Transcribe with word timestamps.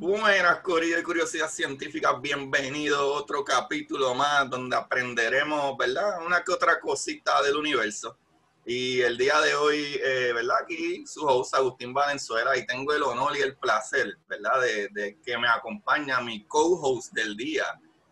Buenas, 0.00 0.60
Corillo 0.60 0.98
y 0.98 1.02
Curiosidad 1.02 1.50
Científica. 1.50 2.14
Bienvenido 2.14 2.96
a 2.96 3.18
otro 3.18 3.44
capítulo 3.44 4.14
más 4.14 4.48
donde 4.48 4.74
aprenderemos, 4.74 5.76
¿verdad? 5.76 6.24
Una 6.24 6.42
que 6.42 6.52
otra 6.52 6.80
cosita 6.80 7.42
del 7.42 7.56
universo. 7.56 8.16
Y 8.64 9.02
el 9.02 9.18
día 9.18 9.38
de 9.42 9.54
hoy, 9.54 10.00
eh, 10.02 10.32
¿verdad? 10.32 10.56
Aquí 10.62 11.04
su 11.06 11.26
host 11.26 11.54
Agustín 11.54 11.92
Valenzuela 11.92 12.56
y 12.56 12.64
tengo 12.64 12.94
el 12.94 13.02
honor 13.02 13.36
y 13.36 13.42
el 13.42 13.58
placer, 13.58 14.16
¿verdad? 14.26 14.62
De, 14.94 15.18
que 15.22 15.36
me 15.36 15.48
acompaña 15.48 16.18
mi 16.22 16.44
co-host 16.46 17.12
del 17.12 17.36
día, 17.36 17.66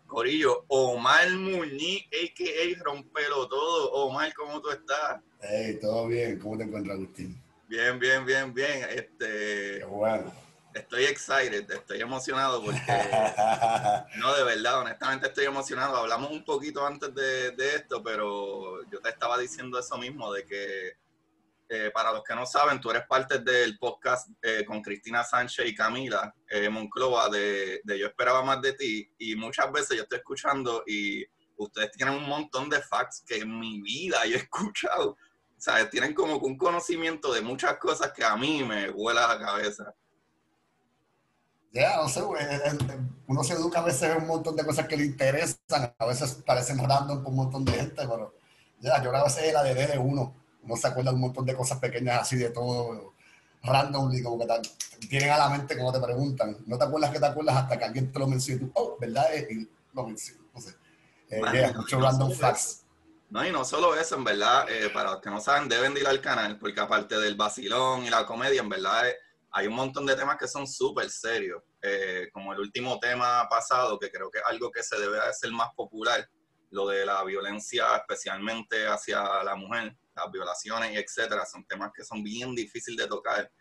Corillo, 0.05 0.65
Omar 0.67 1.31
Muñiz, 1.31 2.03
a.k.a. 2.05 2.83
Rompelo 2.83 3.47
Todo. 3.47 3.91
Omar, 3.93 4.31
¿cómo 4.35 4.61
tú 4.61 4.69
estás? 4.69 5.21
Hey, 5.41 5.79
todo 5.81 6.05
bien. 6.05 6.37
¿Cómo 6.37 6.55
te 6.55 6.65
encuentras, 6.65 6.97
Agustín? 6.97 7.41
Bien, 7.67 7.97
bien, 7.97 8.23
bien, 8.27 8.53
bien. 8.53 8.85
Este... 8.91 9.79
Qué 9.79 9.85
bueno 9.89 10.48
estoy 10.79 11.05
excited, 11.05 11.69
estoy 11.69 12.01
emocionado 12.01 12.63
porque, 12.63 12.81
no, 14.17 14.33
de 14.33 14.43
verdad, 14.43 14.79
honestamente 14.79 15.27
estoy 15.27 15.45
emocionado. 15.45 15.97
Hablamos 15.97 16.31
un 16.31 16.43
poquito 16.43 16.85
antes 16.85 17.13
de, 17.13 17.75
esto, 17.75 18.01
pero 18.03 18.83
yo 18.89 18.99
te 18.99 19.09
estaba 19.09 19.37
diciendo 19.37 19.79
eso 19.79 19.97
mismo, 19.97 20.33
de 20.33 20.45
que 20.45 20.97
eh, 21.69 21.91
para 21.93 22.11
los 22.11 22.23
que 22.23 22.33
no 22.33 22.45
saben, 22.45 22.81
tú 22.81 22.89
eres 22.89 23.05
parte 23.07 23.39
del 23.39 23.77
podcast 23.77 24.29
eh, 24.41 24.65
con 24.65 24.81
Cristina 24.81 25.23
Sánchez 25.23 25.67
y 25.67 25.75
Camila 25.75 26.33
eh, 26.49 26.67
Monclova 26.67 27.29
de, 27.29 27.81
de, 27.83 27.99
Yo 27.99 28.07
Esperaba 28.07 28.43
Más 28.43 28.61
de 28.61 28.73
Ti, 28.73 29.13
y 29.19 29.35
muchas 29.35 29.71
veces 29.71 29.97
yo 29.97 30.03
estoy 30.03 30.17
escuchando 30.17 30.83
y 30.87 31.25
ustedes 31.57 31.91
tienen 31.91 32.15
un 32.15 32.27
montón 32.27 32.69
de 32.69 32.81
facts 32.81 33.23
que 33.25 33.37
en 33.37 33.59
mi 33.59 33.81
vida 33.81 34.25
yo 34.25 34.35
he 34.35 34.39
escuchado. 34.39 35.11
O 35.11 35.61
sea, 35.61 35.89
tienen 35.89 36.13
como 36.13 36.37
un 36.37 36.57
conocimiento 36.57 37.33
de 37.33 37.41
muchas 37.41 37.77
cosas 37.77 38.13
que 38.13 38.23
a 38.23 38.35
mí 38.37 38.63
me 38.63 38.89
vuela 38.89 39.27
la 39.27 39.37
cabeza. 39.37 39.93
Ya, 41.71 41.97
no 41.97 42.09
sé, 42.09 42.21
uno 43.27 43.43
se 43.43 43.53
educa 43.53 43.79
a 43.79 43.83
veces 43.83 44.09
en 44.09 44.23
un 44.23 44.27
montón 44.27 44.55
de 44.55 44.65
cosas 44.65 44.87
que 44.87 44.97
le 44.97 45.05
interesan, 45.05 45.93
a 45.97 46.05
veces 46.05 46.39
parecen 46.45 46.79
random 46.79 47.21
por 47.21 47.29
un 47.29 47.35
montón 47.35 47.63
de 47.63 47.73
gente, 47.73 47.95
pero 47.95 48.33
ya, 48.79 49.03
yo 49.03 49.15
a 49.15 49.23
veces 49.23 49.43
era 49.43 49.61
de 49.61 49.75
de 49.75 49.97
uno, 49.99 50.33
uno 50.63 50.75
se 50.75 50.87
acuerda 50.87 51.11
de 51.11 51.15
un 51.15 51.21
montón 51.21 51.45
de 51.45 51.55
cosas 51.55 51.77
pequeñas 51.77 52.21
así 52.21 52.37
de 52.37 52.49
todo, 52.49 53.13
randomly, 53.61 54.23
como 54.23 54.39
que 54.39 54.47
tienen 55.07 55.29
a 55.29 55.37
la 55.37 55.49
mente 55.49 55.77
como 55.77 55.91
te 55.91 55.99
preguntan, 55.99 56.57
no 56.65 56.75
te 56.75 56.85
acuerdas 56.85 57.11
que 57.11 57.19
te 57.19 57.25
acuerdas 57.27 57.57
hasta 57.57 57.77
que 57.77 57.85
alguien 57.85 58.11
te 58.11 58.17
lo 58.17 58.25
menciona 58.25 58.63
y 58.63 58.65
tú, 58.65 58.71
oh, 58.73 58.97
¿verdad? 58.99 59.27
Y 59.47 59.69
lo 59.93 60.07
menciona, 60.07 60.41
no 60.55 60.61
sé, 60.61 60.75
eh, 61.29 61.71
mucho 61.75 61.99
random 61.99 62.31
facts. 62.31 62.83
No, 63.29 63.45
y 63.45 63.51
no 63.51 63.63
solo 63.63 63.95
eso, 63.95 64.15
en 64.15 64.23
verdad, 64.23 64.65
eh, 64.71 64.89
para 64.89 65.11
los 65.11 65.21
que 65.21 65.29
no 65.29 65.39
saben, 65.39 65.69
deben 65.69 65.95
ir 65.95 66.07
al 66.07 66.19
canal, 66.19 66.57
porque 66.57 66.79
aparte 66.79 67.19
del 67.19 67.35
vacilón 67.35 68.05
y 68.05 68.09
la 68.09 68.25
comedia, 68.25 68.61
en 68.61 68.69
verdad... 68.69 69.07
Eh, 69.07 69.15
hay 69.51 69.67
un 69.67 69.73
montón 69.73 70.05
de 70.05 70.15
temas 70.15 70.37
que 70.37 70.47
son 70.47 70.67
súper 70.67 71.09
serios, 71.09 71.63
eh, 71.81 72.29
como 72.31 72.53
el 72.53 72.59
último 72.59 72.99
tema 72.99 73.47
pasado, 73.49 73.97
que 73.97 74.11
creo 74.11 74.29
que 74.29 74.39
es 74.39 74.45
algo 74.45 74.71
que 74.71 74.83
se 74.83 74.99
debe 74.99 75.19
hacer 75.19 75.51
más 75.51 75.69
popular, 75.75 76.29
lo 76.71 76.87
de 76.87 77.05
la 77.05 77.23
violencia 77.23 77.97
especialmente 77.97 78.85
hacia 78.85 79.43
la 79.43 79.55
mujer, 79.55 79.95
las 80.15 80.31
violaciones 80.31 80.95
etcétera, 80.95 81.45
son 81.45 81.65
temas 81.65 81.91
que 81.95 82.03
son 82.03 82.23
bien 82.23 82.53
difíciles 82.53 82.97
de 82.97 83.07
tocar. 83.07 83.51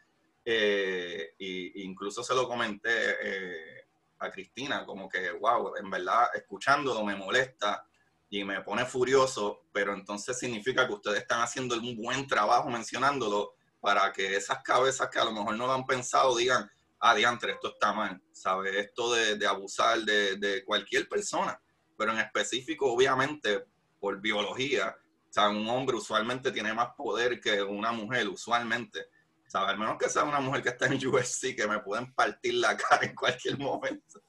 Eh, 0.44 1.34
y, 1.38 1.82
incluso 1.84 2.22
se 2.22 2.34
lo 2.34 2.46
comenté 2.46 3.16
eh, 3.22 3.84
a 4.18 4.30
Cristina, 4.30 4.84
como 4.84 5.08
que, 5.08 5.30
wow, 5.32 5.76
en 5.76 5.90
verdad, 5.90 6.28
escuchándolo 6.34 7.04
me 7.04 7.16
molesta 7.16 7.86
y 8.30 8.44
me 8.44 8.60
pone 8.62 8.84
furioso, 8.84 9.66
pero 9.72 9.94
entonces 9.94 10.38
significa 10.38 10.86
que 10.86 10.92
ustedes 10.92 11.20
están 11.20 11.40
haciendo 11.40 11.76
un 11.76 11.96
buen 11.96 12.26
trabajo 12.26 12.68
mencionándolo 12.68 13.54
para 13.80 14.12
que 14.12 14.36
esas 14.36 14.62
cabezas 14.62 15.08
que 15.08 15.18
a 15.18 15.24
lo 15.24 15.32
mejor 15.32 15.56
no 15.56 15.66
lo 15.66 15.72
han 15.72 15.84
pensado 15.84 16.36
digan, 16.36 16.68
ah, 17.00 17.14
diantre, 17.14 17.52
esto 17.52 17.68
está 17.68 17.92
mal, 17.92 18.20
¿sabes? 18.32 18.74
Esto 18.74 19.12
de, 19.12 19.46
abusar 19.46 20.00
de, 20.00 20.62
cualquier 20.64 21.08
persona, 21.08 21.60
pero 21.96 22.12
en 22.12 22.18
específico, 22.18 22.92
obviamente, 22.92 23.64
por 24.00 24.20
biología, 24.20 24.96
¿sabes? 25.30 25.56
Un 25.56 25.68
hombre 25.68 25.96
usualmente 25.96 26.50
tiene 26.50 26.74
más 26.74 26.88
poder 26.96 27.40
que 27.40 27.62
una 27.62 27.92
mujer, 27.92 28.28
usualmente, 28.28 29.06
¿sabes? 29.46 29.70
Al 29.70 29.78
menos 29.78 29.96
que 29.98 30.08
sea 30.08 30.24
una 30.24 30.40
mujer 30.40 30.62
que 30.62 30.70
está 30.70 30.86
en 30.86 30.94
UFC, 31.06 31.54
que 31.56 31.66
me 31.68 31.80
pueden 31.80 32.12
partir 32.14 32.54
la 32.54 32.76
cara 32.76 33.06
en 33.06 33.14
cualquier 33.14 33.58
momento. 33.58 34.20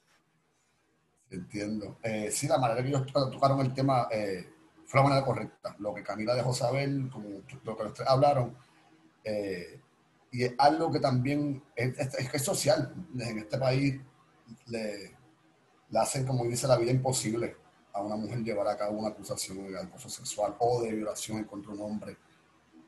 Entiendo. 1.30 1.98
Eh, 2.02 2.30
sí, 2.32 2.48
la 2.48 2.58
manera 2.58 2.82
que 2.82 2.88
ellos 2.88 3.06
tocaron 3.06 3.60
el 3.60 3.72
tema 3.72 4.08
eh, 4.10 4.52
fue 4.84 5.00
la 5.00 5.08
manera 5.08 5.24
correcta. 5.24 5.76
Lo 5.78 5.94
que 5.94 6.02
Camila 6.02 6.34
dejó 6.34 6.52
saber, 6.52 6.88
como 7.12 7.42
lo 7.62 7.76
que 7.76 7.82
ustedes 7.84 8.10
hablaron, 8.10 8.56
eh, 9.24 9.80
y 10.32 10.44
es 10.44 10.52
algo 10.58 10.90
que 10.90 11.00
también 11.00 11.62
es, 11.74 11.98
es, 11.98 12.42
social. 12.42 12.94
En 13.18 13.38
este 13.38 13.58
país 13.58 14.00
le, 14.66 15.16
hacen, 15.94 16.26
como 16.26 16.44
dice, 16.44 16.68
la 16.68 16.76
vida 16.76 16.92
imposible 16.92 17.56
a 17.92 18.02
una 18.02 18.16
mujer 18.16 18.38
llevar 18.38 18.68
a 18.68 18.76
cabo 18.76 18.98
una 18.98 19.08
acusación 19.08 19.72
de 19.72 19.78
acoso 19.78 20.08
sexual 20.08 20.54
o 20.60 20.82
de 20.82 20.92
violación 20.92 21.44
contra 21.44 21.72
un 21.72 21.80
hombre. 21.80 22.16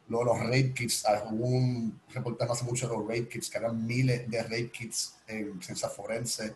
Luego 0.08 0.26
los 0.26 0.40
rape 0.40 0.72
kits, 0.74 1.04
un 1.30 2.00
reportaje 2.08 2.52
hace 2.52 2.64
mucho 2.64 2.88
de 2.88 2.96
los 2.96 3.02
rape 3.02 3.28
kits, 3.28 3.50
que 3.50 3.58
eran 3.58 3.84
miles 3.84 4.30
de 4.30 4.42
rape 4.42 4.70
kits 4.70 5.16
en 5.26 5.60
ciencia 5.62 5.88
forense 5.88 6.54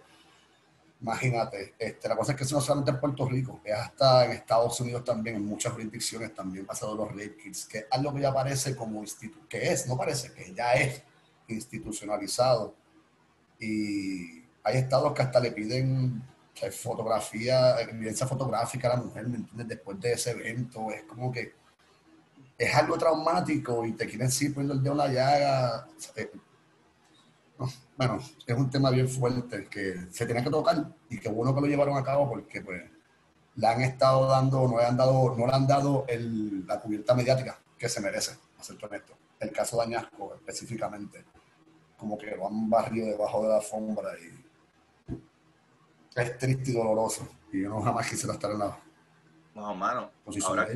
Imagínate, 1.07 1.75
este, 1.79 2.09
la 2.09 2.17
cosa 2.17 2.33
es 2.33 2.39
que 2.39 2.43
eso 2.43 2.57
no 2.57 2.61
solamente 2.61 2.91
en 2.91 2.99
Puerto 2.99 3.29
Rico, 3.29 3.61
es 3.63 3.75
hasta 3.75 4.25
en 4.25 4.33
Estados 4.33 4.81
Unidos 4.81 5.05
también, 5.05 5.37
en 5.37 5.47
muchas 5.47 5.73
jurisdicciones 5.73 6.35
también 6.35 6.67
pasado 6.67 6.97
los 6.97 7.09
rape 7.11 7.37
kits, 7.37 7.67
que 7.67 7.79
es 7.79 7.87
algo 7.93 8.13
que 8.13 8.23
ya 8.23 8.35
parece 8.35 8.75
como 8.75 9.01
instituto, 9.03 9.47
que 9.49 9.71
es, 9.71 9.87
no 9.87 9.97
parece, 9.97 10.33
que 10.33 10.53
ya 10.53 10.73
es 10.73 11.01
institucionalizado. 11.47 12.75
Y 13.61 14.43
hay 14.65 14.79
estados 14.79 15.13
que 15.13 15.23
hasta 15.23 15.39
le 15.39 15.53
piden 15.53 16.25
fotografía, 16.73 17.81
evidencia 17.83 18.27
fotográfica 18.27 18.93
a 18.93 18.97
la 18.97 19.03
mujer, 19.05 19.29
¿me 19.29 19.37
entiendes? 19.37 19.69
Después 19.69 20.01
de 20.01 20.13
ese 20.13 20.33
evento, 20.33 20.91
es 20.91 21.05
como 21.05 21.31
que 21.31 21.55
es 22.59 22.75
algo 22.75 22.99
traumático 22.99 23.87
y 23.87 23.93
te 23.93 24.09
quieren 24.09 24.29
seguir 24.29 24.55
poniendo 24.55 24.75
el 24.75 24.83
dedo 24.83 24.95
en 24.95 24.99
la 24.99 25.09
llaga. 25.09 25.87
Bueno, 27.97 28.19
es 28.47 28.57
un 28.57 28.71
tema 28.71 28.91
bien 28.91 29.09
fuerte 29.09 29.67
que 29.69 30.07
se 30.11 30.27
tiene 30.27 30.45
que 30.45 30.51
tocar 30.51 30.93
y 31.09 31.19
qué 31.19 31.29
bueno 31.31 31.55
que 31.55 31.61
lo 31.63 31.67
llevaron 31.67 31.97
a 31.97 32.05
cabo 32.05 32.29
porque 32.29 32.61
pues 32.61 32.83
le 33.55 33.67
han 33.67 33.81
estado 33.81 34.27
dando, 34.27 34.69
no 34.69 34.77
le 34.77 34.85
han 34.85 34.97
dado, 34.97 35.35
no 35.35 35.47
le 35.47 35.53
han 35.53 35.67
dado 35.67 36.05
el, 36.09 36.67
la 36.67 36.79
cubierta 36.79 37.15
mediática 37.15 37.59
que 37.79 37.89
se 37.89 38.01
merece, 38.01 38.37
a 38.59 38.63
ser 38.63 38.77
honesto. 38.85 39.15
El 39.41 39.53
caso 39.53 39.77
de 39.79 39.85
Añasco 39.85 40.35
específicamente, 40.35 41.25
como 41.97 42.19
que 42.19 42.37
lo 42.37 42.47
han 42.47 42.69
barrido 42.69 43.07
debajo 43.07 43.43
de 43.43 43.49
la 43.49 43.57
alfombra 43.57 44.11
y 44.19 45.15
es 46.15 46.39
triste 46.39 46.71
y 46.71 46.75
doloroso. 46.75 47.27
Y 47.53 47.63
yo 47.63 47.71
no 47.71 47.81
jamás 47.81 48.09
quisiera 48.09 48.35
estar 48.35 48.51
en 48.51 48.59
la 48.59 48.79
no, 49.57 49.75
mano, 49.75 50.11
ahora, 50.45 50.69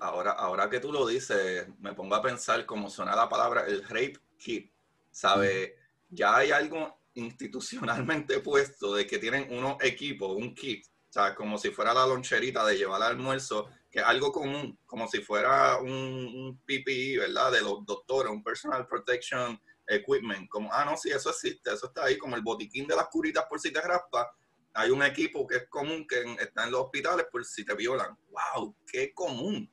ahora, 0.00 0.30
ahora 0.32 0.70
que 0.70 0.80
tú 0.80 0.90
lo 0.90 1.06
dices, 1.06 1.68
me 1.80 1.92
pongo 1.92 2.14
a 2.14 2.22
pensar 2.22 2.64
cómo 2.64 2.88
suena 2.88 3.14
la 3.14 3.28
palabra 3.28 3.66
el 3.66 3.82
rape 3.82 4.18
kit. 4.38 4.72
¿Sabe? 5.14 5.76
Ya 6.10 6.36
hay 6.36 6.50
algo 6.50 7.00
institucionalmente 7.14 8.40
puesto 8.40 8.94
de 8.94 9.06
que 9.06 9.18
tienen 9.18 9.46
unos 9.56 9.76
equipos, 9.80 10.36
un 10.36 10.54
kit 10.54 10.84
o 10.84 11.12
sea, 11.14 11.32
como 11.32 11.56
si 11.58 11.70
fuera 11.70 11.94
la 11.94 12.08
loncherita 12.08 12.66
de 12.66 12.76
llevar 12.76 13.00
al 13.00 13.12
almuerzo, 13.12 13.68
que 13.88 14.00
es 14.00 14.04
algo 14.04 14.32
común, 14.32 14.76
como 14.84 15.06
si 15.06 15.20
fuera 15.20 15.76
un, 15.76 15.88
un 15.88 16.60
PPE, 16.66 17.18
¿verdad? 17.20 17.52
De 17.52 17.60
los 17.60 17.86
doctores, 17.86 18.32
un 18.32 18.42
Personal 18.42 18.88
Protection 18.88 19.56
Equipment. 19.86 20.48
Como, 20.48 20.72
ah, 20.72 20.84
no, 20.84 20.96
sí, 20.96 21.10
eso 21.10 21.30
existe, 21.30 21.72
eso 21.72 21.86
está 21.86 22.06
ahí, 22.06 22.18
como 22.18 22.34
el 22.34 22.42
botiquín 22.42 22.88
de 22.88 22.96
las 22.96 23.06
curitas 23.10 23.44
por 23.48 23.60
si 23.60 23.72
te 23.72 23.80
raspa. 23.80 24.28
Hay 24.72 24.90
un 24.90 25.04
equipo 25.04 25.46
que 25.46 25.58
es 25.58 25.68
común 25.68 26.04
que 26.08 26.20
está 26.40 26.64
en 26.64 26.72
los 26.72 26.80
hospitales 26.80 27.26
por 27.30 27.44
si 27.44 27.64
te 27.64 27.76
violan. 27.76 28.18
¡Wow! 28.56 28.74
¡Qué 28.84 29.14
común! 29.14 29.72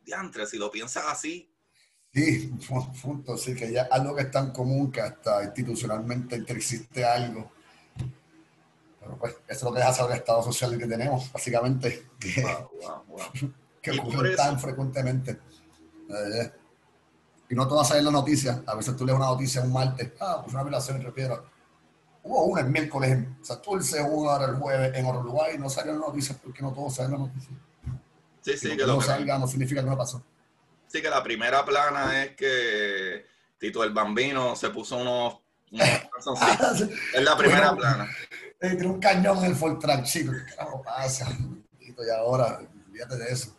Diantre, 0.00 0.46
si 0.46 0.56
lo 0.56 0.70
piensas 0.70 1.04
así, 1.06 1.47
Sí, 2.18 2.52
punto, 3.02 3.36
sí, 3.36 3.54
que 3.54 3.72
ya 3.72 3.88
algo 3.90 4.14
que 4.14 4.22
es 4.22 4.30
tan 4.30 4.50
común 4.50 4.90
que 4.90 5.00
hasta 5.00 5.44
institucionalmente 5.44 6.42
existe 6.48 7.04
algo 7.04 7.50
pues 9.16 9.36
eso 9.46 9.58
es 9.58 9.62
lo 9.62 9.72
que 9.72 9.78
deja 9.78 9.92
saber 9.92 10.12
el 10.12 10.18
estado 10.18 10.42
social 10.42 10.76
que 10.78 10.86
tenemos, 10.86 11.32
básicamente, 11.32 12.08
que, 12.20 12.44
ocurre 14.00 14.36
tan 14.36 14.58
frecuentemente. 14.60 15.38
Eh, 16.10 16.52
y 17.50 17.54
no 17.54 17.66
todo 17.66 17.76
va 17.76 17.82
a 17.82 17.84
salir 17.86 18.00
en 18.00 18.06
la 18.06 18.10
noticia. 18.10 18.62
A 18.66 18.74
veces 18.74 18.94
tú 18.96 19.06
lees 19.06 19.16
una 19.16 19.26
noticia 19.26 19.62
un 19.62 19.72
martes, 19.72 20.12
ah, 20.20 20.40
pues 20.42 20.52
una 20.52 20.62
violación 20.62 20.98
entre 20.98 21.12
piedras. 21.12 21.40
Hubo 22.22 22.44
una 22.44 22.60
el 22.60 22.68
miércoles, 22.68 23.26
o 23.40 23.44
sea, 23.44 23.62
tú 23.62 23.76
el 23.76 23.82
segundo 23.82 24.30
ahora 24.30 24.46
el 24.46 24.56
jueves 24.56 24.92
en 24.94 25.06
otro 25.06 25.22
lugar 25.22 25.54
y 25.54 25.58
no 25.58 25.70
salió 25.70 25.92
en 25.94 26.00
la 26.00 26.08
noticia 26.08 26.36
porque 26.42 26.60
no 26.60 26.72
todo 26.72 26.90
sale 26.90 27.06
en 27.06 27.12
la 27.12 27.18
noticia. 27.18 27.56
Sí, 28.42 28.76
que, 28.76 28.86
no 28.86 29.00
salga 29.00 29.38
no 29.38 29.46
significa 29.46 29.82
que 29.82 29.88
no 29.88 29.96
pasó. 29.96 30.22
Sí, 30.88 31.02
que 31.02 31.10
la 31.10 31.22
primera 31.22 31.64
plana 31.64 32.24
es 32.24 32.34
que 32.34 33.26
Tito 33.58 33.84
el 33.84 33.92
Bambino 33.92 34.56
se 34.56 34.70
puso 34.70 34.96
unos 34.96 35.38
Ah, 36.40 36.72
es 37.14 37.22
la 37.22 37.36
primera 37.36 37.74
plana. 37.76 38.08
tiene 38.58 38.86
un 38.86 39.00
cañón 39.00 39.38
en 39.38 39.44
el 39.44 39.54
Fortran, 39.54 40.02
chico. 40.02 40.32
¿Qué 40.32 40.54
carajo 40.54 40.82
pasa? 40.82 41.28
Y 41.80 41.94
ahora, 42.10 42.60
fíjate 42.92 43.16
de 43.16 43.32
eso. 43.32 43.54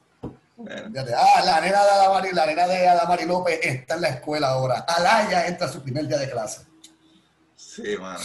Ah, 0.67 1.41
la 1.45 1.61
nena 1.61 1.83
de 1.83 1.89
Adamari, 1.91 2.31
la 2.33 2.45
nena 2.45 2.67
de 2.67 2.87
Adamari 2.87 3.25
López 3.25 3.59
está 3.61 3.95
en 3.95 4.01
la 4.01 4.09
escuela 4.09 4.49
ahora. 4.49 4.79
Alaya 4.87 5.47
entra 5.47 5.67
a 5.67 5.71
su 5.71 5.81
primer 5.81 6.07
día 6.07 6.17
de 6.17 6.29
clase. 6.29 6.65
Sí, 7.55 7.95
mano. 7.97 8.19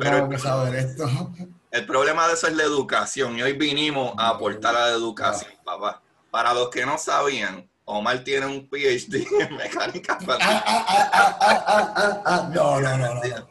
Pero 0.00 0.30
el, 0.66 0.74
esto? 0.74 1.32
el 1.70 1.86
problema 1.86 2.28
de 2.28 2.34
eso 2.34 2.46
es 2.46 2.54
la 2.54 2.62
educación. 2.62 3.36
Y 3.36 3.42
hoy 3.42 3.52
vinimos 3.52 4.14
a 4.16 4.28
aportar 4.28 4.74
a 4.76 4.86
la 4.86 4.92
educación, 4.92 5.52
papá. 5.64 6.00
Para 6.30 6.54
los 6.54 6.70
que 6.70 6.86
no 6.86 6.96
sabían, 6.96 7.68
Omar 7.84 8.22
tiene 8.22 8.46
un 8.46 8.68
PhD 8.68 9.26
en 9.40 9.56
mecánica 9.56 10.18
ah, 10.28 10.64
ah, 10.66 12.22
ah, 12.24 12.50
no, 12.54 12.80
no, 12.80 12.96
no, 12.98 13.14
no. 13.14 13.48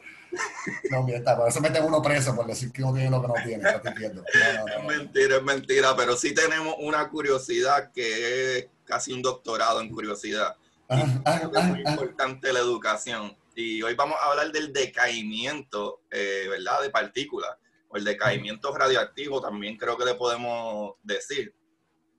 No, 0.90 1.02
mira, 1.02 1.36
por 1.36 1.48
eso 1.48 1.60
meten 1.60 1.84
uno 1.84 2.00
preso 2.00 2.34
por 2.34 2.46
decir 2.46 2.72
que 2.72 2.82
uno 2.82 2.94
tiene 2.94 3.10
lo 3.10 3.20
que 3.20 3.28
no 3.28 3.34
tiene. 3.44 3.68
es 3.70 4.84
mentira, 4.84 5.36
es 5.36 5.42
mentira, 5.42 5.96
pero 5.96 6.16
sí 6.16 6.34
tenemos 6.34 6.74
una 6.78 7.08
curiosidad 7.08 7.92
que 7.92 8.58
es 8.58 8.68
casi 8.84 9.12
un 9.12 9.20
doctorado 9.20 9.80
en 9.80 9.90
curiosidad. 9.90 10.56
es 10.88 11.64
muy 11.64 11.80
importante 11.80 12.52
la 12.52 12.60
educación. 12.60 13.36
Y 13.54 13.82
hoy 13.82 13.94
vamos 13.94 14.16
a 14.20 14.30
hablar 14.30 14.50
del 14.50 14.72
decaimiento, 14.72 16.00
eh, 16.10 16.46
¿verdad? 16.48 16.80
De 16.82 16.88
partículas, 16.88 17.50
o 17.88 17.98
el 17.98 18.04
decaimiento 18.04 18.74
radioactivo, 18.74 19.42
también 19.42 19.76
creo 19.76 19.98
que 19.98 20.06
le 20.06 20.14
podemos 20.14 20.94
decir. 21.02 21.54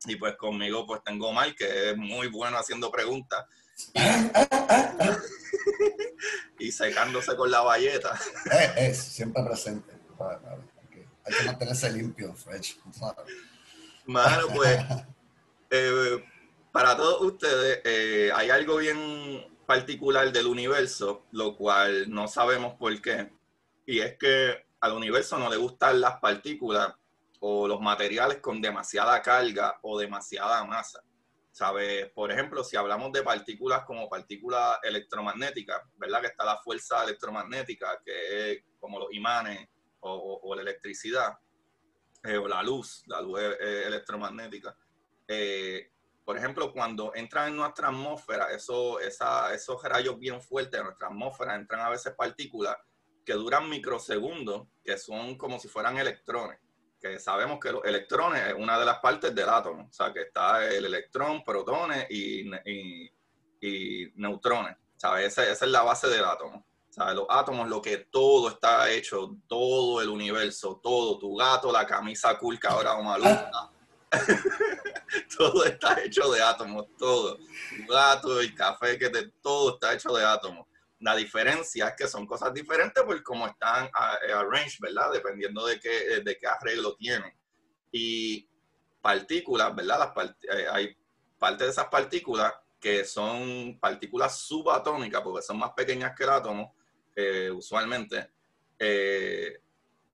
Y 0.06 0.16
pues 0.16 0.36
conmigo 0.36 0.86
pues 0.86 1.04
tengo 1.04 1.30
Omar, 1.30 1.56
que 1.56 1.92
es 1.92 1.98
muy 1.98 2.28
bueno 2.28 2.58
haciendo 2.58 2.92
preguntas. 2.92 3.46
y 6.60 6.72
secándose 6.72 7.36
con 7.36 7.52
la 7.52 7.62
valleta. 7.62 8.20
Es, 8.78 8.98
siempre 8.98 9.44
presente. 9.44 9.94
Hay 11.26 11.34
que 11.34 11.44
mantenerse 11.46 11.92
limpio, 11.92 12.34
fresh. 12.34 12.78
Mano, 14.06 14.48
pues, 14.54 14.80
eh, 15.70 16.24
para 16.72 16.98
todos 16.98 17.22
ustedes, 17.22 17.82
eh, 17.86 18.32
hay 18.34 18.50
algo 18.50 18.78
bien 18.78 19.48
particular 19.66 20.32
del 20.32 20.48
universo, 20.48 21.26
lo 21.32 21.56
cual 21.56 22.10
no 22.10 22.28
sabemos 22.28 22.76
por 22.76 23.02
qué. 23.02 23.32
Y 23.86 24.00
es 24.00 24.18
que 24.18 24.66
al 24.82 24.94
universo 24.94 25.38
no 25.38 25.50
le 25.50 25.58
gustan 25.58 26.02
las 26.02 26.20
partículas 26.20 26.94
o 27.46 27.68
los 27.68 27.82
materiales 27.82 28.38
con 28.38 28.62
demasiada 28.62 29.22
carga 29.22 29.78
o 29.82 30.00
demasiada 30.00 30.64
masa. 30.64 31.04
¿Sabes? 31.52 32.10
Por 32.12 32.32
ejemplo, 32.32 32.64
si 32.64 32.78
hablamos 32.78 33.12
de 33.12 33.22
partículas 33.22 33.84
como 33.84 34.08
partículas 34.08 34.80
electromagnéticas, 34.82 35.82
¿verdad? 35.98 36.22
Que 36.22 36.28
está 36.28 36.46
la 36.46 36.58
fuerza 36.60 37.04
electromagnética, 37.04 38.02
que 38.04 38.52
es 38.52 38.64
como 38.80 38.98
los 38.98 39.14
imanes 39.14 39.68
o, 40.00 40.54
la 40.56 40.62
electricidad, 40.62 41.38
eh, 42.24 42.38
o 42.38 42.48
la 42.48 42.64
luz, 42.64 43.04
la 43.08 43.22
luz 43.22 43.42
electromagnética. 43.60 44.76
Eh, 45.28 45.92
por 46.24 46.38
ejemplo, 46.38 46.72
cuando 46.72 47.14
entran 47.14 47.50
en 47.50 47.58
nuestra 47.58 47.90
atmósfera, 47.90 48.52
eso, 48.52 49.02
esos 49.02 49.84
rayos 49.84 50.18
bien 50.18 50.42
fuertes 50.42 50.80
de 50.80 50.86
nuestra 50.86 51.08
atmósfera, 51.10 51.56
entran 51.56 51.82
a 51.82 51.90
veces 51.90 52.14
partículas 52.16 52.78
que 53.26 53.34
duran 53.34 53.70
microsegundos, 53.70 54.70
que 54.82 54.98
son 54.98 55.38
como 55.38 55.60
si 55.60 55.68
fueran 55.68 55.98
electrones 55.98 56.63
que 57.04 57.20
sabemos 57.20 57.60
que 57.60 57.70
los 57.70 57.84
electrones 57.84 58.48
es 58.48 58.54
una 58.54 58.80
de 58.80 58.86
las 58.86 59.00
partes 59.00 59.36
del 59.36 59.50
átomo, 59.50 59.90
o 59.90 59.94
sea, 59.94 60.14
que 60.14 60.22
está 60.22 60.66
el 60.66 60.86
electrón, 60.86 61.44
protones 61.44 62.08
y, 62.10 62.50
y, 63.62 64.12
neutrones, 64.16 64.78
¿sabes? 64.96 65.28
Esa, 65.28 65.44
esa, 65.44 65.66
es 65.66 65.72
la 65.72 65.84
base 65.84 66.08
del 66.08 66.24
átomo. 66.24 66.66
¿sabes? 66.90 67.16
Los 67.16 67.26
átomos, 67.28 67.68
lo 67.68 67.82
que 67.82 67.98
todo 68.10 68.50
está 68.50 68.90
hecho, 68.90 69.36
todo 69.48 70.02
el 70.02 70.08
universo, 70.08 70.80
todo, 70.82 71.20
tu 71.20 71.36
gato, 71.36 71.72
la 71.72 71.86
camisa 71.86 72.38
cool 72.38 72.58
que 72.58 72.68
ahora 72.68 72.96
maluca, 73.02 73.52
todo 75.38 75.66
está 75.66 76.02
hecho 76.04 76.32
de 76.32 76.42
átomos, 76.42 76.86
todo. 76.98 77.38
Tu 77.38 77.92
gato, 77.92 78.40
el 78.40 78.56
café 78.56 78.98
que 78.98 79.10
te, 79.10 79.28
todo 79.42 79.74
está 79.74 79.94
hecho 79.94 80.14
de 80.14 80.24
átomos. 80.24 80.68
La 81.04 81.18
diferencia 81.18 81.90
es 81.90 81.96
que 81.98 82.08
son 82.08 82.26
cosas 82.26 82.54
diferentes 82.54 83.04
por 83.04 83.22
cómo 83.24 83.46
están 83.46 83.88
eh, 83.88 84.32
arranged, 84.32 84.80
¿verdad? 84.80 85.12
Dependiendo 85.12 85.66
de 85.66 85.78
qué, 85.78 86.14
eh, 86.14 86.22
de 86.22 86.38
qué 86.38 86.48
arreglo 86.48 86.96
tienen. 86.96 87.34
Y 87.92 88.48
partículas, 89.02 89.76
¿verdad? 89.76 90.14
Eh, 90.44 90.66
hay 90.72 90.98
parte 91.38 91.66
de 91.66 91.72
esas 91.72 91.88
partículas 91.88 92.54
que 92.80 93.04
son 93.04 93.78
partículas 93.82 94.40
subatómicas, 94.40 95.22
porque 95.22 95.42
son 95.42 95.60
más 95.60 95.74
pequeñas 95.74 96.16
que 96.16 96.24
el 96.24 96.30
átomo, 96.30 96.74
usualmente. 97.54 98.30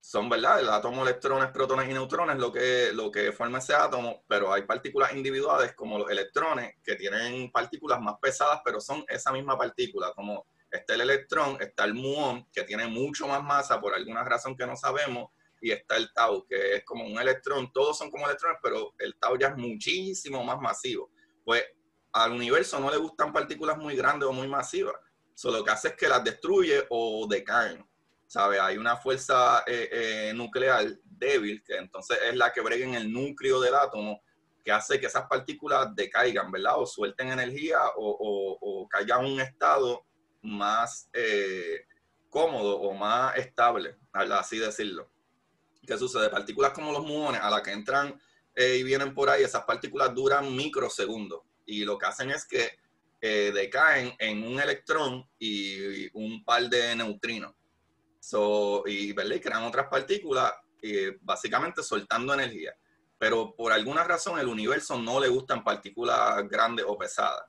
son, 0.00 0.28
¿verdad? 0.28 0.58
El 0.58 0.70
átomo, 0.70 1.02
electrones, 1.02 1.50
protones 1.52 1.88
y 1.88 1.92
neutrones 1.92 2.36
lo 2.36 2.52
que, 2.52 2.90
lo 2.92 3.12
que 3.12 3.30
forma 3.30 3.58
ese 3.58 3.74
átomo, 3.74 4.24
pero 4.26 4.52
hay 4.52 4.62
partículas 4.62 5.14
individuales 5.14 5.72
como 5.74 5.98
los 5.98 6.10
electrones 6.10 6.76
que 6.82 6.96
tienen 6.96 7.50
partículas 7.52 8.00
más 8.00 8.16
pesadas, 8.20 8.60
pero 8.64 8.80
son 8.80 9.04
esa 9.08 9.30
misma 9.30 9.56
partícula, 9.56 10.12
como 10.14 10.46
Está 10.70 10.94
el 10.94 11.00
electrón, 11.00 11.56
está 11.60 11.84
el 11.84 11.94
muón, 11.94 12.46
que 12.52 12.62
tiene 12.62 12.86
mucho 12.86 13.26
más 13.26 13.42
masa 13.42 13.80
por 13.80 13.94
alguna 13.94 14.22
razón 14.24 14.56
que 14.56 14.66
no 14.66 14.76
sabemos, 14.76 15.30
y 15.60 15.72
está 15.72 15.96
el 15.96 16.12
tau, 16.12 16.46
que 16.46 16.76
es 16.76 16.84
como 16.84 17.04
un 17.04 17.18
electrón. 17.18 17.70
Todos 17.72 17.98
son 17.98 18.10
como 18.10 18.26
electrones, 18.26 18.58
pero 18.62 18.94
el 18.98 19.16
tau 19.18 19.36
ya 19.38 19.48
es 19.48 19.56
muchísimo 19.56 20.42
más 20.42 20.58
masivo. 20.60 21.10
Pues 21.44 21.64
al 22.12 22.32
universo 22.32 22.80
no 22.80 22.90
le 22.90 22.96
gustan 22.96 23.32
partículas 23.32 23.76
muy 23.76 23.94
grandes 23.94 24.28
o 24.28 24.32
muy 24.32 24.48
masivas. 24.48 24.94
Solo 25.34 25.58
lo 25.58 25.64
que 25.64 25.70
hace 25.70 25.88
es 25.88 25.94
que 25.94 26.08
las 26.08 26.24
destruye 26.24 26.86
o 26.88 27.26
decaen. 27.28 27.86
¿Sabe? 28.26 28.60
Hay 28.60 28.78
una 28.78 28.96
fuerza 28.96 29.64
eh, 29.66 29.88
eh, 29.90 30.32
nuclear 30.34 30.86
débil, 31.04 31.62
que 31.64 31.76
entonces 31.76 32.16
es 32.24 32.36
la 32.36 32.52
que 32.52 32.60
brega 32.60 32.86
en 32.86 32.94
el 32.94 33.12
núcleo 33.12 33.60
del 33.60 33.74
átomo, 33.74 34.22
que 34.64 34.70
hace 34.70 35.00
que 35.00 35.06
esas 35.06 35.26
partículas 35.26 35.94
decaigan, 35.94 36.50
¿verdad? 36.50 36.74
O 36.78 36.86
suelten 36.86 37.32
energía 37.32 37.80
o, 37.96 38.08
o, 38.08 38.58
o 38.60 38.88
caigan 38.88 39.26
en 39.26 39.32
un 39.32 39.40
estado 39.40 40.06
más 40.42 41.08
eh, 41.12 41.86
cómodo 42.28 42.80
o 42.80 42.94
más 42.94 43.36
estable, 43.36 43.96
así 44.12 44.58
decirlo. 44.58 45.10
¿Qué 45.86 45.96
sucede? 45.96 46.28
Partículas 46.28 46.72
como 46.72 46.92
los 46.92 47.04
muones, 47.04 47.40
a 47.40 47.50
las 47.50 47.62
que 47.62 47.72
entran 47.72 48.20
eh, 48.54 48.76
y 48.78 48.82
vienen 48.82 49.14
por 49.14 49.30
ahí, 49.30 49.42
esas 49.42 49.64
partículas 49.64 50.14
duran 50.14 50.54
microsegundos. 50.54 51.40
Y 51.66 51.84
lo 51.84 51.98
que 51.98 52.06
hacen 52.06 52.30
es 52.30 52.44
que 52.44 52.78
eh, 53.20 53.52
decaen 53.54 54.14
en 54.18 54.44
un 54.44 54.60
electrón 54.60 55.28
y, 55.38 56.08
un 56.16 56.44
par 56.44 56.68
de 56.68 56.94
neutrinos. 56.96 57.54
So, 58.20 58.84
y, 58.86 59.10
y 59.10 59.40
crean 59.40 59.64
otras 59.64 59.88
partículas, 59.88 60.52
básicamente 61.22 61.82
soltando 61.82 62.34
energía. 62.34 62.74
Pero 63.18 63.54
por 63.54 63.72
alguna 63.72 64.04
razón 64.04 64.38
el 64.38 64.48
universo 64.48 64.98
no 64.98 65.20
le 65.20 65.28
gustan 65.28 65.64
partículas 65.64 66.48
grandes 66.48 66.84
o 66.88 66.96
pesadas. 66.96 67.44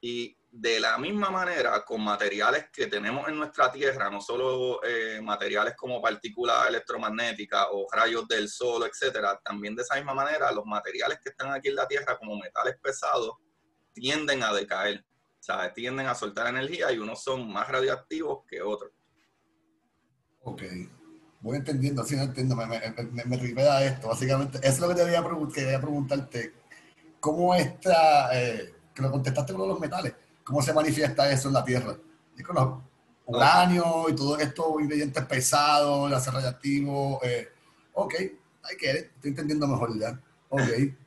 Y 0.00 0.36
de 0.52 0.80
la 0.80 0.98
misma 0.98 1.30
manera, 1.30 1.84
con 1.84 2.02
materiales 2.02 2.66
que 2.72 2.88
tenemos 2.88 3.28
en 3.28 3.38
nuestra 3.38 3.70
Tierra, 3.70 4.10
no 4.10 4.20
solo 4.20 4.82
eh, 4.82 5.20
materiales 5.22 5.74
como 5.76 6.02
partículas 6.02 6.68
electromagnéticas 6.68 7.68
o 7.70 7.86
rayos 7.92 8.26
del 8.26 8.48
sol, 8.48 8.82
etcétera, 8.82 9.40
también 9.44 9.76
de 9.76 9.82
esa 9.82 9.94
misma 9.94 10.12
manera, 10.12 10.50
los 10.50 10.66
materiales 10.66 11.20
que 11.22 11.30
están 11.30 11.52
aquí 11.52 11.68
en 11.68 11.76
la 11.76 11.86
Tierra 11.86 12.18
como 12.18 12.36
metales 12.36 12.76
pesados 12.82 13.34
tienden 13.92 14.42
a 14.42 14.52
decaer, 14.52 15.04
o 15.04 15.42
sea, 15.42 15.72
tienden 15.72 16.06
a 16.08 16.16
soltar 16.16 16.48
energía 16.48 16.90
y 16.90 16.98
unos 16.98 17.22
son 17.22 17.50
más 17.50 17.68
radioactivos 17.68 18.44
que 18.48 18.60
otros. 18.60 18.90
Ok, 20.42 20.62
voy 21.40 21.58
entendiendo, 21.58 22.02
así 22.02 22.16
no 22.16 22.22
entiendo, 22.22 22.56
me, 22.56 22.66
me, 22.66 23.24
me, 23.24 23.86
esto, 23.86 24.08
básicamente, 24.08 24.58
eso 24.58 24.68
es 24.68 24.80
lo 24.80 24.88
que 24.88 24.94
te 24.94 25.04
quería, 25.04 25.80
preguntarte, 25.80 26.54
¿cómo 27.20 27.54
está, 27.54 28.30
eh, 28.32 28.74
que 28.92 29.02
lo 29.02 29.12
contestaste 29.12 29.52
con 29.52 29.68
los 29.68 29.78
metales, 29.78 30.14
cómo 30.44 30.62
se 30.62 30.72
manifiesta 30.72 31.30
eso 31.30 31.48
en 31.48 31.54
la 31.54 31.64
Tierra? 31.64 31.96
Y 32.36 32.42
con 32.42 32.56
los 32.56 32.80
uranio 33.26 34.08
y 34.08 34.14
todos 34.14 34.40
estos 34.40 34.66
ingredientes 34.80 35.24
pesados, 35.26 36.08
el 36.08 36.14
acero 36.14 36.36
radiactivo, 36.36 37.20
eh, 37.22 37.48
ok, 37.94 38.14
hay 38.62 38.76
que, 38.76 38.90
estoy 38.90 39.30
entendiendo 39.30 39.66
mejor 39.66 39.98
ya, 39.98 40.20
ok. 40.48 40.60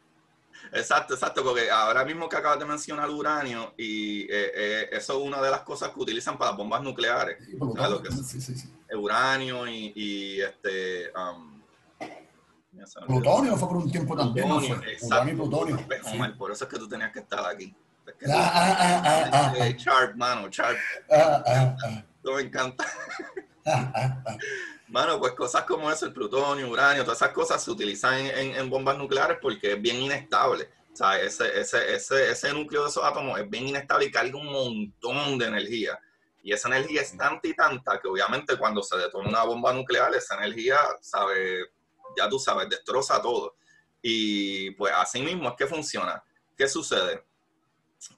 Exacto, 0.76 1.14
exacto, 1.14 1.44
porque 1.44 1.70
ahora 1.70 2.04
mismo 2.04 2.28
que 2.28 2.36
acabas 2.36 2.58
de 2.58 2.66
mencionar 2.66 3.08
uranio, 3.08 3.74
y 3.78 4.22
eh, 4.24 4.52
eh, 4.56 4.90
eso 4.92 5.20
es 5.20 5.28
una 5.28 5.40
de 5.40 5.52
las 5.52 5.62
cosas 5.62 5.92
que 5.92 6.00
utilizan 6.00 6.36
para 6.36 6.52
bombas 6.52 6.82
nucleares. 6.82 7.38
Sí, 8.26 8.42
sí, 8.42 8.56
sí, 8.56 8.74
uranio 8.96 9.68
y, 9.68 10.42
este. 10.42 11.12
Um, 11.12 11.62
plutonio 13.06 13.56
fue 13.56 13.68
por 13.68 13.78
un 13.78 13.92
tiempo 13.92 14.16
también. 14.16 14.48
Plutonio, 14.48 14.82
uranio 15.04 15.34
y 15.34 15.38
plutonio. 15.38 16.38
Por 16.38 16.52
eso 16.52 16.64
es 16.64 16.72
que 16.72 16.80
tú 16.80 16.88
tenías 16.88 17.12
que 17.12 17.20
estar 17.20 17.46
aquí. 17.46 17.76
Ah, 18.30 18.52
ah, 18.54 19.04
ah, 19.06 19.30
ah, 19.32 19.54
ah, 19.60 19.70
Sharp, 19.78 20.16
mano, 20.16 20.50
Sharp. 20.50 20.78
Ah, 21.12 21.44
ah, 21.46 21.76
ah. 21.84 22.04
me 22.24 22.42
encanta. 22.42 22.86
ah, 23.66 23.92
ah, 23.96 24.24
ah. 24.26 24.38
Bueno, 24.94 25.20
pues 25.20 25.34
cosas 25.34 25.64
como 25.64 25.92
eso, 25.92 26.06
el 26.06 26.14
plutonio, 26.14 26.70
uranio, 26.70 27.04
todas 27.04 27.18
esas 27.18 27.34
cosas 27.34 27.64
se 27.64 27.72
utilizan 27.72 28.28
en, 28.28 28.70
bombas 28.70 28.96
nucleares 28.96 29.40
porque 29.42 29.72
es 29.72 29.82
bien 29.82 29.98
inestable. 29.98 30.70
O 30.94 30.96
sea, 30.96 31.20
ese, 31.20 31.60
ese, 31.60 31.96
ese, 31.96 32.30
ese, 32.30 32.54
núcleo 32.54 32.84
de 32.84 32.90
esos 32.90 33.04
átomos 33.04 33.40
es 33.40 33.50
bien 33.50 33.70
inestable 33.70 34.06
y 34.06 34.12
carga 34.12 34.38
un 34.38 34.52
montón 34.52 35.40
de 35.40 35.48
energía. 35.48 35.98
Y 36.44 36.54
esa 36.54 36.68
energía 36.68 37.02
es 37.02 37.18
tanta 37.18 37.48
y 37.48 37.56
tanta 37.56 38.00
que 38.00 38.08
obviamente 38.08 38.56
cuando 38.56 38.84
se 38.84 38.96
detona 38.98 39.30
una 39.30 39.44
bomba 39.44 39.74
nuclear, 39.74 40.14
esa 40.14 40.36
energía, 40.36 40.78
sabe, 41.02 41.72
ya 42.16 42.30
tú 42.30 42.38
sabes, 42.38 42.70
destroza 42.70 43.20
todo. 43.20 43.56
Y 44.00 44.72
pues 44.72 44.94
así 44.96 45.24
mismo 45.24 45.50
es 45.50 45.56
que 45.58 45.66
funciona. 45.66 46.24
¿Qué 46.56 46.68
sucede? 46.68 47.26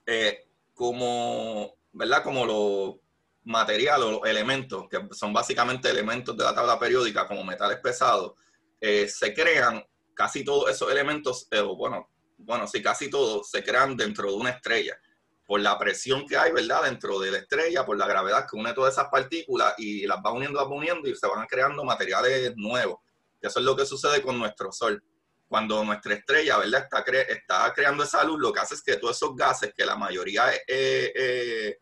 Eh, 0.05 0.47
como, 0.73 1.77
¿verdad? 1.91 2.23
Como 2.23 2.45
lo 2.45 2.99
material 3.45 4.03
o 4.03 4.11
los 4.11 4.25
elementos, 4.29 4.85
que 4.89 5.07
son 5.11 5.31
básicamente 5.31 5.89
elementos 5.89 6.35
de 6.35 6.43
la 6.43 6.53
tabla 6.53 6.79
periódica 6.79 7.27
como 7.27 7.43
metales 7.43 7.79
pesados, 7.79 8.33
eh, 8.79 9.07
se 9.07 9.33
crean 9.33 9.83
casi 10.13 10.43
todos 10.43 10.69
esos 10.69 10.91
elementos, 10.91 11.47
eh, 11.51 11.61
bueno, 11.61 12.09
bueno, 12.37 12.67
sí, 12.67 12.81
casi 12.81 13.09
todos 13.09 13.49
se 13.49 13.63
crean 13.63 13.95
dentro 13.95 14.29
de 14.29 14.35
una 14.35 14.49
estrella, 14.51 14.97
por 15.45 15.59
la 15.61 15.77
presión 15.77 16.25
que 16.27 16.37
hay, 16.37 16.51
¿verdad? 16.51 16.83
Dentro 16.83 17.19
de 17.19 17.31
la 17.31 17.37
estrella, 17.37 17.85
por 17.85 17.97
la 17.97 18.07
gravedad 18.07 18.47
que 18.49 18.57
une 18.57 18.73
todas 18.73 18.93
esas 18.93 19.09
partículas 19.09 19.75
y 19.77 20.07
las 20.07 20.17
va 20.17 20.31
uniendo, 20.31 20.59
las 20.59 20.69
va 20.69 20.75
uniendo 20.75 21.07
y 21.07 21.15
se 21.15 21.27
van 21.27 21.45
creando 21.45 21.83
materiales 21.83 22.53
nuevos. 22.55 22.99
eso 23.41 23.59
es 23.59 23.65
lo 23.65 23.75
que 23.75 23.85
sucede 23.85 24.23
con 24.23 24.39
nuestro 24.39 24.71
Sol. 24.71 25.03
Cuando 25.47 25.83
nuestra 25.83 26.15
estrella, 26.15 26.57
¿verdad? 26.57 26.83
Está, 26.83 27.03
está 27.21 27.73
creando 27.73 28.03
esa 28.03 28.23
luz, 28.23 28.39
lo 28.39 28.51
que 28.51 28.59
hace 28.59 28.75
es 28.75 28.81
que 28.81 28.97
todos 28.97 29.15
esos 29.15 29.35
gases, 29.35 29.73
que 29.75 29.85
la 29.85 29.95
mayoría 29.95 30.51
es 30.51 30.63
eh, 30.67 31.79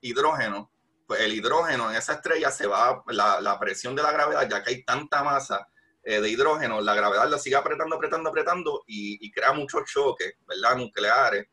hidrógeno, 0.00 0.70
pues 1.06 1.20
el 1.20 1.32
hidrógeno 1.32 1.90
en 1.90 1.96
esa 1.96 2.14
estrella 2.14 2.50
se 2.50 2.66
va, 2.66 3.02
la, 3.08 3.58
presión 3.60 3.94
de 3.94 4.02
la 4.02 4.12
gravedad, 4.12 4.48
ya 4.48 4.62
que 4.62 4.70
hay 4.70 4.84
tanta 4.84 5.22
masa 5.22 5.68
eh, 6.02 6.20
de 6.20 6.28
hidrógeno, 6.28 6.80
la 6.80 6.94
gravedad 6.94 7.28
la 7.28 7.38
sigue 7.38 7.56
apretando, 7.56 7.96
apretando, 7.96 8.30
apretando 8.30 8.84
y, 8.86 9.30
crea 9.30 9.52
muchos 9.52 9.84
choques, 9.86 10.34
¿verdad? 10.46 10.76
Nucleares, 10.76 11.46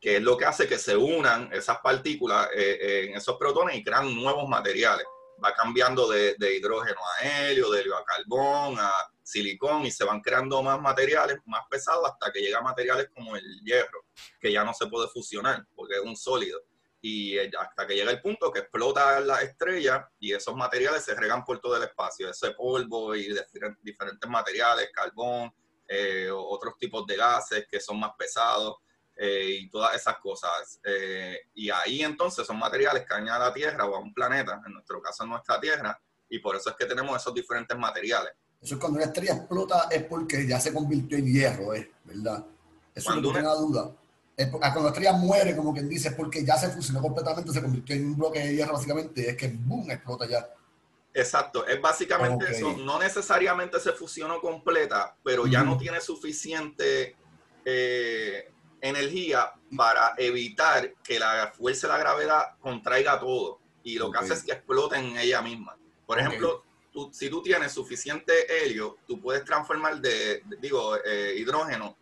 que 0.00 0.16
es 0.16 0.22
lo 0.22 0.36
que 0.36 0.44
hace 0.44 0.68
que 0.68 0.78
se 0.78 0.96
unan 0.96 1.52
esas 1.52 1.78
partículas 1.78 2.48
eh, 2.54 2.78
eh, 2.80 3.06
en 3.08 3.16
esos 3.16 3.36
protones 3.36 3.76
y 3.76 3.82
crean 3.82 4.14
nuevos 4.14 4.48
materiales. 4.48 5.06
Va 5.42 5.54
cambiando 5.54 6.08
de, 6.08 6.34
de, 6.38 6.56
hidrógeno 6.56 7.00
a 7.00 7.26
helio, 7.26 7.70
de 7.70 7.80
helio 7.80 7.96
a 7.96 8.04
carbón, 8.04 8.78
a 8.78 8.92
silicón 9.30 9.86
y 9.86 9.90
se 9.90 10.04
van 10.04 10.20
creando 10.20 10.62
más 10.62 10.80
materiales 10.80 11.38
más 11.46 11.62
pesados 11.70 12.10
hasta 12.10 12.32
que 12.32 12.40
llega 12.40 12.60
materiales 12.60 13.08
como 13.14 13.36
el 13.36 13.60
hierro, 13.64 14.04
que 14.40 14.52
ya 14.52 14.64
no 14.64 14.74
se 14.74 14.86
puede 14.86 15.08
fusionar 15.08 15.66
porque 15.74 15.94
es 15.94 16.00
un 16.00 16.16
sólido 16.16 16.60
y 17.02 17.38
hasta 17.38 17.86
que 17.86 17.94
llega 17.94 18.10
el 18.10 18.20
punto 18.20 18.52
que 18.52 18.60
explota 18.60 19.20
la 19.20 19.40
estrella 19.40 20.10
y 20.18 20.32
esos 20.32 20.54
materiales 20.54 21.04
se 21.04 21.14
regan 21.14 21.44
por 21.44 21.58
todo 21.58 21.76
el 21.76 21.84
espacio, 21.84 22.28
ese 22.28 22.50
polvo 22.50 23.14
y 23.14 23.34
diferentes 23.82 24.28
materiales, 24.28 24.90
carbón, 24.92 25.52
eh, 25.88 26.28
otros 26.30 26.76
tipos 26.78 27.06
de 27.06 27.16
gases 27.16 27.66
que 27.66 27.80
son 27.80 27.98
más 27.98 28.12
pesados 28.18 28.76
eh, 29.16 29.60
y 29.60 29.70
todas 29.70 29.96
esas 29.96 30.18
cosas. 30.18 30.78
Eh, 30.84 31.40
y 31.54 31.70
ahí 31.70 32.02
entonces 32.02 32.46
son 32.46 32.58
materiales 32.58 33.02
que 33.02 33.08
caen 33.08 33.28
a 33.28 33.38
la 33.38 33.52
Tierra 33.52 33.86
o 33.86 33.96
a 33.96 33.98
un 33.98 34.12
planeta, 34.12 34.60
en 34.66 34.74
nuestro 34.74 35.00
caso 35.00 35.24
en 35.24 35.30
nuestra 35.30 35.58
Tierra, 35.58 35.98
y 36.28 36.38
por 36.38 36.54
eso 36.54 36.70
es 36.70 36.76
que 36.76 36.86
tenemos 36.86 37.20
esos 37.20 37.34
diferentes 37.34 37.76
materiales. 37.76 38.34
Eso 38.62 38.74
es 38.74 38.80
cuando 38.80 38.98
una 38.98 39.06
estrella 39.06 39.34
explota 39.34 39.88
es 39.90 40.04
porque 40.04 40.46
ya 40.46 40.60
se 40.60 40.72
convirtió 40.72 41.16
en 41.16 41.26
hierro, 41.26 41.68
¿verdad? 42.04 42.44
Eso 42.94 43.14
no 43.16 43.32
tengo 43.32 43.56
duda 43.56 43.94
cuando 44.48 44.82
la 44.82 44.88
estrella 44.88 45.12
muere, 45.12 45.56
como 45.56 45.72
quien 45.72 45.88
dice, 45.88 46.12
porque 46.12 46.44
ya 46.44 46.56
se 46.56 46.70
fusionó 46.70 47.00
completamente, 47.00 47.52
se 47.52 47.62
convirtió 47.62 47.96
en 47.96 48.06
un 48.06 48.16
bloque 48.16 48.38
de 48.38 48.54
hierro 48.54 48.74
básicamente, 48.74 49.28
es 49.28 49.36
que 49.36 49.48
boom, 49.48 49.90
explota 49.90 50.26
ya. 50.26 50.48
Exacto, 51.12 51.66
es 51.66 51.80
básicamente 51.80 52.50
eso. 52.50 52.76
No 52.78 52.98
necesariamente 52.98 53.80
se 53.80 53.92
fusionó 53.92 54.40
completa, 54.40 55.16
pero 55.24 55.46
ya 55.46 55.62
no 55.62 55.76
tiene 55.76 56.00
suficiente 56.00 57.16
eh, 57.64 58.50
energía 58.80 59.52
para 59.76 60.14
evitar 60.16 60.94
que 61.02 61.18
la 61.18 61.52
fuerza 61.56 61.88
de 61.88 61.92
la 61.94 61.98
gravedad 61.98 62.44
contraiga 62.60 63.18
todo. 63.18 63.58
Y 63.82 63.98
lo 63.98 64.10
que 64.10 64.18
hace 64.18 64.34
es 64.34 64.44
que 64.44 64.52
explote 64.52 64.96
en 64.96 65.16
ella 65.18 65.42
misma. 65.42 65.76
Por 66.06 66.20
ejemplo, 66.20 66.64
tú, 66.92 67.10
si 67.12 67.30
tú 67.30 67.42
tienes 67.42 67.72
suficiente 67.72 68.62
helio, 68.62 68.98
tú 69.06 69.20
puedes 69.20 69.44
transformar 69.44 70.00
de, 70.00 70.42
digo, 70.60 70.96
eh, 71.04 71.34
hidrógeno 71.36 71.96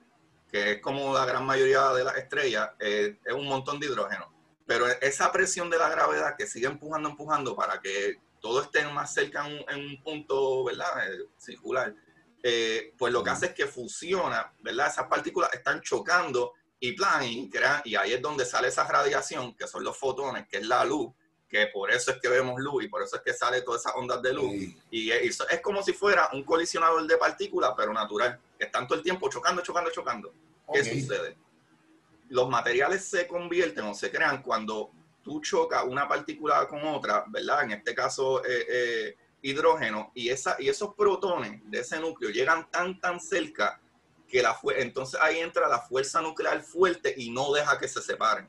que 0.51 0.73
es 0.73 0.81
como 0.81 1.13
la 1.13 1.25
gran 1.27 1.45
mayoría 1.45 1.93
de 1.93 2.05
las 2.05 2.17
estrellas, 2.17 2.71
eh, 2.81 3.19
es 3.25 3.33
un 3.33 3.47
montón 3.47 3.79
de 3.79 3.87
hidrógeno. 3.87 4.33
Pero 4.67 4.87
esa 4.87 5.31
presión 5.31 5.71
de 5.71 5.79
la 5.79 5.89
gravedad 5.89 6.37
que 6.37 6.47
sigue 6.47 6.67
empujando, 6.67 7.11
empujando 7.11 7.55
para 7.55 7.81
que 7.81 8.19
todo 8.41 8.63
esté 8.63 8.87
más 8.87 9.13
cerca 9.13 9.47
en 9.47 9.81
un, 9.81 10.03
punto, 10.03 10.65
¿verdad? 10.65 11.11
Eh, 11.11 11.27
circular, 11.37 11.95
eh, 12.43 12.95
pues 12.97 13.13
lo 13.13 13.23
que 13.23 13.31
hace 13.31 13.47
es 13.47 13.55
que 13.55 13.67
fusiona, 13.67 14.53
¿verdad? 14.61 14.89
Esas 14.89 15.07
partículas 15.07 15.53
están 15.53 15.81
chocando 15.81 16.55
y 16.81 16.93
plan, 16.93 17.25
y, 17.25 17.51
y 17.85 17.97
ahí 17.97 18.13
es 18.13 18.23
donde 18.23 18.45
sale 18.45 18.69
esa 18.69 18.87
radiación, 18.87 19.55
que 19.55 19.67
son 19.67 19.83
los 19.83 19.97
fotones, 19.97 20.47
que 20.49 20.59
es 20.59 20.67
la 20.67 20.85
luz, 20.85 21.13
que 21.49 21.67
por 21.69 21.91
eso 21.91 22.11
es 22.11 22.21
que 22.21 22.29
vemos 22.29 22.61
luz 22.61 22.85
y 22.85 22.89
por 22.89 23.03
eso 23.03 23.17
es 23.17 23.23
que 23.23 23.33
sale 23.33 23.63
todas 23.63 23.81
esas 23.81 23.95
ondas 23.97 24.21
de 24.21 24.35
luz. 24.35 24.55
Y 24.91 25.11
eso 25.11 25.49
es 25.49 25.61
como 25.61 25.83
si 25.83 25.93
fuera 25.93 26.29
un 26.33 26.45
colisionador 26.45 27.07
de 27.07 27.17
partículas, 27.17 27.73
pero 27.77 27.93
natural, 27.93 28.39
que 28.59 28.67
están 28.67 28.87
todo 28.87 28.99
el 28.99 29.05
tiempo 29.05 29.29
chocando, 29.31 29.63
chocando, 29.63 29.91
chocando. 29.91 30.33
¿Qué 30.73 30.85
sucede? 30.85 31.37
Los 32.29 32.51
materiales 32.51 33.07
se 33.07 33.27
convierten 33.27 33.85
o 33.85 33.95
se 33.95 34.11
crean 34.11 34.43
cuando 34.43 34.91
tú 35.23 35.41
chocas 35.41 35.85
una 35.85 36.07
partícula 36.07 36.67
con 36.69 36.85
otra, 36.87 37.25
¿verdad? 37.29 37.65
En 37.65 37.73
este 37.73 37.95
caso, 37.95 38.45
eh, 38.45 38.67
eh, 38.69 39.17
hidrógeno, 39.41 40.11
y, 40.15 40.29
esa, 40.29 40.57
y 40.59 40.69
esos 40.69 40.95
protones 40.95 41.61
de 41.71 41.81
ese 41.81 41.99
núcleo 41.99 42.31
llegan 42.31 42.71
tan, 42.71 43.01
tan 43.01 43.21
cerca 43.21 43.81
que 44.29 44.43
la 44.43 44.59
entonces 44.77 45.19
ahí 45.23 45.39
entra 45.39 45.69
la 45.69 45.79
fuerza 45.79 46.21
nuclear 46.21 46.63
fuerte 46.63 47.15
y 47.17 47.31
no 47.31 47.51
deja 47.53 47.79
que 47.79 47.89
se 47.89 48.03
separen. 48.03 48.47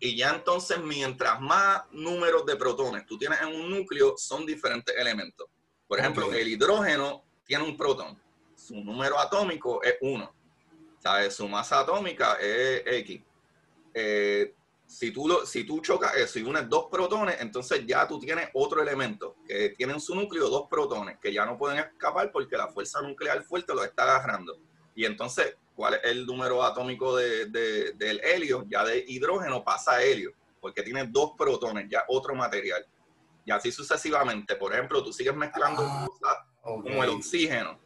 Y 0.00 0.16
ya 0.16 0.30
entonces, 0.30 0.78
mientras 0.82 1.40
más 1.40 1.82
números 1.92 2.46
de 2.46 2.56
protones 2.56 3.04
tú 3.06 3.18
tienes 3.18 3.40
en 3.42 3.48
un 3.48 3.70
núcleo, 3.70 4.14
son 4.16 4.46
diferentes 4.46 4.96
elementos. 4.96 5.46
Por 5.86 5.98
ejemplo, 5.98 6.32
el 6.32 6.48
hidrógeno 6.48 7.22
tiene 7.44 7.64
un 7.64 7.76
protón. 7.76 8.18
Su 8.54 8.76
número 8.76 9.18
atómico 9.18 9.82
es 9.82 9.96
1. 10.00 10.34
¿Sabes? 10.98 11.34
Su 11.34 11.48
masa 11.48 11.80
atómica 11.80 12.34
es 12.40 12.82
X. 12.86 13.20
Eh, 13.92 14.54
si 14.86 15.12
tú, 15.12 15.28
lo, 15.28 15.46
si 15.46 15.64
tú 15.64 15.80
chocas 15.80 16.16
eso 16.16 16.38
y 16.38 16.42
unes 16.42 16.68
dos 16.68 16.86
protones, 16.90 17.40
entonces 17.40 17.86
ya 17.86 18.08
tú 18.08 18.18
tienes 18.18 18.48
otro 18.54 18.82
elemento 18.82 19.36
que 19.46 19.70
tiene 19.70 19.92
en 19.92 20.00
su 20.00 20.14
núcleo 20.14 20.48
dos 20.48 20.66
protones 20.68 21.18
que 21.20 21.32
ya 21.32 21.46
no 21.46 21.56
pueden 21.56 21.78
escapar 21.78 22.32
porque 22.32 22.56
la 22.56 22.68
fuerza 22.68 23.00
nuclear 23.00 23.42
fuerte 23.44 23.74
los 23.74 23.84
está 23.84 24.02
agarrando. 24.02 24.58
Y 24.94 25.04
entonces, 25.04 25.56
¿cuál 25.80 25.94
es 25.94 26.00
el 26.04 26.26
número 26.26 26.62
atómico 26.62 27.16
de, 27.16 27.46
del 27.46 28.20
helio? 28.22 28.66
Ya 28.68 28.84
de 28.84 29.02
hidrógeno 29.08 29.64
pasa 29.64 29.92
a 29.92 30.02
helio, 30.02 30.30
porque 30.60 30.82
tiene 30.82 31.06
dos 31.06 31.32
protones, 31.38 31.86
ya 31.88 32.04
otro 32.08 32.34
material. 32.34 32.84
Y 33.46 33.50
así 33.50 33.72
sucesivamente. 33.72 34.56
Por 34.56 34.74
ejemplo, 34.74 35.02
tú 35.02 35.10
sigues 35.10 35.34
mezclando 35.34 35.80
ah, 35.82 36.06
cosas 36.06 36.36
como 36.60 37.02
el 37.02 37.08
oxígeno. 37.08 37.80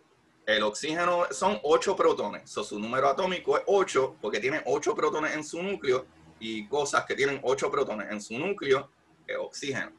El 0.44 0.64
oxígeno 0.64 1.26
son 1.30 1.60
ocho 1.62 1.94
protones. 1.94 2.50
su 2.50 2.80
número 2.80 3.08
atómico 3.08 3.56
es 3.56 3.62
8 3.68 4.16
porque 4.20 4.40
tiene 4.40 4.60
ocho 4.66 4.92
protones 4.96 5.32
en 5.32 5.44
su 5.44 5.62
núcleo 5.62 6.04
y 6.40 6.66
cosas 6.66 7.04
que 7.04 7.14
tienen 7.14 7.40
ocho 7.44 7.70
protones 7.70 8.10
en 8.10 8.20
su 8.20 8.36
núcleo 8.36 8.90
es 9.24 9.36
oxígeno. 9.36 9.92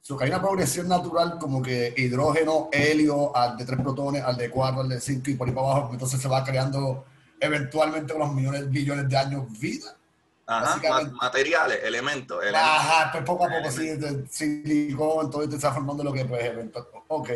So, 0.00 0.16
que 0.16 0.24
hay 0.24 0.30
una 0.30 0.40
progresión 0.40 0.88
natural 0.88 1.38
como 1.38 1.62
que 1.62 1.94
hidrógeno, 1.96 2.70
helio, 2.72 3.36
al 3.36 3.56
de 3.56 3.64
tres 3.64 3.80
protones, 3.80 4.24
al 4.24 4.36
de 4.36 4.50
cuatro, 4.50 4.80
al 4.80 4.88
de 4.88 5.00
cinco 5.00 5.30
y 5.30 5.34
por 5.34 5.46
ahí 5.46 5.54
para 5.54 5.68
abajo, 5.68 5.92
entonces 5.92 6.20
se 6.20 6.26
va 6.26 6.42
creando 6.42 7.04
eventualmente 7.40 8.12
con 8.12 8.20
los 8.20 8.32
millones, 8.32 8.70
billones 8.70 9.08
de 9.08 9.16
años 9.16 9.44
vida. 9.58 9.96
Ajá, 10.46 10.80
materiales, 11.12 11.80
elementos, 11.84 12.42
Ajá, 12.52 13.10
pues 13.12 13.24
poco 13.24 13.46
a 13.46 13.48
poco, 13.48 13.70
sí, 13.70 13.96
silicón, 14.28 15.30
todo 15.30 15.44
esto 15.44 15.54
está 15.54 15.72
formando 15.72 16.02
lo 16.02 16.12
que 16.12 16.24
pues 16.24 16.44
eventos. 16.44 16.88
Ok. 17.06 17.30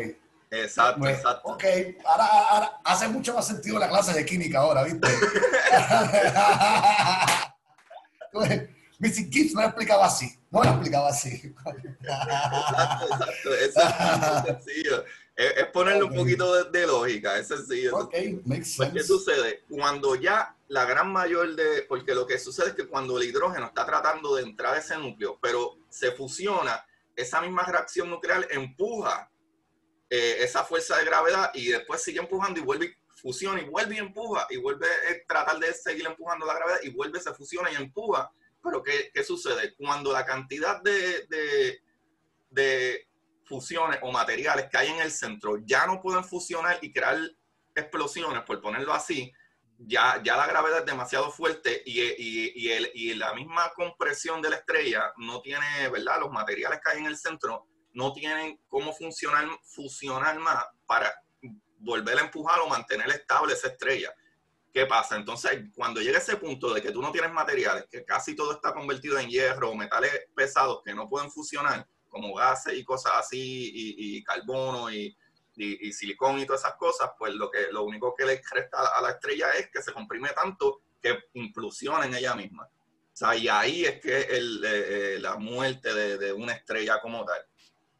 Exacto, 0.51 0.99
pues, 0.99 1.17
exacto. 1.17 1.49
Ok, 1.49 1.63
ahora, 2.05 2.25
ahora, 2.25 2.71
hace 2.83 3.07
mucho 3.07 3.33
más 3.33 3.47
sentido 3.47 3.79
la 3.79 3.89
clase 3.89 4.13
de 4.13 4.25
química 4.25 4.59
ahora, 4.59 4.83
¿viste? 4.83 5.07
Missy 8.99 9.29
Gibbs 9.31 9.53
no 9.53 9.61
lo 9.61 9.67
explicaba 9.67 10.05
así, 10.05 10.37
no 10.51 10.63
lo 10.63 10.69
explicaba 10.69 11.09
así. 11.09 11.53
exacto, 12.01 13.55
exacto, 13.61 14.49
es 14.49 14.55
sencillo. 14.63 15.03
Es, 15.35 15.67
ponerle 15.67 16.03
un 16.03 16.15
poquito 16.15 16.63
de, 16.63 16.87
lógica, 16.87 17.37
es 17.37 17.49
sencillo. 17.49 17.97
Ok, 17.97 18.13
makes 18.45 18.65
sense. 18.65 18.93
¿Qué 18.93 19.03
sucede? 19.03 19.63
Cuando 19.69 20.15
ya 20.15 20.55
la 20.69 20.85
gran 20.85 21.11
mayor 21.11 21.55
de, 21.55 21.83
porque 21.83 22.15
lo 22.15 22.25
que 22.25 22.39
sucede 22.39 22.69
es 22.69 22.73
que 22.75 22.87
cuando 22.87 23.17
el 23.17 23.25
hidrógeno 23.25 23.65
está 23.65 23.85
tratando 23.85 24.35
de 24.35 24.43
entrar 24.43 24.75
a 24.75 24.79
ese 24.79 24.97
núcleo, 24.97 25.37
pero 25.41 25.77
se 25.89 26.11
fusiona, 26.11 26.85
esa 27.15 27.41
misma 27.41 27.63
reacción 27.63 28.09
nuclear 28.09 28.47
empuja 28.49 29.29
eh, 30.09 30.37
esa 30.39 30.63
fuerza 30.63 30.97
de 30.97 31.05
gravedad 31.05 31.51
y 31.53 31.67
después 31.67 32.01
sigue 32.01 32.19
empujando 32.19 32.59
y 32.59 32.63
vuelve 32.63 32.97
fusiona 33.25 33.59
y 33.59 33.65
vuelve 33.65 33.95
y 33.95 33.99
empuja 33.99 34.45
y 34.51 34.57
vuelve 34.57 34.85
a 34.85 35.27
tratar 35.27 35.57
de 35.57 35.73
seguir 35.73 36.05
empujando 36.05 36.45
la 36.45 36.53
gravedad 36.53 36.79
y 36.83 36.91
vuelve, 36.91 37.19
se 37.19 37.33
fusiona 37.33 37.71
y 37.71 37.75
empuja. 37.75 38.31
Pero 38.61 38.83
¿qué, 38.83 39.09
qué 39.13 39.23
sucede? 39.23 39.73
Cuando 39.75 40.11
la 40.11 40.25
cantidad 40.25 40.81
de, 40.81 41.25
de, 41.27 41.79
de, 42.51 43.07
fusiones 43.45 43.99
o 44.01 44.11
materiales 44.11 44.67
que 44.69 44.77
hay 44.77 44.89
en 44.89 44.99
el 44.99 45.11
centro 45.11 45.57
ya 45.63 45.85
no 45.85 46.01
pueden 46.01 46.23
fusionar 46.23 46.79
y 46.81 46.91
crear 46.91 47.17
explosiones, 47.75 48.43
por 48.43 48.61
ponerlo 48.61 48.93
así, 48.93 49.31
ya, 49.77 50.21
ya 50.23 50.37
la 50.37 50.47
gravedad 50.47 50.79
es 50.79 50.85
demasiado 50.85 51.31
fuerte 51.31 51.83
y, 51.85 52.01
y, 52.01 52.51
y, 52.55 52.71
el, 52.71 52.91
y 52.93 53.13
la 53.13 53.33
misma 53.33 53.71
compresión 53.75 54.41
de 54.41 54.49
la 54.49 54.55
estrella 54.57 55.11
no 55.17 55.41
tiene, 55.41 55.89
¿verdad? 55.89 56.19
Los 56.21 56.31
materiales 56.31 56.79
que 56.83 56.91
hay 56.91 56.99
en 56.99 57.07
el 57.07 57.17
centro 57.17 57.67
no 57.93 58.13
tienen 58.13 58.59
cómo 58.67 58.93
funcionar, 58.93 59.47
fusionar 59.63 60.39
más 60.39 60.63
para 60.85 61.13
volver 61.79 62.17
a 62.17 62.21
empujar 62.21 62.59
o 62.59 62.67
mantener 62.67 63.09
estable 63.09 63.53
esa 63.53 63.67
estrella. 63.67 64.13
¿Qué 64.73 64.85
pasa? 64.85 65.15
Entonces, 65.15 65.51
cuando 65.73 66.01
llega 66.01 66.17
ese 66.17 66.35
punto 66.35 66.73
de 66.73 66.81
que 66.81 66.91
tú 66.91 67.01
no 67.01 67.11
tienes 67.11 67.31
materiales, 67.31 67.85
que 67.89 68.03
casi 68.03 68.35
todo 68.35 68.53
está 68.53 68.73
convertido 68.73 69.17
en 69.17 69.29
hierro 69.29 69.69
o 69.69 69.75
metales 69.75 70.11
pesados 70.35 70.81
que 70.83 70.93
no 70.93 71.07
pueden 71.07 71.31
fusionar, 71.31 71.87
como 72.15 72.33
gases 72.33 72.77
y 72.77 72.83
cosas 72.85 73.11
así, 73.19 73.71
y, 73.73 74.23
carbono 74.23 74.89
y, 74.89 75.13
y, 75.57 75.91
silicón 75.91 76.39
y 76.39 76.45
todas 76.45 76.61
esas 76.61 76.75
cosas, 76.75 77.11
pues 77.19 77.33
lo, 77.33 77.51
que, 77.51 77.67
lo 77.71 77.83
único 77.83 78.15
que 78.15 78.25
le 78.25 78.41
resta 78.51 78.77
a 78.97 79.01
la 79.01 79.11
estrella 79.11 79.49
es 79.59 79.69
que 79.69 79.81
se 79.81 79.91
comprime 79.91 80.29
tanto 80.29 80.81
que 81.01 81.25
implosiona 81.33 82.05
en 82.05 82.15
ella 82.15 82.33
misma. 82.33 82.63
O 82.63 83.17
sea, 83.17 83.35
y 83.35 83.49
ahí 83.49 83.83
es 83.83 83.99
que 83.99 84.21
el, 84.21 84.63
eh, 84.63 85.15
eh, 85.15 85.19
la 85.19 85.35
muerte 85.35 85.93
de, 85.93 86.17
de, 86.17 86.31
una 86.31 86.53
estrella 86.53 87.01
como 87.01 87.25
tal. 87.25 87.41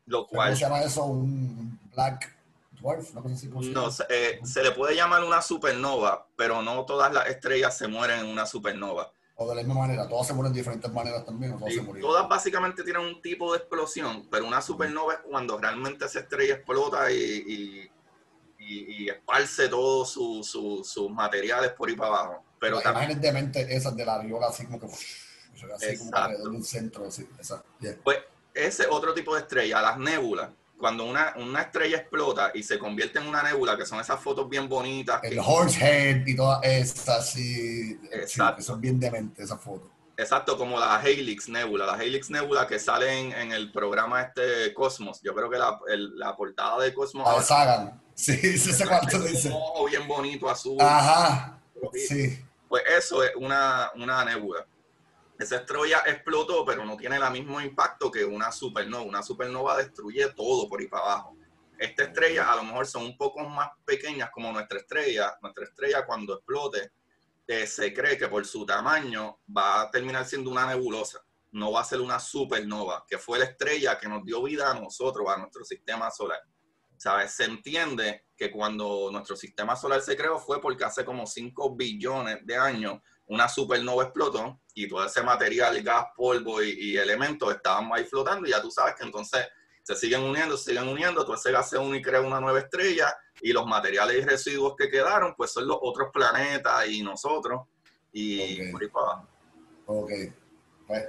Lo 0.05 0.25
cual, 0.27 0.55
se 0.55 0.61
llama 0.61 0.81
eso? 0.81 1.03
Un 1.03 1.77
black 1.93 2.35
no, 2.81 3.89
eh, 4.09 4.39
se 4.43 4.63
le 4.63 4.71
puede 4.71 4.95
llamar 4.95 5.23
una 5.23 5.41
supernova, 5.41 6.27
pero 6.35 6.61
no 6.61 6.85
todas 6.85 7.11
las 7.11 7.27
estrellas 7.27 7.75
se 7.75 7.87
mueren 7.87 8.19
en 8.19 8.25
una 8.27 8.45
supernova. 8.45 9.11
O 9.37 9.49
de 9.49 9.55
la 9.55 9.63
misma 9.63 9.81
manera, 9.81 10.07
todas 10.07 10.27
se 10.27 10.33
mueren 10.33 10.53
de 10.53 10.59
diferentes 10.59 10.91
maneras 10.91 11.25
también. 11.25 11.57
todas 11.99 12.29
básicamente 12.29 12.83
tienen 12.83 13.01
un 13.01 13.21
tipo 13.21 13.51
de 13.51 13.59
explosión, 13.59 14.27
pero 14.31 14.47
una 14.47 14.61
supernova 14.61 15.13
es 15.13 15.19
cuando 15.19 15.57
realmente 15.57 16.05
esa 16.05 16.19
estrella 16.19 16.55
explota 16.55 17.11
y, 17.11 17.89
y, 18.57 19.09
esparce 19.09 19.67
todos 19.67 20.09
sus 20.11 20.49
su, 20.49 21.09
materiales 21.09 21.71
por 21.71 21.89
ahí 21.89 21.95
para 21.95 22.09
abajo. 22.09 22.45
Pero 22.59 22.77
Las 22.77 22.85
imágenes 22.85 23.21
de 23.21 23.31
mente 23.31 23.75
esas 23.75 23.95
de 23.95 24.05
la 24.05 24.19
viola, 24.19 24.47
así 24.47 24.65
como 24.65 24.79
que. 24.79 24.87
Así 24.87 25.97
como 25.97 26.15
alrededor 26.15 26.51
de 26.51 26.57
un 26.57 26.63
centro. 26.63 27.07
Así, 27.07 27.27
Pues 28.03 28.19
ese 28.53 28.87
otro 28.87 29.13
tipo 29.13 29.35
de 29.35 29.41
estrella, 29.41 29.81
las 29.81 29.97
nébulas 29.97 30.49
cuando 30.77 31.05
una, 31.05 31.33
una, 31.38 31.61
estrella 31.61 31.97
explota 31.97 32.51
y 32.53 32.63
se 32.63 32.77
convierte 32.77 33.19
en 33.19 33.27
una 33.27 33.41
nébula, 33.43 33.77
que 33.77 33.85
son 33.85 33.99
esas 33.99 34.19
fotos 34.19 34.49
bien 34.49 34.67
bonitas. 34.67 35.23
El 35.23 35.39
Horsehead 35.39 36.25
y 36.25 36.35
todas 36.35 36.63
esas, 36.63 37.31
sí, 37.31 37.99
que 38.09 38.61
son 38.61 38.81
bien 38.81 38.99
dementes 38.99 39.45
esas 39.45 39.61
fotos. 39.61 39.89
Exacto, 40.17 40.57
como 40.57 40.79
la 40.79 41.01
Helix 41.03 41.49
Nebula, 41.49 41.85
la 41.85 42.01
Helix 42.01 42.29
Nebula 42.29 42.65
que 42.65 42.79
sale 42.79 43.19
en, 43.19 43.51
el 43.51 43.71
programa 43.71 44.21
este 44.21 44.73
Cosmos. 44.73 45.21
Yo 45.21 45.33
creo 45.35 45.49
que 45.49 45.57
la, 45.57 45.77
la 46.15 46.35
portada 46.35 46.83
de 46.83 46.93
Cosmos. 46.93 47.27
La 47.27 47.41
Sagan. 47.41 48.01
Sí, 48.13 48.38
sí, 48.57 48.71
sé 48.71 48.88
cuánto 48.88 49.19
dice. 49.19 49.49
Un 49.49 49.89
bien 49.89 50.07
bonito, 50.07 50.49
azul. 50.49 50.77
Ajá. 50.79 51.59
Sí. 51.93 52.39
Pues 52.69 52.83
eso 52.97 53.23
es 53.23 53.31
una, 53.35 53.91
una 53.95 54.23
nebula 54.23 54.65
esa 55.37 55.57
estrella 55.57 56.01
explotó, 56.05 56.63
pero 56.63 56.85
no 56.85 56.95
tiene 56.95 57.17
el 57.17 57.31
mismo 57.31 57.59
impacto 57.59 58.09
que 58.09 58.23
una 58.23 58.51
supernova. 58.51 59.03
Una 59.03 59.23
supernova 59.23 59.77
destruye 59.77 60.29
todo 60.29 60.69
por 60.69 60.79
ahí 60.79 60.87
para 60.87 61.03
abajo. 61.03 61.37
Estas 61.77 62.07
estrellas 62.07 62.47
a 62.47 62.55
lo 62.55 62.63
mejor 62.63 62.87
son 62.87 63.03
un 63.03 63.17
poco 63.17 63.43
más 63.43 63.69
pequeñas 63.83 64.29
como 64.31 64.51
nuestra 64.51 64.79
estrella. 64.79 65.37
Nuestra 65.41 65.65
estrella 65.65 66.05
cuando 66.05 66.35
explote 66.35 66.91
eh, 67.47 67.67
se 67.67 67.93
cree 67.93 68.17
que 68.17 68.29
por 68.29 68.45
su 68.45 68.65
tamaño 68.65 69.39
va 69.55 69.81
a 69.81 69.91
terminar 69.91 70.25
siendo 70.25 70.49
una 70.49 70.67
nebulosa. 70.67 71.19
No 71.51 71.71
va 71.71 71.81
a 71.81 71.85
ser 71.85 71.99
una 71.99 72.19
supernova, 72.19 73.05
que 73.07 73.17
fue 73.17 73.39
la 73.39 73.45
estrella 73.45 73.97
que 73.97 74.07
nos 74.07 74.23
dio 74.23 74.41
vida 74.43 74.71
a 74.71 74.79
nosotros, 74.79 75.27
a 75.29 75.37
nuestro 75.37 75.65
sistema 75.65 76.09
solar. 76.11 76.39
¿Sabes? 76.97 77.33
Se 77.33 77.43
entiende 77.43 78.25
que 78.37 78.49
cuando 78.49 79.09
nuestro 79.11 79.35
sistema 79.35 79.75
solar 79.75 80.01
se 80.01 80.15
creó 80.15 80.39
fue 80.39 80.61
porque 80.61 80.85
hace 80.85 81.03
como 81.03 81.27
5 81.27 81.75
billones 81.75 82.45
de 82.45 82.55
años 82.55 83.01
una 83.27 83.49
supernova 83.49 84.03
explotó 84.03 84.61
y 84.77 84.89
todo 84.89 85.05
ese 85.05 85.23
material, 85.23 85.81
gas, 85.81 86.07
polvo 86.15 86.61
y, 86.61 86.97
elementos 86.97 87.55
estaban 87.55 87.89
ahí 87.93 88.03
flotando 88.03 88.45
y 88.45 88.51
ya 88.51 88.61
tú 88.61 88.69
sabes 88.69 88.95
que 88.95 89.05
entonces 89.05 89.47
se 89.81 89.95
siguen 89.95 90.21
uniendo, 90.21 90.57
se 90.57 90.71
siguen 90.71 90.89
uniendo, 90.89 91.23
todo 91.23 91.35
ese 91.35 91.51
gas 91.51 91.69
se 91.69 91.77
une 91.77 91.97
y 91.97 92.01
crea 92.01 92.19
una 92.19 92.41
nueva 92.41 92.59
estrella 92.59 93.15
y 93.41 93.53
los 93.53 93.65
materiales 93.65 94.17
y 94.17 94.21
residuos 94.21 94.75
que 94.77 94.89
quedaron 94.89 95.33
pues 95.35 95.51
son 95.51 95.65
los 95.65 95.77
otros 95.81 96.09
planetas 96.13 96.88
y 96.89 97.01
nosotros 97.01 97.61
y 98.11 98.69
por 98.71 98.81
ahí 98.81 98.89
para 98.89 99.05
abajo. 99.05 99.27
Ok. 99.85 100.11
Pues, 100.88 101.03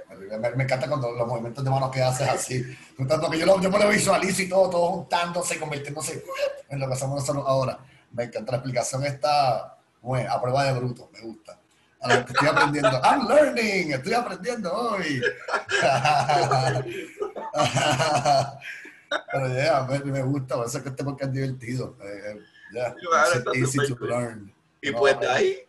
me, 0.55 0.63
encanta 0.63 0.87
cuando 0.87 1.11
los 1.11 1.27
movimientos 1.27 1.63
de 1.63 1.69
manos 1.69 1.91
que 1.91 2.01
haces 2.01 2.27
así. 2.27 2.63
Tanto 3.07 3.29
que 3.29 3.37
yo, 3.37 3.45
lo, 3.45 3.61
yo 3.61 3.69
me 3.69 3.77
lo 3.77 3.89
visualizo 3.89 4.41
y 4.41 4.49
todo, 4.49 4.69
todo 4.69 4.89
juntándose, 4.91 5.59
convirtiéndose 5.59 6.23
en 6.69 6.79
lo 6.79 6.87
que 6.87 6.93
hacemos 6.93 7.19
nosotros 7.19 7.43
ahora. 7.45 7.79
Me 8.11 8.23
encanta 8.23 8.53
la 8.53 8.57
explicación 8.59 9.05
esta, 9.05 9.77
bueno, 10.01 10.31
a 10.31 10.41
prueba 10.41 10.63
de 10.63 10.79
bruto, 10.79 11.09
me 11.13 11.21
gusta 11.21 11.59
estoy 12.01 12.47
aprendiendo. 12.47 13.01
I'm 13.03 13.27
learning, 13.27 13.93
estoy 13.93 14.13
aprendiendo 14.13 14.73
hoy. 14.73 15.21
Pero 19.31 19.47
ya, 19.47 19.87
me, 20.03 20.21
gusta, 20.23 20.55
por 20.55 20.65
eso 20.65 20.83
que 20.83 20.89
este 20.89 21.03
porque 21.03 21.25
es 21.25 21.31
divertido. 21.31 21.97
Eh, 22.01 22.39
eh, 22.75 22.93
easy 23.55 23.77
to 23.87 24.05
learn. 24.05 24.53
Y 24.81 24.91
pues 24.91 25.19
de 25.19 25.27
ahí, 25.27 25.59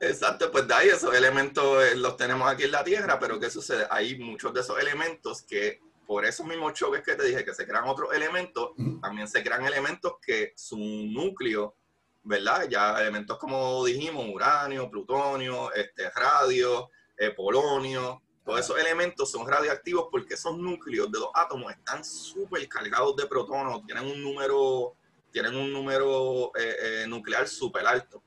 exacto, 0.00 0.50
pues 0.50 0.66
de 0.66 0.74
ahí 0.74 0.88
esos 0.88 1.14
elementos 1.14 1.84
eh, 1.84 1.96
los 1.96 2.16
tenemos 2.16 2.50
aquí 2.50 2.64
en 2.64 2.72
la 2.72 2.84
Tierra, 2.84 3.18
pero 3.18 3.38
¿qué 3.38 3.48
sucede? 3.50 3.86
Hay 3.90 4.18
muchos 4.18 4.52
de 4.52 4.60
esos 4.60 4.78
elementos 4.78 5.42
que 5.42 5.80
por 6.06 6.24
esos 6.24 6.44
mismos 6.44 6.72
choques 6.72 7.02
que 7.02 7.14
te 7.14 7.24
dije, 7.24 7.44
que 7.44 7.54
se 7.54 7.66
crean 7.66 7.84
otros 7.86 8.12
elementos, 8.12 8.70
también 9.00 9.28
se 9.28 9.44
crean 9.44 9.64
elementos 9.64 10.14
que 10.20 10.52
su 10.56 10.76
núcleo 10.76 11.76
¿verdad? 12.22 12.68
Ya 12.68 13.00
elementos 13.00 13.38
como 13.38 13.84
dijimos, 13.84 14.26
uranio, 14.32 14.90
plutonio, 14.90 15.72
este, 15.72 16.10
radio, 16.10 16.90
eh, 17.16 17.30
polonio, 17.30 18.22
todos 18.44 18.60
esos 18.60 18.78
elementos 18.78 19.30
son 19.30 19.46
radioactivos 19.46 20.08
porque 20.10 20.34
esos 20.34 20.56
núcleos 20.56 21.10
de 21.12 21.18
los 21.18 21.28
átomos 21.34 21.72
están 21.72 22.04
súper 22.04 22.66
cargados 22.68 23.14
de 23.16 23.26
protones, 23.26 23.84
tienen 23.86 24.06
un 24.06 24.22
número, 24.22 24.94
tienen 25.30 25.54
un 25.54 25.72
número 25.72 26.50
eh, 26.56 26.76
eh, 26.80 27.06
nuclear 27.06 27.46
súper 27.46 27.86
alto. 27.86 28.22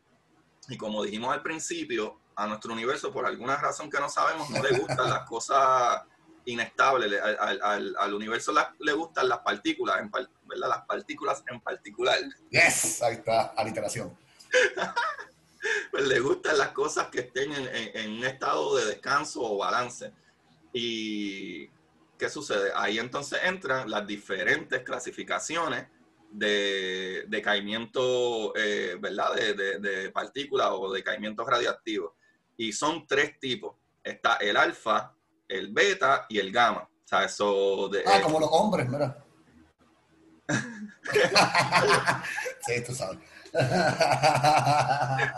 Y 0.70 0.78
como 0.78 1.04
dijimos 1.04 1.34
al 1.34 1.42
principio, 1.42 2.20
a 2.36 2.48
nuestro 2.48 2.74
universo, 2.74 3.12
por 3.12 3.26
alguna 3.26 3.58
razón 3.58 3.90
que 3.90 4.00
no 4.00 4.10
sabemos, 4.10 4.50
no 4.50 4.64
le 4.64 4.78
gustan 4.78 5.10
las 5.10 5.24
cosas 5.30 6.04
inestables. 6.46 7.22
Al, 7.22 7.96
al, 7.98 8.14
universo 8.14 8.54
le 8.80 8.94
gustan 8.94 9.30
las 9.30 9.40
partículas, 9.40 10.00
en, 10.00 10.12
¿verdad? 10.12 10.70
Las 10.70 10.86
partículas 10.86 11.44
en 11.50 11.60
particular. 11.62 12.20
Yes, 12.50 13.02
ahí 13.02 13.16
está, 13.16 13.54
aliteración. 13.56 14.18
pues 15.92 16.08
le 16.08 16.20
gustan 16.20 16.58
las 16.58 16.70
cosas 16.70 17.08
que 17.08 17.22
estén 17.22 17.52
en, 17.54 17.68
en, 17.96 18.12
un 18.14 18.26
estado 18.26 18.76
de 18.78 18.86
descanso 18.86 19.42
o 19.42 19.58
balance. 19.58 20.12
¿Y 20.72 21.68
qué 22.18 22.30
sucede? 22.30 22.72
Ahí 22.76 23.00
entonces 23.00 23.40
entran 23.44 23.90
las 23.90 24.06
diferentes 24.06 24.82
clasificaciones 24.84 25.88
de 26.32 27.26
decaimiento, 27.28 28.56
eh, 28.56 28.98
¿verdad? 29.00 29.36
De, 29.36 29.54
de, 29.54 29.80
de 29.80 30.10
partículas 30.10 30.70
o 30.72 30.92
decaimientos 30.92 31.48
radiactivos. 31.48 32.14
Y 32.58 32.74
son 32.74 33.06
tres 33.08 33.40
tipos. 33.40 33.76
Está 34.04 34.36
el 34.36 34.58
alfa, 34.58 35.13
el 35.54 35.72
beta 35.72 36.26
y 36.30 36.40
el 36.40 36.52
gamma. 36.52 36.82
O 36.82 37.08
sea, 37.08 37.24
eso 37.26 37.90
de, 37.90 38.04
ah, 38.06 38.22
como 38.22 38.40
los 38.40 38.50
hombres, 38.52 38.88
mira. 38.90 39.18
sí, 42.66 42.84
tú 42.86 42.94
sabes. 42.94 43.20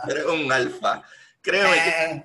Eres 0.08 0.26
un 0.26 0.52
alfa. 0.52 1.04
Créeme 1.46 1.76
que, 1.76 2.24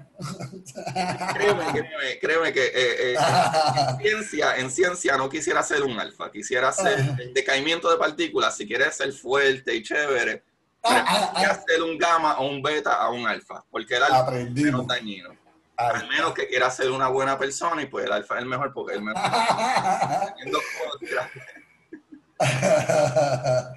créeme, 1.34 2.18
créeme, 2.20 2.52
que 2.54 2.64
eh, 2.64 2.72
eh, 2.74 3.16
en, 3.16 3.98
ciencia, 4.00 4.56
en 4.56 4.70
ciencia 4.70 5.16
no 5.18 5.28
quisiera 5.28 5.62
ser 5.62 5.82
un 5.82 6.00
alfa, 6.00 6.32
quisiera 6.32 6.72
ser 6.72 6.98
el 7.18 7.34
decaimiento 7.34 7.90
de 7.90 7.98
partículas, 7.98 8.56
si 8.56 8.66
quieres 8.66 8.96
ser 8.96 9.12
fuerte 9.12 9.74
y 9.74 9.82
chévere, 9.82 10.42
ah, 10.84 11.04
ah, 11.06 11.32
ah. 11.36 11.60
ser 11.68 11.82
un 11.82 11.98
gamma 11.98 12.38
o 12.38 12.48
un 12.48 12.62
beta 12.62 12.94
a 12.94 13.10
un 13.10 13.26
alfa, 13.26 13.62
porque 13.70 13.96
el 13.96 14.04
alfa 14.04 14.38
es 14.38 14.50
menos 14.52 14.86
dañino. 14.86 15.36
Al 15.80 16.08
menos 16.08 16.34
que 16.34 16.46
quiera 16.46 16.70
ser 16.70 16.90
una 16.90 17.08
buena 17.08 17.38
persona 17.38 17.82
y 17.82 17.86
pues 17.86 18.04
el 18.04 18.12
alfa 18.12 18.36
es 18.36 18.42
el 18.42 18.48
mejor 18.48 18.72
porque 18.72 18.94
el 18.94 19.02
mejor. 19.02 19.22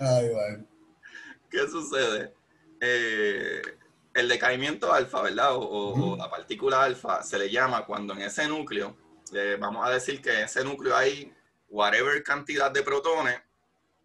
Ay, 0.00 0.28
bueno. 0.30 0.66
¿Qué 1.50 1.68
sucede? 1.68 2.34
Eh, 2.80 3.62
el 4.14 4.28
decaimiento 4.28 4.92
alfa, 4.92 5.22
¿verdad? 5.22 5.50
O, 5.54 6.16
la 6.16 6.28
partícula 6.28 6.82
alfa 6.82 7.22
se 7.22 7.38
le 7.38 7.50
llama 7.50 7.86
cuando 7.86 8.14
en 8.14 8.22
ese 8.22 8.48
núcleo, 8.48 8.96
eh, 9.32 9.56
vamos 9.58 9.86
a 9.86 9.90
decir 9.90 10.20
que 10.20 10.30
en 10.30 10.44
ese 10.44 10.64
núcleo 10.64 10.96
hay 10.96 11.32
whatever 11.68 12.22
cantidad 12.22 12.70
de 12.70 12.82
protones 12.82 13.40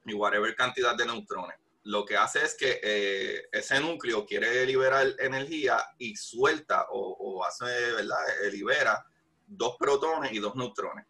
y 0.06 0.14
whatever 0.14 0.56
cantidad 0.56 0.96
de 0.96 1.06
neutrones. 1.06 1.58
Lo 1.84 2.06
que 2.06 2.16
hace 2.16 2.44
es 2.44 2.56
que 2.56 2.80
eh, 2.82 3.44
ese 3.52 3.80
núcleo 3.80 4.26
quiere 4.26 4.66
liberar 4.66 5.06
energía 5.20 5.84
y 5.98 6.16
suelta 6.16 6.88
o, 6.90 7.44
hace, 7.44 7.66
¿verdad? 7.66 8.18
Eh, 8.44 8.52
libera 8.52 9.06
dos 9.46 9.76
protones 9.78 10.32
y 10.32 10.40
dos 10.40 10.56
neutrones. 10.56 11.06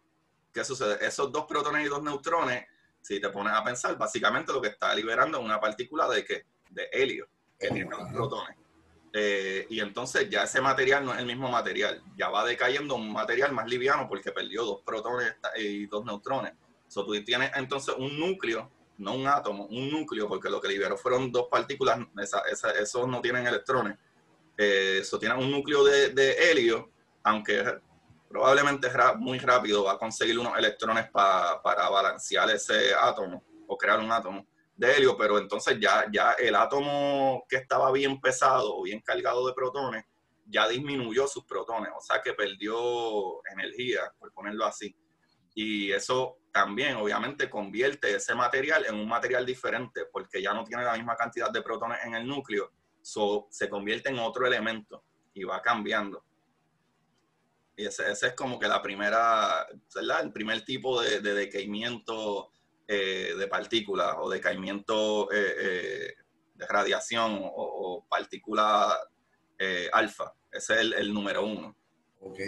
¿Qué 0.52 0.64
sucede? 0.64 1.04
Esos 1.06 1.30
dos 1.30 1.46
protones 1.46 1.86
y 1.86 1.88
dos 1.88 2.02
neutrones, 2.02 2.66
si 3.00 3.20
te 3.20 3.28
pones 3.28 3.52
a 3.52 3.62
pensar, 3.62 3.96
básicamente 3.96 4.52
lo 4.52 4.60
que 4.60 4.68
está 4.68 4.94
liberando 4.94 5.38
es 5.38 5.44
una 5.44 5.60
partícula 5.60 6.08
de 6.08 6.24
¿qué? 6.24 6.44
De 6.70 6.88
helio, 6.92 7.28
que 7.58 7.68
tiene 7.68 7.90
dos 7.90 8.12
protones. 8.12 8.56
Eh, 9.16 9.66
y 9.70 9.78
entonces 9.78 10.28
ya 10.28 10.42
ese 10.42 10.60
material 10.60 11.04
no 11.04 11.12
es 11.12 11.20
el 11.20 11.26
mismo 11.26 11.48
material, 11.48 12.02
ya 12.16 12.30
va 12.30 12.44
decayendo 12.44 12.96
un 12.96 13.12
material 13.12 13.52
más 13.52 13.68
liviano 13.68 14.08
porque 14.08 14.32
perdió 14.32 14.64
dos 14.64 14.82
protones 14.84 15.36
y 15.56 15.86
dos 15.86 16.04
neutrones. 16.04 16.52
So, 16.88 17.04
tú 17.04 17.12
tienes 17.22 17.52
entonces 17.54 17.94
un 17.96 18.18
núcleo, 18.18 18.70
no 18.98 19.14
un 19.14 19.26
átomo, 19.26 19.66
un 19.66 19.90
núcleo, 19.90 20.28
porque 20.28 20.48
lo 20.48 20.60
que 20.60 20.68
liberó 20.68 20.96
fueron 20.96 21.32
dos 21.32 21.48
partículas, 21.50 21.98
esos 22.80 23.08
no 23.08 23.20
tienen 23.20 23.46
electrones. 23.46 23.98
Eh, 24.56 24.98
eso 25.00 25.18
tiene 25.18 25.34
un 25.34 25.50
núcleo 25.50 25.82
de, 25.84 26.50
helio, 26.50 26.90
aunque 27.22 27.80
probablemente 28.28 28.88
muy 29.18 29.38
rápido 29.38 29.84
va 29.84 29.92
a 29.92 29.98
conseguir 29.98 30.38
unos 30.38 30.56
electrones 30.56 31.10
para 31.10 31.88
balancear 31.88 32.50
ese 32.50 32.94
átomo 32.94 33.42
o 33.66 33.76
crear 33.76 33.98
un 33.98 34.10
átomo 34.12 34.46
de 34.76 34.96
helio, 34.96 35.16
pero 35.16 35.38
entonces 35.38 35.78
ya, 35.80 36.06
ya 36.12 36.32
el 36.32 36.54
átomo 36.54 37.44
que 37.48 37.56
estaba 37.56 37.92
bien 37.92 38.20
pesado 38.20 38.76
o 38.76 38.82
bien 38.82 39.00
cargado 39.00 39.46
de 39.46 39.54
protones, 39.54 40.04
ya 40.46 40.68
disminuyó 40.68 41.26
sus 41.26 41.44
protones, 41.44 41.90
o 41.96 42.00
sea 42.00 42.20
que 42.20 42.34
perdió 42.34 43.40
energía, 43.50 44.12
por 44.18 44.32
ponerlo 44.32 44.64
así. 44.66 44.94
Y 45.54 45.92
eso 45.92 46.36
también 46.54 46.94
obviamente 46.94 47.50
convierte 47.50 48.14
ese 48.14 48.32
material 48.32 48.86
en 48.86 48.94
un 48.94 49.08
material 49.08 49.44
diferente, 49.44 50.04
porque 50.12 50.40
ya 50.40 50.54
no 50.54 50.62
tiene 50.62 50.84
la 50.84 50.94
misma 50.94 51.16
cantidad 51.16 51.50
de 51.50 51.62
protones 51.62 51.98
en 52.04 52.14
el 52.14 52.24
núcleo, 52.24 52.70
so, 53.02 53.48
se 53.50 53.68
convierte 53.68 54.10
en 54.10 54.20
otro 54.20 54.46
elemento 54.46 55.02
y 55.34 55.42
va 55.42 55.60
cambiando. 55.60 56.24
Y 57.76 57.86
ese, 57.86 58.08
es 58.12 58.34
como 58.36 58.60
que 58.60 58.68
la 58.68 58.80
primera, 58.80 59.66
¿verdad? 59.92 60.22
El 60.22 60.32
primer 60.32 60.64
tipo 60.64 61.02
de, 61.02 61.20
de 61.20 61.34
decaimiento 61.34 62.52
eh, 62.86 63.34
de 63.36 63.48
partículas 63.48 64.14
o 64.20 64.30
de 64.30 64.40
caimiento 64.40 65.32
eh, 65.32 65.54
eh, 65.58 66.14
de 66.54 66.66
radiación 66.68 67.40
o, 67.42 68.06
partícula 68.08 68.96
alfa. 69.92 70.32
Ese 70.52 70.74
es 70.74 70.80
el, 70.98 71.12
número 71.12 71.44
uno. 71.44 71.74
Ok. 72.20 72.38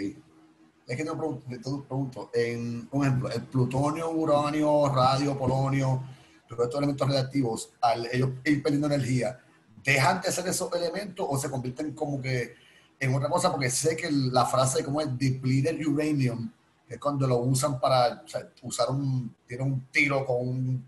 Es 0.87 0.95
que 0.95 1.03
te 1.03 1.11
pregunto, 1.11 2.31
en, 2.33 2.87
por 2.87 3.05
ejemplo, 3.05 3.29
el 3.29 3.43
plutonio, 3.43 4.09
uranio, 4.09 4.87
radio, 4.87 5.37
polonio, 5.37 6.01
todos 6.47 6.63
estos 6.63 6.77
elementos 6.77 7.05
radiactivos, 7.05 7.73
al 7.81 8.05
ellos 8.05 8.29
ir 8.45 8.63
perdiendo 8.63 8.87
energía, 8.87 9.37
¿dejan 9.83 10.21
de 10.21 10.31
ser 10.31 10.47
esos 10.47 10.73
elementos 10.73 11.27
o 11.29 11.37
se 11.37 11.49
convierten 11.49 11.93
como 11.93 12.21
que 12.21 12.55
en 13.01 13.13
otra 13.13 13.27
cosa? 13.27 13.51
Porque 13.51 13.69
sé 13.69 13.97
que 13.97 14.09
la 14.09 14.45
frase 14.45 14.81
como 14.81 15.01
es 15.01 15.09
depleted 15.17 15.85
uranium 15.85 16.49
es 16.87 16.97
cuando 16.99 17.27
lo 17.27 17.39
usan 17.39 17.81
para 17.81 18.23
usar 18.61 18.89
un, 18.89 19.35
tiene 19.45 19.63
un 19.63 19.87
tiro 19.91 20.25
con 20.25 20.37
un 20.39 20.85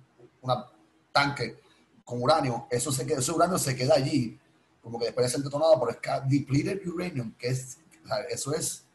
tanque 1.12 1.60
con 2.06 2.24
uranio, 2.24 2.68
eso 2.72 2.90
se 2.92 3.04
ese 3.04 3.32
uranio 3.34 3.58
se 3.58 3.76
queda 3.76 3.96
allí, 3.96 4.40
como 4.82 4.98
que 4.98 5.06
después 5.06 5.28
de 5.28 5.32
ser 5.32 5.44
detonado 5.44 5.78
por 5.78 6.00
depleted 6.26 6.88
uranium, 6.88 7.34
que 7.38 7.50
es, 7.50 7.80
eso 8.30 8.54
es 8.54 8.86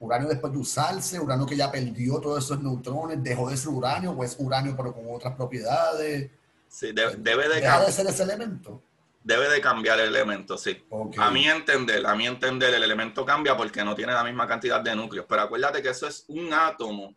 uranio 0.00 0.28
después 0.28 0.52
de 0.52 0.58
usarse, 0.58 1.18
uranio 1.18 1.46
que 1.46 1.56
ya 1.56 1.70
perdió 1.70 2.20
todos 2.20 2.44
esos 2.44 2.62
neutrones, 2.62 3.22
dejó 3.22 3.50
de 3.50 3.56
ser 3.56 3.70
uranio, 3.70 4.12
o 4.12 4.24
es 4.24 4.36
uranio 4.38 4.76
pero 4.76 4.92
con 4.92 5.04
otras 5.10 5.34
propiedades. 5.34 6.30
Sí, 6.68 6.92
debe, 6.92 7.48
de, 7.48 7.60
dejar 7.60 7.86
de 7.86 7.92
ser 7.92 8.06
ese 8.06 8.22
elemento 8.22 8.82
debe 9.28 9.50
de 9.50 9.60
cambiar 9.60 10.00
el 10.00 10.08
elemento, 10.08 10.56
sí. 10.56 10.86
A 11.18 11.30
mi 11.30 11.46
entender, 11.46 12.06
a 12.06 12.14
mi 12.14 12.26
entender, 12.26 12.72
el 12.72 12.82
elemento 12.82 13.26
cambia 13.26 13.54
porque 13.54 13.84
no 13.84 13.94
tiene 13.94 14.14
la 14.14 14.24
misma 14.24 14.48
cantidad 14.48 14.80
de 14.80 14.96
núcleos. 14.96 15.26
Pero 15.28 15.42
acuérdate 15.42 15.82
que 15.82 15.90
eso 15.90 16.06
es 16.06 16.24
un 16.28 16.50
átomo. 16.50 17.14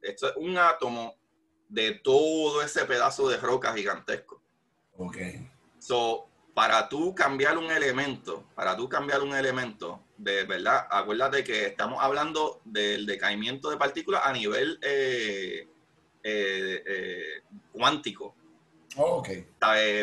Esto 0.00 0.28
es 0.28 0.36
un 0.36 0.56
átomo 0.56 1.16
de 1.68 1.94
todo 2.04 2.62
ese 2.62 2.84
pedazo 2.84 3.28
de 3.28 3.36
roca 3.36 3.74
gigantesco. 3.74 4.40
Ok. 4.96 5.16
So, 5.80 6.28
para 6.54 6.88
tú 6.88 7.12
cambiar 7.16 7.58
un 7.58 7.70
elemento, 7.70 8.44
para 8.54 8.76
tú 8.76 8.88
cambiar 8.88 9.20
un 9.20 9.34
elemento, 9.34 10.00
de 10.18 10.44
verdad, 10.44 10.86
acuérdate 10.90 11.44
que 11.44 11.66
estamos 11.66 12.02
hablando 12.02 12.60
del 12.64 13.06
decaimiento 13.06 13.70
de 13.70 13.76
partículas 13.76 14.22
a 14.24 14.32
nivel 14.32 14.78
eh, 14.82 15.68
eh, 16.24 16.82
eh, 16.86 17.42
cuántico. 17.70 18.34
Oh, 18.96 19.18
ok. 19.18 19.28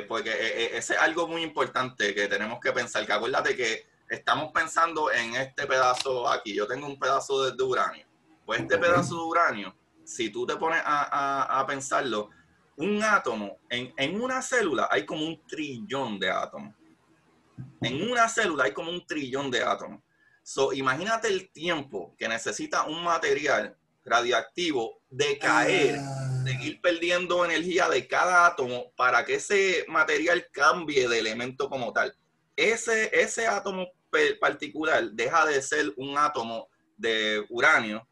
Porque 0.08 0.70
ese 0.72 0.94
es 0.94 1.00
algo 1.00 1.28
muy 1.28 1.44
importante 1.44 2.16
que 2.16 2.30
tenemos 2.30 2.60
que 2.62 2.72
pensar, 2.72 3.06
que 3.06 3.12
acuérdate 3.12 3.58
que 3.58 3.88
estamos 4.10 4.54
pensando 4.54 5.12
en 5.12 5.36
este 5.36 5.68
pedazo 5.68 6.30
aquí. 6.30 6.56
Yo 6.56 6.66
tengo 6.66 6.88
un 6.88 6.98
pedazo 6.98 7.52
de, 7.52 7.64
uranio. 7.64 8.06
Pues 8.46 8.62
este 8.62 8.78
pedazo 8.78 9.16
de 9.16 9.24
uranio, 9.24 9.76
si 10.06 10.30
tú 10.30 10.46
te 10.46 10.56
pones 10.56 10.82
a, 10.86 11.66
pensarlo, 11.68 12.30
un 12.78 13.04
átomo, 13.04 13.58
en, 13.68 13.94
en, 13.98 14.22
una 14.22 14.42
célula 14.42 14.88
hay 14.90 15.06
como 15.06 15.26
un 15.26 15.46
trillón 15.46 16.20
de 16.20 16.30
átomos. 16.32 16.74
En 17.86 18.10
una 18.10 18.28
célula 18.28 18.66
hay 18.66 18.74
como 18.74 18.92
un 18.92 19.06
trillón 19.06 19.52
de 19.52 19.64
átomos. 19.64 20.02
So, 20.44 20.74
imagínate 20.74 21.28
el 21.28 21.52
tiempo 21.52 22.16
que 22.18 22.28
necesita 22.28 22.84
un 22.84 23.04
material 23.04 23.76
radiactivo 24.06 25.02
de 25.10 25.40
caer, 25.40 25.98
ah. 26.00 26.42
de 26.44 26.54
ir 26.64 26.82
perdiendo 26.82 27.44
energía 27.44 27.90
de 27.90 28.08
cada 28.08 28.46
átomo 28.46 28.92
para 28.96 29.26
que 29.26 29.36
ese 29.36 29.86
material 29.88 30.48
cambie 30.52 31.08
de 31.08 31.20
elemento 31.20 31.70
como 31.70 31.92
tal. 31.92 32.16
Ese, 32.56 33.10
ese 33.14 33.48
átomo 33.48 33.88
particular 34.40 35.12
deja 35.12 35.46
de 35.46 35.62
ser 35.62 35.94
un 35.98 36.18
átomo 36.18 36.70
de 36.96 37.44
uranio 37.50 38.08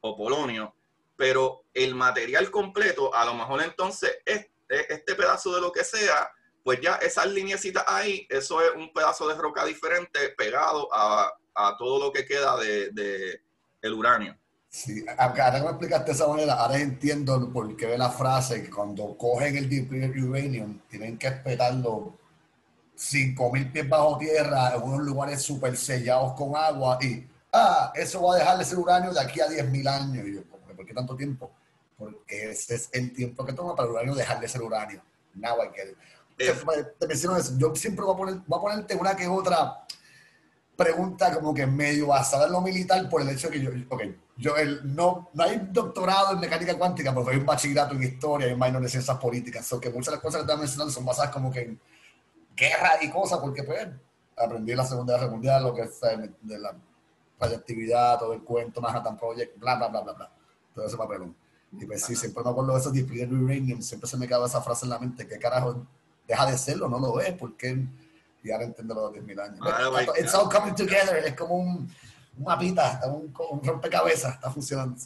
o 0.00 0.16
polonio, 0.16 0.74
pero 1.16 1.64
el 1.72 1.94
material 1.94 2.50
completo, 2.50 3.14
a 3.14 3.24
lo 3.24 3.34
mejor 3.34 3.62
entonces 3.62 4.18
este, 4.24 4.50
este 4.92 5.14
pedazo 5.14 5.54
de 5.54 5.60
lo 5.60 5.70
que 5.70 5.84
sea, 5.84 6.32
pues 6.64 6.80
ya 6.80 6.94
esas 6.96 7.26
lineecitas 7.26 7.84
ahí, 7.86 8.26
eso 8.30 8.60
es 8.60 8.70
un 8.74 8.92
pedazo 8.92 9.28
de 9.28 9.34
roca 9.34 9.64
diferente 9.64 10.30
pegado 10.30 10.88
a, 10.92 11.32
todo 11.78 12.06
lo 12.06 12.12
que 12.12 12.26
queda 12.26 12.56
de, 12.56 12.90
de 12.90 13.40
el 13.80 13.92
uranio. 13.92 14.36
Sí, 14.68 15.04
ahora 15.18 15.52
que 15.52 15.62
me 15.62 15.68
explicaste 15.68 16.06
de 16.06 16.12
esa 16.12 16.26
manera, 16.26 16.54
ahora 16.54 16.80
entiendo 16.80 17.52
por 17.52 17.76
qué 17.76 17.86
ve 17.86 17.96
la 17.96 18.10
frase 18.10 18.64
que 18.64 18.70
cuando 18.70 19.16
cogen 19.16 19.56
el 19.56 19.70
depleted 19.70 20.20
uranium 20.20 20.80
tienen 20.88 21.16
que 21.16 21.28
espetarlo 21.28 22.18
5.000 22.96 23.72
pies 23.72 23.88
bajo 23.88 24.18
tierra 24.18 24.74
en 24.74 24.82
unos 24.82 25.06
lugares 25.06 25.42
súper 25.42 25.76
sellados 25.76 26.32
con 26.32 26.56
agua 26.56 26.98
y, 27.00 27.24
ah, 27.52 27.92
eso 27.94 28.22
va 28.22 28.34
a 28.34 28.38
dejar 28.38 28.58
de 28.58 28.64
ser 28.64 28.78
uranio 28.78 29.12
de 29.12 29.20
aquí 29.20 29.40
a 29.40 29.46
10.000 29.46 29.88
años. 29.88 30.26
Y 30.26 30.34
yo, 30.34 30.42
¿por 30.44 30.84
qué 30.84 30.92
tanto 30.92 31.14
tiempo? 31.14 31.52
Porque 31.96 32.50
ese 32.50 32.74
es 32.74 32.88
el 32.92 33.12
tiempo 33.12 33.44
que 33.44 33.52
toma 33.52 33.76
para 33.76 33.86
el 33.86 33.94
uranio 33.94 34.14
dejar 34.16 34.40
de 34.40 34.48
ser 34.48 34.62
uranio. 34.62 35.00
Now 35.34 35.56
I 35.62 35.68
get 35.74 35.96
Te, 36.36 37.06
menciono 37.06 37.36
eso. 37.36 37.54
Yo 37.56 37.74
siempre 37.74 38.04
voy 38.04 38.14
a, 38.14 38.16
poner, 38.16 38.34
voy 38.46 38.58
a 38.58 38.62
ponerte 38.62 38.96
una 38.96 39.14
que 39.14 39.28
otra 39.28 39.84
pregunta 40.76 41.32
como 41.34 41.54
que 41.54 41.66
medio 41.66 42.08
basada 42.08 42.46
en 42.46 42.52
lo 42.52 42.60
militar 42.60 43.08
por 43.08 43.22
el 43.22 43.28
hecho 43.28 43.48
de 43.48 43.54
que 43.54 43.62
yo, 43.62 43.70
ok, 43.88 44.02
yo 44.36 44.56
el, 44.56 44.94
no, 44.94 45.30
no 45.32 45.44
hay 45.44 45.68
doctorado 45.70 46.32
en 46.32 46.40
mecánica 46.40 46.76
cuántica, 46.76 47.14
porque 47.14 47.30
hay 47.30 47.36
un 47.36 47.46
bachillerato 47.46 47.94
en 47.94 48.02
historia 48.02 48.48
y 48.48 48.52
un 48.52 48.58
minor 48.58 48.82
en 48.82 48.88
ciencias 48.88 49.16
políticas, 49.18 49.64
so 49.64 49.80
que 49.80 49.90
muchas 49.90 50.06
de 50.06 50.12
las 50.12 50.20
cosas 50.20 50.38
que 50.38 50.42
estás 50.42 50.58
mencionando 50.58 50.92
son 50.92 51.04
basadas 51.04 51.30
como 51.30 51.52
que 51.52 51.60
en 51.62 51.80
guerra 52.56 52.92
y 53.00 53.10
cosas, 53.10 53.38
porque 53.38 53.62
pues 53.62 53.86
aprendí 54.36 54.72
en 54.72 54.78
la 54.78 54.84
Segunda 54.84 55.14
Guerra 55.14 55.30
Mundial 55.30 55.62
lo 55.62 55.74
que 55.74 55.82
es 55.82 56.02
eh, 56.02 56.30
de 56.40 56.58
la 56.58 56.74
radioactividad, 57.38 58.18
todo 58.18 58.32
el 58.32 58.42
cuento, 58.42 58.80
Manhattan 58.80 59.16
Project, 59.16 59.58
bla, 59.58 59.76
bla, 59.76 59.88
bla, 59.88 60.00
bla, 60.00 60.12
bla, 60.12 60.32
todo 60.74 60.86
ese 60.86 60.96
papelón. 60.96 61.36
Y 61.72 61.86
pues 61.86 62.04
sí, 62.04 62.16
siempre 62.16 62.42
me 62.42 62.50
acuerdo 62.50 62.72
de 62.72 62.80
esos 62.80 62.92
depleted 62.92 63.32
uranium, 63.32 63.80
siempre 63.80 64.08
se 64.08 64.16
me 64.16 64.26
quedaba 64.26 64.46
esa 64.46 64.60
frase 64.60 64.86
en 64.86 64.90
la 64.90 64.98
mente, 64.98 65.26
¿qué 65.26 65.38
carajo 65.38 65.86
deja 66.26 66.50
de 66.50 66.58
serlo? 66.58 66.88
No 66.88 66.98
lo 66.98 67.20
es, 67.20 67.32
porque 67.34 67.86
y 68.44 68.50
ahora 68.50 68.64
entiendo 68.64 68.94
los 68.94 69.12
10.000 69.12 69.40
años. 69.40 69.58
Ah, 69.62 70.04
it's 70.18 70.34
all 70.34 70.48
coming 70.50 70.74
together, 70.74 71.16
es 71.24 71.34
como 71.34 71.56
un, 71.56 71.90
un 72.36 72.44
mapita, 72.44 73.00
un, 73.06 73.34
un 73.50 73.64
rompecabezas, 73.64 74.34
está 74.34 74.50
funcionando. 74.50 75.00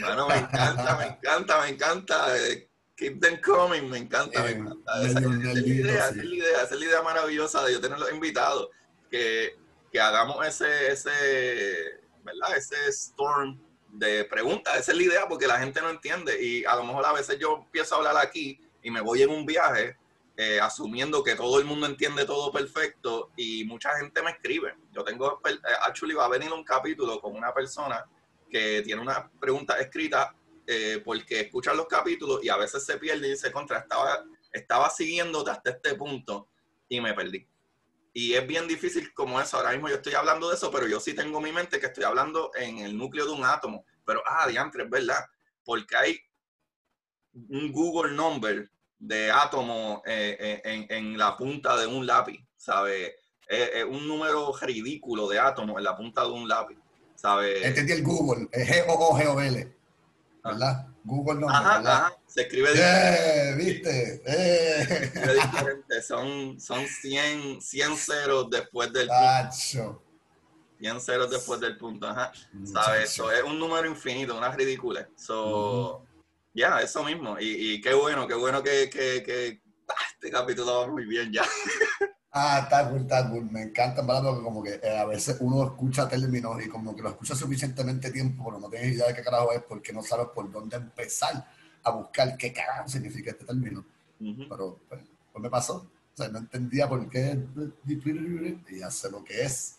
Bueno, 0.00 0.26
me 0.26 0.38
encanta, 0.38 0.96
me 0.96 1.06
encanta, 1.06 1.60
me 1.60 1.68
encanta. 1.68 2.38
Eh, 2.38 2.68
keep 2.96 3.20
them 3.20 3.38
coming, 3.42 3.90
me 3.90 3.98
encanta, 3.98 4.42
me 4.42 4.48
eh, 4.48 4.52
encanta. 4.52 5.02
Esa, 5.02 5.18
es, 5.18 5.24
la 5.26 5.60
idea, 5.60 6.08
esa, 6.08 6.08
es 6.08 6.16
la 6.16 6.34
idea, 6.34 6.62
esa 6.62 6.74
es 6.74 6.80
la 6.80 6.86
idea 6.86 7.02
maravillosa 7.02 7.62
de 7.62 7.72
yo 7.74 7.80
tener 7.80 7.98
los 7.98 8.10
invitados, 8.10 8.70
que, 9.10 9.54
que 9.92 10.00
hagamos 10.00 10.46
ese, 10.46 10.92
ese, 10.92 12.00
¿verdad? 12.24 12.56
Ese 12.56 12.88
storm 12.88 13.60
de 13.90 14.24
preguntas. 14.24 14.78
Esa 14.78 14.92
es 14.92 14.96
la 14.96 15.04
idea 15.04 15.28
porque 15.28 15.46
la 15.46 15.58
gente 15.58 15.82
no 15.82 15.90
entiende 15.90 16.42
y 16.42 16.64
a 16.64 16.74
lo 16.76 16.84
mejor 16.84 17.04
a 17.04 17.12
veces 17.12 17.38
yo 17.38 17.64
empiezo 17.66 17.94
a 17.94 17.98
hablar 17.98 18.16
aquí 18.16 18.58
y 18.82 18.90
me 18.90 19.02
voy 19.02 19.20
en 19.20 19.28
un 19.28 19.44
viaje 19.44 19.98
eh, 20.44 20.60
asumiendo 20.60 21.22
que 21.22 21.36
todo 21.36 21.60
el 21.60 21.64
mundo 21.64 21.86
entiende 21.86 22.24
todo 22.24 22.50
perfecto 22.50 23.30
y 23.36 23.64
mucha 23.64 23.96
gente 23.96 24.22
me 24.22 24.32
escribe. 24.32 24.74
Yo 24.90 25.04
tengo, 25.04 25.40
eh, 25.48 25.56
actually 25.86 26.14
va 26.14 26.24
a 26.24 26.30
venir 26.30 26.52
un 26.52 26.64
capítulo 26.64 27.20
con 27.20 27.36
una 27.36 27.54
persona 27.54 28.04
que 28.50 28.82
tiene 28.82 29.00
una 29.00 29.30
pregunta 29.38 29.78
escrita 29.78 30.34
eh, 30.66 31.00
porque 31.04 31.42
escucha 31.42 31.72
los 31.74 31.86
capítulos 31.86 32.42
y 32.42 32.48
a 32.48 32.56
veces 32.56 32.84
se 32.84 32.98
pierde 32.98 33.28
y 33.28 33.30
dice, 33.30 33.52
contra, 33.52 33.78
estaba, 33.78 34.24
estaba 34.52 34.90
siguiéndote 34.90 35.52
hasta 35.52 35.70
este 35.70 35.94
punto 35.94 36.48
y 36.88 37.00
me 37.00 37.14
perdí. 37.14 37.46
Y 38.12 38.34
es 38.34 38.44
bien 38.44 38.66
difícil 38.66 39.14
como 39.14 39.40
eso. 39.40 39.58
Ahora 39.58 39.70
mismo 39.70 39.90
yo 39.90 39.94
estoy 39.94 40.14
hablando 40.14 40.48
de 40.48 40.56
eso, 40.56 40.72
pero 40.72 40.88
yo 40.88 40.98
sí 40.98 41.14
tengo 41.14 41.40
mi 41.40 41.52
mente 41.52 41.78
que 41.78 41.86
estoy 41.86 42.02
hablando 42.02 42.50
en 42.56 42.78
el 42.78 42.98
núcleo 42.98 43.26
de 43.26 43.32
un 43.32 43.44
átomo. 43.44 43.86
Pero, 44.04 44.24
ah, 44.26 44.48
diantre, 44.48 44.82
es 44.82 44.90
verdad. 44.90 45.24
Porque 45.64 45.96
hay 45.96 46.18
un 47.32 47.70
Google 47.70 48.12
number 48.12 48.68
de 49.02 49.32
átomos 49.32 50.00
eh, 50.06 50.36
eh, 50.38 50.62
en, 50.64 50.86
en, 50.88 51.18
la 51.18 51.36
punta 51.36 51.76
de 51.76 51.88
un 51.88 52.06
lápiz, 52.06 52.38
¿sabes? 52.56 53.10
Es, 53.48 53.84
un 53.84 54.06
número 54.06 54.54
ridículo 54.62 55.28
de 55.28 55.40
átomos 55.40 55.76
en 55.78 55.84
la 55.84 55.96
punta 55.96 56.22
de 56.22 56.30
un 56.30 56.48
lápiz, 56.48 56.78
¿sabes? 57.16 57.64
Entendí 57.64 57.92
el 57.92 58.04
Google, 58.04 58.48
es 58.52 58.68
G-O-O-G-O-L, 58.68 59.76
¿verdad? 60.44 60.86
Google 61.02 61.40
no. 61.40 61.50
Ajá, 61.50 61.78
ajá, 61.78 62.16
se 62.28 62.42
escribe 62.42 62.68
eh, 62.76 63.54
¿Viste? 63.56 64.22
Eh. 64.24 65.10
diferente, 65.42 66.00
son, 66.00 66.60
son 66.60 66.86
100, 66.86 67.60
100 67.60 67.96
ceros 67.96 68.50
después 68.50 68.92
del 68.92 69.08
punto. 69.08 70.00
100 70.78 71.00
ceros 71.00 71.28
después 71.28 71.58
del 71.58 71.76
punto, 71.76 72.06
ajá. 72.06 72.32
¿Sabes? 72.64 73.10
Eso 73.10 73.32
es 73.32 73.42
un 73.42 73.58
número 73.58 73.88
infinito, 73.88 74.38
una 74.38 74.52
ridícula. 74.52 75.08
So, 75.16 76.04
ya, 76.54 76.80
eso 76.80 77.04
mismo. 77.04 77.38
Y, 77.38 77.74
y, 77.74 77.80
qué 77.80 77.94
bueno, 77.94 78.26
qué 78.26 78.34
bueno 78.34 78.62
que, 78.62 78.88
que, 78.90 79.22
que 79.22 79.62
ah, 79.88 79.94
este 80.14 80.30
capítulo 80.30 80.80
va 80.80 80.86
muy 80.88 81.04
bien 81.04 81.32
ya. 81.32 81.44
Ah, 82.34 82.60
está 82.62 82.88
cool, 82.88 83.02
está 83.02 83.28
cool. 83.28 83.50
Me 83.50 83.60
encanta, 83.60 84.00
¿verdad? 84.00 84.22
Porque 84.22 84.42
como 84.42 84.62
que 84.62 84.80
eh, 84.82 84.98
a 84.98 85.04
veces 85.04 85.36
uno 85.40 85.64
escucha 85.64 86.08
términos 86.08 86.64
y 86.64 86.68
como 86.68 86.96
que 86.96 87.02
lo 87.02 87.10
escucha 87.10 87.34
suficientemente 87.34 88.10
tiempo, 88.10 88.42
pero 88.46 88.58
no 88.58 88.70
tienes 88.70 88.94
idea 88.94 89.08
de 89.08 89.14
qué 89.14 89.22
carajo 89.22 89.52
es 89.52 89.62
porque 89.62 89.92
no 89.92 90.02
sabes 90.02 90.28
por 90.34 90.50
dónde 90.50 90.76
empezar 90.76 91.46
a 91.82 91.90
buscar 91.90 92.34
qué 92.38 92.50
carajo 92.50 92.88
significa 92.88 93.32
este 93.32 93.44
término. 93.44 93.84
Pero 94.18 94.80
pues, 94.88 95.02
pues, 95.30 95.42
me 95.42 95.50
pasó. 95.50 95.86
O 96.14 96.16
sea, 96.16 96.28
no 96.28 96.38
entendía 96.38 96.88
por 96.88 97.06
qué 97.10 97.38
y 97.86 98.78
ya 98.78 98.90
sé 98.90 99.10
lo 99.10 99.22
que 99.22 99.42
es. 99.42 99.76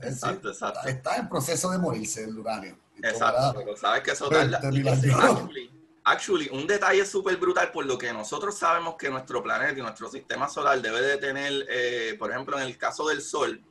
exacto, 0.00 0.48
exacto. 0.48 0.88
Está, 0.88 1.16
en 1.16 1.28
proceso 1.28 1.70
de 1.70 1.78
morirse 1.78 2.24
el 2.24 2.38
uranio. 2.38 2.78
Exacto, 3.02 3.52
pero 3.58 3.76
sabes 3.76 4.02
que 4.02 4.12
eso 4.12 4.30
tarda. 4.30 4.58
Actually, 6.04 6.48
un 6.50 6.66
detalle 6.66 7.04
súper 7.04 7.36
brutal 7.36 7.70
por 7.70 7.84
lo 7.84 7.98
que 7.98 8.12
nosotros 8.12 8.56
sabemos 8.56 8.96
que 8.96 9.10
nuestro 9.10 9.42
planeta 9.42 9.78
y 9.78 9.82
nuestro 9.82 10.08
sistema 10.08 10.48
solar 10.48 10.80
debe 10.80 11.02
de 11.02 11.18
tener, 11.18 11.66
eh, 11.68 12.16
por 12.18 12.30
ejemplo, 12.30 12.58
en 12.58 12.64
el 12.64 12.78
caso 12.78 13.06
del 13.08 13.20
Sol, 13.20 13.62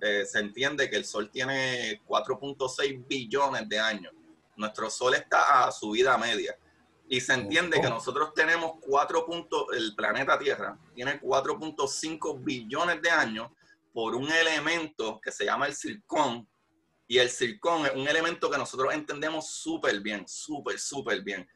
eh, 0.00 0.26
se 0.26 0.40
entiende 0.40 0.90
que 0.90 0.96
el 0.96 1.06
Sol 1.06 1.30
tiene 1.30 2.02
4.6 2.06 3.06
billones 3.06 3.66
de 3.66 3.78
años. 3.78 4.12
Nuestro 4.56 4.90
Sol 4.90 5.14
está 5.14 5.64
a 5.64 5.72
su 5.72 5.92
vida 5.92 6.18
media. 6.18 6.54
Y 7.08 7.20
se 7.20 7.32
entiende 7.32 7.80
que 7.80 7.88
nosotros 7.88 8.34
tenemos 8.34 8.72
4. 8.82 9.26
el 9.72 9.94
planeta 9.96 10.38
Tierra 10.38 10.78
tiene 10.94 11.18
4.5 11.20 12.44
billones 12.44 13.00
de 13.00 13.10
años 13.10 13.50
por 13.92 14.14
un 14.14 14.30
elemento 14.30 15.18
que 15.20 15.32
se 15.32 15.46
llama 15.46 15.66
el 15.66 15.74
circón. 15.74 16.46
Y 17.08 17.18
el 17.18 17.30
circón 17.30 17.86
es 17.86 17.92
un 17.94 18.06
elemento 18.06 18.50
que 18.50 18.58
nosotros 18.58 18.92
entendemos 18.94 19.50
súper 19.50 19.98
bien, 20.00 20.28
súper, 20.28 20.78
súper 20.78 21.22
bien 21.22 21.48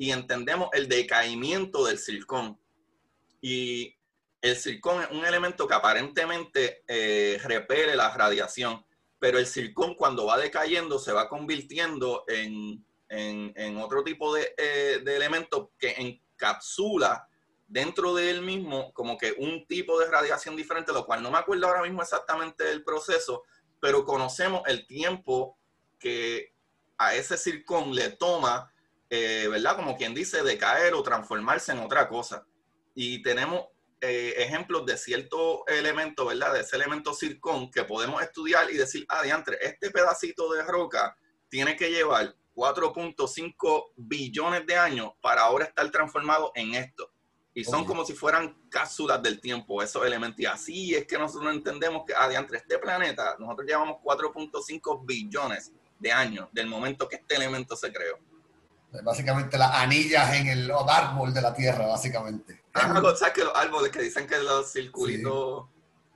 y 0.00 0.12
entendemos 0.12 0.70
el 0.72 0.88
decaimiento 0.88 1.84
del 1.84 1.98
circón. 1.98 2.58
Y 3.42 3.98
el 4.40 4.56
circón 4.56 5.02
es 5.02 5.10
un 5.10 5.26
elemento 5.26 5.68
que 5.68 5.74
aparentemente 5.74 6.82
eh, 6.88 7.38
repele 7.44 7.94
la 7.94 8.08
radiación, 8.16 8.82
pero 9.18 9.38
el 9.38 9.46
circón 9.46 9.94
cuando 9.94 10.24
va 10.24 10.38
decayendo 10.38 10.98
se 10.98 11.12
va 11.12 11.28
convirtiendo 11.28 12.24
en, 12.28 12.82
en, 13.10 13.76
otro 13.76 14.02
tipo 14.02 14.34
de, 14.34 14.54
eh, 14.56 15.02
de 15.04 15.16
elemento 15.16 15.72
que 15.78 15.90
encapsula 15.90 17.28
dentro 17.68 18.14
de 18.14 18.30
él 18.30 18.40
mismo 18.40 18.94
como 18.94 19.18
que 19.18 19.34
un 19.36 19.66
tipo 19.66 19.98
de 19.98 20.10
radiación 20.10 20.56
diferente, 20.56 20.94
lo 20.94 21.04
cual 21.04 21.22
no 21.22 21.30
me 21.30 21.36
acuerdo 21.36 21.66
ahora 21.66 21.82
mismo 21.82 22.00
exactamente 22.00 22.64
del 22.64 22.84
proceso, 22.84 23.42
pero 23.80 24.06
conocemos 24.06 24.62
el 24.66 24.86
tiempo 24.86 25.58
que 25.98 26.54
a 26.96 27.14
ese 27.14 27.36
circón 27.36 27.94
le 27.94 28.08
toma 28.12 28.69
eh, 29.10 29.48
¿verdad? 29.50 29.76
Como 29.76 29.96
quien 29.96 30.14
dice, 30.14 30.42
decaer 30.42 30.94
o 30.94 31.02
transformarse 31.02 31.72
en 31.72 31.80
otra 31.80 32.08
cosa. 32.08 32.46
Y 32.94 33.22
tenemos 33.22 33.66
eh, 34.00 34.34
ejemplos 34.38 34.86
de 34.86 34.96
ciertos 34.96 35.60
elementos, 35.66 36.26
¿verdad? 36.26 36.54
De 36.54 36.60
ese 36.60 36.76
elemento 36.76 37.12
circón 37.12 37.70
que 37.70 37.84
podemos 37.84 38.22
estudiar 38.22 38.70
y 38.70 38.76
decir, 38.76 39.04
ah, 39.08 39.22
diantre, 39.22 39.58
este 39.60 39.90
pedacito 39.90 40.50
de 40.52 40.62
roca 40.62 41.16
tiene 41.48 41.76
que 41.76 41.90
llevar 41.90 42.34
4.5 42.54 43.92
billones 43.96 44.66
de 44.66 44.76
años 44.76 45.12
para 45.20 45.42
ahora 45.42 45.66
estar 45.66 45.90
transformado 45.90 46.52
en 46.54 46.74
esto. 46.76 47.12
Y 47.52 47.64
son 47.64 47.84
como 47.84 48.04
si 48.04 48.14
fueran 48.14 48.56
cápsulas 48.70 49.20
del 49.22 49.40
tiempo, 49.40 49.82
esos 49.82 50.06
elementos. 50.06 50.40
Y 50.40 50.46
así 50.46 50.94
es 50.94 51.04
que 51.06 51.18
nosotros 51.18 51.52
entendemos 51.52 52.04
que, 52.06 52.14
ah, 52.16 52.28
diantre, 52.28 52.58
este 52.58 52.78
planeta, 52.78 53.36
nosotros 53.40 53.66
llevamos 53.66 53.96
4.5 54.04 55.04
billones 55.04 55.72
de 55.98 56.12
años 56.12 56.48
del 56.52 56.68
momento 56.68 57.08
que 57.08 57.16
este 57.16 57.34
elemento 57.34 57.74
se 57.76 57.92
creó. 57.92 58.18
Básicamente 59.04 59.56
las 59.56 59.72
anillas 59.72 60.34
en 60.34 60.48
el 60.48 60.70
árbol 60.70 61.32
de 61.32 61.40
la 61.40 61.54
tierra, 61.54 61.86
básicamente. 61.86 62.62
Ah, 62.74 63.00
¿sabes 63.16 63.34
que 63.34 63.44
los 63.44 63.54
árboles 63.54 63.90
que 63.90 64.02
dicen 64.02 64.26
que 64.26 64.38
los 64.38 64.70
circulitos... 64.72 65.66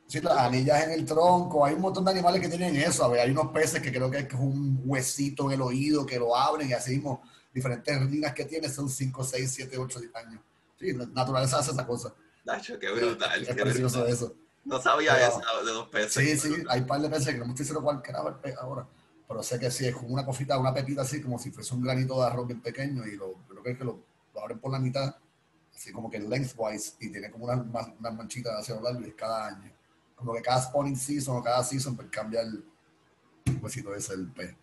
Sí. 0.07 0.21
las 0.21 0.37
anillas 0.37 0.85
en 0.85 0.91
el 0.91 1.05
tronco, 1.05 1.65
hay 1.65 1.75
un 1.75 1.81
montón 1.81 2.05
de 2.05 2.11
animales 2.11 2.41
que 2.41 2.49
tienen 2.49 2.77
eso, 2.77 3.05
a 3.05 3.09
ver, 3.09 3.21
hay 3.21 3.31
unos 3.31 3.51
peces 3.53 3.81
que 3.81 3.91
creo 3.91 4.11
que 4.11 4.19
es 4.19 4.33
un 4.35 4.83
huesito 4.85 5.47
en 5.47 5.53
el 5.53 5.63
oído 5.63 6.05
que 6.05 6.19
lo 6.19 6.37
abren 6.37 6.69
y 6.69 6.73
así 6.75 6.93
mismo, 6.93 7.23
diferentes 7.53 8.03
líneas 8.11 8.35
que 8.35 8.45
tiene 8.45 8.69
son 8.69 8.89
5, 8.89 9.25
6, 9.25 9.53
7, 9.53 9.79
8 9.79 10.01
años. 10.15 10.43
Sí, 10.79 10.93
la 10.93 11.07
naturaleza 11.07 11.59
hace 11.59 11.71
esa 11.71 11.87
cosa. 11.87 12.13
Dacho, 12.45 12.79
qué 12.79 12.91
brutal. 12.91 13.43
Es, 13.43 13.55
precioso 13.55 14.07
eso. 14.07 14.35
No 14.65 14.81
sabía 14.81 15.27
eso 15.27 15.41
de 15.65 15.73
los 15.73 15.89
peces. 15.89 16.13
Sí, 16.13 16.55
sí, 16.55 16.65
hay 16.69 16.81
un 16.81 16.87
par 16.87 17.01
de 17.01 17.09
peces 17.09 17.29
que 17.29 17.39
no 17.39 17.47
me 17.47 17.53
estoy 17.53 17.67
seguro 17.67 17.85
cuál 17.85 18.03
era 18.07 18.29
el 18.29 18.35
pez 18.35 18.57
ahora 18.59 18.87
pero 19.35 19.43
sé 19.43 19.59
que 19.59 19.69
sí, 19.69 19.85
es 19.85 19.97
como 19.97 20.15
una 20.15 20.25
cosita, 20.25 20.57
una 20.57 20.73
pepita 20.73 21.03
así, 21.03 21.21
como 21.21 21.41
si 21.41 21.51
fuese 21.51 21.75
un 21.75 21.83
granito 21.83 22.21
de 22.21 22.25
arroz 22.25 22.47
bien 22.47 22.61
pequeño 22.61 23.05
y 23.05 23.17
lo, 23.17 23.33
creo 23.49 23.65
que 23.65 23.71
es 23.73 23.79
que 23.79 23.83
lo, 23.83 23.99
abren 24.41 24.61
por 24.61 24.71
la 24.71 24.79
mitad, 24.79 25.13
así 25.75 25.91
como 25.91 26.09
que 26.09 26.21
lengthwise, 26.21 26.95
y 27.01 27.11
tiene 27.11 27.33
como 27.33 27.47
unas 27.47 27.67
una 27.99 28.11
manchitas 28.13 28.61
hacia 28.61 28.77
lo 28.77 28.83
largo 28.83 29.01
y 29.01 29.09
es 29.09 29.15
cada 29.15 29.49
año. 29.49 29.73
Como 30.15 30.35
que 30.35 30.41
cada 30.41 30.63
spawning 30.63 30.95
season 30.95 31.37
o 31.37 31.43
cada 31.43 31.65
season 31.65 31.97
pues 31.97 32.07
cambia 32.13 32.43
el 32.43 32.65
huesito 33.61 33.93
ese 33.93 34.15
el 34.15 34.31
pez. 34.31 34.55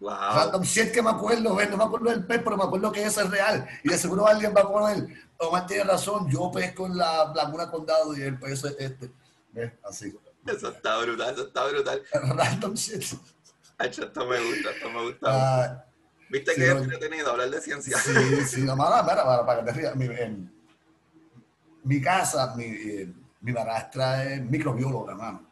Wow. 0.00 0.10
Random 0.10 0.62
shit 0.62 0.90
que 0.90 1.00
me 1.00 1.10
acuerdo, 1.10 1.50
no 1.50 1.76
me 1.76 1.84
acuerdo 1.84 2.10
del 2.10 2.26
pez, 2.26 2.40
pero 2.42 2.56
me 2.56 2.64
acuerdo 2.64 2.90
que 2.90 3.04
ese 3.04 3.20
es 3.20 3.30
real. 3.30 3.68
Y 3.84 3.88
de 3.88 3.98
seguro 3.98 4.26
alguien 4.26 4.52
va 4.52 4.62
a 4.62 4.68
poner, 4.68 5.06
Omar 5.38 5.64
tiene 5.64 5.84
razón, 5.84 6.28
yo 6.28 6.50
pesco 6.50 6.86
en 6.86 6.96
la 6.96 7.32
Laguna 7.36 7.70
Condado 7.70 8.16
y 8.16 8.22
el 8.22 8.36
pez 8.36 8.64
es 8.64 8.76
este. 8.80 9.12
Así. 9.84 10.12
Eso 10.44 10.70
está 10.70 10.98
brutal, 10.98 11.34
eso 11.34 11.46
está 11.46 11.68
brutal. 11.68 12.02
Random 12.12 12.74
shit. 12.74 13.04
esto 13.84 14.26
me 14.26 14.40
gusta, 14.40 14.70
esto 14.70 14.90
me 14.90 15.02
gusta. 15.02 15.26
Ah, 15.26 15.84
¿Viste 16.30 16.54
que 16.54 16.66
es 16.66 16.70
entretenido 16.70 17.30
hablar 17.30 17.50
de 17.50 17.60
ciencia? 17.60 17.96
Sí, 17.98 18.12
sí, 18.46 18.62
nomás, 18.62 19.02
para, 19.02 19.24
para, 19.24 19.46
para 19.46 19.60
que 19.60 19.66
te 19.66 19.78
rías. 19.78 19.96
Mi, 19.96 20.06
en, 20.06 20.52
mi 21.84 22.00
casa, 22.00 22.54
mi, 22.56 22.64
eh, 22.64 23.12
mi 23.40 23.52
madrastra 23.52 24.24
es 24.24 24.42
microbióloga, 24.42 25.12
hermano. 25.12 25.50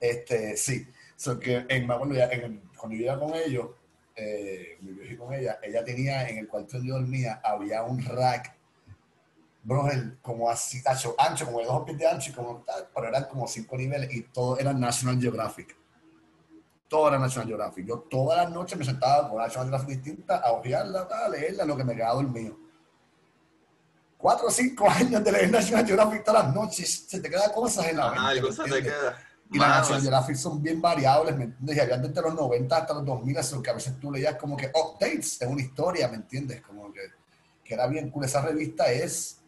Este, 0.00 0.56
sí. 0.56 0.86
So 1.16 1.38
que 1.38 1.66
en, 1.68 1.86
cuando, 1.86 2.14
ya, 2.14 2.26
en, 2.30 2.62
cuando 2.76 2.96
yo 2.96 3.04
iba 3.04 3.18
con 3.18 3.34
ellos, 3.34 3.70
eh, 4.16 4.78
con 5.18 5.34
ella, 5.34 5.58
ella 5.62 5.84
tenía 5.84 6.28
en 6.28 6.38
el 6.38 6.48
cuarto 6.48 6.72
donde 6.74 6.88
yo 6.88 6.94
dormía, 6.94 7.40
había 7.44 7.82
un 7.82 8.02
rack, 8.02 8.54
bro, 9.62 9.88
como 10.22 10.48
así, 10.48 10.80
ancho, 10.86 11.14
ancho 11.18 11.46
como 11.46 11.60
de 11.60 11.66
dos 11.66 11.84
pies 11.84 11.98
de 11.98 12.08
ancho, 12.08 12.30
y 12.30 12.34
como 12.34 12.62
tal, 12.62 12.88
pero 12.94 13.08
eran 13.08 13.24
como 13.24 13.46
cinco 13.46 13.76
niveles 13.76 14.12
y 14.12 14.22
todo 14.22 14.58
era 14.58 14.72
National 14.72 15.20
Geographic. 15.20 15.81
Todo 16.92 17.08
era 17.08 17.18
National 17.18 17.48
Geographic. 17.48 17.86
Yo 17.86 18.00
todas 18.00 18.36
las 18.36 18.50
noches 18.50 18.78
me 18.78 18.84
sentaba 18.84 19.26
con 19.26 19.38
National 19.38 19.66
Geographic 19.70 20.02
distinta 20.02 20.36
a 20.36 20.52
ojearla, 20.52 21.08
a 21.10 21.26
leerla, 21.30 21.64
lo 21.64 21.74
que 21.74 21.84
me 21.84 21.94
quedaba 21.94 22.16
dormido. 22.16 22.54
Cuatro 24.18 24.48
o 24.48 24.50
cinco 24.50 24.86
años 24.90 25.24
de 25.24 25.32
leer 25.32 25.50
National 25.50 25.86
Geographic 25.86 26.22
todas 26.22 26.44
las 26.44 26.54
noches, 26.54 27.06
se 27.08 27.18
te 27.18 27.30
quedan 27.30 27.50
cosas 27.50 27.86
en 27.86 27.96
la 27.96 28.10
mente. 28.10 28.46
Ah, 28.46 28.52
se 28.52 28.70
te 28.70 28.82
queda. 28.82 29.16
Y 29.50 29.58
las 29.58 29.68
National 29.70 30.02
Geographic 30.02 30.36
son 30.36 30.62
bien 30.62 30.82
variables, 30.82 31.34
¿me 31.34 31.44
entiendes? 31.44 31.76
Y 31.78 31.80
había 31.80 31.96
desde 31.96 32.20
los 32.20 32.34
90 32.34 32.76
hasta 32.76 32.92
los 32.92 33.06
2000, 33.06 33.36
eso 33.38 33.62
que 33.62 33.70
a 33.70 33.72
veces 33.72 33.98
tú 33.98 34.12
leías 34.12 34.36
como 34.36 34.54
que 34.54 34.70
updates 34.74 35.38
de 35.38 35.46
una 35.46 35.62
historia, 35.62 36.08
¿me 36.08 36.16
entiendes? 36.16 36.60
Como 36.60 36.92
que, 36.92 37.00
que 37.64 37.72
era 37.72 37.86
bien 37.86 38.10
cool. 38.10 38.26
Esa 38.26 38.42
revista 38.42 38.92
es 38.92 39.41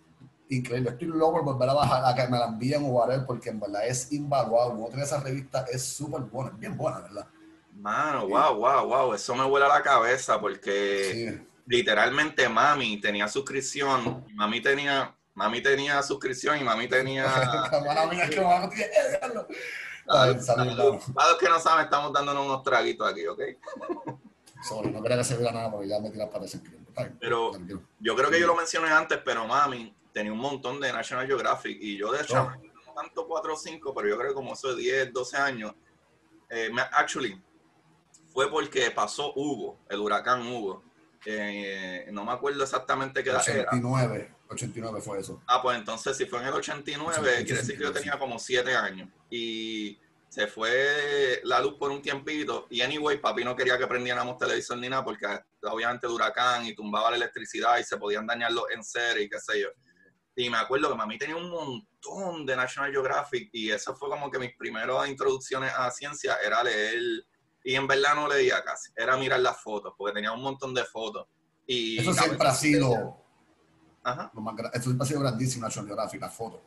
increíble. 0.48 0.90
Estoy 0.90 1.09
loco 1.09 1.33
por 1.33 1.54
volver 1.54 1.70
a 1.70 1.74
bajar, 1.74 2.02
a 2.04 2.14
que 2.14 2.30
me 2.30 2.38
la 2.38 2.46
envíen 2.46 2.85
o 2.85 2.88
whatever, 2.88 3.26
porque 3.26 3.50
en 3.50 3.61
verdad 3.61 3.87
es 3.87 4.12
invaluable. 4.12 4.83
Otra 4.83 5.02
esa 5.02 5.20
revista 5.20 5.64
es 5.70 5.83
súper 5.83 6.22
buena, 6.22 6.50
bien 6.50 6.76
buena, 6.76 7.00
¿verdad? 7.00 7.26
Mano, 7.72 8.28
wow, 8.28 8.54
wow, 8.57 8.87
wow. 8.87 9.14
Eso 9.14 9.35
me 9.35 9.44
vuela 9.44 9.68
la 9.68 9.83
cabeza 9.83 10.40
porque 10.40 11.40
literalmente 11.66 12.48
mami 12.48 13.00
tenía 13.00 13.26
suscripción, 13.28 14.24
mami 14.35 14.61
tenía, 14.61 15.14
mami 15.35 15.62
tenía 15.62 16.02
suscripción 16.02 16.59
y 16.61 16.64
mami 16.64 16.88
tenía. 16.88 17.24
Para 20.07 20.33
los 20.33 21.38
que 21.40 21.48
no 21.48 21.59
saben, 21.59 21.85
estamos 21.85 22.12
dándonos 22.12 22.44
unos 22.44 22.62
traguitos 22.62 23.11
aquí, 23.11 23.26
¿ok? 23.26 23.40
Sorry, 24.62 24.90
no 24.90 25.02
quería 25.02 25.16
que 25.18 25.24
se 25.24 25.40
nada 25.40 25.70
porque 25.70 25.88
ya 25.88 25.98
me 25.98 26.11
tiras 26.11 26.28
para 26.28 26.44
ese 26.44 26.61
Pero 27.18 27.52
yo 28.00 28.14
creo 28.14 28.30
que 28.30 28.40
yo 28.40 28.46
lo 28.46 28.54
mencioné 28.54 28.90
antes, 28.90 29.18
pero 29.24 29.46
mami 29.46 29.94
tenía 30.14 30.33
un 30.33 30.38
montón 30.38 30.81
de 30.81 30.92
National 30.92 31.27
Geographic 31.27 31.77
y 31.81 31.98
yo 31.98 32.12
de 32.12 32.22
hecho, 32.22 32.40
oh. 32.40 32.87
no 32.87 32.94
tanto 32.94 33.27
4 33.27 33.53
o 33.53 33.57
5, 33.57 33.94
pero 33.94 34.09
yo 34.09 34.16
creo 34.16 34.29
que 34.31 34.35
como 34.35 34.55
eso 34.55 34.74
de 34.74 34.83
10, 34.83 35.12
12 35.12 35.37
años, 35.37 35.74
eh, 36.48 36.70
actually, 36.92 37.42
fue 38.33 38.48
porque 38.48 38.90
pasó 38.92 39.33
Hugo, 39.35 39.81
el 39.90 40.00
huracán 40.00 40.46
Hugo. 40.46 40.83
Eh, 41.27 42.07
no 42.12 42.24
me 42.24 42.33
acuerdo 42.33 42.62
exactamente 42.62 43.24
qué 43.24 43.31
edad 43.31 43.40
89, 43.40 44.35
89 44.48 45.00
fue 45.00 45.20
eso. 45.20 45.42
Ah, 45.46 45.61
pues 45.61 45.79
entonces 45.79 46.16
si 46.16 46.27
fue 46.27 46.40
en 46.40 46.46
el 46.46 46.55
89, 46.55 47.44
quiere 47.44 47.61
decir 47.61 47.77
que 47.77 47.85
yo 47.85 47.92
tenía 47.92 48.18
como 48.18 48.38
7 48.38 48.74
años. 48.77 49.09
Y 49.31 49.98
se 50.29 50.46
fue 50.46 51.40
la 51.44 51.61
luz 51.61 51.74
por 51.79 51.90
un 51.90 52.03
tiempito. 52.03 52.66
Y 52.70 52.83
anyway, 52.83 53.18
papi 53.18 53.42
no 53.42 53.57
quería 53.57 53.79
que 53.79 53.87
prendiéramos 53.87 54.37
televisor 54.37 54.79
ni 54.79 54.88
nada 54.88 55.05
porque 55.05 55.27
obviamente 55.62 56.07
el 56.07 56.12
huracán 56.12 56.66
y 56.66 56.74
tumbaba 56.74 57.11
la 57.11 57.16
electricidad 57.16 57.79
y 57.79 57.85
se 57.85 57.96
podían 57.96 58.27
dañar 58.27 58.53
los 58.53 58.64
enseres 58.70 59.24
y 59.24 59.29
qué 59.29 59.38
sé 59.40 59.62
yo. 59.62 59.68
Y 60.37 60.51
me 60.51 60.57
acuerdo 60.59 60.90
que 60.90 60.97
mami 60.97 61.16
tenía 61.16 61.37
un 61.37 61.51
montón 61.51 62.44
de 62.44 62.57
National 62.57 62.90
Geographic 62.90 63.51
y 63.53 63.70
esa 63.70 63.94
fue 63.94 64.09
como 64.09 64.31
que 64.31 64.38
mis 64.38 64.57
primeras 64.57 65.09
introducciones 65.09 65.73
a 65.77 65.90
ciencia 65.90 66.37
era 66.44 66.62
leer 66.62 67.25
y 67.64 67.75
en 67.75 67.87
verdad 67.87 68.14
no 68.14 68.29
leía 68.29 68.62
casi, 68.62 68.92
era 68.94 69.16
mirar 69.16 69.40
las 69.40 69.61
fotos, 69.62 69.94
porque 69.97 70.14
tenía 70.14 70.33
un 70.33 70.42
montón 70.42 70.75
de 70.75 70.85
fotos. 70.85 71.27
Y 71.66 71.99
eso 71.99 72.12
siempre 72.12 72.47
ha 72.47 72.53
sido, 72.53 73.16
Ajá. 74.03 74.31
eso 74.75 74.83
siempre 74.83 75.05
ha 75.05 75.09
sido 75.09 75.20
grandísimo, 75.20 75.64
National 75.64 75.87
Geographic, 75.87 76.20
las 76.20 76.35
fotos. 76.35 76.61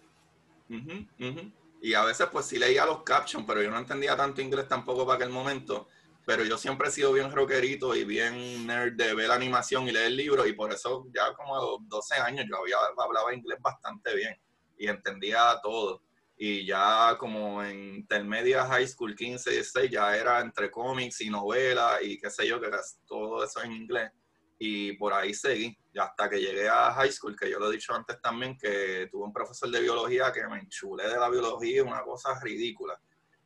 Y 1.79 1.93
a 1.93 2.03
veces 2.03 2.27
pues 2.31 2.47
sí 2.47 2.57
leía 2.57 2.85
los 2.85 3.03
captions, 3.03 3.45
pero 3.45 3.61
yo 3.61 3.69
no 3.69 3.77
entendía 3.77 4.17
tanto 4.17 4.41
inglés 4.41 4.67
tampoco 4.67 5.05
para 5.05 5.17
aquel 5.17 5.29
momento. 5.29 5.87
Pero 6.27 6.43
yo 6.43 6.57
siempre 6.57 6.89
he 6.89 6.91
sido 6.91 7.13
bien 7.13 7.31
rockerito 7.31 7.95
y 7.95 8.03
bien 8.03 8.67
nerd 8.67 8.95
de 8.95 9.15
ver 9.15 9.29
la 9.29 9.35
animación 9.35 9.87
y 9.87 9.93
leer 9.93 10.11
libros 10.11 10.45
y 10.45 10.51
por 10.51 10.73
eso 10.73 11.07
ya 11.15 11.33
como 11.33 11.55
a 11.55 11.61
los 11.61 11.87
12 11.87 12.15
años 12.15 12.45
yo 12.49 12.57
había, 12.57 12.75
hablaba 12.97 13.33
inglés 13.33 13.57
bastante 13.61 14.13
bien 14.13 14.37
y 14.77 14.89
entendía 14.89 15.57
todo. 15.63 16.03
Y 16.35 16.65
ya 16.65 17.15
como 17.17 17.63
en 17.63 17.95
intermedia 17.95 18.65
high 18.65 18.85
school 18.85 19.15
15, 19.15 19.51
16 19.51 19.89
ya 19.89 20.17
era 20.17 20.41
entre 20.41 20.69
cómics 20.69 21.21
y 21.21 21.29
novelas 21.29 22.01
y 22.01 22.19
qué 22.19 22.29
sé 22.29 22.45
yo, 22.45 22.59
que 22.59 22.67
era 22.67 22.81
todo 23.05 23.45
eso 23.45 23.63
en 23.63 23.71
inglés. 23.71 24.11
Y 24.59 24.97
por 24.97 25.13
ahí 25.13 25.33
seguí, 25.33 25.77
ya 25.93 26.03
hasta 26.03 26.29
que 26.29 26.41
llegué 26.41 26.67
a 26.67 26.91
high 26.91 27.11
school, 27.11 27.37
que 27.39 27.49
yo 27.49 27.57
lo 27.57 27.69
he 27.69 27.75
dicho 27.75 27.93
antes 27.93 28.19
también, 28.21 28.57
que 28.57 29.07
tuve 29.09 29.23
un 29.23 29.31
profesor 29.31 29.69
de 29.69 29.79
biología 29.79 30.33
que 30.33 30.45
me 30.45 30.59
enchulé 30.59 31.07
de 31.07 31.17
la 31.17 31.29
biología, 31.29 31.83
una 31.83 32.03
cosa 32.03 32.37
ridícula, 32.41 32.99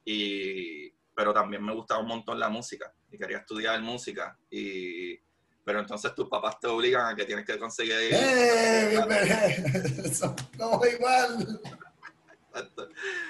y, 0.04 0.92
pero 1.16 1.34
también 1.34 1.64
me 1.64 1.74
gustaba 1.74 2.02
un 2.02 2.08
montón 2.08 2.40
la 2.40 2.50
música 2.50 2.94
y 3.12 3.18
quería 3.18 3.40
estudiar 3.40 3.82
música 3.82 4.38
y 4.50 5.20
pero 5.64 5.80
entonces 5.80 6.14
tus 6.16 6.28
papás 6.28 6.60
te 6.60 6.68
obligan 6.68 7.14
a 7.14 7.16
que 7.16 7.24
tienes 7.26 7.46
que 7.46 7.58
conseguir... 7.60 7.94
¡Eh! 7.96 8.98
no, 10.58 10.82
igual. 10.86 11.62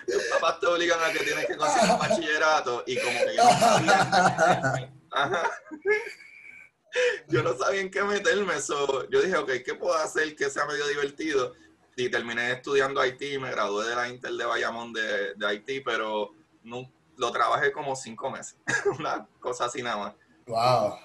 Los 0.08 0.24
papás 0.32 0.60
te 0.60 0.68
obligan 0.68 1.00
a 1.04 1.12
que 1.12 1.20
tienes 1.20 1.46
que 1.46 1.58
conseguir 1.58 1.92
un 1.92 2.00
bachillerato 2.00 2.84
y 2.88 2.98
como 2.98 3.20
que 3.20 3.36
yo 3.36 3.44
no 3.44 3.60
sabía, 3.60 4.90
yo 7.28 7.44
no 7.44 7.58
sabía 7.58 7.82
en 7.82 7.92
qué 7.92 8.04
meterme. 8.04 8.56
eso 8.56 9.08
yo 9.10 9.22
dije, 9.22 9.38
ok, 9.38 9.52
¿qué 9.66 9.76
puedo 9.76 9.96
hacer 9.96 10.36
que 10.36 10.50
sea 10.50 10.66
medio 10.66 10.88
divertido? 10.88 11.54
Y 11.98 12.10
terminé 12.10 12.54
estudiando 12.54 13.06
IT, 13.06 13.22
me 13.40 13.52
gradué 13.52 13.90
de 13.90 13.96
la 13.96 14.10
Intel 14.10 14.38
de 14.38 14.46
Bayamón 14.46 14.94
de, 14.94 15.34
de 15.36 15.54
IT, 15.54 15.84
pero 15.86 16.34
no, 16.64 16.90
lo 17.22 17.32
trabajé 17.32 17.72
como 17.72 17.96
cinco 17.96 18.32
meses. 18.32 18.58
Una 19.00 19.28
cosa 19.40 19.66
así 19.66 19.84
nada 19.84 19.98
más. 19.98 20.16
Wow. 20.48 20.98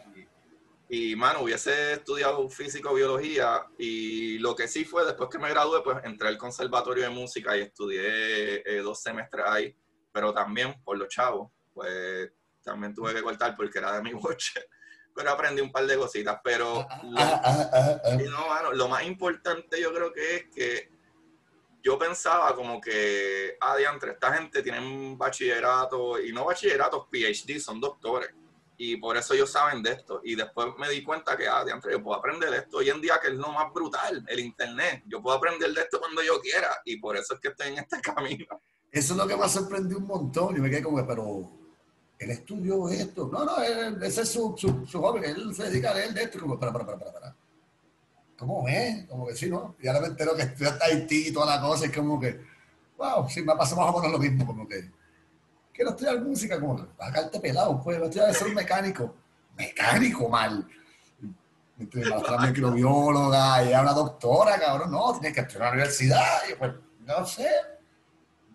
Y, 0.89 1.15
mano, 1.15 1.43
hubiese 1.43 1.93
estudiado 1.93 2.49
físico, 2.49 2.95
biología, 2.95 3.67
y 3.77 4.39
lo 4.39 4.57
que 4.57 4.67
sí 4.67 4.87
fue, 4.87 5.05
después 5.05 5.29
que 5.29 5.39
me 5.39 5.51
gradué, 5.51 5.83
pues 5.83 5.99
entré 6.05 6.29
al 6.29 6.39
conservatorio 6.39 7.05
de 7.05 7.11
música 7.11 7.55
y 7.55 7.61
estudié 7.61 8.63
eh, 8.65 8.81
dos 8.83 9.03
semestres 9.03 9.45
ahí, 9.47 9.77
pero 10.11 10.33
también 10.33 10.81
por 10.83 10.97
los 10.97 11.09
chavos, 11.09 11.51
pues 11.75 12.31
también 12.63 12.95
tuve 12.95 13.13
que 13.13 13.23
cortar 13.23 13.55
porque 13.55 13.79
era 13.79 13.93
de 13.93 14.03
mi 14.03 14.13
boche, 14.15 14.69
pero 15.15 15.33
aprendí 15.33 15.61
un 15.61 15.73
par 15.73 15.87
de 15.87 15.99
cositas, 15.99 16.41
pero 16.43 16.87
lo, 17.03 18.31
no, 18.31 18.49
mano, 18.49 18.73
lo 18.73 18.89
más 18.89 19.05
importante 19.05 19.81
yo 19.81 19.93
creo 19.93 20.13
que 20.13 20.37
es 20.37 20.45
que 20.55 20.96
yo 21.87 21.97
pensaba 21.97 22.53
como 22.53 22.81
que, 22.81 23.57
ah, 23.61 23.77
diantre, 23.77 24.11
esta 24.11 24.35
gente 24.35 24.61
tiene 24.61 24.81
un 24.81 25.17
bachillerato, 25.17 26.21
y 26.21 26.33
no 26.33 26.45
bachilleratos, 26.47 27.07
PhD, 27.09 27.61
son 27.61 27.81
doctores 27.81 28.29
y 28.77 28.97
por 28.97 29.17
eso 29.17 29.35
ellos 29.35 29.53
saben 29.53 29.85
de 29.85 29.93
esto. 29.93 30.21
Y 30.25 30.35
después 30.35 30.67
me 30.79 30.91
di 30.91 31.05
cuenta 31.05 31.37
que, 31.37 31.47
ah, 31.47 31.65
de 31.65 31.73
yo 31.73 32.03
puedo 32.03 32.19
aprender 32.19 32.53
esto 32.55 32.79
hoy 32.79 32.91
en 32.91 33.01
día, 33.01 33.21
que 33.23 33.29
es 33.29 33.35
lo 33.35 33.53
más 33.53 33.73
brutal, 33.73 34.25
el 34.27 34.41
Internet. 34.41 35.05
Yo 35.07 35.23
puedo 35.23 35.37
aprender 35.37 35.73
de 35.73 35.83
esto 35.83 36.01
cuando 36.01 36.25
yo 36.25 36.41
quiera 36.41 36.77
y 36.85 36.99
por 36.99 37.17
eso 37.17 37.35
es 37.35 37.41
que 37.41 37.49
estoy 37.49 37.69
en 37.69 37.79
este 37.79 38.01
camino. 38.03 38.61
Eso 38.91 39.13
es 39.13 39.19
lo 39.19 39.27
que 39.29 39.37
me 39.37 39.45
ha 39.45 39.49
sorprendido 39.49 40.01
un 40.01 40.09
montón. 40.09 40.57
Y 40.57 40.61
me 40.61 40.69
quedé 40.69 40.83
como, 40.83 41.07
pero 41.07 41.49
él 42.19 42.31
estudió 42.33 42.89
esto. 42.89 43.29
No, 43.33 43.45
no, 43.45 43.63
ese 43.63 44.23
es 44.23 44.29
su, 44.29 44.57
su, 44.59 44.85
su 44.87 45.01
hobby, 45.01 45.25
él 45.25 45.55
se 45.55 45.71
dedica 45.71 45.93
a 45.93 45.95
leer 45.95 46.13
de 46.13 46.25
esto. 46.25 46.41
como, 46.41 46.59
para, 46.59 46.73
para, 46.73 46.85
para, 46.85 47.13
para. 47.13 47.37
¿Cómo 48.39 48.69
es? 48.69 49.07
Como 49.07 49.27
que 49.27 49.35
sí, 49.35 49.49
¿no? 49.49 49.77
Y 49.81 49.89
ahora 49.89 50.01
me 50.01 50.07
entero 50.09 50.35
que 50.37 50.43
estudia 50.43 50.79
Tahití 50.79 51.29
y 51.29 51.33
toda 51.33 51.57
la 51.57 51.61
cosa, 51.61 51.87
y 51.87 51.91
como 51.91 52.21
que, 52.21 52.41
wow, 52.99 53.29
sí, 53.29 53.43
me 53.43 53.53
ha 53.53 53.57
pasado 53.57 53.81
más 53.81 53.95
o 53.95 53.99
menos 53.99 54.13
lo 54.13 54.19
mismo, 54.19 54.47
como 54.47 54.69
que 54.69 54.91
quiero 55.73 55.91
estudiar 55.91 56.21
música, 56.21 56.61
como, 56.61 56.87
bajarte 56.99 57.41
pelado, 57.41 57.81
pues, 57.83 57.97
quiero 57.97 58.07
estudiar 58.07 58.35
ser 58.35 58.55
mecánico. 58.55 59.15
Mecánico, 59.57 60.29
mal. 60.29 60.67
La 61.93 62.19
otra 62.19 62.39
microbióloga, 62.39 63.65
y 63.65 63.69
una 63.69 63.93
doctora, 63.93 64.59
cabrón, 64.59 64.91
no, 64.91 65.13
tienes 65.13 65.33
que 65.33 65.41
estudiar 65.41 65.63
en 65.63 65.69
la 65.69 65.73
universidad, 65.73 66.39
y 66.51 66.55
pues, 66.55 66.73
no 67.01 67.27
sé. 67.27 67.49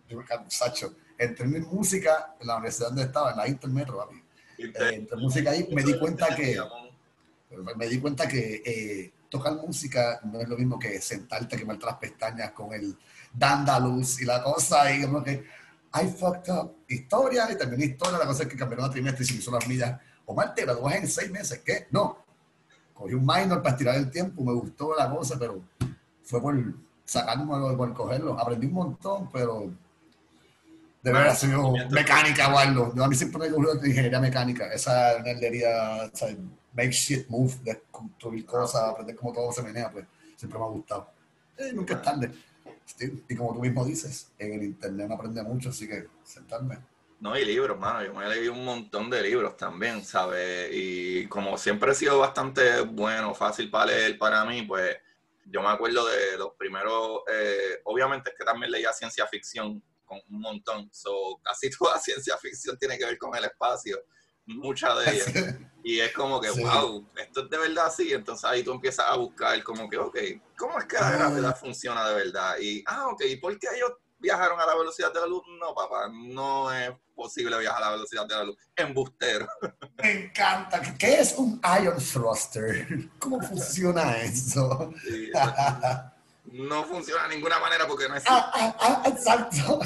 Yo, 0.10 0.20
Sacho, 0.48 0.96
entré 1.18 1.46
en 1.46 1.68
música 1.68 2.36
en 2.40 2.48
la 2.48 2.56
universidad 2.56 2.88
donde 2.90 3.04
estaba, 3.04 3.32
en 3.32 3.38
la 3.38 3.48
Intermetro, 3.48 3.98
papi. 3.98 4.22
Eh, 4.58 4.94
entre 4.94 5.18
música 5.18 5.52
ahí, 5.52 5.68
me 5.72 5.84
di 5.84 5.98
cuenta 5.98 6.36
que, 6.36 6.60
me 7.76 7.88
di 7.88 8.00
cuenta 8.00 8.28
que 8.28 8.62
eh, 8.66 9.14
tocar 9.32 9.54
música 9.54 10.20
no 10.26 10.42
es 10.42 10.50
lo 10.50 10.58
mismo 10.58 10.78
que 10.78 11.00
sentarte, 11.02 11.58
quemarte 11.58 11.86
las 11.86 11.96
pestañas 11.96 12.52
con 12.52 12.74
el 12.74 12.96
dandaluz 13.34 14.22
y 14.22 14.26
la 14.26 14.44
cosa, 14.44 14.94
y 14.94 15.02
como 15.02 15.24
que 15.24 15.46
I 15.94 16.08
fucked 16.08 16.54
up. 16.54 16.76
Historia, 16.88 17.50
y 17.50 17.58
terminé 17.58 17.86
historia, 17.86 18.20
la 18.20 18.26
cosa 18.26 18.44
es 18.44 18.50
que 18.50 18.62
a 18.62 18.90
trimestre 18.90 19.24
y 19.24 19.28
se 19.28 19.36
hizo 19.36 19.52
las 19.52 19.66
millas. 19.68 20.00
Omar, 20.26 20.54
te 20.54 20.64
gradúas 20.64 20.96
en 20.96 21.08
seis 21.08 21.32
meses, 21.32 21.62
¿qué? 21.66 21.88
No. 21.92 22.26
Cogí 22.94 23.14
un 23.14 23.26
minor 23.26 23.62
para 23.62 23.72
estirar 23.72 23.96
el 23.96 24.12
tiempo, 24.12 24.44
me 24.44 24.54
gustó 24.54 24.94
la 24.96 25.10
cosa, 25.10 25.38
pero 25.40 25.62
fue 26.24 26.42
por 26.42 26.56
sacarme 27.06 27.46
por 27.76 27.94
cogerlo. 27.94 28.38
Aprendí 28.38 28.68
un 28.68 28.74
montón, 28.74 29.30
pero 29.32 29.72
Debe 31.02 31.18
haber 31.18 31.36
sido 31.36 31.74
mecánica 31.90 32.54
o 32.54 32.60
algo. 32.60 32.94
a 33.04 33.08
mí 33.08 33.16
siempre 33.16 33.50
me 33.50 33.50
gustó 33.50 33.86
ingeniería 33.86 34.20
mecánica. 34.20 34.72
Esa 34.72 35.20
nerdería, 35.24 36.10
o 36.14 36.16
sea, 36.16 36.30
make 36.74 36.92
shit 36.92 37.28
move, 37.30 37.56
de 37.64 37.84
construir 37.92 38.46
cosas, 38.46 38.90
aprender 38.90 39.16
cómo 39.16 39.34
todo 39.34 39.52
se 39.52 39.62
menea, 39.64 39.92
pues 39.92 40.06
siempre 40.36 40.60
me 40.60 40.66
ha 40.66 40.70
gustado. 40.70 41.10
Eh, 41.58 41.72
nunca 41.74 41.96
es 41.96 42.02
tarde. 42.02 42.32
Y 43.30 43.36
como 43.36 43.54
tú 43.54 43.62
mismo 43.62 43.86
dices, 43.86 44.32
en 44.38 44.54
el 44.54 44.64
internet 44.64 45.06
uno 45.06 45.16
aprende 45.16 45.44
mucho, 45.44 45.70
así 45.70 45.88
que 45.88 46.08
sentarme. 46.24 46.78
No, 47.20 47.38
y 47.38 47.46
libros, 47.46 47.78
mano. 47.78 48.04
Yo 48.04 48.14
me 48.14 48.26
he 48.26 48.30
leído 48.30 48.54
un 48.54 48.66
montón 48.66 49.10
de 49.10 49.22
libros 49.22 49.56
también, 49.56 50.04
¿sabes? 50.04 50.70
Y 50.74 51.28
como 51.28 51.58
siempre 51.58 51.92
he 51.92 51.96
sido 51.96 52.18
bastante 52.18 52.82
bueno, 52.82 53.36
fácil 53.36 53.70
para 53.70 53.86
leer 53.86 54.18
para 54.18 54.44
mí, 54.44 54.64
pues 54.64 54.98
yo 55.46 55.62
me 55.62 55.68
acuerdo 55.68 56.06
de 56.08 56.38
los 56.38 56.54
primeros, 56.56 57.22
eh, 57.32 57.80
obviamente 57.84 58.32
es 58.32 58.36
que 58.38 58.44
también 58.44 58.72
leía 58.72 58.92
ciencia 58.94 59.28
ficción 59.28 59.84
con 60.04 60.20
un 60.30 60.42
montón, 60.42 60.90
so, 60.92 61.40
casi 61.44 61.70
toda 61.78 62.00
ciencia 62.00 62.38
ficción 62.38 62.78
tiene 62.78 62.98
que 62.98 63.06
ver 63.06 63.18
con 63.18 63.36
el 63.36 63.46
espacio, 63.46 64.00
mucha 64.58 64.94
de 64.96 65.12
ellas. 65.12 65.56
Y 65.84 66.00
es 66.00 66.14
como 66.14 66.40
que, 66.40 66.52
wow, 66.52 67.06
esto 67.16 67.44
es 67.44 67.50
de 67.50 67.58
verdad 67.58 67.88
así. 67.88 68.14
Entonces 68.14 68.46
ahí 68.46 68.64
tú 68.64 68.72
empiezas 68.72 69.06
a 69.08 69.16
buscar 69.16 69.62
como 69.64 69.90
que, 69.90 69.98
ok, 69.98 70.18
¿cómo 70.58 70.80
es 70.80 70.86
que 70.86 70.96
la 70.98 71.12
gravedad 71.12 71.58
funciona 71.58 72.08
de 72.08 72.16
verdad? 72.16 72.56
Y, 72.60 72.84
ah, 72.86 73.08
ok, 73.08 73.22
¿y 73.26 73.38
por 73.38 73.58
qué 73.58 73.68
ellos 73.76 73.92
viajaron 74.20 74.60
a 74.60 74.66
la 74.66 74.76
velocidad 74.76 75.12
de 75.12 75.20
la 75.20 75.26
luz? 75.26 75.44
No, 75.60 75.74
papá, 75.74 76.08
no 76.12 76.72
es 76.72 76.92
posible 77.16 77.58
viajar 77.58 77.82
a 77.82 77.86
la 77.88 77.92
velocidad 77.94 78.28
de 78.28 78.36
la 78.36 78.44
luz. 78.44 78.58
Embustero. 78.76 79.48
Me 79.98 80.26
encanta. 80.26 80.82
¿Qué 80.98 81.20
es 81.20 81.34
un 81.34 81.60
ion 81.84 81.98
thruster? 81.98 83.10
¿Cómo 83.18 83.42
funciona 83.42 84.18
eso? 84.22 84.94
no 86.46 86.84
funciona 86.84 87.28
de 87.28 87.36
ninguna 87.36 87.60
manera 87.60 87.88
porque 87.88 88.08
no 88.08 88.16
es... 88.16 88.24
Ah, 88.28 88.52
ah, 88.54 88.76
ah, 88.80 89.04
exacto. 89.08 89.80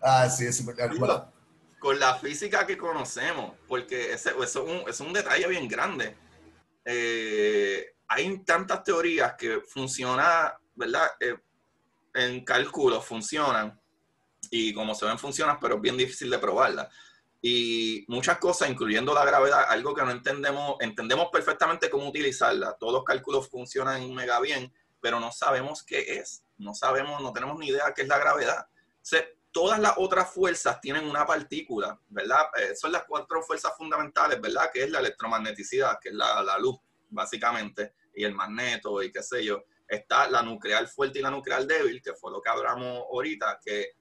Ah, 0.00 0.28
sí, 0.28 0.46
es 0.46 0.56
súper 0.56 0.76
con 1.78 1.98
la 1.98 2.16
física 2.16 2.66
que 2.66 2.76
conocemos, 2.76 3.54
porque 3.68 4.12
ese, 4.12 4.30
eso 4.30 4.42
es, 4.42 4.56
un, 4.56 4.88
es 4.88 5.00
un 5.00 5.12
detalle 5.12 5.46
bien 5.46 5.68
grande. 5.68 6.16
Eh, 6.84 7.94
hay 8.08 8.38
tantas 8.44 8.82
teorías 8.84 9.34
que 9.34 9.60
funcionan, 9.60 10.52
¿verdad? 10.74 11.08
Eh, 11.20 11.36
en 12.14 12.44
cálculos 12.44 13.04
funcionan 13.04 13.78
y 14.50 14.72
como 14.72 14.94
se 14.94 15.04
ven 15.04 15.18
funcionan, 15.18 15.58
pero 15.60 15.76
es 15.76 15.80
bien 15.80 15.96
difícil 15.96 16.30
de 16.30 16.38
probarlas. 16.38 16.88
Y 17.42 18.04
muchas 18.08 18.38
cosas, 18.38 18.70
incluyendo 18.70 19.12
la 19.12 19.24
gravedad, 19.24 19.66
algo 19.68 19.94
que 19.94 20.02
no 20.02 20.10
entendemos, 20.10 20.76
entendemos 20.80 21.28
perfectamente 21.30 21.90
cómo 21.90 22.08
utilizarla. 22.08 22.76
Todos 22.78 22.94
los 22.94 23.04
cálculos 23.04 23.48
funcionan 23.48 24.12
mega 24.14 24.40
bien, 24.40 24.72
pero 25.00 25.20
no 25.20 25.30
sabemos 25.30 25.82
qué 25.82 26.18
es. 26.18 26.42
No 26.58 26.74
sabemos, 26.74 27.20
no 27.22 27.32
tenemos 27.32 27.58
ni 27.58 27.68
idea 27.68 27.92
qué 27.94 28.02
es 28.02 28.08
la 28.08 28.18
gravedad. 28.18 28.66
Todas 29.56 29.80
las 29.80 29.94
otras 29.96 30.30
fuerzas 30.30 30.78
tienen 30.82 31.08
una 31.08 31.24
partícula, 31.24 31.98
¿verdad? 32.10 32.42
Eh, 32.58 32.76
son 32.76 32.92
las 32.92 33.04
cuatro 33.04 33.40
fuerzas 33.42 33.72
fundamentales, 33.74 34.38
¿verdad? 34.38 34.70
Que 34.70 34.84
es 34.84 34.90
la 34.90 34.98
electromagneticidad, 34.98 35.98
que 35.98 36.10
es 36.10 36.14
la, 36.14 36.58
luz, 36.58 36.76
básicamente, 37.08 37.94
y 38.14 38.24
el 38.24 38.34
magneto, 38.34 39.02
y 39.02 39.10
qué 39.10 39.22
sé 39.22 39.42
yo. 39.42 39.64
Está 39.88 40.28
la 40.28 40.42
nuclear 40.42 40.86
fuerte 40.88 41.20
y 41.20 41.22
la 41.22 41.30
nuclear 41.30 41.66
débil, 41.66 42.02
que 42.02 42.12
fue 42.12 42.30
lo 42.30 42.42
que 42.42 42.50
hablamos 42.50 43.04
ahorita, 43.10 43.58
que 43.64 43.92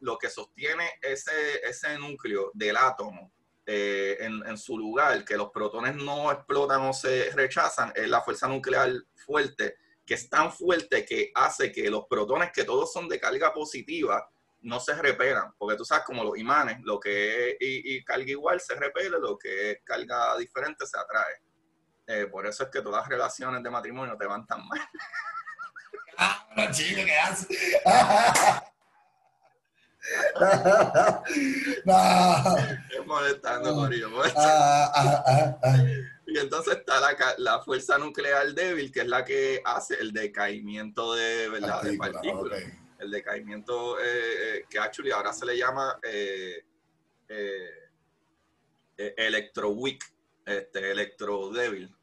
lo 0.00 0.18
que 0.18 0.28
sostiene 0.28 0.94
ese, 1.00 1.60
ese 1.62 1.96
núcleo 1.96 2.50
del 2.52 2.76
átomo 2.76 3.32
eh, 3.66 4.16
en, 4.18 4.58
su 4.58 4.76
lugar, 4.76 5.24
que 5.24 5.36
los 5.36 5.52
protones 5.52 5.94
no 5.94 6.32
explotan 6.32 6.80
o 6.80 6.92
se 6.92 7.30
rechazan, 7.36 7.92
es 7.94 8.08
la 8.08 8.20
fuerza 8.22 8.48
nuclear 8.48 8.92
fuerte, 9.14 9.76
que 10.04 10.14
es 10.14 10.28
tan 10.28 10.52
fuerte 10.52 11.04
que 11.04 11.30
hace 11.36 11.70
que 11.70 11.88
los 11.88 12.06
protones, 12.10 12.50
que 12.52 12.64
todos 12.64 12.92
son 12.92 13.08
de 13.08 13.20
carga 13.20 13.54
positiva, 13.54 14.28
no 14.62 14.80
se 14.80 14.94
repelan, 14.94 15.52
porque 15.56 15.76
tú 15.76 15.84
sabes 15.84 16.04
como 16.04 16.24
los 16.24 16.38
imanes, 16.38 16.80
lo 16.82 16.98
que 16.98 17.50
es 17.50 17.56
y, 17.60 18.02
carga 18.04 18.30
igual 18.30 18.60
se 18.60 18.74
repele, 18.74 19.18
lo 19.20 19.38
que 19.38 19.72
es 19.72 19.78
carga 19.84 20.36
diferente 20.36 20.86
se 20.86 20.98
atrae. 20.98 21.42
Eh, 22.06 22.26
por 22.26 22.46
eso 22.46 22.64
es 22.64 22.70
que 22.70 22.80
todas 22.80 23.02
las 23.02 23.08
relaciones 23.08 23.62
de 23.62 23.70
matrimonio 23.70 24.16
te 24.16 24.26
van 24.26 24.46
tan 24.46 24.66
mal. 24.66 24.80
Ah, 26.16 26.68
chico, 26.72 27.02
¿qué 27.04 27.16
haces? 27.16 27.48
no. 31.84 32.56
Es 32.90 33.06
molestando, 33.06 33.74
Corillo. 33.74 34.10
Ah, 34.36 35.58
ah, 35.62 35.76
y 36.26 36.38
entonces 36.38 36.78
está 36.78 37.00
la, 37.00 37.16
la, 37.38 37.62
fuerza 37.62 37.98
nuclear 37.98 38.52
débil, 38.52 38.90
que 38.90 39.00
es 39.00 39.06
la 39.06 39.24
que 39.24 39.62
hace 39.64 39.94
el 40.00 40.12
decaimiento 40.12 41.14
de, 41.14 41.48
¿verdad? 41.48 41.82
de 41.82 41.96
partículas 41.96 42.62
el 42.98 43.10
decaimiento 43.10 43.98
eh, 44.00 44.04
eh, 44.58 44.64
que 44.68 44.78
actually 44.78 45.10
ahora 45.10 45.32
se 45.32 45.46
le 45.46 45.56
llama 45.56 45.98
eh, 46.02 46.64
eh, 47.28 47.90
eh 48.96 49.14
electroweak, 49.16 50.04
este, 50.44 50.90
electrodébil, 50.90 51.94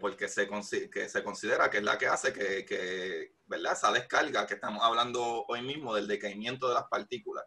porque 0.00 0.28
se, 0.28 0.48
que 0.88 1.08
se 1.08 1.24
considera 1.24 1.68
que 1.68 1.78
es 1.78 1.82
la 1.82 1.98
que 1.98 2.06
hace 2.06 2.32
que, 2.32 3.32
¿verdad? 3.46 3.72
Esa 3.72 3.90
descarga 3.90 4.46
que 4.46 4.54
estamos 4.54 4.80
hablando 4.84 5.44
hoy 5.48 5.62
mismo 5.62 5.94
del 5.94 6.06
decaimiento 6.06 6.68
de 6.68 6.74
las 6.74 6.84
partículas 6.84 7.44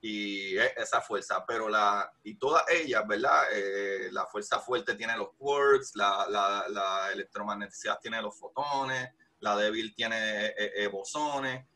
y 0.00 0.56
esa 0.56 1.00
fuerza, 1.00 1.44
pero 1.44 1.68
la, 1.68 2.12
y 2.22 2.36
todas 2.36 2.62
ellas, 2.70 3.04
¿verdad? 3.08 3.42
la 4.12 4.26
fuerza 4.26 4.60
fuerte 4.60 4.94
tiene 4.94 5.16
los 5.16 5.30
quarks, 5.36 5.96
la, 5.96 6.26
la, 6.28 6.66
la, 6.68 7.10
electromagneticidad 7.12 7.98
tiene 7.98 8.22
los 8.22 8.38
fotones, 8.38 9.08
la 9.40 9.56
débil 9.56 9.92
tiene 9.92 10.54
bosones, 10.92 11.66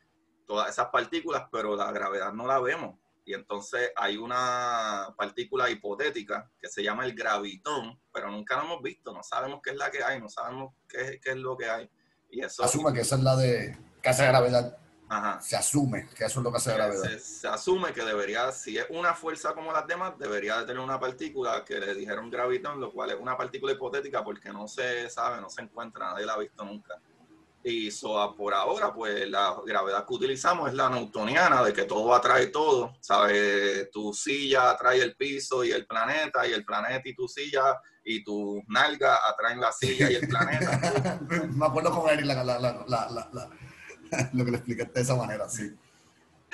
todas 0.47 0.71
esas 0.71 0.89
partículas, 0.89 1.45
pero 1.51 1.77
la 1.77 1.91
gravedad 1.93 2.33
no 2.33 2.47
la 2.47 2.61
vemos. 2.61 2.97
Y 3.27 3.33
entonces 3.33 3.91
hay 3.97 4.17
una 4.17 5.15
partícula 5.17 5.71
hipotética 5.71 6.51
que 6.61 6.69
se 6.69 6.83
llama 6.83 7.07
el 7.07 7.15
gravitón, 7.15 7.99
pero 8.13 8.31
nunca 8.31 8.57
la 8.57 8.65
hemos 8.65 8.83
visto, 8.83 9.13
no 9.13 9.23
sabemos 9.23 9.61
qué 9.63 9.71
es 9.71 9.77
la 9.77 9.91
que 9.91 10.05
hay, 10.05 10.21
no 10.21 10.29
sabemos 10.29 10.75
qué, 10.87 11.19
qué 11.23 11.31
es 11.31 11.37
lo 11.37 11.57
que 11.57 11.69
hay. 11.69 11.91
Y 12.31 12.43
eso, 12.43 12.65
asume 12.65 12.93
que 12.93 13.01
esa 13.01 13.17
es 13.17 13.23
la 13.23 13.37
de 13.37 13.79
hace 14.05 14.27
gravedad. 14.27 14.77
Ajá. 15.09 15.41
Se 15.41 15.57
asume 15.57 16.09
que 16.15 16.25
eso 16.25 16.41
es 16.41 16.45
lo 16.45 16.51
que 16.51 16.57
hace 16.57 16.75
gravedad. 16.75 17.03
Se, 17.03 17.19
se, 17.19 17.49
asume 17.49 17.93
que 17.93 18.03
debería, 18.03 18.51
si 18.53 18.77
es 18.79 18.87
una 18.91 19.15
fuerza 19.15 19.55
como 19.55 19.73
las 19.73 19.87
demás, 19.87 20.19
debería 20.19 20.59
de 20.59 20.67
tener 20.67 20.83
una 20.83 20.99
partícula 20.99 21.65
que 21.65 21.79
le 21.79 21.95
dijeron 21.95 22.31
gravitón, 22.31 22.81
lo 22.81 22.93
cual 22.93 23.11
es 23.11 23.17
una 23.21 23.37
partícula 23.37 23.73
hipotética 23.73 24.25
porque 24.25 24.51
no 24.51 24.67
se 24.67 25.09
sabe, 25.11 25.41
no 25.41 25.49
se 25.49 25.63
encuentra, 25.63 26.11
nadie 26.11 26.27
la 26.27 26.35
ha 26.35 26.39
visto 26.39 26.65
nunca. 26.65 27.01
Y 27.67 27.91
so, 27.91 28.35
por 28.37 28.53
ahora, 28.53 28.93
pues 28.93 29.27
la 29.31 29.57
gravedad 29.65 30.07
que 30.07 30.13
utilizamos 30.13 30.69
es 30.69 30.75
la 30.75 30.91
newtoniana, 30.91 31.63
de 31.63 31.73
que 31.73 31.85
todo 31.85 32.15
atrae 32.15 32.49
todo, 32.49 32.95
¿sabes? 33.01 33.91
Tu 33.91 34.13
silla 34.13 34.73
atrae 34.73 35.01
el 35.01 35.17
piso 35.17 35.65
y 35.65 35.71
el 35.71 35.87
planeta, 35.87 36.47
y 36.47 36.53
el 36.53 36.63
planeta 36.63 37.09
y 37.09 37.15
tu 37.15 37.27
silla, 37.27 37.81
y 38.05 38.23
tu 38.23 38.63
nalga 38.69 39.19
atraen 39.27 39.63
la 39.63 39.73
silla 39.73 40.11
y 40.11 40.17
el 40.17 40.29
planeta. 40.29 41.19
Me 41.55 41.65
acuerdo 41.65 41.91
con 41.91 42.11
él 42.11 42.29
la, 42.29 42.45
la, 42.45 42.59
la, 42.59 43.51
lo 44.35 44.45
que 44.45 44.51
le 44.51 44.57
expliqué 44.59 44.85
de 44.85 45.01
esa 45.01 45.15
manera, 45.15 45.49
sí. 45.49 45.75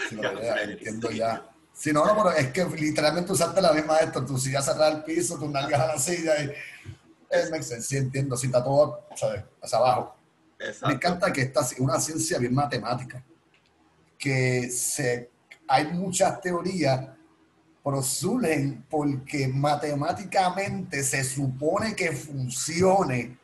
sí 0.09 0.15
lo 0.15 0.31
entiendo 0.31 1.11
ya. 1.11 1.45
Si 1.73 1.93
no, 1.93 2.05
no, 2.05 2.15
pero 2.15 2.31
es 2.37 2.53
que 2.53 2.65
literalmente 2.67 3.33
usaste 3.33 3.61
la 3.61 3.73
misma 3.73 3.97
esto, 3.99 4.25
tu 4.25 4.39
silla 4.39 4.63
se 4.63 4.71
atrae 4.71 4.93
el 4.93 5.03
piso, 5.03 5.41
tu 5.41 5.49
nalga 5.49 5.83
a 5.83 5.87
la 5.89 5.99
silla, 5.99 6.41
y... 6.41 6.53
Es, 7.29 7.87
sí 7.87 7.97
entiendo, 7.97 8.37
si 8.37 8.47
está 8.47 8.63
todo, 8.63 9.07
¿sabes? 9.17 9.43
Hacia 9.61 9.79
abajo. 9.79 10.20
Me 10.87 10.95
encanta 10.95 11.33
que 11.33 11.43
esta 11.43 11.61
es 11.61 11.79
una 11.79 11.99
ciencia 11.99 12.39
bien 12.39 12.55
matemática, 12.55 13.25
que 14.19 14.69
se, 14.71 15.31
hay 15.67 15.87
muchas 15.87 16.41
teorías, 16.41 17.09
pero 17.83 18.03
surgen 18.03 18.85
porque 18.91 19.49
matemáticamente 19.49 21.03
se 21.03 21.25
supone 21.25 21.97
que 21.97 22.13
funcione, 22.13 23.39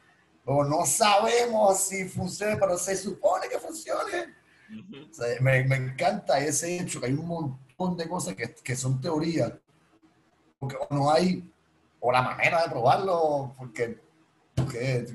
o 0.45 0.63
no 0.63 0.85
sabemos 0.85 1.81
si 1.81 2.05
funciona, 2.05 2.59
pero 2.61 2.77
se 2.77 2.97
supone 2.97 3.49
que 3.49 3.59
funcione. 3.59 4.35
me, 5.41 5.65
me, 5.65 5.77
encanta 5.77 6.39
ese 6.39 6.79
hecho, 6.79 7.01
que 7.01 7.07
hay 7.07 7.13
un 7.15 7.27
montón 7.27 7.97
de 7.97 8.09
cosas 8.09 8.35
que, 8.35 8.55
que 8.55 8.77
son 8.77 9.01
teorías, 9.01 9.53
porque 10.59 10.77
no 10.91 11.11
hay 11.11 11.51
o 12.01 12.13
la 12.13 12.23
manera 12.23 12.63
de 12.63 12.71
probarlo, 12.71 13.55
porque 13.57 14.06
¿Qué? 14.71 15.07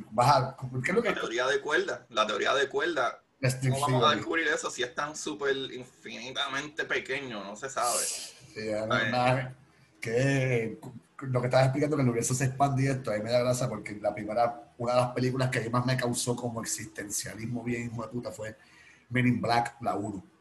lo 0.93 1.01
que... 1.01 1.09
La 1.09 1.15
teoría 1.15 1.47
de 1.47 1.61
cuerda, 1.61 2.05
la 2.09 2.27
teoría 2.27 2.53
de 2.53 2.69
cuerda. 2.69 3.23
¿Cómo 3.61 3.79
vamos 3.79 4.11
a 4.11 4.15
descubrir 4.15 4.47
eso 4.47 4.69
si 4.69 4.83
es 4.83 4.93
tan 4.93 5.15
súper 5.15 5.55
infinitamente 5.55 6.85
pequeño? 6.85 7.43
No 7.43 7.55
se 7.55 7.69
sabe. 7.69 7.99
Sí, 7.99 8.69
que 9.99 10.77
lo 11.21 11.39
que 11.39 11.47
estabas 11.47 11.67
explicando 11.67 11.95
que 11.95 12.01
el 12.01 12.09
universo 12.09 12.33
se 12.33 12.45
expande 12.45 12.83
y 12.83 12.87
esto, 12.87 13.11
a 13.11 13.15
mí 13.15 13.23
me 13.23 13.31
da 13.31 13.39
gracia 13.39 13.69
porque 13.69 13.97
la 14.01 14.13
primera, 14.13 14.73
una 14.77 14.93
de 14.93 15.01
las 15.01 15.11
películas 15.11 15.49
que 15.49 15.69
más 15.69 15.85
me 15.85 15.97
causó 15.97 16.35
como 16.35 16.61
existencialismo 16.61 17.63
bien 17.63 17.85
hijo 17.85 18.01
de 18.01 18.07
puta 18.09 18.31
fue 18.31 18.57
Men 19.09 19.27
in 19.27 19.41
Black, 19.41 19.75
la 19.81 19.95
1 19.95 20.31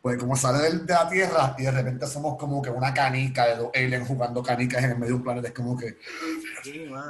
pues 0.00 0.16
como 0.16 0.36
sale 0.36 0.70
de, 0.70 0.84
la 0.86 1.08
Tierra 1.08 1.56
y 1.58 1.64
de 1.64 1.70
repente 1.70 2.06
somos 2.06 2.38
como 2.38 2.62
que 2.62 2.70
una 2.70 2.94
canica 2.94 3.46
de 3.46 3.56
dos 3.56 3.70
aliens 3.74 4.06
jugando 4.06 4.42
canicas 4.42 4.84
en 4.84 4.92
el 4.92 4.98
medio 4.98 5.14
de 5.14 5.16
un 5.16 5.22
planeta, 5.22 5.48
es 5.48 5.54
como 5.54 5.76
que 5.76 5.98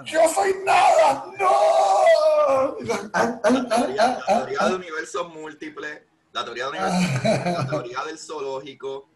¡Yo 0.05 0.29
soy 0.29 0.55
nada! 0.65 1.33
¡No! 1.39 2.77
La 2.81 3.41
teoría, 3.43 4.69
de 4.69 4.75
universos 4.75 5.29
múltiples, 5.33 6.03
la 6.33 6.45
teoría, 6.45 6.71
la 6.71 7.67
teoría 7.69 8.05
del 8.05 8.19
zoológico, 8.19 9.09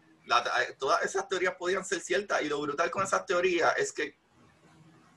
todas 0.77 1.03
esas 1.03 1.27
teorías 1.27 1.55
podían 1.55 1.83
ser 1.85 1.99
ciertas 1.99 2.41
y 2.41 2.49
lo 2.49 2.61
brutal 2.61 2.89
con 2.91 3.03
esas 3.03 3.25
teorías 3.25 3.73
es 3.77 3.91
que 3.91 4.17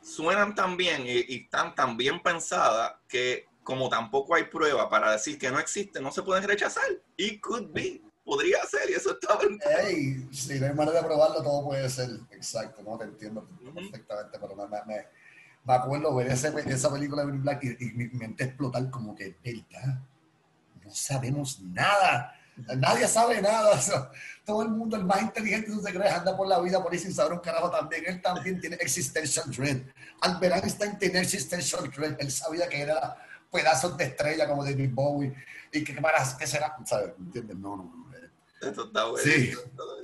suenan 0.02 0.54
tan 0.54 0.76
bien 0.76 1.04
y, 1.06 1.42
están 1.42 1.74
tan 1.74 1.96
bien 1.96 2.22
pensadas 2.22 2.94
que 3.08 3.48
como 3.64 3.88
tampoco 3.88 4.34
hay 4.34 4.44
prueba 4.44 4.88
para 4.88 5.10
decir 5.10 5.38
que 5.38 5.50
no 5.50 5.58
existe, 5.58 6.00
no 6.00 6.12
se 6.12 6.22
pueden 6.22 6.44
rechazar. 6.44 6.84
It 7.16 7.40
could 7.40 7.72
be. 7.72 8.05
Podría 8.26 8.58
ser, 8.64 8.90
y 8.90 8.94
eso 8.94 9.12
está 9.12 9.38
Hey, 9.80 10.28
si 10.32 10.60
no 10.60 10.66
hay 10.66 10.74
manera 10.74 11.00
de 11.00 11.06
probarlo, 11.06 11.42
todo 11.42 11.64
puede 11.64 11.88
ser. 11.88 12.10
Exacto, 12.32 12.82
no 12.82 12.98
te 12.98 13.04
entiendo 13.04 13.48
perfectamente, 13.72 14.38
pero 14.38 14.54
me, 14.54 14.66
me, 14.66 15.06
me, 15.64 15.74
acuerdo 15.74 16.14
ver 16.14 16.26
esa 16.26 16.92
película 16.92 17.24
de 17.24 17.32
Black 17.32 17.62
y, 17.62 17.86
y, 17.86 17.92
mi 17.92 18.08
mente 18.08 18.44
explotar 18.44 18.90
como 18.90 19.14
que, 19.14 19.36
¿verdad? 19.42 20.02
No 20.84 20.92
sabemos 20.92 21.60
nada 21.60 22.36
Nadie 22.56 23.06
sabe 23.06 23.42
nada. 23.42 23.78
todo 24.44 24.62
el 24.62 24.70
mundo, 24.70 24.96
el 24.96 25.04
más 25.04 25.22
inteligente 25.22 25.70
de 25.70 25.82
secretos, 25.82 26.12
anda 26.12 26.36
por 26.36 26.46
la 26.46 26.60
vida 26.60 26.82
por 26.82 26.92
ahí 26.92 26.98
sin 26.98 27.12
saber 27.12 27.34
un 27.34 27.40
carajo 27.40 27.70
también. 27.70 28.04
Él 28.06 28.22
también 28.22 28.60
tiene 28.60 28.76
existential 28.76 29.50
dread. 29.50 29.82
Albert 30.22 30.64
Einstein 30.64 30.98
tiene 30.98 31.20
existential 31.20 31.90
dread. 31.90 32.16
Él 32.18 32.30
sabía 32.30 32.68
que 32.68 32.80
era 32.80 33.16
pedazos 33.50 33.96
de 33.96 34.04
estrella 34.04 34.48
como 34.48 34.64
David 34.64 34.90
Bowie. 34.92 35.34
Y 35.72 35.84
que 35.84 36.00
para 36.00 36.18
qué 36.38 36.46
será, 36.46 36.74
¿sabes? 36.86 37.12
¿Entiendes? 37.18 37.56
No, 37.56 37.76
no, 37.76 37.84
no. 37.84 38.05
Esto 38.60 38.86
está 38.86 39.04
bueno. 39.04 39.22
Sí, 39.22 39.52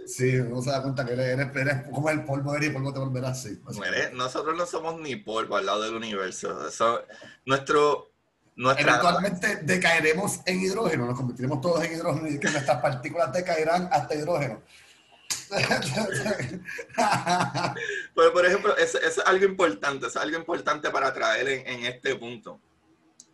sí, 0.07 0.37
uno 0.37 0.61
se 0.61 0.71
da 0.71 0.83
cuenta 0.83 1.07
que 1.07 1.13
eres, 1.13 1.57
eres, 1.57 1.89
como 1.91 2.11
el 2.11 2.25
polvo, 2.25 2.55
eres 2.55 2.71
y 2.71 2.73
polvo 2.73 2.93
te 2.93 2.99
volverás 2.99 3.39
así. 3.39 3.59
Nosotros 4.13 4.57
no 4.57 4.67
somos 4.67 5.01
ni 5.01 5.17
polvo 5.17 5.57
al 5.57 5.67
lado 5.67 5.83
del 5.83 5.95
universo. 5.95 6.69
Eso, 6.69 7.03
nuestro, 7.47 8.13
Eventualmente 8.57 9.61
decaeremos 9.63 10.41
en 10.45 10.61
hidrógeno, 10.61 11.07
nos 11.07 11.17
convertiremos 11.17 11.63
todos 11.63 11.83
en 11.85 11.93
hidrógeno 11.93 12.29
y 12.29 12.39
que 12.39 12.51
nuestras 12.51 12.83
partículas 12.83 13.33
decaerán 13.33 13.89
hasta 13.91 14.15
hidrógeno. 14.15 14.61
Pero, 18.15 18.33
por 18.33 18.47
ejemplo, 18.47 18.75
es, 18.77 18.95
es, 18.95 19.19
algo 19.21 19.45
importante, 19.45 20.07
es 20.07 20.17
algo 20.17 20.39
importante 20.39 20.91
para 20.91 21.13
traer 21.13 21.49
en, 21.49 21.85
este 21.85 22.15
punto. 22.17 22.59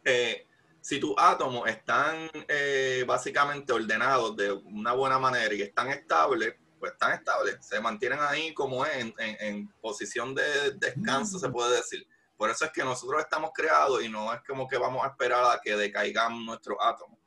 Eh, 0.04 0.47
si 0.80 1.00
tus 1.00 1.14
átomos 1.16 1.68
están 1.68 2.30
eh, 2.48 3.04
básicamente 3.06 3.72
ordenados 3.72 4.36
de 4.36 4.52
una 4.52 4.92
buena 4.92 5.18
manera 5.18 5.54
y 5.54 5.62
están 5.62 5.88
estables, 5.88 6.54
pues 6.78 6.92
están 6.92 7.12
estables, 7.12 7.58
se 7.60 7.80
mantienen 7.80 8.20
ahí 8.20 8.54
como 8.54 8.86
en, 8.86 9.12
en 9.18 9.68
posición 9.80 10.34
de 10.34 10.72
descanso, 10.76 11.38
se 11.38 11.48
puede 11.48 11.76
decir. 11.76 12.06
Por 12.36 12.50
eso 12.50 12.64
es 12.64 12.70
que 12.70 12.84
nosotros 12.84 13.20
estamos 13.20 13.50
creados 13.52 14.02
y 14.02 14.08
no 14.08 14.32
es 14.32 14.40
como 14.46 14.68
que 14.68 14.78
vamos 14.78 15.04
a 15.04 15.08
esperar 15.08 15.44
a 15.44 15.60
que 15.60 15.76
decaigan 15.76 16.46
nuestros 16.46 16.78
átomos, 16.80 17.18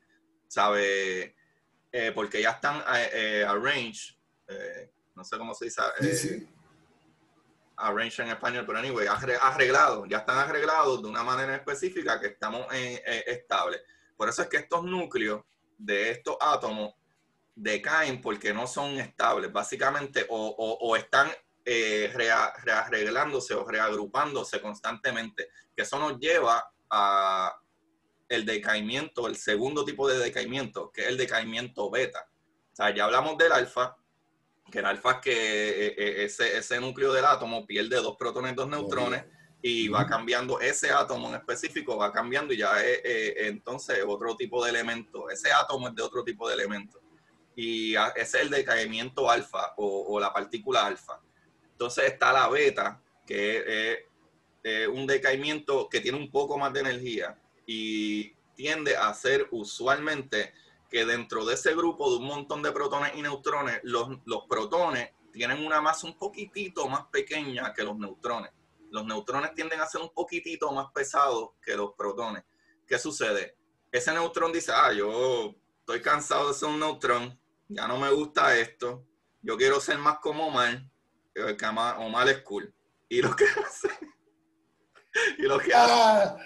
¿sabe? 0.48 1.36
Eh, 1.92 2.12
porque 2.16 2.42
ya 2.42 2.52
están 2.52 2.80
eh, 2.96 3.10
eh 3.14 3.46
arranged, 3.46 4.16
no 5.14 5.24
sé 5.26 5.38
cómo 5.38 5.54
se 5.54 5.66
dice. 5.66 5.82
Sí, 6.14 6.48
Arranged 7.82 8.24
en 8.24 8.30
español, 8.30 8.66
pero 8.66 8.80
anyway, 8.80 9.08
arreglados, 9.08 10.08
ya 10.10 10.20
están 10.20 10.38
arreglados 10.38 11.02
de 11.02 11.10
una 11.10 11.24
manera 11.24 11.56
específica 11.56 12.20
que 12.20 12.28
estamos 12.28 12.66
estables. 12.72 13.82
Por 14.16 14.30
eso 14.30 14.44
es 14.44 14.48
que 14.48 14.58
estos 14.58 14.84
núcleos 14.84 15.42
de 15.78 16.12
estos 16.12 16.38
átomos 16.40 16.94
decaen 17.56 18.22
porque 18.22 18.54
no 18.54 18.68
son 18.68 19.00
estables, 19.00 19.52
básicamente, 19.52 20.26
o, 20.30 20.78
o 20.80 20.96
están 20.96 21.32
eh, 21.64 22.12
rearreglándose 22.12 23.54
o 23.54 23.64
reagrupándose 23.64 24.60
constantemente, 24.60 25.50
que 25.76 25.84
eso 25.84 26.00
nos 26.00 26.18
lleva 26.18 26.74
a 26.90 27.56
el 28.28 28.46
decaimiento, 28.46 29.28
el 29.28 29.36
segundo 29.36 29.86
tipo 29.86 30.08
de 30.08 30.18
decaimiento, 30.18 30.92
que 30.92 31.02
es 31.02 31.08
el 31.10 31.18
decaimiento 31.18 31.92
beta. 31.92 32.28
O 32.72 32.76
sea, 32.76 32.96
ya 32.96 33.06
hablamos 33.06 33.38
del 33.38 33.52
alfa, 33.52 33.96
que 34.72 34.80
el 34.80 34.86
alfa 34.86 35.12
es 35.12 35.18
que 35.18 35.32
eh, 35.32 35.96
eh, 35.98 36.26
ese, 36.26 36.58
ese, 36.58 36.80
núcleo 36.80 37.14
del 37.14 37.26
átomo 37.26 37.66
pierde 37.68 37.98
dos 37.98 38.16
protones, 38.18 38.56
dos 38.56 38.68
neutrones, 38.68 39.26
y 39.62 39.90
va 39.90 40.08
cambiando 40.08 40.60
ese 40.60 40.90
átomo 40.90 41.30
en 41.30 41.36
específico, 41.36 41.98
va 41.98 42.12
cambiando 42.12 42.52
y 42.52 42.58
ya 42.58 42.84
es 42.84 43.02
entonces 43.48 44.04
otro 44.08 44.36
tipo 44.36 44.64
de 44.64 44.72
elemento. 44.72 45.30
Ese 45.30 45.52
átomo 45.52 45.90
es 45.90 45.96
de 45.96 46.02
otro 46.02 46.24
tipo 46.24 46.48
de 46.48 46.56
elemento. 46.56 47.00
Y 47.56 47.94
ese 47.94 48.16
es 48.16 48.34
el 48.36 48.50
decaimiento 48.50 49.30
alfa 49.30 49.74
o, 49.78 50.16
o 50.16 50.20
la 50.20 50.34
partícula 50.34 50.88
alfa. 50.88 51.20
Entonces 51.74 52.06
está 52.06 52.34
la 52.34 52.50
beta, 52.50 53.00
que 53.28 54.08
es 54.64 54.88
un 54.88 55.06
decaimiento 55.06 55.88
que 55.88 56.00
tiene 56.00 56.18
un 56.18 56.32
poco 56.32 56.58
más 56.58 56.74
de 56.74 56.80
energía 56.80 57.38
y 57.68 58.34
tiende 58.56 58.98
a 58.98 59.14
ser 59.14 59.48
usualmente 59.52 60.54
que 60.92 61.06
dentro 61.06 61.46
de 61.46 61.54
ese 61.54 61.74
grupo 61.74 62.12
de 62.12 62.18
un 62.18 62.26
montón 62.26 62.62
de 62.62 62.72
protones 62.74 63.14
y 63.16 63.22
neutrones, 63.22 63.80
los, 63.84 64.10
los 64.26 64.44
protones 64.48 65.12
tienen 65.32 65.66
una 65.66 65.80
masa 65.80 66.06
un 66.06 66.18
poquitito 66.18 66.88
más 66.90 67.06
pequeña 67.06 67.74
que 67.74 67.84
los 67.84 67.98
neutrones. 67.98 68.52
Los 68.90 69.06
neutrones 69.06 69.56
tienden 69.56 69.80
a 69.80 69.88
ser 69.88 70.02
un 70.02 70.14
poquitito 70.14 70.70
más 70.74 70.92
pesados 70.94 71.52
que 71.62 71.78
los 71.78 71.94
protones. 71.94 72.44
¿Qué 72.86 73.00
sucede? 73.00 73.56
Ese 73.90 74.12
neutrón 74.12 74.52
dice, 74.52 74.74
ah, 74.76 74.92
yo 74.92 75.56
estoy 75.80 76.02
cansado 76.02 76.50
de 76.50 76.54
ser 76.54 76.68
un 76.68 76.80
neutrón, 76.82 77.40
ya 77.70 77.88
no 77.88 77.98
me 77.98 78.12
gusta 78.12 78.58
esto, 78.58 79.06
yo 79.42 79.56
quiero 79.56 79.80
ser 79.80 79.98
más 79.98 80.20
como 80.20 80.52
mal 80.52 80.92
que 81.34 81.66
Omar 81.98 82.28
es 82.30 82.42
cool. 82.42 82.74
Y 83.08 83.22
lo 83.22 83.34
que 83.36 83.46
hace, 83.66 83.90
y 85.38 85.44
lo 85.44 85.58
que 85.58 85.74
hace, 85.74 85.94
ah, 85.94 86.38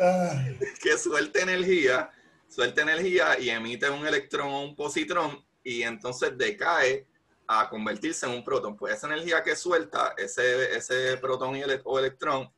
ah. 0.00 0.44
que 0.80 0.96
suelte 0.96 1.42
energía, 1.42 2.10
suelta 2.56 2.80
energía 2.80 3.38
y 3.38 3.50
emite 3.50 3.90
un 3.90 4.06
electrón 4.06 4.48
o 4.48 4.62
un 4.62 4.74
positrón 4.74 5.44
y 5.62 5.82
entonces 5.82 6.38
decae 6.38 7.06
a 7.46 7.68
convertirse 7.68 8.24
en 8.24 8.32
un 8.32 8.42
protón. 8.42 8.74
Pues 8.76 8.94
esa 8.94 9.08
energía 9.08 9.42
que 9.42 9.54
suelta, 9.54 10.14
ese, 10.16 10.74
ese 10.74 11.18
protón 11.18 11.54
y 11.54 11.62
o 11.84 11.98
electrón, 11.98 12.50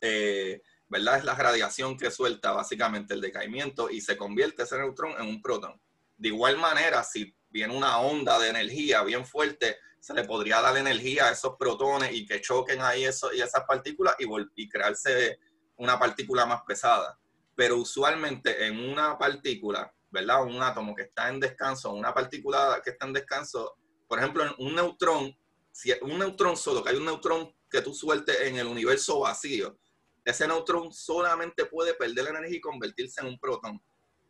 eh, 0.00 0.60
¿verdad? 0.88 1.18
Es 1.18 1.24
la 1.24 1.36
radiación 1.36 1.96
que 1.96 2.10
suelta 2.10 2.50
básicamente 2.50 3.14
el 3.14 3.20
decaimiento 3.20 3.88
y 3.88 4.00
se 4.00 4.16
convierte 4.16 4.64
ese 4.64 4.76
neutrón 4.78 5.12
en 5.12 5.28
un 5.28 5.40
protón. 5.40 5.80
De 6.18 6.26
igual 6.26 6.58
manera, 6.58 7.04
si 7.04 7.32
viene 7.50 7.76
una 7.76 8.00
onda 8.00 8.36
de 8.40 8.48
energía 8.48 9.04
bien 9.04 9.24
fuerte, 9.24 9.76
se 10.00 10.12
le 10.12 10.24
podría 10.24 10.60
dar 10.60 10.76
energía 10.76 11.26
a 11.26 11.30
esos 11.30 11.54
protones 11.56 12.12
y 12.12 12.26
que 12.26 12.40
choquen 12.40 12.80
ahí 12.80 13.04
eso, 13.04 13.32
y 13.32 13.40
esas 13.40 13.62
partículas 13.62 14.16
y, 14.18 14.26
y 14.56 14.68
crearse 14.68 15.38
una 15.76 16.00
partícula 16.00 16.46
más 16.46 16.62
pesada. 16.66 17.16
Pero 17.60 17.76
usualmente 17.76 18.66
en 18.66 18.80
una 18.88 19.18
partícula, 19.18 19.92
¿verdad? 20.10 20.44
Un 20.46 20.62
átomo 20.62 20.94
que 20.94 21.02
está 21.02 21.28
en 21.28 21.38
descanso, 21.38 21.92
una 21.92 22.14
partícula 22.14 22.80
que 22.82 22.88
está 22.88 23.04
en 23.04 23.12
descanso, 23.12 23.76
por 24.08 24.18
ejemplo, 24.18 24.44
un 24.56 24.74
neutrón, 24.74 25.36
si 25.70 25.92
un 26.00 26.18
neutrón 26.18 26.56
solo, 26.56 26.82
que 26.82 26.88
hay 26.88 26.96
un 26.96 27.04
neutrón 27.04 27.54
que 27.70 27.82
tú 27.82 27.92
sueltes 27.92 28.40
en 28.40 28.56
el 28.56 28.66
universo 28.66 29.20
vacío, 29.20 29.78
ese 30.24 30.48
neutrón 30.48 30.90
solamente 30.90 31.66
puede 31.66 31.92
perder 31.92 32.24
la 32.24 32.30
energía 32.30 32.56
y 32.56 32.60
convertirse 32.62 33.20
en 33.20 33.26
un 33.26 33.38
protón 33.38 33.78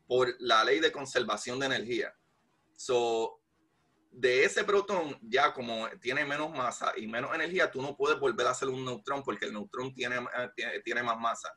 por 0.08 0.34
la 0.40 0.64
ley 0.64 0.80
de 0.80 0.90
conservación 0.90 1.60
de 1.60 1.66
energía. 1.66 2.12
So, 2.76 3.40
de 4.10 4.42
ese 4.42 4.64
protón, 4.64 5.16
ya 5.22 5.54
como 5.54 5.88
tiene 6.00 6.24
menos 6.24 6.50
masa 6.50 6.94
y 6.96 7.06
menos 7.06 7.32
energía, 7.32 7.70
tú 7.70 7.80
no 7.80 7.96
puedes 7.96 8.18
volver 8.18 8.48
a 8.48 8.50
hacer 8.50 8.68
un 8.68 8.84
neutrón 8.84 9.22
porque 9.22 9.46
el 9.46 9.52
neutrón 9.52 9.94
tiene, 9.94 10.16
eh, 10.16 10.82
tiene, 10.84 11.04
más 11.04 11.16
masa, 11.16 11.56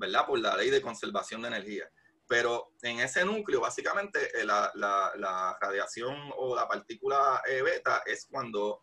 ¿verdad? 0.00 0.26
Por 0.26 0.38
la 0.40 0.56
ley 0.56 0.70
de 0.70 0.80
conservación 0.80 1.42
de 1.42 1.48
energía. 1.48 1.84
Pero 2.26 2.72
en 2.82 3.00
ese 3.00 3.24
núcleo, 3.24 3.60
básicamente, 3.60 4.40
eh, 4.40 4.44
la, 4.44 4.72
la, 4.74 5.58
radiación 5.60 6.16
o 6.36 6.56
la 6.56 6.66
partícula 6.66 7.42
eh, 7.46 7.60
beta 7.60 8.02
es 8.06 8.26
cuando, 8.30 8.82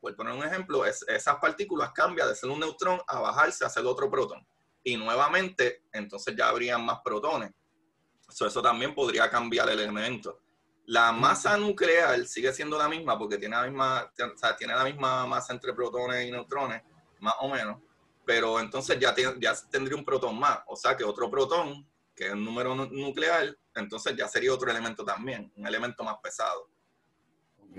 por 0.00 0.14
poner 0.14 0.34
un 0.34 0.44
ejemplo, 0.44 0.86
es, 0.86 1.04
esas 1.08 1.36
partículas 1.36 1.92
cambian 1.92 2.28
de 2.28 2.36
ser 2.36 2.48
un 2.48 2.60
neutrón 2.60 3.00
a 3.08 3.20
bajarse 3.20 3.64
a 3.64 3.68
ser 3.68 3.84
otro 3.86 4.08
protón. 4.08 4.46
Y 4.84 4.96
nuevamente, 4.96 5.82
entonces 5.92 6.36
ya 6.36 6.48
habrían 6.48 6.84
más 6.84 7.00
protones. 7.04 7.50
eso 8.28 8.62
también 8.62 8.94
podría 8.94 9.28
cambiar 9.28 9.68
el 9.70 9.80
elemento. 9.80 10.40
La 10.84 11.10
masa 11.10 11.56
nuclear 11.56 12.24
sigue 12.26 12.52
siendo 12.52 12.78
la 12.78 12.88
misma 12.88 13.18
porque 13.18 13.38
tiene 13.38 13.56
la 13.56 13.64
misma, 13.64 14.12
tiene 14.56 14.74
la 14.76 14.84
misma 14.84 15.26
masa 15.26 15.54
entre 15.54 15.72
protones 15.72 16.24
y 16.24 16.30
neutrones, 16.30 16.82
más 17.18 17.34
o 17.40 17.48
menos, 17.48 17.80
pero 18.26 18.58
entonces 18.58 18.98
ya, 18.98 19.14
ya 19.40 19.54
tendría 19.70 19.96
un 19.96 20.04
protón 20.04 20.38
más, 20.38 20.58
o 20.66 20.74
sea 20.74 20.96
que 20.96 21.04
otro 21.04 21.30
protón, 21.30 21.88
que 22.14 22.26
es 22.26 22.32
un 22.32 22.44
número 22.44 22.74
nuclear, 22.74 23.56
entonces 23.74 24.16
ya 24.16 24.26
sería 24.26 24.52
otro 24.52 24.68
elemento 24.68 25.04
también, 25.04 25.50
un 25.56 25.66
elemento 25.66 26.02
más 26.02 26.16
pesado. 26.20 26.68
Ok, 27.62 27.78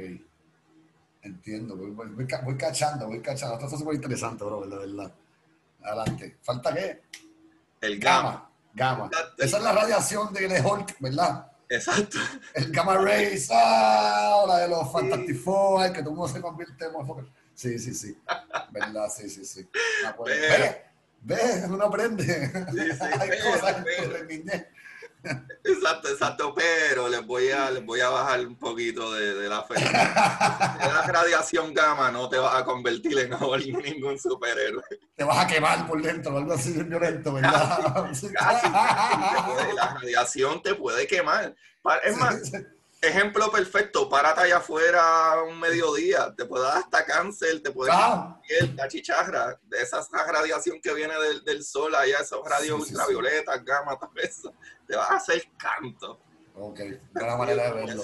entiendo, 1.21 1.75
voy, 1.75 2.25
cachando, 2.55 3.07
voy 3.07 3.21
cachando, 3.21 3.55
esto 3.55 3.67
es 3.67 3.79
súper 3.79 3.95
interesante, 3.95 4.45
bro, 4.45 4.65
la 4.65 4.77
verdad. 4.77 5.13
Adelante, 5.83 6.37
¿falta 6.41 6.73
qué? 6.73 7.03
El 7.81 7.99
gamma. 7.99 8.49
Gamma. 8.73 9.09
Esa 9.37 9.57
es 9.57 9.63
la 9.63 9.73
radiación 9.73 10.31
de 10.33 10.61
Hulk, 10.61 10.99
¿verdad? 10.99 11.51
Exacto. 11.69 12.17
El 12.53 12.71
Gamma 12.71 12.97
Rays, 12.97 13.49
ah, 13.51 14.45
la 14.47 14.59
de 14.59 14.69
los 14.69 14.89
Fantastic 14.91 15.37
Four, 15.43 15.91
que 15.91 15.99
todo 15.99 16.11
el 16.11 16.15
mundo 16.15 16.33
se 16.33 16.41
convierte 16.41 16.85
en 16.85 16.93
Sí, 17.57 17.79
sí, 17.79 17.91
sí. 17.95 18.15
¿Verdad? 18.69 19.09
Sí, 19.09 19.27
sí, 19.31 19.43
sí. 19.43 19.67
Ve, 20.23 20.85
ve, 21.21 21.65
uno 21.67 21.85
aprende. 21.85 22.23
Sí, 22.23 22.91
sí, 22.91 22.99
Hay 23.19 23.29
cosas 23.41 23.83
que 23.83 24.67
Exacto, 25.63 26.07
exacto, 26.09 26.53
pero 26.53 27.09
les 27.09 27.25
voy 27.25 27.49
a, 27.49 27.71
les 27.71 27.83
voy 27.83 27.99
a 27.99 28.09
bajar 28.09 28.45
un 28.45 28.55
poquito 28.55 29.11
de, 29.11 29.49
la 29.49 29.63
fe. 29.63 29.73
la 29.73 31.03
radiación 31.07 31.73
gamma 31.73 32.11
no 32.11 32.29
te 32.29 32.37
vas 32.37 32.61
a 32.61 32.63
convertir 32.63 33.17
en 33.17 33.31
ningún 33.81 34.19
superhéroe. 34.19 34.83
Te 35.15 35.23
vas 35.23 35.43
a 35.43 35.47
quemar 35.47 35.87
por 35.87 35.99
dentro, 35.99 36.37
algo 36.37 36.53
así 36.53 36.73
violento, 36.83 37.33
¿verdad? 37.33 38.05
la 39.75 39.93
radiación 39.95 40.61
te 40.61 40.75
puede 40.75 41.07
quemar. 41.07 41.55
Es 42.03 42.17
más, 42.17 42.51
ejemplo 43.07 43.51
perfecto, 43.51 44.09
párate 44.09 44.41
allá 44.41 44.57
afuera 44.57 45.41
un 45.43 45.59
mediodía, 45.59 46.33
te 46.35 46.45
puede 46.45 46.65
dar 46.65 46.77
hasta 46.77 47.05
cáncer, 47.05 47.61
te 47.61 47.71
puede 47.71 47.91
dar 47.91 48.39
la 48.75 48.87
chicharra, 48.87 49.59
de 49.63 49.81
esa 49.81 50.05
radiación 50.11 50.79
que 50.81 50.93
viene 50.93 51.13
del, 51.43 51.63
sol, 51.63 51.95
allá 51.95 52.19
esos 52.19 52.47
radios 52.47 52.79
ultravioletas, 52.79 53.63
gamma, 53.63 53.97
todo 53.97 54.11
eso, 54.17 54.53
te 54.87 54.95
vas 54.95 55.09
a 55.11 55.15
hacer 55.15 55.43
canto. 55.57 56.19
Ok, 56.55 56.79
buena 57.13 57.35
manera 57.35 57.63
de 57.63 57.73
verlo. 57.73 58.03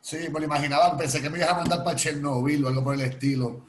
Sí, 0.00 0.28
me 0.30 0.40
lo 0.40 0.46
imaginaba, 0.46 0.96
pensé 0.96 1.20
que 1.20 1.28
me 1.28 1.38
ibas 1.38 1.50
a 1.50 1.54
mandar 1.54 1.84
para 1.84 1.96
Chernobyl 1.96 2.64
o 2.64 2.68
algo 2.68 2.82
por 2.82 2.94
el 2.94 3.02
estilo, 3.02 3.66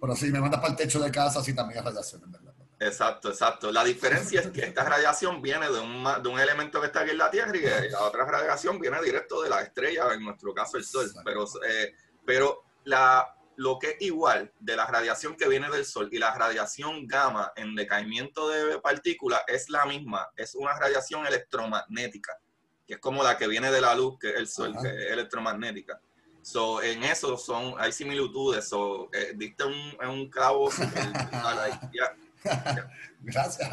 pero 0.00 0.14
sí, 0.14 0.30
me 0.30 0.40
mandas 0.40 0.60
para 0.60 0.72
el 0.72 0.76
techo 0.76 1.00
de 1.00 1.10
casa, 1.10 1.42
sí 1.42 1.54
también 1.54 1.78
es 1.78 1.84
radiación, 1.84 2.22
en 2.22 2.32
verdad. 2.32 2.43
Exacto, 2.80 3.30
exacto. 3.30 3.70
La 3.70 3.84
diferencia 3.84 4.40
es 4.40 4.48
que 4.48 4.62
esta 4.62 4.84
radiación 4.84 5.40
viene 5.40 5.70
de 5.70 5.80
un, 5.80 6.04
de 6.22 6.28
un 6.28 6.38
elemento 6.38 6.80
que 6.80 6.88
está 6.88 7.00
aquí 7.00 7.10
en 7.10 7.18
la 7.18 7.30
Tierra 7.30 7.56
y 7.56 7.60
que 7.60 7.88
la 7.90 8.02
otra 8.02 8.24
radiación 8.24 8.78
viene 8.78 9.00
directo 9.02 9.42
de 9.42 9.48
la 9.48 9.62
estrella, 9.62 10.12
en 10.12 10.24
nuestro 10.24 10.52
caso 10.52 10.76
el 10.76 10.84
Sol. 10.84 11.10
Pero, 11.24 11.44
eh, 11.68 11.94
pero 12.24 12.64
la, 12.84 13.34
lo 13.56 13.78
que 13.78 13.90
es 13.90 13.96
igual 14.00 14.52
de 14.58 14.76
la 14.76 14.86
radiación 14.86 15.36
que 15.36 15.48
viene 15.48 15.70
del 15.70 15.84
Sol 15.84 16.08
y 16.10 16.18
la 16.18 16.34
radiación 16.34 17.06
gamma 17.06 17.52
en 17.56 17.74
decaimiento 17.74 18.48
de 18.48 18.78
partículas 18.80 19.42
es 19.46 19.70
la 19.70 19.86
misma, 19.86 20.28
es 20.36 20.54
una 20.54 20.78
radiación 20.78 21.26
electromagnética, 21.26 22.38
que 22.86 22.94
es 22.94 23.00
como 23.00 23.22
la 23.22 23.38
que 23.38 23.46
viene 23.46 23.70
de 23.70 23.80
la 23.80 23.94
luz, 23.94 24.18
que 24.18 24.30
es 24.30 24.36
el 24.36 24.48
Sol, 24.48 24.74
que 24.82 24.88
es 24.88 25.12
electromagnética. 25.12 26.00
So, 26.42 26.82
en 26.82 27.02
eso 27.04 27.38
son, 27.38 27.74
hay 27.78 27.90
similitudes. 27.90 28.68
So, 28.68 29.08
eh, 29.14 29.32
diste 29.34 29.64
un, 29.64 29.96
un 30.06 30.28
clavo. 30.28 30.68
Gracias, 33.20 33.70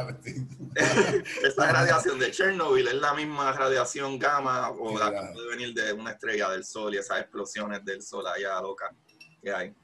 Esta 1.43 1.71
radiación 1.71 2.17
de 2.19 2.31
Chernobyl 2.31 2.87
es 2.87 2.93
la 2.95 3.13
misma 3.13 3.51
radiación 3.51 4.17
gamma 4.17 4.69
o 4.69 4.97
la 4.97 5.11
que 5.11 5.33
puede 5.33 5.49
venir 5.49 5.73
de 5.73 5.91
una 5.91 6.11
estrella 6.11 6.49
del 6.49 6.63
sol 6.63 6.93
y 6.95 6.97
esas 6.97 7.19
explosiones 7.19 7.83
del 7.83 8.01
sol 8.01 8.25
allá 8.27 8.61
loca 8.61 8.95
que 9.41 9.51
hay. 9.51 9.75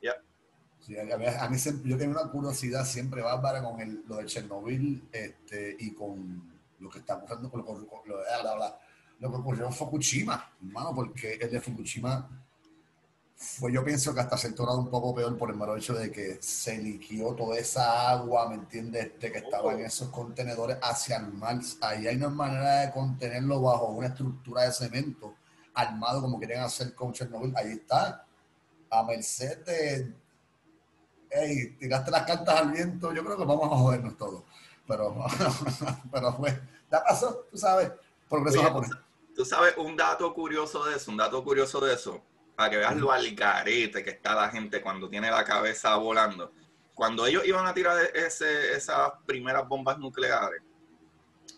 a, 1.40 1.50
mí, 1.50 1.58
yo 1.84 1.98
tengo 1.98 2.20
una 2.20 2.32
curiosidad 2.32 2.86
siempre 2.86 3.22
bárbara 3.22 3.62
con 3.62 3.82
el, 3.82 4.04
lo 4.08 4.18
de 4.18 4.26
Chernobyl 4.26 5.10
este, 5.12 5.76
y 5.80 5.94
con 5.94 6.58
lo 6.80 6.90
que 6.90 7.00
está 7.00 7.16
ocurriendo 7.16 7.50
con 7.50 7.88
lo, 8.06 8.18
lo 9.20 9.30
que 9.30 9.36
ocurrió 9.36 9.66
en 9.66 9.74
Fukushima, 9.74 10.56
hermano, 10.62 10.94
porque 10.96 11.34
el 11.34 11.50
de 11.50 11.60
Fukushima 11.60 12.47
fue 13.38 13.72
yo 13.72 13.86
pienso 13.86 14.16
que 14.16 14.20
hasta 14.20 14.36
se 14.36 14.52
tornado 14.54 14.80
un 14.80 14.90
poco 14.90 15.14
peor 15.14 15.38
por 15.38 15.52
el 15.52 15.56
mero 15.56 15.78
hecho 15.78 15.94
de 15.94 16.12
que 16.12 16.40
se 16.42 16.80
liquió 16.80 17.36
toda 17.36 17.60
esa 17.60 18.10
agua, 18.10 18.50
¿me 18.50 18.56
entiendes? 18.56 19.20
De 19.20 19.32
que 19.32 19.38
estaba 19.38 19.74
en 19.74 19.82
esos 19.82 20.10
contenedores 20.10 20.78
hacia 20.82 21.18
el 21.18 21.32
mar. 21.34 21.60
Ahí 21.82 22.08
hay 22.08 22.16
una 22.16 22.30
manera 22.30 22.82
de 22.82 22.92
contenerlo 22.92 23.62
bajo 23.62 23.90
una 23.90 24.08
estructura 24.08 24.64
de 24.64 24.72
cemento 24.72 25.36
armado 25.76 26.22
como 26.22 26.40
quieren 26.40 26.62
hacer 26.62 26.96
con 26.96 27.14
Chernobyl. 27.14 27.54
Ahí 27.56 27.74
está. 27.74 28.26
A 28.90 29.04
merced 29.04 29.64
de... 29.66 30.16
Hey, 31.30 31.76
tiraste 31.80 32.10
las 32.10 32.24
cartas 32.24 32.60
al 32.60 32.72
viento, 32.72 33.14
yo 33.14 33.24
creo 33.24 33.38
que 33.38 33.46
vamos 33.46 33.72
a 33.72 33.76
jodernos 33.76 34.18
todos. 34.18 34.44
Pero, 34.88 35.16
pero 36.12 36.34
fue, 36.34 36.60
ya 36.92 37.04
pasó, 37.04 37.46
tú 37.52 37.58
sabes, 37.58 37.92
progreso 38.28 38.64
japonés. 38.64 38.92
Tú 39.36 39.46
sabes 39.46 39.78
un 39.78 39.96
dato 39.96 40.34
curioso 40.34 40.86
de 40.86 40.96
eso, 40.96 41.12
un 41.12 41.18
dato 41.18 41.44
curioso 41.44 41.80
de 41.82 41.94
eso 41.94 42.24
para 42.58 42.72
que 42.72 42.78
veas 42.78 42.98
lo 42.98 43.12
algarete 43.12 44.04
que 44.04 44.10
está 44.10 44.34
la 44.34 44.50
gente 44.50 44.82
cuando 44.82 45.08
tiene 45.08 45.30
la 45.30 45.46
cabeza 45.46 45.96
volando. 45.96 46.52
Cuando 46.96 47.28
ellos 47.28 47.46
iban 47.46 47.68
a 47.68 47.74
tirar 47.74 47.96
ese, 48.16 48.74
esas 48.76 49.12
primeras 49.28 49.68
bombas 49.68 50.00
nucleares, 50.00 50.64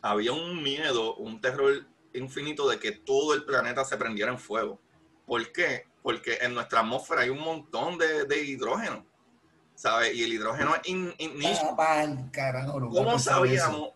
había 0.02 0.34
un 0.34 0.62
miedo, 0.62 1.16
un 1.16 1.40
terror 1.40 1.88
infinito 2.14 2.68
de 2.68 2.80
que 2.80 2.92
todo 2.92 3.34
el 3.34 3.46
planeta 3.46 3.86
se 3.86 3.96
prendiera 3.96 4.30
en 4.30 4.38
fuego. 4.38 4.78
¿Por 5.26 5.50
qué? 5.54 5.86
Porque 6.04 6.38
en 6.42 6.54
nuestra 6.54 6.82
atmósfera 6.82 7.22
hay 7.22 7.30
un 7.30 7.40
montón 7.40 7.98
de, 7.98 8.44
hidrógeno, 8.44 9.06
¿sabes? 9.76 10.14
Y 10.14 10.24
el 10.24 10.34
hidrógeno 10.34 10.76
es 10.76 10.82
in, 10.90 11.14
¿Cómo 12.92 13.18
sabíamos? 13.20 13.92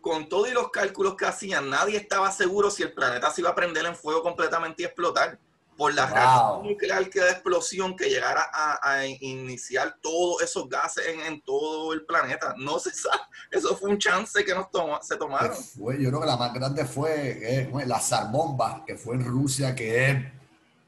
Con 0.00 0.26
todos 0.30 0.50
los 0.54 0.70
cálculos 0.70 1.16
que 1.16 1.26
hacían, 1.26 1.68
nadie 1.68 1.98
estaba 1.98 2.32
seguro 2.32 2.70
si 2.70 2.82
el 2.82 2.94
planeta 2.94 3.30
se 3.30 3.42
iba 3.42 3.50
a 3.50 3.54
prender 3.54 3.84
en 3.84 3.94
fuego 3.94 4.22
completamente 4.22 4.80
y 4.82 4.86
explotar 4.86 5.38
por 5.78 5.94
la 5.94 6.06
reacción 6.06 6.64
nuclear 6.64 7.08
que 7.08 7.20
da 7.20 7.30
explosión 7.30 7.94
que 7.94 8.10
llegara 8.10 8.50
a, 8.52 9.06
iniciar 9.06 9.96
todos 10.02 10.42
esos 10.42 10.68
gases 10.68 11.04
en, 11.24 11.40
todo 11.42 11.92
el 11.92 12.04
planeta. 12.04 12.52
No 12.58 12.80
se 12.80 12.92
sabe. 12.92 13.22
Eso 13.52 13.76
fue 13.76 13.90
un 13.90 13.98
chance 13.98 14.44
que 14.44 14.54
nos 14.54 14.66
se 15.06 15.16
tomaron. 15.16 15.56
Fue, 15.56 16.02
yo 16.02 16.08
creo 16.08 16.20
que 16.20 16.26
la 16.26 16.36
más 16.36 16.52
grande 16.52 16.84
fue 16.84 17.62
eh, 17.62 17.70
la 17.86 18.00
zarbomba, 18.00 18.82
que 18.84 18.96
fue 18.96 19.14
en 19.14 19.24
Rusia, 19.24 19.72
que 19.72 20.10
es, 20.10 20.16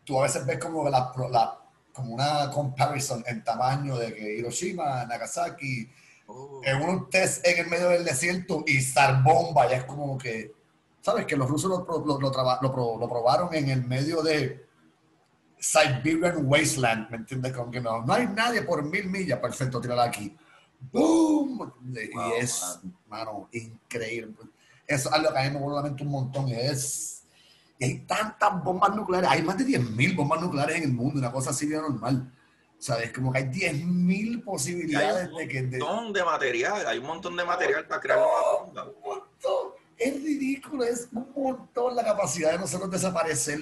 tú 0.03 0.19
a 0.19 0.25
veces 0.25 0.45
ves 0.45 0.59
como, 0.59 0.89
la, 0.89 1.13
como 1.93 2.13
una 2.13 2.51
comparison 2.51 3.23
en 3.29 3.45
tamaño 3.45 3.97
de 3.97 4.13
que 4.13 4.39
Hiroshima, 4.39 5.05
Nagasaki, 5.05 5.89
oh. 6.27 6.63
en 6.65 6.83
un 6.83 7.09
test 7.09 7.47
en 7.47 7.61
el 7.61 7.69
medio 7.69 7.91
del 7.91 8.05
desierto 8.05 8.65
y 8.67 8.81
zarbomba, 8.81 9.71
ya 9.71 9.77
es 9.77 9.85
como 9.85 10.19
que, 10.19 10.53
¿sabes? 11.01 11.27
Que 11.27 11.37
los 11.37 11.49
rusos 11.49 11.71
lo, 11.71 12.05
lo, 12.05 12.99
lo 12.99 13.09
probaron 13.09 13.55
en 13.55 13.71
el 13.71 13.85
medio 13.85 14.21
de 14.23 14.69
Siberian 15.61 16.47
Wasteland, 16.47 17.11
¿me 17.11 17.19
entiendes? 17.19 17.53
Como 17.53 17.71
que 17.71 17.81
no, 17.81 18.03
no 18.03 18.13
hay 18.13 18.27
nadie 18.27 18.63
por 18.63 18.83
mil 18.83 19.09
millas, 19.09 19.39
perfecto, 19.39 19.81
tirar 19.81 20.01
aquí. 20.01 20.35
¡Boom! 20.81 21.73
y 21.95 22.41
es, 22.41 22.81
mano, 23.07 23.49
increíble. 23.53 24.35
Eso 24.87 25.09
es 25.11 25.15
algo 25.15 25.33
que 25.33 25.39
a 25.39 25.51
mí 25.51 25.59
me 25.59 25.65
un 25.65 26.11
montón. 26.11 26.49
Es, 26.49 27.25
y 27.79 27.85
hay 27.85 27.99
tantas 28.01 28.65
bombas 28.65 28.95
nucleares, 28.97 29.31
hay 29.31 29.43
más 29.43 29.59
de 29.59 29.65
10.000 29.65 30.17
bombas 30.17 30.41
nucleares 30.41 30.77
en 30.77 30.83
el 30.85 30.93
mundo, 30.93 31.19
una 31.19 31.31
cosa 31.31 31.51
así 31.51 31.67
de 31.67 31.77
normal. 31.77 32.33
¿Sabes? 32.79 33.13
Como 33.13 33.31
que 33.31 33.39
hay 33.39 33.45
10.000 33.45 34.43
posibilidades 34.43 35.31
de 35.37 35.49
que... 35.49 35.59
Hay 35.59 35.65
un 35.65 35.71
montón 35.71 36.13
de, 36.15 36.25
material, 36.25 36.87
hay 36.87 36.99
un 36.99 37.07
montón 37.07 37.37
de 37.37 37.45
material 37.45 37.87
para 37.87 38.01
crear 38.01 38.19
una 38.19 38.63
bomba. 38.63 38.85
Un 38.85 39.03
montón. 39.03 39.73
Es 39.99 40.15
ridículo, 40.15 40.85
es 40.85 41.09
un 41.13 41.31
montón 41.37 41.95
la 41.95 42.03
capacidad 42.03 42.53
de 42.53 42.59
nosotros 42.59 42.91
desaparecer 42.91 43.61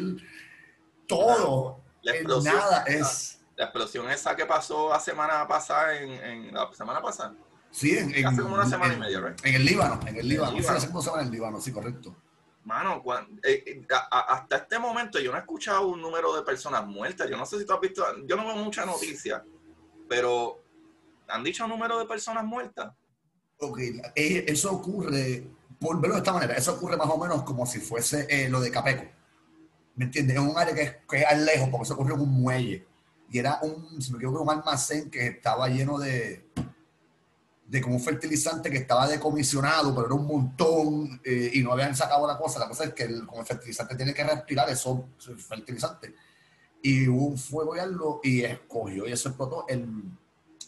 todo. 1.08 1.80
La 2.02 2.12
explosión, 2.12 2.56
nada 2.56 2.84
es. 2.84 3.40
La, 3.56 3.64
explosión 3.64 4.10
esa 4.10 4.36
que 4.36 4.46
pasó 4.46 4.90
la 4.90 5.00
semana 5.00 5.46
pasada 5.48 5.98
en, 5.98 6.52
la 6.54 6.72
semana 6.72 7.02
pasada. 7.02 7.34
Sí, 7.70 7.96
en, 7.96 8.26
hace 8.26 8.42
como 8.42 8.54
una 8.54 8.66
semana 8.66 8.94
y 8.94 8.98
media, 8.98 9.34
En 9.42 9.54
el 9.54 9.64
Líbano, 9.64 10.00
en 10.06 10.16
el 10.16 10.28
Líbano. 10.28 10.56
Sí, 10.58 10.66
hace 10.66 10.86
como 10.86 11.02
semana 11.02 11.22
en 11.22 11.28
el 11.28 11.32
Líbano, 11.32 11.60
sí, 11.60 11.72
correcto. 11.72 12.14
Mano, 12.64 13.02
eh, 13.42 13.64
eh, 13.66 13.86
hasta 14.10 14.56
este 14.56 14.78
momento 14.78 15.18
yo 15.18 15.30
no 15.30 15.38
he 15.38 15.40
escuchado 15.40 15.88
un 15.88 16.00
número 16.00 16.34
de 16.36 16.42
personas 16.42 16.86
muertas. 16.86 17.28
Yo 17.28 17.36
no 17.36 17.46
sé 17.46 17.58
si 17.58 17.64
tú 17.64 17.72
has 17.72 17.80
visto, 17.80 18.04
yo 18.26 18.36
no 18.36 18.46
veo 18.46 18.56
mucha 18.56 18.84
noticia, 18.84 19.42
pero 20.08 20.62
¿han 21.28 21.42
dicho 21.42 21.64
un 21.64 21.70
número 21.70 21.98
de 21.98 22.04
personas 22.04 22.44
muertas? 22.44 22.92
Ok, 23.58 23.78
eh, 24.14 24.44
eso 24.46 24.72
ocurre, 24.72 25.48
por 25.80 26.00
verlo 26.00 26.16
de 26.16 26.20
esta 26.20 26.32
manera, 26.32 26.54
eso 26.54 26.74
ocurre 26.74 26.96
más 26.96 27.08
o 27.08 27.18
menos 27.18 27.42
como 27.42 27.66
si 27.66 27.80
fuese 27.80 28.48
lo 28.50 28.60
de 28.60 28.70
Capeco. 28.70 29.17
¿Me 29.98 30.04
entiendes? 30.04 30.36
Es 30.36 30.42
un 30.42 30.56
área 30.56 30.74
que, 30.74 31.00
que 31.10 31.22
es 31.22 31.38
lejos, 31.40 31.68
porque 31.70 31.86
se 31.86 31.92
ocurrió 31.92 32.14
en 32.14 32.20
un 32.20 32.40
muelle. 32.40 32.86
Y 33.30 33.38
era 33.38 33.58
un, 33.62 34.00
si 34.00 34.12
me 34.12 34.18
equivoco, 34.18 34.42
un 34.42 34.50
almacén 34.50 35.10
que 35.10 35.26
estaba 35.26 35.68
lleno 35.68 35.98
de, 35.98 36.46
de 37.66 37.82
como 37.82 37.96
un 37.96 38.00
fertilizante 38.00 38.70
que 38.70 38.78
estaba 38.78 39.08
decomisionado, 39.08 39.92
pero 39.92 40.06
era 40.06 40.14
un 40.14 40.26
montón 40.26 41.20
eh, 41.24 41.50
y 41.52 41.62
no 41.62 41.72
habían 41.72 41.96
sacado 41.96 42.28
la 42.28 42.38
cosa. 42.38 42.60
La 42.60 42.68
cosa 42.68 42.84
es 42.84 42.94
que 42.94 43.02
el, 43.02 43.26
como 43.26 43.40
el 43.40 43.46
fertilizante 43.46 43.96
tiene 43.96 44.14
que 44.14 44.22
respirar 44.22 44.70
eso, 44.70 45.08
fertilizante. 45.36 46.14
Y 46.80 47.08
hubo 47.08 47.26
un 47.26 47.36
fuego 47.36 47.74
y 47.74 47.80
algo 47.80 48.20
y 48.22 48.44
escogió 48.44 49.06
y 49.08 49.12
eso 49.12 49.30
explotó 49.30 49.66
el 49.68 49.84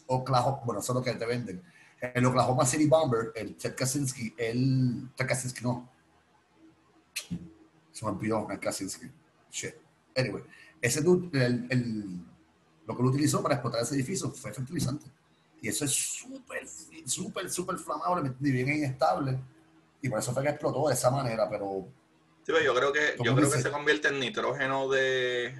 Oklahoma, 0.06 0.60
bueno, 0.64 0.80
eso 0.80 0.92
es 0.92 0.96
lo 0.96 1.04
que 1.04 1.14
te 1.14 1.24
venden. 1.24 1.62
El 2.00 2.26
Oklahoma 2.26 2.66
City 2.66 2.86
Bomber, 2.86 3.30
el 3.36 3.54
Ted 3.54 3.76
Kaczynski, 3.76 4.34
el 4.36 5.08
Ted 5.14 5.26
Kaczynski 5.28 5.62
no. 5.62 5.88
Se 7.92 8.04
me 8.04 8.10
olvidó, 8.10 8.44
Kaczynski 8.60 9.19
shit. 9.50 9.74
Anyway, 10.16 10.42
ese 10.80 11.02
dude, 11.02 11.30
el, 11.44 12.24
lo 12.86 12.96
que 12.96 13.02
lo 13.02 13.08
utilizó 13.08 13.42
para 13.42 13.56
explotar 13.56 13.82
ese 13.82 13.94
edificio 13.94 14.30
fue 14.30 14.52
fertilizante. 14.52 15.06
Y 15.62 15.68
eso 15.68 15.84
es 15.84 15.92
súper, 15.92 16.66
súper, 17.06 17.50
súper 17.50 17.76
flamable 17.76 18.32
bien 18.38 18.68
inestable. 18.68 19.38
Y 20.02 20.08
por 20.08 20.18
eso 20.18 20.32
fue 20.32 20.42
que 20.42 20.48
explotó 20.48 20.88
de 20.88 20.94
esa 20.94 21.10
manera, 21.10 21.48
pero... 21.48 21.86
Sí, 22.46 22.52
yo 22.64 22.74
creo 22.74 22.92
que, 22.92 23.16
yo 23.22 23.34
creo 23.34 23.50
que 23.50 23.60
se 23.60 23.70
convierte 23.70 24.08
en 24.08 24.18
nitrógeno 24.18 24.88
de 24.88 25.54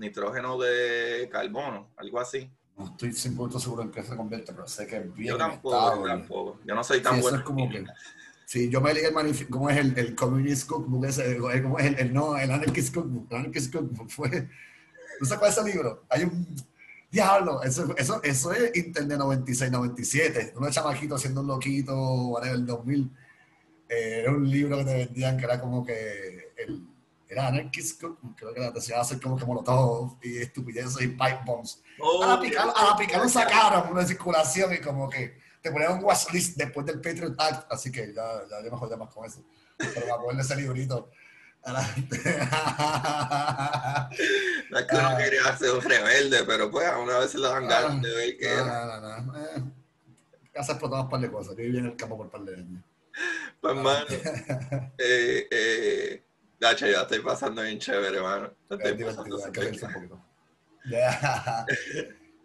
nitrógeno 0.00 0.58
de 0.58 1.28
carbono, 1.30 1.88
algo 1.96 2.18
así. 2.18 2.50
No 2.76 2.86
estoy 2.86 3.10
100% 3.10 3.60
seguro 3.60 3.82
en 3.82 3.90
qué 3.90 4.02
se 4.02 4.16
convierte, 4.16 4.52
pero 4.52 4.66
sé 4.66 4.86
que 4.86 4.96
es 4.96 5.14
bien 5.14 5.28
Yo 5.28 5.36
tampoco, 5.36 5.96
yo 5.96 6.06
tampoco. 6.06 6.58
Yo 6.64 6.74
no 6.74 6.82
soy 6.82 7.00
tan 7.00 7.20
bueno. 7.20 7.38
Es 7.38 7.44
como 7.44 7.68
que, 7.68 7.84
Sí, 8.50 8.68
yo 8.68 8.80
me 8.80 8.92
leí 8.92 9.04
el 9.04 9.14
manifiesto, 9.14 9.52
¿cómo 9.52 9.70
es 9.70 9.76
el, 9.76 9.96
el 9.96 10.16
Communist 10.16 10.68
Cookbook? 10.68 11.04
Ese, 11.04 11.38
¿Cómo 11.38 11.78
es 11.78 11.86
el, 11.86 11.98
el, 12.00 12.12
no, 12.12 12.36
el 12.36 12.50
Anarchist 12.50 12.92
Cookbook? 12.92 13.30
El 13.30 13.36
Anarchist 13.36 13.72
Cookbook 13.72 14.10
fue... 14.10 14.28
¿Tú 15.20 15.24
sabes 15.24 15.38
cuál 15.38 15.52
es 15.52 15.58
ese 15.58 15.68
libro? 15.68 16.02
Hay 16.08 16.24
un... 16.24 16.56
Diablo, 17.12 17.62
eso, 17.62 17.94
eso, 17.96 18.20
eso 18.24 18.52
es 18.52 18.76
Internet 18.76 19.18
96, 19.18 19.70
97. 19.70 20.54
Unos 20.56 20.74
chamaquitos 20.74 21.20
haciendo 21.20 21.42
un 21.42 21.46
loquito, 21.46 22.42
en 22.42 22.48
el 22.48 22.66
2000. 22.66 23.10
Eh, 23.88 24.22
era 24.22 24.32
un 24.32 24.50
libro 24.50 24.78
que 24.78 24.84
te 24.84 24.94
vendían 24.94 25.36
que 25.36 25.44
era 25.44 25.60
como 25.60 25.86
que... 25.86 26.52
El, 26.56 26.88
era 27.28 27.46
Anarchist 27.46 28.00
Cookbook, 28.00 28.34
creo 28.34 28.52
que 28.52 28.58
la 28.58 28.72
te 28.72 28.94
a 28.94 29.00
hacer 29.00 29.20
como 29.20 29.36
que 29.36 29.44
molotov 29.44 30.16
y 30.24 30.38
estupideces 30.38 31.00
y 31.00 31.06
pipe 31.06 31.38
bombs. 31.46 31.80
Oh, 32.00 32.24
a 32.24 32.26
la 32.26 32.40
picar, 32.40 32.68
a 32.74 32.84
la 32.90 32.96
picar 32.96 33.22
lo 33.22 33.28
sacaron 33.28 33.92
una 33.92 34.04
circulación 34.04 34.74
y 34.74 34.78
como 34.78 35.08
que 35.08 35.38
te 35.60 35.70
ponían 35.70 35.92
un 35.92 36.04
watchlist 36.04 36.56
después 36.56 36.86
del 36.86 37.00
Patriot 37.00 37.34
Act, 37.38 37.70
así 37.72 37.92
que 37.92 38.12
ya, 38.14 38.42
ya, 38.48 38.62
ya 38.62 38.70
me 38.70 38.76
jodía 38.76 38.96
más 38.96 39.12
con 39.12 39.26
eso. 39.26 39.44
Pero 39.76 40.14
acuerdo 40.14 40.36
de 40.36 40.42
ese 40.42 40.56
librito. 40.56 41.10
no 41.66 41.78
es 44.78 44.86
que 44.86 44.96
no 44.96 45.16
quería 45.18 45.56
ser 45.58 45.72
un 45.72 45.82
rebelde, 45.82 46.44
pero 46.44 46.70
pues 46.70 46.86
a 46.86 46.98
una 46.98 47.18
vez 47.18 47.30
se 47.32 47.38
lo 47.38 47.50
dan 47.50 47.68
ganas 47.68 48.00
de 48.00 48.14
ver 48.14 48.38
que. 48.38 48.56
No, 48.56 48.86
no, 48.86 49.00
no. 49.00 49.20
no. 49.20 49.38
Eh, 49.38 49.62
casa 50.52 50.72
explotaba 50.72 51.02
un 51.02 51.08
par 51.10 51.20
de 51.20 51.30
cosas. 51.30 51.56
Yo 51.56 51.62
viví 51.62 51.78
en 51.78 51.86
el 51.86 51.96
campo 51.96 52.16
por 52.16 52.26
un 52.26 52.32
par 52.32 52.42
de 52.42 52.54
años. 52.54 52.82
Pues, 53.60 53.74
mano. 53.76 54.06
eh, 54.98 55.48
eh, 55.50 56.24
Gacha, 56.58 56.88
ya 56.88 57.02
estoy 57.02 57.20
pasando 57.20 57.62
bien 57.62 57.78
chévere, 57.78 58.16
hermano. 58.16 58.52
Estoy 58.68 59.04
pasando 59.04 59.36
un 59.36 59.52
poquito. 59.52 60.24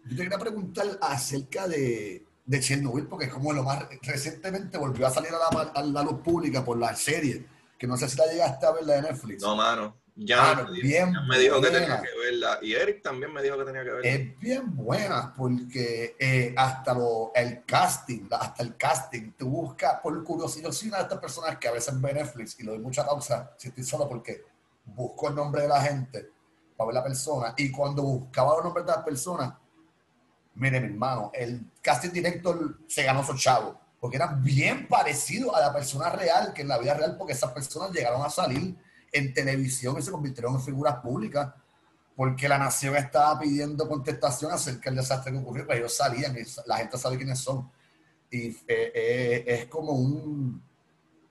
Yo 0.08 0.16
te 0.16 0.22
quería 0.22 0.38
preguntar 0.38 0.86
acerca 1.00 1.66
de 1.66 2.25
de 2.46 2.60
Chernobyl, 2.60 3.06
porque 3.06 3.26
es 3.26 3.32
como 3.32 3.52
lo 3.52 3.62
más 3.62 3.86
recientemente 4.02 4.78
volvió 4.78 5.06
a 5.06 5.10
salir 5.10 5.30
a 5.30 5.54
la, 5.54 5.62
a 5.74 5.82
la 5.82 6.02
luz 6.02 6.20
pública 6.20 6.64
por 6.64 6.78
la 6.78 6.94
serie, 6.94 7.44
que 7.76 7.86
no 7.86 7.96
sé 7.96 8.08
si 8.08 8.16
la 8.16 8.26
llegaste 8.26 8.66
a 8.66 8.72
ver 8.72 8.84
la 8.84 8.94
de 8.94 9.02
Netflix. 9.02 9.42
No, 9.42 9.56
mano. 9.56 9.96
Ya, 10.18 10.66
bien 10.82 11.12
me 11.28 11.38
dijo 11.38 11.60
que 11.60 11.68
tenía 11.68 12.00
que 12.00 12.18
verla. 12.18 12.58
Y 12.62 12.72
Eric 12.72 13.02
también 13.02 13.30
me 13.34 13.42
dijo 13.42 13.58
que 13.58 13.64
tenía 13.64 13.84
que 13.84 13.90
verla. 13.90 14.08
Es 14.08 14.40
bien 14.40 14.74
buena 14.74 15.34
porque 15.36 16.16
eh, 16.18 16.54
hasta 16.56 16.94
lo, 16.94 17.32
el 17.34 17.64
casting, 17.66 18.26
hasta 18.30 18.62
el 18.62 18.78
casting, 18.78 19.32
tú 19.32 19.50
buscas, 19.50 20.00
por 20.00 20.24
curiosidad, 20.24 20.68
yo 20.68 20.72
soy 20.72 20.88
una 20.88 20.98
de 20.98 21.02
estas 21.02 21.18
personas 21.18 21.58
que 21.58 21.68
a 21.68 21.72
veces 21.72 22.00
ve 22.00 22.14
Netflix 22.14 22.58
y 22.58 22.62
lo 22.62 22.72
doy 22.72 22.80
mucha 22.80 23.04
causa, 23.04 23.52
si 23.58 23.68
estoy 23.68 23.84
solo 23.84 24.08
porque 24.08 24.42
busco 24.86 25.28
el 25.28 25.34
nombre 25.34 25.62
de 25.62 25.68
la 25.68 25.82
gente 25.82 26.30
para 26.74 26.86
ver 26.86 26.94
la 26.94 27.04
persona. 27.04 27.54
Y 27.58 27.70
cuando 27.70 28.02
buscaba 28.02 28.54
los 28.54 28.64
nombres 28.64 28.86
de 28.86 28.92
las 28.92 29.04
personas, 29.04 29.52
mire 30.56 30.80
mi 30.80 30.86
hermano, 30.86 31.30
el 31.34 31.70
casting 31.82 32.10
director 32.10 32.78
se 32.88 33.02
ganó 33.02 33.24
su 33.24 33.36
chavo, 33.36 33.78
porque 34.00 34.16
era 34.16 34.26
bien 34.26 34.88
parecido 34.88 35.54
a 35.54 35.60
la 35.60 35.72
persona 35.72 36.10
real 36.10 36.52
que 36.52 36.62
en 36.62 36.68
la 36.68 36.78
vida 36.78 36.94
real, 36.94 37.16
porque 37.16 37.34
esas 37.34 37.52
personas 37.52 37.92
llegaron 37.92 38.22
a 38.22 38.30
salir 38.30 38.76
en 39.12 39.32
televisión 39.32 39.96
y 39.98 40.02
se 40.02 40.10
convirtieron 40.10 40.54
en 40.54 40.62
figuras 40.62 40.96
públicas, 40.96 41.52
porque 42.14 42.48
la 42.48 42.58
nación 42.58 42.96
estaba 42.96 43.38
pidiendo 43.38 43.86
contestación 43.88 44.50
acerca 44.50 44.90
del 44.90 44.96
desastre 44.96 45.32
que 45.32 45.38
ocurrió, 45.38 45.66
pero 45.66 45.80
ellos 45.80 45.94
salían, 45.94 46.36
y 46.36 46.42
la 46.66 46.78
gente 46.78 46.96
sabe 46.96 47.16
quiénes 47.18 47.38
son. 47.38 47.70
Y 48.30 48.48
eh, 48.48 48.56
eh, 48.66 49.44
es 49.46 49.66
como 49.66 49.92
un, 49.92 50.62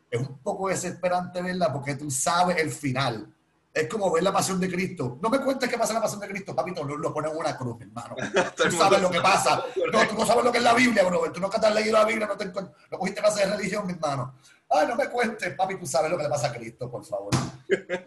es 0.09 0.19
un 0.19 0.37
poco 0.37 0.69
desesperante 0.69 1.41
verla, 1.41 1.73
porque 1.73 1.95
tú 1.95 2.09
sabes 2.11 2.57
el 2.57 2.71
final 2.71 3.34
es 3.75 3.89
como 3.89 4.09
ver 4.09 4.23
la 4.23 4.31
pasión 4.31 4.57
de 4.57 4.71
Cristo. 4.71 5.19
No 5.21 5.29
me 5.29 5.37
cuentes 5.41 5.69
qué 5.69 5.77
pasa 5.77 5.91
en 5.91 5.95
la 5.95 6.01
pasión 6.03 6.21
de 6.21 6.29
Cristo, 6.29 6.55
papito. 6.55 6.81
Lo, 6.85 6.95
lo 6.95 7.13
ponen 7.13 7.31
en 7.31 7.37
una 7.37 7.57
cruz, 7.57 7.81
hermano. 7.81 8.15
Tú 8.55 8.71
sabes 8.71 9.01
lo 9.01 9.11
que 9.11 9.19
pasa. 9.19 9.63
No, 9.91 10.07
tú 10.07 10.15
no 10.17 10.25
sabes 10.25 10.43
lo 10.43 10.51
que 10.51 10.57
es 10.57 10.63
la 10.63 10.73
Biblia, 10.73 11.03
bro. 11.03 11.31
Tú 11.31 11.39
no 11.39 11.47
has 11.47 11.75
leído 11.75 11.93
la 11.93 12.05
Biblia, 12.05 12.27
no, 12.27 12.35
te, 12.35 12.45
no 12.45 12.97
cogiste 12.97 13.21
clase 13.21 13.45
de 13.45 13.55
religión, 13.55 13.85
mi 13.85 13.93
hermano. 13.93 14.35
Ay, 14.69 14.87
no 14.87 14.95
me 14.95 15.09
cuentes, 15.09 15.53
papi, 15.55 15.77
tú 15.77 15.85
sabes 15.85 16.09
lo 16.09 16.17
que 16.17 16.23
le 16.23 16.29
pasa 16.29 16.47
a 16.47 16.53
Cristo, 16.53 16.89
por 16.89 17.05
favor. 17.05 17.31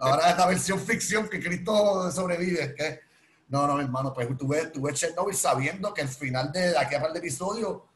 Ahora 0.01 0.31
es 0.31 0.37
la 0.39 0.47
versión 0.47 0.79
ficción 0.81 1.29
que 1.29 1.41
Cristo 1.41 2.11
sobrevive. 2.11 2.75
¿qué? 2.75 3.01
No, 3.49 3.67
no, 3.67 3.81
hermano, 3.81 4.13
pues 4.13 4.29
tú 4.37 4.49
ves, 4.49 4.73
tú 4.73 4.83
ves 4.83 4.99
Chernobyl 4.99 5.35
sabiendo 5.35 5.95
que 5.95 6.03
el 6.03 6.09
final 6.09 6.51
de 6.51 6.77
aquí 6.77 6.95
a 6.95 7.01
par 7.01 7.13
de 7.13 7.19
episodio 7.19 7.87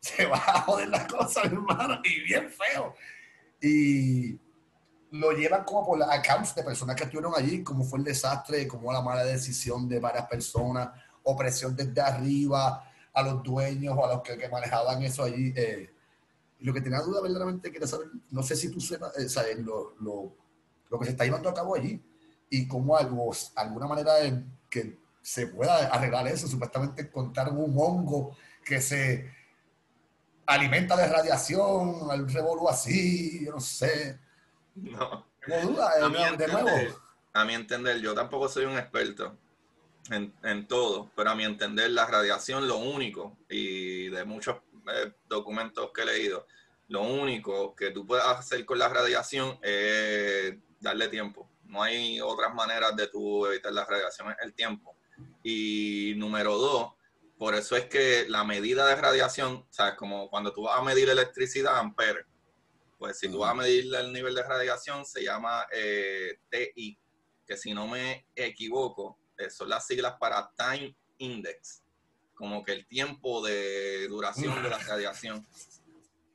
se 0.00 0.26
va 0.26 0.36
a 0.36 0.60
joder 0.62 0.88
la 0.88 1.06
cosa, 1.06 1.42
mi 1.44 1.56
hermano, 1.56 2.00
y 2.04 2.20
bien 2.22 2.50
feo. 2.50 2.94
Y 3.60 4.38
lo 5.14 5.30
llevan 5.30 5.62
como 5.62 5.86
por 5.86 6.02
accounts 6.02 6.56
de 6.56 6.64
personas 6.64 6.96
que 6.96 7.04
estuvieron 7.04 7.32
allí, 7.36 7.62
como 7.62 7.84
fue 7.84 8.00
el 8.00 8.04
desastre, 8.04 8.66
como 8.66 8.92
la 8.92 9.00
mala 9.00 9.22
decisión 9.24 9.88
de 9.88 10.00
varias 10.00 10.26
personas, 10.26 10.88
opresión 11.22 11.76
desde 11.76 12.00
arriba 12.00 12.90
a 13.12 13.22
los 13.22 13.40
dueños 13.44 13.94
o 13.96 14.04
a 14.04 14.14
los 14.14 14.22
que, 14.22 14.48
manejaban 14.48 15.04
eso 15.04 15.22
allí. 15.22 15.52
Eh, 15.54 15.88
lo 16.60 16.74
que 16.74 16.80
tenía 16.80 17.00
duda 17.00 17.20
verdaderamente 17.20 17.70
quiero 17.70 17.86
saber, 17.86 18.08
no 18.30 18.42
sé 18.42 18.56
si 18.56 18.70
tú 18.70 18.80
sepas, 18.80 19.16
eh, 19.16 19.28
sabes 19.28 19.56
lo, 19.60 19.94
lo, 20.00 20.34
lo, 20.90 20.98
que 20.98 21.04
se 21.04 21.10
está 21.12 21.24
llevando 21.24 21.48
a 21.48 21.54
cabo 21.54 21.76
allí 21.76 22.02
y 22.50 22.66
cómo 22.66 22.96
algo, 22.96 23.30
alguna 23.54 23.86
manera 23.86 24.14
que 24.68 24.98
se 25.22 25.46
pueda 25.46 25.94
arreglar 25.94 26.26
eso, 26.26 26.48
supuestamente 26.48 27.02
encontrar 27.02 27.52
un 27.52 27.72
hongo 27.78 28.36
que 28.64 28.80
se 28.80 29.30
alimenta 30.44 30.96
de 30.96 31.06
radiación, 31.06 32.10
algún 32.10 32.28
revolú 32.28 32.68
así, 32.68 33.44
yo 33.44 33.52
no 33.52 33.60
sé. 33.60 34.24
No. 34.74 35.26
duda, 35.46 36.04
a 36.04 36.08
mi, 36.08 36.36
de 36.36 36.48
nuevo. 36.48 36.70
a 37.32 37.44
mi 37.44 37.54
entender, 37.54 38.00
yo 38.00 38.14
tampoco 38.14 38.48
soy 38.48 38.64
un 38.64 38.76
experto 38.76 39.36
en, 40.10 40.34
en, 40.42 40.66
todo, 40.66 41.10
pero 41.14 41.30
a 41.30 41.34
mi 41.34 41.44
entender, 41.44 41.90
la 41.90 42.06
radiación, 42.06 42.66
lo 42.66 42.78
único, 42.78 43.38
y 43.48 44.08
de 44.08 44.24
muchos 44.24 44.56
eh, 44.92 45.12
documentos 45.28 45.90
que 45.92 46.02
he 46.02 46.06
leído, 46.06 46.46
lo 46.88 47.02
único 47.02 47.74
que 47.74 47.90
tú 47.90 48.06
puedes 48.06 48.24
hacer 48.24 48.64
con 48.66 48.78
la 48.78 48.88
radiación 48.88 49.58
es 49.62 50.56
darle 50.80 51.08
tiempo. 51.08 51.48
No 51.64 51.82
hay 51.82 52.20
otras 52.20 52.54
maneras 52.54 52.94
de 52.94 53.06
tú 53.08 53.46
evitar 53.46 53.72
la 53.72 53.84
radiación, 53.84 54.30
es 54.30 54.36
el 54.42 54.54
tiempo. 54.54 54.94
Y 55.42 56.14
número 56.16 56.58
dos, 56.58 56.92
por 57.38 57.54
eso 57.54 57.76
es 57.76 57.86
que 57.86 58.26
la 58.28 58.44
medida 58.44 58.86
de 58.86 58.96
radiación, 58.96 59.66
¿sabes? 59.70 59.94
Como 59.94 60.28
cuando 60.28 60.52
tú 60.52 60.62
vas 60.62 60.78
a 60.78 60.82
medir 60.82 61.08
electricidad, 61.08 61.78
amperes, 61.78 62.26
pues 63.04 63.18
si 63.18 63.28
tú 63.28 63.40
vas 63.40 63.50
a 63.50 63.54
medir 63.54 63.94
el 63.94 64.14
nivel 64.14 64.34
de 64.34 64.42
radiación, 64.42 65.04
se 65.04 65.22
llama 65.22 65.66
eh, 65.70 66.38
TI, 66.48 66.98
que 67.46 67.54
si 67.54 67.74
no 67.74 67.86
me 67.86 68.28
equivoco, 68.34 69.18
eh, 69.36 69.50
son 69.50 69.68
las 69.68 69.86
siglas 69.86 70.14
para 70.18 70.50
Time 70.56 70.96
Index, 71.18 71.82
como 72.34 72.64
que 72.64 72.72
el 72.72 72.86
tiempo 72.86 73.44
de 73.44 74.08
duración 74.08 74.62
de 74.62 74.70
la 74.70 74.78
radiación. 74.78 75.46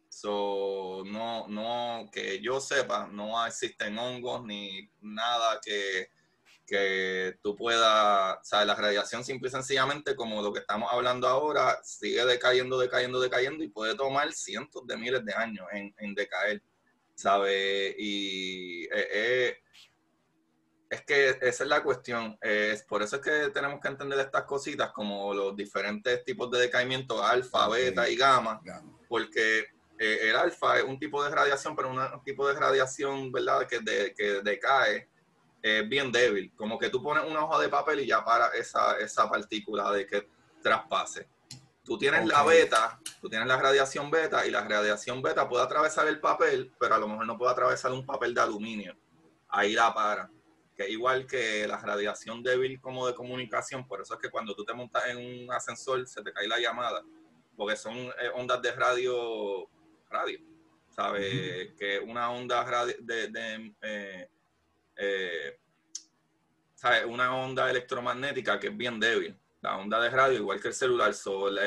So, 0.09 1.01
no, 1.07 1.47
no, 1.47 2.07
que 2.11 2.39
yo 2.39 2.61
sepa, 2.61 3.07
no 3.07 3.43
existen 3.47 3.97
hongos 3.97 4.45
ni 4.45 4.91
nada 5.01 5.59
que, 5.65 6.11
que 6.69 7.39
tú 7.41 7.55
puedas, 7.55 8.37
o 8.37 8.43
sea, 8.43 8.63
la 8.63 8.75
radiación 8.75 9.23
simple 9.23 9.49
y 9.49 9.51
sencillamente, 9.51 10.15
como 10.15 10.41
lo 10.41 10.53
que 10.53 10.59
estamos 10.59 10.89
hablando 10.91 11.27
ahora, 11.27 11.79
sigue 11.83 12.23
decayendo, 12.25 12.77
decayendo, 12.77 13.19
decayendo 13.19 13.63
y 13.63 13.69
puede 13.69 13.95
tomar 13.95 14.31
cientos 14.33 14.85
de 14.85 14.95
miles 14.95 15.25
de 15.25 15.33
años 15.33 15.65
en, 15.71 15.93
en 15.97 16.13
decaer, 16.13 16.61
¿sabes? 17.15 17.95
Y 17.97 18.83
eh, 18.83 19.07
eh, 19.11 19.57
es 20.91 21.01
que 21.01 21.29
esa 21.41 21.63
es 21.63 21.69
la 21.69 21.81
cuestión, 21.81 22.37
es 22.41 22.83
por 22.83 23.01
eso 23.01 23.15
es 23.15 23.21
que 23.23 23.49
tenemos 23.51 23.79
que 23.79 23.87
entender 23.87 24.19
estas 24.19 24.43
cositas 24.43 24.91
como 24.91 25.33
los 25.33 25.55
diferentes 25.55 26.23
tipos 26.23 26.51
de 26.51 26.59
decaimiento, 26.59 27.23
alfa, 27.23 27.67
beta 27.67 28.07
y 28.07 28.15
gamma, 28.15 28.61
porque 29.07 29.65
eh, 29.97 30.29
el 30.29 30.35
alfa 30.35 30.77
es 30.77 30.83
un 30.83 30.99
tipo 30.99 31.23
de 31.23 31.29
radiación, 31.29 31.75
pero 31.75 31.89
un 31.89 32.23
tipo 32.23 32.47
de 32.47 32.53
radiación, 32.53 33.31
¿verdad?, 33.31 33.67
que, 33.67 33.79
de, 33.79 34.13
que 34.13 34.41
decae 34.41 35.09
es 35.61 35.87
bien 35.87 36.11
débil. 36.11 36.51
Como 36.55 36.77
que 36.77 36.89
tú 36.89 37.01
pones 37.01 37.23
una 37.25 37.43
hoja 37.43 37.61
de 37.61 37.69
papel 37.69 38.01
y 38.01 38.07
ya 38.07 38.23
para 38.23 38.47
esa, 38.49 38.97
esa 38.99 39.29
partícula 39.29 39.91
de 39.91 40.05
que 40.05 40.27
traspase. 40.61 41.27
Tú 41.83 41.97
tienes 41.97 42.27
la 42.27 42.43
beta, 42.43 42.99
tú 43.19 43.29
tienes 43.29 43.47
la 43.47 43.57
radiación 43.57 44.11
beta 44.11 44.45
y 44.45 44.51
la 44.51 44.67
radiación 44.67 45.21
beta 45.21 45.49
puede 45.49 45.63
atravesar 45.63 46.07
el 46.07 46.19
papel, 46.19 46.71
pero 46.79 46.95
a 46.95 46.99
lo 46.99 47.07
mejor 47.07 47.25
no 47.25 47.37
puede 47.37 47.51
atravesar 47.51 47.91
un 47.91 48.05
papel 48.05 48.33
de 48.33 48.41
aluminio. 48.41 48.95
Ahí 49.47 49.73
la 49.73 49.93
para. 49.93 50.29
Que 50.75 50.87
igual 50.89 51.25
que 51.25 51.67
la 51.67 51.77
radiación 51.77 52.43
débil 52.43 52.79
como 52.79 53.07
de 53.07 53.15
comunicación, 53.15 53.87
por 53.87 54.01
eso 54.01 54.13
es 54.13 54.19
que 54.19 54.29
cuando 54.29 54.55
tú 54.55 54.63
te 54.63 54.73
montas 54.73 55.07
en 55.07 55.17
un 55.17 55.51
ascensor 55.51 56.07
se 56.07 56.21
te 56.21 56.31
cae 56.31 56.47
la 56.47 56.59
llamada, 56.59 57.03
porque 57.57 57.75
son 57.75 57.97
eh, 57.97 58.29
ondas 58.35 58.61
de 58.61 58.71
radio, 58.71 59.67
radio, 60.09 60.39
¿sabes? 60.89 61.73
Que 61.77 61.99
una 61.99 62.31
onda 62.31 62.63
de, 62.99 63.73
eh, 63.81 64.29
eh, 64.99 65.57
una 67.07 67.35
onda 67.35 67.69
electromagnética 67.69 68.59
que 68.59 68.67
es 68.67 68.77
bien 68.77 68.99
débil. 68.99 69.37
La 69.61 69.77
onda 69.77 69.99
de 69.99 70.09
radio, 70.09 70.37
igual 70.37 70.61
que 70.61 70.69
el 70.69 70.73
celular, 70.73 71.13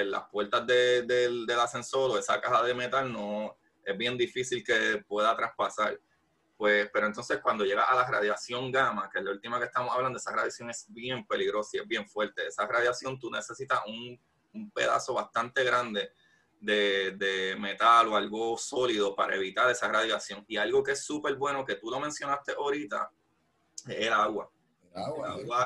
las 0.06 0.28
puertas 0.30 0.66
del 0.66 1.50
ascensor 1.60 2.10
o 2.10 2.18
esa 2.18 2.40
caja 2.40 2.62
de 2.62 2.74
metal 2.74 3.12
no 3.12 3.56
es 3.84 3.96
bien 3.98 4.16
difícil 4.16 4.64
que 4.64 5.04
pueda 5.06 5.36
traspasar. 5.36 6.00
Pues, 6.56 6.88
pero 6.92 7.06
entonces 7.06 7.40
cuando 7.42 7.64
llega 7.64 7.82
a 7.82 7.94
la 7.96 8.06
radiación 8.06 8.70
gamma, 8.70 9.10
que 9.10 9.18
es 9.18 9.24
la 9.24 9.32
última 9.32 9.58
que 9.58 9.66
estamos 9.66 9.94
hablando, 9.94 10.18
esa 10.18 10.32
radiación 10.32 10.70
es 10.70 10.86
bien 10.88 11.26
peligrosa 11.26 11.76
y 11.76 11.80
es 11.80 11.88
bien 11.88 12.08
fuerte. 12.08 12.46
Esa 12.46 12.66
radiación 12.66 13.18
tú 13.18 13.30
necesitas 13.30 13.80
un, 13.86 14.18
un 14.54 14.70
pedazo 14.70 15.14
bastante 15.14 15.64
grande 15.64 16.12
de, 16.62 17.56
metal 17.58 18.08
o 18.08 18.16
algo 18.16 18.56
sólido 18.56 19.14
para 19.14 19.34
evitar 19.34 19.70
esa 19.70 19.88
radiación. 19.88 20.44
Y 20.48 20.56
algo 20.56 20.82
que 20.82 20.92
es 20.92 21.04
súper 21.04 21.34
bueno, 21.36 21.64
que 21.64 21.76
tú 21.76 21.90
lo 21.90 22.00
mencionaste 22.00 22.52
ahorita, 22.52 23.10
es 23.88 24.06
el 24.06 24.12
agua. 24.12 24.50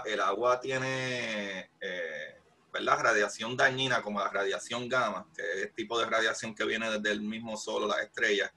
El 0.05 0.21
agua, 0.21 0.61
tiene, 0.61 1.71
eh, 1.81 2.41
¿verdad? 2.73 3.01
Radiación 3.01 3.57
dañina 3.57 4.01
como 4.03 4.21
la 4.21 4.29
radiación 4.29 4.89
gamma, 4.89 5.27
que 5.35 5.43
es 5.43 5.63
el 5.65 5.75
tipo 5.75 5.99
de 5.99 6.07
radiación 6.07 6.55
que 6.55 6.65
viene 6.65 6.91
desde 6.91 7.11
el 7.11 7.23
mismo 7.23 7.57
sol 7.57 7.89
las 7.89 8.01
estrellas. 8.01 8.53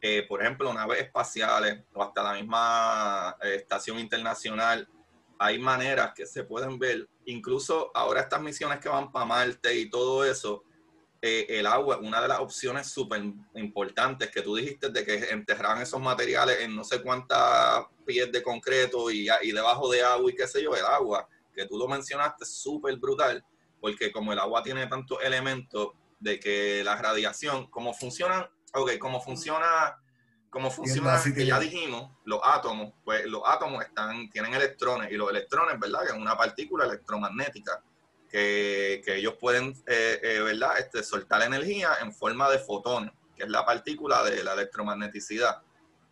Eh, 0.00 0.24
por 0.28 0.42
ejemplo, 0.42 0.72
naves 0.72 1.00
espaciales 1.00 1.82
o 1.94 2.02
hasta 2.02 2.22
la 2.22 2.34
misma 2.34 3.36
eh, 3.42 3.56
estación 3.56 3.98
internacional, 3.98 4.88
hay 5.38 5.58
maneras 5.58 6.12
que 6.14 6.26
se 6.26 6.44
pueden 6.44 6.78
ver. 6.78 7.08
Incluso 7.24 7.90
ahora 7.94 8.20
estas 8.20 8.40
misiones 8.40 8.78
que 8.80 8.88
van 8.88 9.10
para 9.10 9.24
Marte 9.24 9.74
y 9.74 9.90
todo 9.90 10.24
eso, 10.24 10.62
eh, 11.26 11.46
el 11.58 11.66
agua, 11.66 11.96
una 11.96 12.20
de 12.20 12.28
las 12.28 12.40
opciones 12.40 12.86
súper 12.86 13.22
importantes 13.54 14.30
que 14.30 14.42
tú 14.42 14.56
dijiste 14.56 14.90
de 14.90 15.06
que 15.06 15.30
enterraban 15.30 15.80
esos 15.80 15.98
materiales 15.98 16.60
en 16.60 16.76
no 16.76 16.84
sé 16.84 17.00
cuántas 17.00 17.86
pies 18.04 18.30
de 18.30 18.42
concreto 18.42 19.10
y, 19.10 19.26
y 19.40 19.52
debajo 19.52 19.90
de 19.90 20.02
agua 20.02 20.30
y 20.30 20.34
qué 20.34 20.46
sé 20.46 20.62
yo, 20.62 20.76
el 20.76 20.84
agua, 20.84 21.26
que 21.54 21.64
tú 21.64 21.78
lo 21.78 21.88
mencionaste, 21.88 22.44
súper 22.44 22.98
brutal, 22.98 23.42
porque 23.80 24.12
como 24.12 24.34
el 24.34 24.38
agua 24.38 24.62
tiene 24.62 24.86
tantos 24.86 25.16
elementos 25.22 25.92
de 26.20 26.38
que 26.38 26.84
la 26.84 26.96
radiación, 26.96 27.68
cómo 27.70 27.94
funcionan, 27.94 28.46
ok, 28.74 28.98
cómo 28.98 29.18
funciona, 29.18 29.96
cómo 30.50 30.70
funciona, 30.70 31.18
que 31.34 31.46
ya 31.46 31.58
dijimos, 31.58 32.10
los 32.24 32.40
átomos, 32.44 32.92
pues 33.02 33.24
los 33.24 33.40
átomos 33.46 33.82
están, 33.82 34.28
tienen 34.28 34.52
electrones 34.52 35.10
y 35.10 35.14
los 35.14 35.30
electrones, 35.30 35.80
¿verdad? 35.80 36.00
Que 36.02 36.12
es 36.12 36.18
una 36.18 36.36
partícula 36.36 36.84
electromagnética 36.84 37.82
que, 38.34 39.14
ellos 39.16 39.34
pueden, 39.38 39.74
eh, 39.86 40.18
eh, 40.22 40.40
¿verdad? 40.40 40.78
Este, 40.78 41.04
soltar 41.04 41.42
energía 41.42 41.90
en 42.00 42.12
forma 42.12 42.50
de 42.50 42.58
fotón, 42.58 43.12
que 43.36 43.44
es 43.44 43.48
la 43.48 43.64
partícula 43.64 44.24
de 44.24 44.42
la 44.42 44.54
electromagneticidad. 44.54 45.62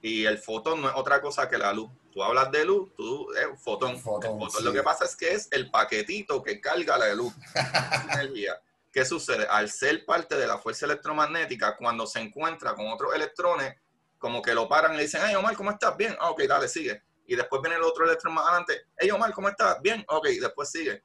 Y 0.01 0.25
el 0.25 0.39
fotón 0.39 0.83
no 0.83 0.89
es 0.89 0.95
otra 0.95 1.21
cosa 1.21 1.49
que 1.49 1.59
la 1.59 1.73
luz. 1.73 1.91
Tú 2.13 2.23
hablas 2.23 2.53
de 2.53 2.65
luz, 2.65 2.95
tú 2.97 3.33
es 3.35 3.47
un 3.47 3.59
fotón. 3.59 3.99
fotón, 3.99 4.39
Lo 4.63 4.73
que 4.73 4.83
pasa 4.83 5.05
es 5.05 5.17
que 5.17 5.33
es 5.33 5.49
el 5.51 5.71
paquetito 5.71 6.43
que 6.43 6.61
carga 6.61 6.97
la 6.97 7.13
luz, 7.15 7.33
energía. 8.13 8.61
¿Qué 8.93 9.05
sucede? 9.05 9.47
Al 9.49 9.69
ser 9.71 10.05
parte 10.05 10.37
de 10.37 10.47
la 10.47 10.59
fuerza 10.59 10.87
electromagnética, 10.87 11.77
cuando 11.77 12.07
se 12.07 12.21
encuentra 12.21 12.75
con 12.75 12.87
otros 12.89 13.15
electrones, 13.15 13.75
como 14.19 14.43
que 14.43 14.55
lo 14.55 14.69
paran 14.69 14.95
y 14.95 14.99
le 14.99 15.03
dicen, 15.05 15.23
hey 15.25 15.35
Omar, 15.35 15.57
¿cómo 15.57 15.73
estás? 15.73 15.97
Bien, 15.97 16.15
ah, 16.21 16.31
ok, 16.31 16.43
dale, 16.43 16.69
sigue. 16.69 17.03
Y 17.27 17.35
después 17.35 17.61
viene 17.63 17.77
el 17.77 17.83
otro 17.83 18.05
electrón 18.05 18.35
más 18.35 18.47
adelante, 18.47 18.87
hey 18.97 19.11
Omar, 19.11 19.33
¿cómo 19.33 19.49
estás? 19.49 19.81
Bien, 19.81 20.05
ok, 20.07 20.29
después 20.41 20.71
sigue 20.71 21.03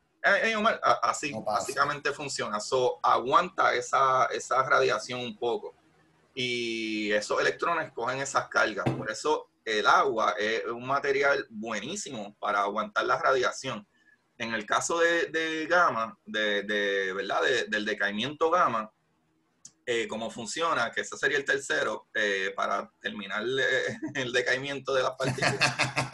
así 1.01 1.34
básicamente 1.45 2.11
funciona. 2.11 2.59
So, 2.59 2.99
aguanta 3.03 3.73
esa, 3.73 4.25
esa 4.25 4.63
radiación 4.63 5.19
un 5.19 5.38
poco. 5.38 5.75
Y 6.34 7.11
esos 7.11 7.39
electrones 7.41 7.91
cogen 7.93 8.19
esas 8.19 8.47
cargas. 8.47 8.86
Por 8.89 9.09
eso 9.09 9.49
el 9.65 9.88
agua 9.88 10.36
es 10.38 10.65
un 10.65 10.86
material 10.86 11.45
buenísimo 11.49 12.36
para 12.39 12.61
aguantar 12.61 13.05
la 13.05 13.17
radiación. 13.17 13.88
En 14.38 14.53
el 14.53 14.65
caso 14.65 14.99
de, 14.99 15.25
de 15.28 15.65
gamma, 15.65 16.17
de, 16.25 16.61
de 16.63 17.13
¿verdad? 17.13 17.41
del 17.67 17.86
decaimiento 17.86 18.51
gamma, 18.51 18.91
eh, 19.89 20.05
cómo 20.05 20.30
funciona, 20.30 20.91
que 20.91 20.99
ese 20.99 21.15
sería 21.17 21.38
el 21.38 21.45
tercero, 21.45 22.09
eh, 22.13 22.51
para 22.53 22.91
terminar 22.99 23.41
eh, 23.43 23.97
el 24.15 24.34
decaimiento 24.34 24.93
de 24.93 25.01
las 25.01 25.11
partículas. 25.11 25.57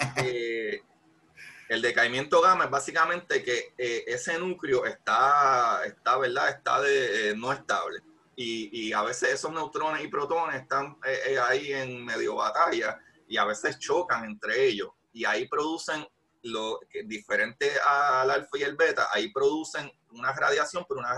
El 1.70 1.82
decaimiento 1.82 2.41
gamma 2.41 2.66
es 2.66 2.70
básicamente 2.70 3.43
que 3.43 3.74
eh, 3.78 4.03
ese 4.07 4.38
núcleo 4.38 4.86
está, 4.86 5.82
está, 5.86 6.18
¿verdad? 6.18 6.49
Está 6.49 6.82
eh, 6.86 7.34
no 7.36 7.51
estable. 7.51 8.01
Y, 8.36 8.88
y, 8.88 8.93
a 8.93 9.03
veces 9.03 9.30
esos 9.30 9.51
neutrones 9.51 10.03
y 10.03 10.07
protones 10.07 10.61
están 10.61 10.97
eh, 11.05 11.38
ahí 11.39 11.72
en 11.72 12.03
medio 12.03 12.36
batalla 12.36 12.99
y 13.28 13.38
a 13.38 13.45
veces 13.45 13.78
chocan 13.80 14.26
entre 14.26 14.66
ellos. 14.66 14.89
Y 15.14 15.26
ahí 15.26 15.47
producen 15.47 16.05
lo 16.43 16.80
diferente 17.05 17.72
al 17.86 18.30
alfa 18.30 18.57
y 18.57 18.64
el 18.64 18.76
beta, 18.76 19.07
ahí 19.14 19.32
producen 19.32 19.89
una 20.11 20.34
radiación, 20.34 20.86
pero 20.88 20.99
una 20.99 21.18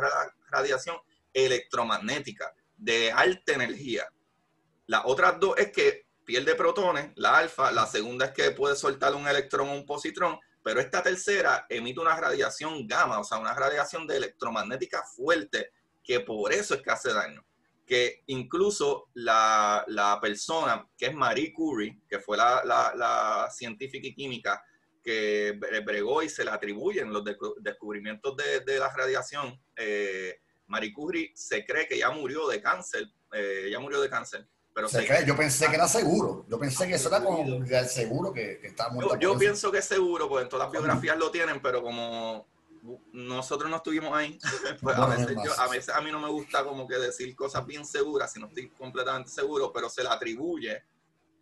radiación 0.51 0.97
electromagnética 1.33 2.53
de 2.77 3.11
alta 3.11 3.53
energía. 3.53 4.07
Las 4.87 5.01
otras 5.05 5.39
dos 5.39 5.57
es 5.57 5.71
que 5.71 6.04
pierde 6.25 6.55
protones, 6.55 7.11
la 7.15 7.37
alfa, 7.37 7.71
la 7.71 7.85
segunda 7.85 8.25
es 8.25 8.31
que 8.31 8.51
puede 8.51 8.75
soltar 8.75 9.13
un 9.15 9.27
electrón 9.27 9.69
o 9.69 9.73
un 9.73 9.85
positrón, 9.85 10.39
pero 10.63 10.79
esta 10.79 11.03
tercera 11.03 11.67
emite 11.69 11.99
una 11.99 12.19
radiación 12.19 12.87
gamma, 12.87 13.19
o 13.19 13.23
sea, 13.23 13.37
una 13.37 13.53
radiación 13.53 14.07
de 14.07 14.17
electromagnética 14.17 15.03
fuerte, 15.03 15.71
que 16.03 16.21
por 16.21 16.51
eso 16.51 16.73
es 16.73 16.81
que 16.81 16.91
hace 16.91 17.13
daño. 17.13 17.45
Que 17.85 18.23
incluso 18.25 19.09
la, 19.13 19.85
persona, 20.19 20.87
que 20.97 21.05
es 21.05 21.13
Marie 21.13 21.53
Curie, 21.53 21.99
que 22.09 22.19
fue 22.19 22.35
la, 22.35 23.47
científica 23.51 24.07
y 24.07 24.15
química 24.15 24.63
que 25.03 25.55
bregó 25.85 26.23
y 26.23 26.29
se 26.29 26.43
le 26.43 26.49
atribuyen 26.49 27.13
los 27.13 27.23
descubrimientos 27.59 28.35
de, 28.35 28.79
la 28.79 28.91
radiación, 28.91 29.61
eh, 29.75 30.39
Marie 30.65 30.91
Curie 30.91 31.31
se 31.35 31.63
cree 31.63 31.87
que 31.87 31.99
ya 31.99 32.09
murió 32.09 32.47
de 32.47 32.59
cáncer, 32.59 33.07
eh, 33.33 33.69
ya 33.71 33.79
murió 33.79 34.01
de 34.01 34.09
cáncer 34.09 34.47
pero 34.75 34.89
yo 35.25 35.37
pensé 35.37 35.69
que 35.69 35.75
era 35.75 35.87
seguro. 35.87 36.45
Yo 36.49 36.59
pensé 36.59 36.85
que 36.85 36.95
eso 36.95 37.07
era 37.07 37.23
como 37.23 37.65
seguro 37.87 38.33
que, 38.33 38.59
que 38.59 38.67
estaba 38.67 38.93
muerto. 38.93 39.17
Yo, 39.17 39.37
pienso 39.37 39.71
que 39.71 39.77
es 39.77 39.85
seguro, 39.85 40.27
porque 40.27 40.43
en 40.43 40.49
todas 40.49 40.65
las 40.65 40.71
biografías 40.73 41.17
lo 41.17 41.31
tienen, 41.31 41.61
pero 41.61 41.81
como 41.81 42.45
nosotros 43.13 43.69
no 43.69 43.77
estuvimos 43.77 44.13
ahí, 44.13 44.37
pues 44.81 44.97
a, 44.97 45.67
veces 45.69 45.95
a, 45.95 46.01
mí 46.01 46.11
no 46.11 46.19
me 46.19 46.27
gusta 46.27 46.65
como 46.65 46.85
que 46.89 46.95
decir 46.95 47.33
cosas 47.37 47.65
bien 47.65 47.85
seguras 47.85 48.33
si 48.33 48.39
no 48.41 48.47
estoy 48.47 48.69
completamente 48.71 49.29
seguro, 49.29 49.71
pero 49.71 49.89
se 49.89 50.03
le 50.03 50.09
atribuye 50.09 50.83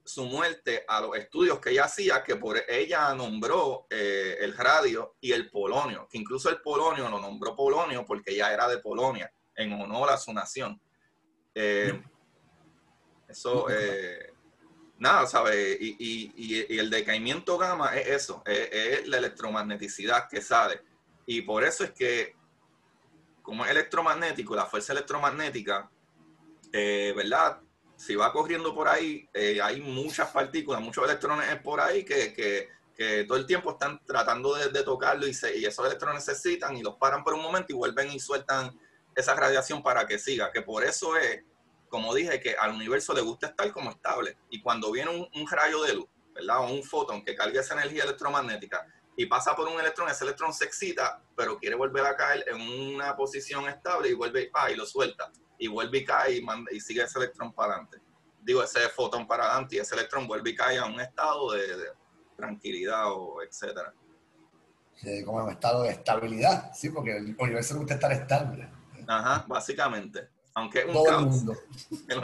su 0.05 0.25
muerte 0.25 0.85
a 0.87 1.01
los 1.01 1.15
estudios 1.17 1.59
que 1.59 1.71
ella 1.71 1.85
hacía, 1.85 2.23
que 2.23 2.35
por 2.35 2.61
ella 2.69 3.15
nombró 3.15 3.87
eh, 3.89 4.37
el 4.41 4.55
radio 4.55 5.15
y 5.19 5.31
el 5.31 5.49
polonio, 5.49 6.07
que 6.07 6.19
incluso 6.19 6.51
el 6.51 6.61
polonio 6.61 7.09
lo 7.09 7.19
nombró 7.19 7.55
polonio 7.55 8.05
porque 8.05 8.31
ella 8.35 8.53
era 8.53 8.67
de 8.67 8.77
Polonia, 8.77 9.33
en 9.55 9.73
honor 9.73 10.11
a 10.11 10.17
su 10.17 10.31
nación. 10.31 10.79
Eh, 11.55 11.99
eso, 13.33 13.67
eh, 13.69 14.31
nada, 14.99 15.25
¿sabes? 15.25 15.77
Y, 15.79 16.79
el 16.79 16.89
decaimiento 16.89 17.57
gamma 17.57 17.95
es 17.97 18.07
eso, 18.07 18.43
es, 18.45 19.07
la 19.07 19.17
electromagneticidad 19.17 20.29
que 20.29 20.41
sale. 20.41 20.81
Y 21.25 21.41
por 21.41 21.63
eso 21.63 21.83
es 21.83 21.91
que, 21.91 22.35
como 23.41 23.65
es 23.65 23.71
electromagnético, 23.71 24.55
la 24.55 24.65
fuerza 24.65 24.93
electromagnética, 24.93 25.89
eh, 26.71 27.13
¿verdad? 27.15 27.59
Si 27.97 28.15
va 28.15 28.31
corriendo 28.31 28.73
por 28.73 28.87
ahí, 28.87 29.27
eh, 29.33 29.59
hay 29.61 29.81
muchas 29.81 30.29
partículas, 30.29 30.81
muchos 30.81 31.03
electrones 31.03 31.55
por 31.61 31.81
ahí 31.81 32.03
que, 32.03 32.69
todo 33.27 33.37
el 33.37 33.45
tiempo 33.45 33.71
están 33.71 33.99
tratando 34.05 34.55
de, 34.55 34.83
tocarlo 34.83 35.27
y, 35.27 35.35
y 35.55 35.65
esos 35.65 35.85
electrones 35.85 36.23
se 36.23 36.35
citan 36.35 36.77
y 36.77 36.83
los 36.83 36.95
paran 36.95 37.23
por 37.23 37.33
un 37.33 37.41
momento 37.41 37.73
y 37.73 37.75
vuelven 37.75 38.11
y 38.11 38.19
sueltan 38.19 38.79
esa 39.15 39.35
radiación 39.35 39.81
para 39.83 40.05
que 40.05 40.19
siga. 40.19 40.51
Que 40.51 40.61
por 40.61 40.85
eso 40.85 41.17
es 41.17 41.43
como 41.93 42.11
dije, 42.15 42.39
que 42.39 42.55
al 42.55 42.71
universo 42.71 43.13
le 43.13 43.21
gusta 43.21 43.45
estar 43.45 43.71
como 43.71 43.91
estable. 43.91 44.35
Y 44.49 44.63
cuando 44.63 44.91
viene 44.91 45.11
un, 45.11 45.47
rayo 45.47 45.83
de 45.83 45.93
luz, 45.93 46.07
¿verdad? 46.33 46.61
O 46.61 46.73
un 46.73 46.81
fotón 46.81 47.23
que 47.23 47.35
carga 47.35 47.61
esa 47.61 47.75
energía 47.75 48.03
electromagnética 48.03 48.83
y 49.15 49.27
pasa 49.27 49.55
por 49.55 49.67
un 49.67 49.79
electrón, 49.79 50.09
ese 50.09 50.23
electrón 50.23 50.51
se 50.55 50.65
excita, 50.65 51.21
pero 51.37 51.59
quiere 51.59 51.75
volver 51.75 52.03
a 52.07 52.15
caer 52.15 52.45
en 52.47 52.59
una 52.95 53.15
posición 53.15 53.69
estable 53.69 54.09
y 54.09 54.13
vuelve 54.13 54.49
ah, 54.55 54.71
y 54.71 54.75
lo 54.75 54.87
suelta. 54.87 55.31
Y 55.59 55.67
vuelve 55.67 55.99
y 55.99 56.03
cae 56.03 56.37
y, 56.37 56.45
y 56.71 56.79
sigue 56.79 57.03
ese 57.03 57.19
electrón 57.19 57.53
para 57.53 57.73
adelante. 57.73 57.99
Digo, 58.41 58.63
ese 58.63 58.89
fotón 58.89 59.27
para 59.27 59.45
adelante 59.45 59.75
y 59.75 59.79
ese 59.79 59.93
electrón 59.93 60.25
vuelve 60.27 60.49
y 60.49 60.55
cae 60.55 60.79
a 60.79 60.85
un 60.85 60.99
estado 60.99 61.51
de, 61.51 61.91
tranquilidad 62.35 63.03
o 63.11 63.43
etcétera. 63.43 63.93
como 65.23 65.43
un 65.43 65.51
estado 65.51 65.83
de 65.83 65.91
estabilidad, 65.91 66.73
sí, 66.73 66.89
porque 66.89 67.17
el 67.17 67.35
universo 67.37 67.75
le 67.75 67.81
gusta 67.81 67.93
estar 67.93 68.11
estable. 68.11 68.67
Ajá, 69.07 69.45
básicamente. 69.47 70.32
Aunque 70.55 70.79
es 70.79 70.85
un 70.85 70.93
todo 70.93 71.05
caos. 71.05 71.23
El 71.23 71.29
mundo. 71.29 71.57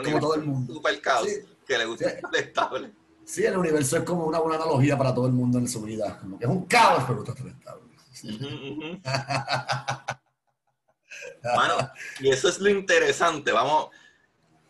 como 0.04 0.20
todo 0.20 0.34
el 0.34 0.42
mundo. 0.42 0.74
Super 0.74 1.00
caos. 1.00 1.28
que 1.66 1.78
le 1.78 1.84
gusta 1.84 2.10
estar 2.10 2.36
estable. 2.36 2.92
Sí, 3.24 3.44
el 3.44 3.56
universo 3.56 3.96
es 3.96 4.02
como 4.02 4.24
una 4.24 4.40
buena 4.40 4.56
analogía 4.56 4.98
para 4.98 5.14
todo 5.14 5.26
el 5.26 5.32
mundo 5.32 5.58
en 5.58 5.68
su 5.68 5.82
vida. 5.82 6.18
Como 6.20 6.38
que 6.38 6.44
es 6.44 6.50
un 6.50 6.66
caos, 6.66 7.04
pero 7.06 7.18
gusta 7.18 7.32
estar 7.32 7.46
estable. 7.46 7.90
bueno, 11.42 11.90
y 12.20 12.30
eso 12.30 12.48
es 12.48 12.58
lo 12.58 12.70
interesante. 12.70 13.52
Vamos 13.52 13.90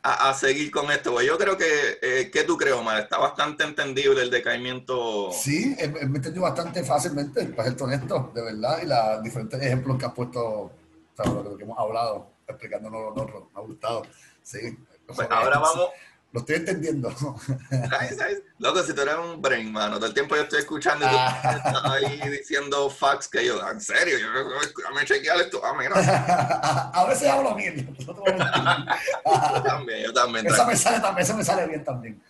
a, 0.02 0.34
seguir 0.34 0.70
con 0.70 0.90
esto. 0.90 1.12
Pues 1.12 1.26
yo 1.26 1.38
creo 1.38 1.56
que, 1.56 1.98
eh, 2.02 2.30
¿qué 2.30 2.44
tú 2.44 2.56
crees, 2.56 2.76
Omar? 2.76 3.00
Está 3.00 3.18
bastante 3.18 3.64
entendible 3.64 4.22
el 4.22 4.30
decaimiento. 4.30 5.30
Sí, 5.32 5.74
me 5.78 6.00
he 6.00 6.02
entendido 6.02 6.42
bastante 6.42 6.84
fácilmente, 6.84 7.46
para 7.46 7.70
ser 7.70 7.82
honesto, 7.82 8.30
de 8.34 8.42
verdad, 8.42 8.82
y 8.82 8.86
los 8.86 9.22
diferentes 9.22 9.60
ejemplos 9.62 9.98
que 9.98 10.06
has 10.06 10.12
puesto, 10.12 10.42
o 10.42 10.72
sea, 11.14 11.32
lo 11.32 11.56
que 11.56 11.64
hemos 11.64 11.78
hablado 11.78 12.39
explicándonos 12.50 13.14
nosotros. 13.14 13.44
Me 13.54 13.60
ha 13.60 13.64
gustado. 13.64 14.02
Sí. 14.42 14.78
Pues 15.06 15.28
ahora 15.30 15.58
vamos, 15.58 15.90
Lo 16.32 16.40
estoy 16.40 16.56
entendiendo. 16.56 17.08
Loco, 18.58 18.82
si 18.82 18.94
tú 18.94 19.00
eres 19.00 19.16
un 19.16 19.42
brain, 19.42 19.72
mano, 19.72 19.96
todo 19.96 20.06
el 20.06 20.14
tiempo 20.14 20.36
yo 20.36 20.42
estoy 20.42 20.60
escuchando 20.60 21.04
y 21.04 21.08
tú 21.08 21.16
ah. 21.18 21.40
estás 21.64 21.84
ahí 21.84 22.30
diciendo 22.30 22.88
facts 22.88 23.28
que 23.28 23.44
yo, 23.44 23.60
en 23.68 23.80
serio, 23.80 24.16
yo 24.18 24.94
me 24.94 25.04
chequear 25.04 25.40
esto. 25.40 25.60
Ah, 25.64 25.74
mira. 25.76 25.94
A 26.94 27.04
veces 27.06 27.28
hablo 27.28 27.54
bien. 27.54 27.96
yo 27.98 29.62
también, 29.62 30.04
yo 30.04 30.12
también. 30.12 30.46
Eso 30.46 30.66
me 30.66 30.76
sale 30.76 31.00
también, 31.00 31.24
eso 31.24 31.36
me 31.36 31.44
sale 31.44 31.66
bien 31.66 31.84
también. 31.84 32.22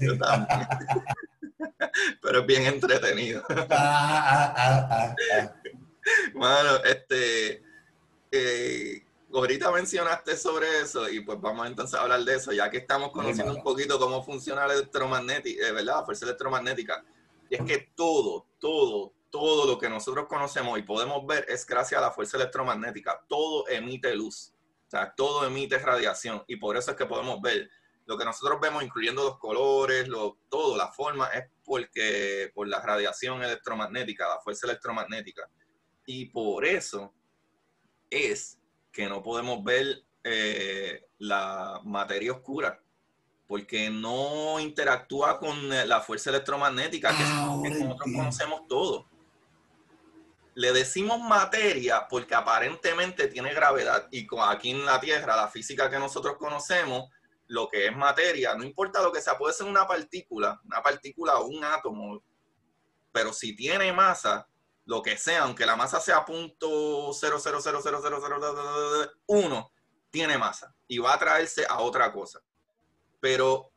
Yo 0.00 0.18
también. 0.18 0.68
Pero 2.20 2.40
es 2.40 2.46
bien 2.46 2.66
entretenido. 2.66 3.44
Ah, 3.70 4.54
ah, 4.56 5.14
Mano, 6.34 6.76
este. 6.84 7.62
Eh, 8.30 9.05
ahorita 9.32 9.70
mencionaste 9.70 10.36
sobre 10.36 10.80
eso 10.80 11.08
y 11.08 11.20
pues 11.20 11.40
vamos 11.40 11.66
entonces 11.66 11.98
a 11.98 12.02
hablar 12.02 12.20
de 12.20 12.36
eso, 12.36 12.52
ya 12.52 12.70
que 12.70 12.78
estamos 12.78 13.10
conociendo 13.10 13.54
un 13.54 13.62
poquito 13.62 13.98
cómo 13.98 14.22
funciona 14.22 14.66
la 14.66 14.74
electromagnética, 14.74 15.66
eh, 15.66 15.72
¿verdad? 15.72 15.96
La 15.98 16.04
fuerza 16.04 16.24
electromagnética. 16.24 17.04
Y 17.48 17.56
es 17.56 17.62
que 17.62 17.92
todo, 17.94 18.46
todo, 18.58 19.12
todo 19.30 19.66
lo 19.66 19.78
que 19.78 19.88
nosotros 19.88 20.26
conocemos 20.26 20.78
y 20.78 20.82
podemos 20.82 21.26
ver 21.26 21.44
es 21.48 21.66
gracias 21.66 21.98
a 21.98 22.04
la 22.04 22.10
fuerza 22.10 22.36
electromagnética. 22.36 23.24
Todo 23.28 23.68
emite 23.68 24.14
luz, 24.14 24.52
o 24.86 24.90
sea, 24.90 25.12
todo 25.14 25.46
emite 25.46 25.78
radiación 25.78 26.42
y 26.46 26.56
por 26.56 26.76
eso 26.76 26.92
es 26.92 26.96
que 26.96 27.06
podemos 27.06 27.40
ver 27.40 27.70
lo 28.06 28.16
que 28.16 28.24
nosotros 28.24 28.60
vemos, 28.60 28.84
incluyendo 28.84 29.24
los 29.24 29.38
colores, 29.38 30.06
lo, 30.06 30.38
todo, 30.48 30.76
la 30.76 30.92
forma, 30.92 31.26
es 31.28 31.44
porque 31.64 32.52
por 32.54 32.68
la 32.68 32.80
radiación 32.80 33.42
electromagnética, 33.42 34.28
la 34.28 34.40
fuerza 34.40 34.68
electromagnética. 34.68 35.50
Y 36.06 36.26
por 36.26 36.64
eso 36.64 37.12
es 38.08 38.60
que 38.96 39.10
no 39.10 39.22
podemos 39.22 39.62
ver 39.62 40.02
eh, 40.24 41.06
la 41.18 41.82
materia 41.84 42.32
oscura, 42.32 42.80
porque 43.46 43.90
no 43.90 44.58
interactúa 44.58 45.38
con 45.38 45.68
la 45.68 46.00
fuerza 46.00 46.30
electromagnética 46.30 47.10
que, 47.10 47.22
ah, 47.22 47.58
nosotros 47.62 47.98
conocemos 48.00 48.66
todo. 48.66 49.06
Le 50.54 50.72
decimos 50.72 51.20
materia 51.20 52.08
porque 52.08 52.34
aparentemente 52.34 53.28
tiene 53.28 53.52
gravedad 53.52 54.08
y 54.10 54.26
aquí 54.40 54.70
en 54.70 54.86
la 54.86 54.98
Tierra, 54.98 55.36
la 55.36 55.48
física 55.48 55.90
que 55.90 55.98
nosotros 55.98 56.38
conocemos, 56.38 57.10
lo 57.48 57.68
que 57.68 57.88
es 57.88 57.94
materia, 57.94 58.54
no 58.54 58.64
importa 58.64 59.02
lo 59.02 59.12
que 59.12 59.20
sea, 59.20 59.36
puede 59.36 59.52
ser 59.52 59.66
una 59.66 59.86
partícula, 59.86 60.58
una 60.64 60.82
partícula 60.82 61.36
o 61.36 61.48
un 61.48 61.62
átomo, 61.62 62.22
pero 63.12 63.34
si 63.34 63.54
tiene 63.54 63.92
masa, 63.92 64.48
lo 64.86 65.02
que 65.02 65.18
sea, 65.18 65.42
aunque 65.42 65.66
la 65.66 65.76
masa 65.76 66.00
sea 66.00 66.24
punto 66.24 67.12
uno, 69.26 69.72
tiene 70.10 70.38
masa 70.38 70.74
y 70.86 70.98
va 70.98 71.14
a 71.14 71.18
traerse 71.18 71.66
a 71.68 71.80
otra 71.80 72.12
cosa. 72.12 72.40
Pero 73.20 73.72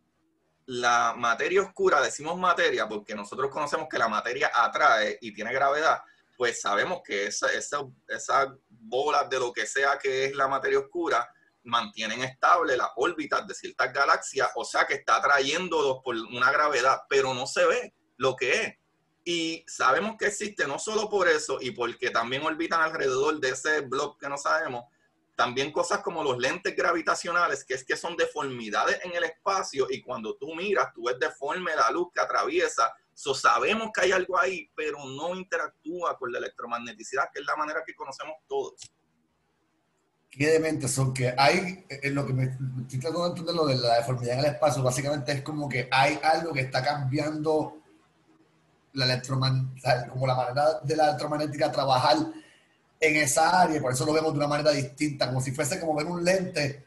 la 0.67 1.15
materia 1.17 1.63
oscura, 1.63 1.99
decimos 1.99 2.37
materia 2.37 2.87
porque 2.87 3.15
nosotros 3.15 3.49
conocemos 3.49 3.87
que 3.89 3.97
la 3.97 4.07
materia 4.07 4.51
atrae 4.53 5.17
y 5.19 5.33
tiene 5.33 5.51
gravedad, 5.51 5.99
pues 6.37 6.61
sabemos 6.61 7.01
que 7.03 7.25
esa, 7.25 7.51
esa, 7.51 7.79
esas 8.07 8.49
bolas 8.69 9.27
de 9.29 9.39
lo 9.39 9.51
que 9.51 9.65
sea 9.65 9.97
que 9.97 10.25
es 10.25 10.35
la 10.35 10.47
materia 10.47 10.79
oscura 10.79 11.27
mantienen 11.63 12.21
estable 12.21 12.77
las 12.77 12.89
órbitas 12.97 13.45
de 13.47 13.55
ciertas 13.55 13.91
galaxias, 13.91 14.49
o 14.55 14.63
sea 14.63 14.85
que 14.85 14.93
está 14.93 15.17
atrayéndolos 15.17 15.97
por 16.03 16.15
una 16.15 16.51
gravedad, 16.51 17.01
pero 17.09 17.33
no 17.33 17.47
se 17.47 17.65
ve 17.65 17.93
lo 18.17 18.35
que 18.35 18.61
es. 18.61 18.78
Y 19.31 19.63
sabemos 19.67 20.17
que 20.17 20.25
existe 20.25 20.65
no 20.65 20.79
solo 20.79 21.07
por 21.07 21.27
eso 21.27 21.59
y 21.61 21.69
porque 21.69 22.09
también 22.09 22.41
orbitan 22.41 22.81
alrededor 22.81 23.39
de 23.39 23.49
ese 23.49 23.81
bloque 23.81 24.25
que 24.25 24.27
no 24.27 24.39
sabemos, 24.39 24.85
también 25.35 25.71
cosas 25.71 25.99
como 25.99 26.23
los 26.23 26.39
lentes 26.39 26.75
gravitacionales, 26.75 27.63
que 27.63 27.75
es 27.75 27.83
que 27.83 27.95
son 27.95 28.17
deformidades 28.17 28.99
en 29.03 29.15
el 29.15 29.25
espacio 29.25 29.85
y 29.87 30.01
cuando 30.01 30.35
tú 30.35 30.55
miras, 30.55 30.91
tú 30.95 31.03
ves 31.03 31.19
deforme 31.19 31.75
la 31.75 31.91
luz 31.91 32.07
que 32.11 32.21
atraviesa. 32.21 32.91
So, 33.13 33.35
sabemos 33.35 33.91
que 33.93 34.01
hay 34.01 34.13
algo 34.13 34.35
ahí, 34.35 34.67
pero 34.75 34.97
no 35.05 35.35
interactúa 35.35 36.17
con 36.17 36.31
la 36.31 36.39
electromagneticidad, 36.39 37.25
que 37.31 37.41
es 37.41 37.45
la 37.45 37.55
manera 37.55 37.83
que 37.85 37.93
conocemos 37.93 38.33
todos. 38.47 38.81
Qué 40.31 40.47
demente 40.47 40.87
son 40.87 41.13
que 41.13 41.35
hay, 41.37 41.85
en 41.87 42.15
lo 42.15 42.25
que 42.25 42.33
me 42.33 42.45
estoy 42.45 42.99
tratando 42.99 43.25
de 43.25 43.29
entender 43.29 43.53
lo 43.53 43.67
de 43.67 43.75
la 43.75 43.97
deformidad 43.97 44.33
en 44.33 44.39
el 44.39 44.45
espacio, 44.53 44.81
básicamente 44.81 45.33
es 45.33 45.43
como 45.43 45.69
que 45.69 45.87
hay 45.91 46.19
algo 46.23 46.51
que 46.51 46.61
está 46.61 46.83
cambiando 46.83 47.79
la 48.99 49.05
electromagnética, 49.05 50.07
como 50.07 50.27
la 50.27 50.35
manera 50.35 50.79
de 50.83 50.95
la 50.95 51.05
electromagnética 51.05 51.71
trabajar 51.71 52.17
en 52.99 53.15
esa 53.15 53.61
área, 53.61 53.81
por 53.81 53.93
eso 53.93 54.05
lo 54.05 54.13
vemos 54.13 54.33
de 54.33 54.39
una 54.39 54.47
manera 54.47 54.71
distinta, 54.71 55.27
como 55.27 55.41
si 55.41 55.51
fuese 55.51 55.79
como 55.79 55.95
ver 55.95 56.05
un 56.05 56.23
lente. 56.23 56.85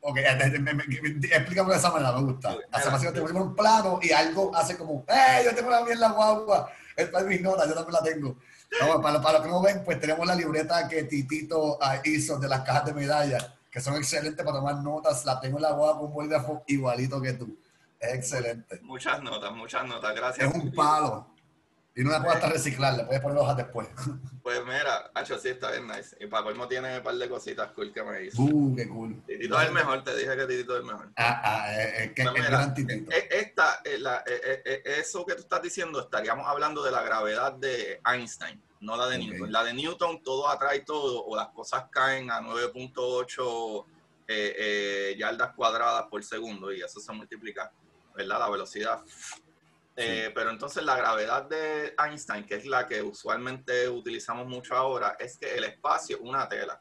Ok, 0.00 0.16
explícame 0.18 1.72
de 1.72 1.76
esa 1.76 1.90
manera, 1.90 2.12
me 2.12 2.32
gusta. 2.32 2.56
Hace 2.70 2.90
más 2.90 3.02
que 3.02 3.20
un 3.20 3.56
plano 3.56 3.98
y 4.00 4.12
algo 4.12 4.54
hace 4.54 4.76
como, 4.76 5.04
¡eh! 5.08 5.42
Yo 5.44 5.54
tengo 5.54 5.70
la 5.70 5.82
mía 5.82 5.94
en 5.94 6.00
la 6.00 6.12
guagua. 6.12 6.70
Es 6.96 7.08
para 7.08 7.24
mis 7.24 7.40
notas, 7.42 7.68
yo 7.68 7.74
también 7.74 7.92
la 7.92 8.02
tengo. 8.02 8.36
para, 9.02 9.20
para 9.20 9.38
los 9.38 9.42
que 9.42 9.52
no 9.52 9.60
ven, 9.60 9.82
pues 9.84 10.00
tenemos 10.00 10.26
la 10.26 10.36
libreta 10.36 10.88
que 10.88 11.04
Titito 11.04 11.78
ah, 11.80 12.00
hizo 12.04 12.38
de 12.38 12.48
las 12.48 12.60
cajas 12.60 12.86
de 12.86 12.94
medallas, 12.94 13.54
que 13.70 13.80
son 13.80 13.96
excelentes 13.96 14.44
para 14.44 14.58
tomar 14.58 14.76
notas. 14.76 15.24
La 15.24 15.40
tengo 15.40 15.58
en 15.58 15.62
la 15.62 15.72
guagua 15.72 15.98
con 15.98 16.06
un 16.06 16.14
bolígrafo 16.14 16.62
igualito 16.68 17.20
que 17.20 17.32
tú. 17.32 17.58
Excelente. 18.00 18.80
Muchas 18.82 19.22
notas, 19.22 19.52
muchas 19.52 19.86
notas, 19.86 20.14
gracias. 20.14 20.48
Es 20.48 20.54
un 20.54 20.72
palo. 20.72 21.34
Y 21.98 22.04
no 22.04 22.10
la 22.10 22.20
puedes 22.20 22.36
hasta 22.36 22.50
reciclar, 22.50 22.94
le 22.94 23.02
puedes 23.02 23.20
poner 23.20 23.38
hojas 23.38 23.56
después. 23.56 23.88
Pues 24.48 24.64
mira, 24.64 25.10
Hacho, 25.12 25.38
sí, 25.38 25.48
está 25.48 25.70
bien 25.72 25.86
nice. 25.86 26.16
Y 26.20 26.26
para 26.26 26.42
colmo 26.42 26.66
tiene 26.66 26.96
un 26.96 27.02
par 27.02 27.14
de 27.14 27.28
cositas 27.28 27.70
cool 27.72 27.92
que 27.92 28.02
me 28.02 28.24
hizo. 28.24 28.40
Uh, 28.40 28.74
qué 28.74 28.88
cool. 28.88 29.22
Titito 29.26 29.60
es 29.60 29.66
el 29.66 29.74
mejor, 29.74 30.02
te 30.02 30.16
dije 30.16 30.34
que 30.34 30.46
Titito 30.46 30.72
es 30.72 30.80
el 30.80 30.86
mejor. 30.86 31.12
Ah, 31.16 31.42
ah, 31.44 31.74
eh, 31.74 32.04
eh 32.04 32.14
que 32.14 32.22
pues 32.22 32.36
es 32.36 32.48
gran 32.48 32.72
Titito. 32.72 33.12
Eh, 33.12 33.28
esta, 33.30 33.82
eh, 33.84 33.98
la, 33.98 34.24
eso 34.84 35.26
que 35.26 35.34
tú 35.34 35.42
estás 35.42 35.60
diciendo, 35.60 36.00
estaríamos 36.00 36.46
hablando 36.46 36.82
de 36.82 36.90
la 36.90 37.02
gravedad 37.02 37.52
de 37.52 38.00
Einstein, 38.06 38.58
no 38.80 38.96
la 38.96 39.06
de 39.08 39.18
Newton. 39.18 39.52
La 39.52 39.64
de 39.64 39.74
Newton, 39.74 40.22
todo 40.22 40.48
atrae 40.48 40.80
todo, 40.80 41.26
o 41.26 41.36
las 41.36 41.48
cosas 41.48 41.84
caen 41.90 42.30
a 42.30 42.40
9.8 42.40 43.84
yardas 45.18 45.52
cuadradas 45.54 46.04
por 46.04 46.24
segundo, 46.24 46.72
y 46.72 46.80
eso 46.80 47.00
se 47.00 47.12
multiplica 47.12 47.70
¿verdad? 48.18 48.40
La 48.40 48.50
velocidad. 48.50 49.02
Eh, 49.96 50.30
pero 50.34 50.50
entonces 50.50 50.84
la 50.84 50.96
gravedad 50.96 51.44
de 51.44 51.94
Einstein, 51.98 52.44
que 52.44 52.56
es 52.56 52.66
la 52.66 52.86
que 52.86 53.02
usualmente 53.02 53.88
utilizamos 53.88 54.46
mucho 54.46 54.76
ahora, 54.76 55.16
es 55.18 55.38
que 55.38 55.56
el 55.56 55.64
espacio 55.64 56.16
es 56.16 56.22
una 56.22 56.48
tela. 56.48 56.80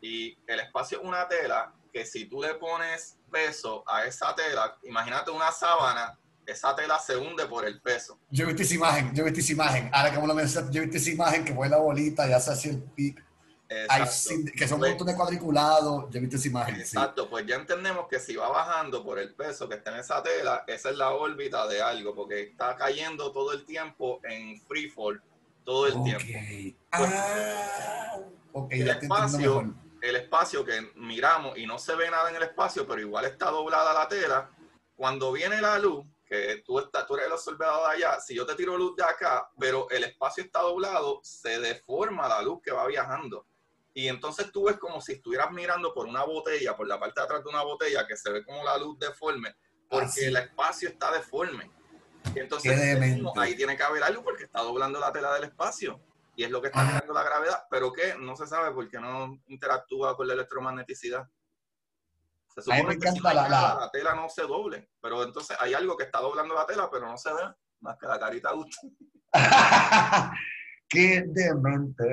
Y 0.00 0.36
el 0.46 0.60
espacio 0.60 1.00
es 1.00 1.04
una 1.04 1.28
tela 1.28 1.72
que 1.92 2.06
si 2.06 2.24
tú 2.26 2.40
le 2.40 2.54
pones 2.54 3.18
peso 3.30 3.84
a 3.86 4.04
esa 4.04 4.34
tela, 4.34 4.78
imagínate 4.84 5.30
una 5.30 5.52
sábana, 5.52 6.18
esa 6.46 6.74
tela 6.74 6.98
se 6.98 7.16
hunde 7.16 7.46
por 7.46 7.66
el 7.66 7.80
peso. 7.80 8.18
Yo 8.30 8.44
he 8.44 8.48
visto 8.48 8.62
esa 8.62 8.74
imagen, 8.74 9.14
yo 9.14 9.22
he 9.22 9.26
visto 9.26 9.40
esa 9.40 9.52
imagen. 9.52 9.90
Ahora 9.92 10.10
que 10.10 10.26
lo 10.26 10.34
mencionas, 10.34 10.70
yo 10.70 10.80
he 10.80 10.84
visto 10.86 10.98
esa 10.98 11.10
imagen 11.10 11.44
que 11.44 11.54
fue 11.54 11.68
la 11.68 11.78
bolita 11.78 12.26
y 12.26 12.32
hace 12.32 12.50
así 12.50 12.68
el 12.70 12.82
pic 12.82 13.22
que 14.56 14.68
son 14.68 14.82
un 14.82 14.88
montón 14.88 15.06
de 15.06 15.14
cuadriculados, 15.14 16.06
ya 16.10 16.20
viste 16.20 16.36
esa 16.36 16.48
imagen. 16.48 16.76
Exacto, 16.76 17.28
pues 17.28 17.46
ya 17.46 17.56
entendemos 17.56 18.06
que 18.08 18.18
si 18.18 18.36
va 18.36 18.48
bajando 18.48 19.04
por 19.04 19.18
el 19.18 19.34
peso 19.34 19.68
que 19.68 19.76
está 19.76 19.92
en 19.92 20.00
esa 20.00 20.22
tela, 20.22 20.64
esa 20.66 20.90
es 20.90 20.96
la 20.96 21.10
órbita 21.10 21.66
de 21.66 21.82
algo, 21.82 22.14
porque 22.14 22.42
está 22.42 22.76
cayendo 22.76 23.32
todo 23.32 23.52
el 23.52 23.64
tiempo 23.64 24.20
en 24.24 24.60
free 24.62 24.88
fall, 24.88 25.22
todo 25.64 25.86
el 25.86 26.02
tiempo. 26.02 26.24
Pues, 26.90 27.10
ah, 27.12 28.18
el, 28.70 28.88
espacio, 28.88 29.74
el 30.00 30.16
espacio 30.16 30.64
que 30.64 30.90
miramos 30.96 31.56
y 31.56 31.66
no 31.66 31.78
se 31.78 31.94
ve 31.94 32.10
nada 32.10 32.30
en 32.30 32.36
el 32.36 32.42
espacio, 32.42 32.86
pero 32.86 33.00
igual 33.00 33.24
está 33.24 33.50
doblada 33.50 33.92
la 33.94 34.08
tela, 34.08 34.50
cuando 34.94 35.32
viene 35.32 35.60
la 35.60 35.78
luz, 35.78 36.04
que 36.32 36.62
tú, 36.64 36.78
estás, 36.78 37.06
tú 37.06 37.14
eres 37.14 37.26
el 37.26 37.32
observador 37.32 37.90
de 37.90 37.96
allá, 37.96 38.20
si 38.20 38.34
yo 38.34 38.46
te 38.46 38.54
tiro 38.54 38.78
luz 38.78 38.96
de 38.96 39.04
acá, 39.04 39.50
pero 39.58 39.88
el 39.90 40.04
espacio 40.04 40.42
está 40.42 40.60
doblado, 40.62 41.20
se 41.22 41.60
deforma 41.60 42.26
la 42.26 42.40
luz 42.40 42.60
que 42.62 42.72
va 42.72 42.86
viajando. 42.86 43.46
Y 43.94 44.08
entonces 44.08 44.50
tú 44.50 44.64
ves 44.64 44.78
como 44.78 45.00
si 45.00 45.12
estuvieras 45.12 45.50
mirando 45.52 45.92
por 45.92 46.06
una 46.06 46.24
botella, 46.24 46.76
por 46.76 46.86
la 46.86 46.98
parte 46.98 47.20
de 47.20 47.24
atrás 47.24 47.44
de 47.44 47.50
una 47.50 47.62
botella, 47.62 48.06
que 48.06 48.16
se 48.16 48.30
ve 48.30 48.44
como 48.44 48.64
la 48.64 48.78
luz 48.78 48.98
deforme, 48.98 49.54
porque 49.88 50.26
el 50.26 50.36
espacio 50.36 50.88
está 50.88 51.12
deforme. 51.12 51.70
Y 52.34 52.38
entonces 52.38 52.72
ahí 53.36 53.54
tiene 53.54 53.76
que 53.76 53.82
haber 53.82 54.02
algo 54.02 54.22
porque 54.22 54.44
está 54.44 54.62
doblando 54.62 54.98
la 54.98 55.12
tela 55.12 55.34
del 55.34 55.44
espacio. 55.44 56.00
Y 56.34 56.44
es 56.44 56.50
lo 56.50 56.62
que 56.62 56.68
está 56.68 56.86
creando 56.86 57.12
la 57.12 57.22
gravedad, 57.22 57.64
pero 57.70 57.92
que 57.92 58.14
no 58.14 58.34
se 58.36 58.46
sabe 58.46 58.70
porque 58.72 58.98
no 58.98 59.38
interactúa 59.48 60.16
con 60.16 60.26
la 60.26 60.32
electromagneticidad. 60.32 61.28
Se 62.54 62.62
supone 62.62 62.98
que 62.98 63.10
la, 63.22 63.48
la, 63.48 63.90
tela 63.92 64.14
no 64.14 64.28
se 64.30 64.42
doble, 64.42 64.90
pero 65.00 65.22
entonces 65.22 65.56
hay 65.60 65.74
algo 65.74 65.96
que 65.96 66.04
está 66.04 66.20
doblando 66.20 66.54
la 66.54 66.66
tela, 66.66 66.88
pero 66.90 67.06
no 67.06 67.18
se 67.18 67.32
ve, 67.32 67.42
más 67.80 67.98
que 67.98 68.06
la 68.06 68.18
carita 68.18 68.52
gusta. 68.52 68.78
qué 70.92 71.24
demente. 71.26 72.04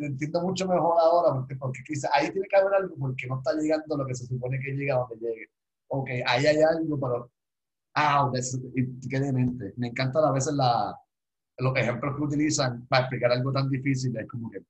Entiendo 0.00 0.40
mucho 0.40 0.66
mejor 0.66 0.96
ahora 0.98 1.34
porque, 1.38 1.56
porque 1.56 1.80
quizá 1.86 2.08
ahí 2.14 2.30
tiene 2.32 2.48
que 2.48 2.56
haber 2.56 2.74
algo 2.74 2.96
porque 2.96 3.26
no 3.26 3.38
está 3.38 3.52
llegando 3.54 3.96
lo 3.96 4.06
que 4.06 4.14
se 4.14 4.26
supone 4.26 4.58
que 4.58 4.72
llega 4.72 4.96
donde 4.96 5.16
llegue. 5.16 5.46
Ok, 5.88 6.08
ahí 6.26 6.46
hay 6.46 6.62
algo, 6.62 6.98
pero. 6.98 7.30
Ah, 7.94 8.30
qué 9.10 9.20
demente. 9.20 9.74
Me 9.76 9.88
encantan 9.88 10.24
a 10.24 10.32
veces 10.32 10.54
la, 10.54 10.96
los 11.58 11.76
ejemplos 11.76 12.16
que 12.16 12.22
utilizan 12.22 12.86
para 12.86 13.02
explicar 13.02 13.32
algo 13.32 13.52
tan 13.52 13.68
difícil. 13.68 14.16
Es 14.16 14.26
como 14.26 14.50
que. 14.50 14.62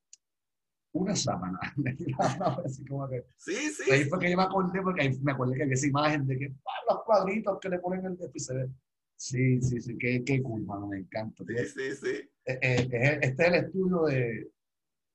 una 0.94 1.14
sábana. 1.14 1.60
Así 2.64 2.84
como 2.84 3.08
que, 3.08 3.24
Sí, 3.36 3.54
sí. 3.70 3.90
ahí 3.92 4.04
fue 4.04 4.18
que 4.18 4.30
yo 4.30 4.36
me 4.36 4.42
acordé, 4.42 4.82
porque 4.82 5.02
ahí 5.02 5.18
me 5.22 5.32
acordé 5.32 5.54
que 5.56 5.62
había 5.62 5.74
esa 5.74 5.86
imagen 5.86 6.26
de 6.26 6.36
que 6.38 6.46
ah, 6.66 6.94
los 6.94 7.04
cuadritos 7.04 7.58
que 7.60 7.68
le 7.68 7.78
ponen 7.78 8.04
el 8.04 8.16
de 8.16 8.30
se 8.34 8.54
ve. 8.54 8.68
Sí, 9.16 9.62
sí, 9.62 9.80
sí, 9.80 9.96
qué, 9.98 10.24
qué 10.24 10.42
cool, 10.42 10.62
mano, 10.62 10.88
me 10.88 10.98
encanta. 10.98 11.44
Sí, 11.46 11.64
sí, 11.66 11.94
sí. 11.94 12.28
Eh, 12.45 12.59
eh, 12.61 12.88
es- 12.90 13.18
este 13.30 13.43
es 13.43 13.49
el 13.49 13.55
estudio 13.55 14.03
de 14.05 14.49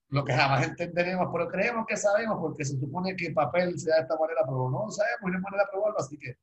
lo 0.09 0.23
que 0.23 0.33
jamás 0.33 0.65
entenderemos, 0.67 1.27
pero 1.33 1.47
creemos 1.49 1.85
que 1.85 1.97
sabemos, 1.97 2.37
porque 2.39 2.63
se 2.63 2.79
supone 2.79 3.15
que 3.15 3.27
el 3.27 3.33
papel 3.33 3.77
se 3.77 3.89
da 3.89 3.97
de 3.97 4.01
esta 4.03 4.17
manera, 4.17 4.41
pero 4.45 4.69
no 4.69 4.89
sabemos 4.89 5.21
y 5.23 5.25
no 5.31 5.35
hay 5.37 5.41
manera 5.41 5.63
de 5.65 5.69
probarlo, 5.71 5.99
así 5.99 6.17
que 6.17 6.37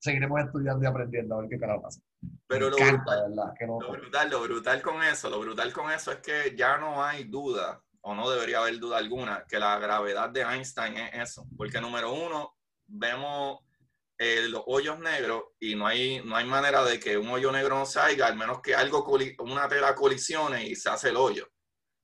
seguiremos 0.00 0.40
estudiando 0.40 0.84
y 0.84 0.86
aprendiendo 0.86 1.34
a 1.34 1.40
ver 1.40 1.48
qué 1.50 1.58
carajo 1.58 1.82
pasa. 1.82 2.00
Pero 2.46 2.70
lo 2.70 2.78
encanta, 2.78 3.24
brutal. 3.26 3.52
Qué 3.58 3.66
loco. 3.66 3.82
lo 3.82 3.92
brutal, 3.92 4.30
lo 4.30 4.42
brutal 4.42 4.82
con 4.82 5.02
eso, 5.02 5.30
lo 5.30 5.40
brutal 5.40 5.72
con 5.72 5.90
eso 5.90 6.12
es 6.12 6.18
que 6.18 6.54
ya 6.56 6.76
no 6.78 7.02
hay 7.02 7.24
duda, 7.24 7.82
o 8.02 8.14
no 8.14 8.30
debería 8.30 8.58
haber 8.58 8.78
duda 8.78 8.98
alguna, 8.98 9.44
que 9.48 9.58
la 9.58 9.78
gravedad 9.80 10.30
de 10.30 10.42
Einstein 10.42 10.96
es 10.98 11.14
eso. 11.30 11.46
Porque 11.56 11.80
número 11.80 12.12
uno, 12.12 12.54
vemos 12.86 13.60
eh, 14.26 14.48
los 14.48 14.62
hoyos 14.68 14.98
negros 15.00 15.42
y 15.60 15.74
no 15.74 15.86
hay, 15.86 16.22
no 16.24 16.34
hay 16.34 16.46
manera 16.46 16.82
de 16.82 16.98
que 16.98 17.18
un 17.18 17.28
hoyo 17.28 17.52
negro 17.52 17.78
no 17.78 17.84
se 17.84 18.00
haga, 18.00 18.26
al 18.26 18.36
menos 18.36 18.62
que 18.62 18.74
algo, 18.74 19.06
una 19.40 19.68
tela 19.68 19.94
colisione 19.94 20.66
y 20.66 20.74
se 20.74 20.88
hace 20.88 21.10
el 21.10 21.16
hoyo. 21.16 21.46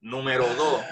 Número 0.03 0.47
dos, 0.55 0.83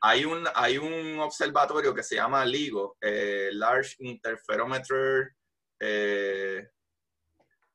hay 0.00 0.24
un, 0.24 0.46
hay 0.54 0.78
un 0.78 1.18
observatorio 1.18 1.92
que 1.92 2.04
se 2.04 2.14
llama 2.14 2.44
LIGO, 2.44 2.98
eh, 3.00 3.48
Large 3.52 3.96
Interferometer 3.98 5.32
eh, 5.80 6.68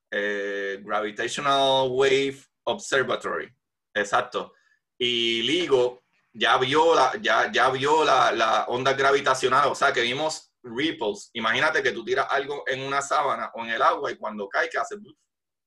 eh, 0.09 0.79
Gravitational 0.81 1.89
Wave 1.89 2.41
Observatory. 2.63 3.53
Exacto. 3.93 4.53
Y 4.97 5.41
LIGO 5.41 6.03
ya 6.31 6.57
vio 6.57 6.95
la, 6.95 7.11
ya, 7.21 7.51
ya 7.51 7.69
vio 7.71 8.05
la, 8.05 8.31
la 8.31 8.65
onda 8.69 8.93
gravitacional, 8.93 9.67
o 9.67 9.75
sea 9.75 9.91
que 9.91 10.01
vimos 10.01 10.50
ripples. 10.63 11.29
Imagínate 11.33 11.81
que 11.83 11.91
tú 11.91 12.03
tiras 12.03 12.27
algo 12.29 12.63
en 12.67 12.81
una 12.83 13.01
sábana 13.01 13.51
o 13.55 13.63
en 13.63 13.71
el 13.71 13.81
agua 13.81 14.11
y 14.11 14.17
cuando 14.17 14.47
cae, 14.47 14.69
que 14.69 14.77
hace? 14.77 14.95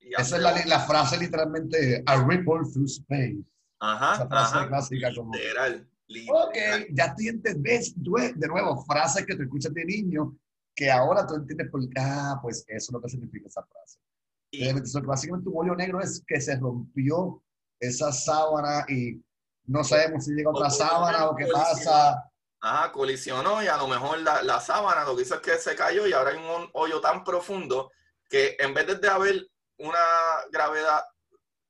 Y 0.01 0.13
Esa 0.21 0.37
es 0.37 0.43
la, 0.43 0.65
la 0.67 0.81
frase 0.81 1.17
literalmente, 1.19 2.03
a 2.07 2.17
ripple 2.25 2.61
through 2.73 2.87
space. 2.87 3.43
Ajá, 3.81 4.15
Esa 4.15 4.29
frase 4.29 4.57
ajá. 4.57 4.69
clásica 4.69 5.15
como... 5.15 5.33
Literal. 5.35 5.89
Ok, 6.31 6.57
ya 6.93 7.15
tú 7.15 7.23
ves, 8.13 8.39
de 8.39 8.47
nuevo, 8.49 8.85
frases 8.85 9.25
que 9.25 9.35
tú 9.35 9.43
escuchas 9.43 9.73
de 9.73 9.85
niño, 9.85 10.37
que 10.77 10.91
ahora 10.91 11.27
tú 11.27 11.35
entiendes 11.35 11.71
por 11.71 11.81
ah, 11.99 12.39
pues 12.43 12.65
eso 12.69 12.77
es 12.77 12.93
lo 12.93 13.01
que 13.01 13.09
significa 13.09 13.49
esa 13.49 13.63
frase. 13.65 13.99
Y- 14.51 14.63
Obviamente, 14.65 14.89
eso, 14.89 15.01
básicamente 15.03 15.49
un 15.49 15.55
hoyo 15.57 15.75
negro 15.75 16.01
es 16.01 16.23
que 16.27 16.41
se 16.41 16.57
rompió 16.57 17.43
esa 17.81 18.13
sábana 18.13 18.85
y 18.89 19.21
no 19.67 19.83
sabemos 19.83 20.25
si 20.27 20.33
llega 20.33 20.51
otra 20.51 20.71
sábana 20.71 21.31
o 21.31 21.35
qué 21.35 21.47
pasa. 21.47 22.23
Ajá, 22.67 22.93
colisionó 22.93 23.63
y 23.63 23.67
a 23.67 23.77
lo 23.77 23.87
mejor 23.87 24.21
la, 24.21 24.43
la 24.43 24.59
sábana 24.59 25.05
lo 25.05 25.15
que 25.15 25.21
hizo 25.21 25.35
es 25.35 25.41
que 25.43 25.59
se 25.59 25.77
cayó 25.77 26.07
y 26.07 26.15
ahora 26.15 26.31
hay 26.31 26.39
un 26.39 26.71
hoyo 26.73 26.99
tan 26.99 27.23
profundo 27.23 27.93
que 28.27 28.57
en 28.59 28.73
vez 28.73 28.87
de 28.99 29.07
haber 29.07 29.47
una 29.77 29.99
gravedad 30.51 31.05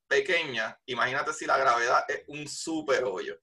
pequeña, 0.06 0.78
imagínate 0.86 1.32
si 1.32 1.46
la 1.46 1.58
gravedad 1.58 2.04
es 2.06 2.22
un 2.28 2.46
super 2.46 3.02
hoyo. 3.02 3.34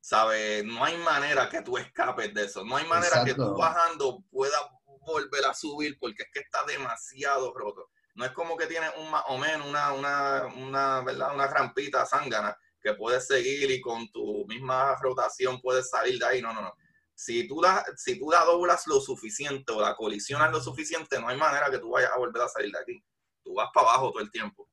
¿Sabes? 0.00 0.64
No 0.64 0.82
hay 0.82 0.96
manera 0.96 1.50
que 1.50 1.60
tú 1.60 1.76
escapes 1.76 2.32
de 2.32 2.46
eso. 2.46 2.64
No 2.64 2.78
hay 2.78 2.86
manera 2.86 3.22
que 3.22 3.34
tú 3.34 3.54
bajando 3.54 4.24
puedas 4.30 4.62
volver 4.86 5.44
a 5.44 5.52
subir 5.52 5.98
porque 6.00 6.22
es 6.22 6.30
que 6.32 6.40
está 6.40 6.64
demasiado 6.64 7.52
roto. 7.52 7.90
No 8.14 8.24
es 8.24 8.30
como 8.30 8.56
que 8.56 8.66
tienes 8.66 8.92
un 8.96 9.10
más 9.10 9.24
o 9.26 9.36
menos 9.36 9.68
una, 9.68 9.92
una, 9.92 10.46
una, 10.56 11.00
¿verdad? 11.02 11.34
una 11.34 11.48
rampita 11.48 12.06
zángana 12.06 12.56
que 12.80 12.94
puedes 12.94 13.26
seguir 13.26 13.70
y 13.70 13.80
con 13.80 14.10
tu 14.12 14.46
misma 14.46 14.94
rotación 15.00 15.60
puedes 15.60 15.88
salir 15.90 16.18
de 16.18 16.26
ahí. 16.26 16.42
No, 16.42 16.52
no, 16.52 16.62
no. 16.62 16.72
Si 17.14 17.48
tú 17.48 17.60
la, 17.60 17.84
si 17.96 18.18
tú 18.18 18.30
la 18.30 18.44
doblas 18.44 18.86
lo 18.86 19.00
suficiente 19.00 19.72
o 19.72 19.80
la 19.80 19.96
colisionas 19.96 20.52
lo 20.52 20.60
suficiente, 20.60 21.20
no 21.20 21.28
hay 21.28 21.36
manera 21.36 21.70
que 21.70 21.78
tú 21.78 21.90
vayas 21.90 22.12
a 22.14 22.18
volver 22.18 22.42
a 22.42 22.48
salir 22.48 22.70
de 22.70 22.78
aquí. 22.78 23.04
Tú 23.42 23.54
vas 23.54 23.68
para 23.74 23.88
abajo 23.88 24.12
todo 24.12 24.22
el 24.22 24.30
tiempo. 24.30 24.68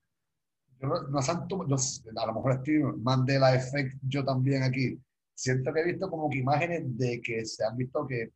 Yo 0.80 0.88
no, 0.88 1.22
santo, 1.22 1.66
yo- 1.68 1.76
a 2.22 2.26
lo 2.28 2.34
mejor 2.34 2.52
estoy 2.54 2.80
Mandela 3.02 3.56
Effect 3.56 3.98
yo 4.08 4.24
también 4.24 4.62
aquí. 4.64 5.00
Siento 5.34 5.74
que 5.74 5.80
he 5.82 5.86
visto 5.86 6.10
como 6.10 6.30
que 6.30 6.38
imágenes 6.38 6.84
de 6.98 7.20
que 7.22 7.46
se 7.46 7.64
han 7.66 7.76
visto 7.78 8.06
que 8.08 8.32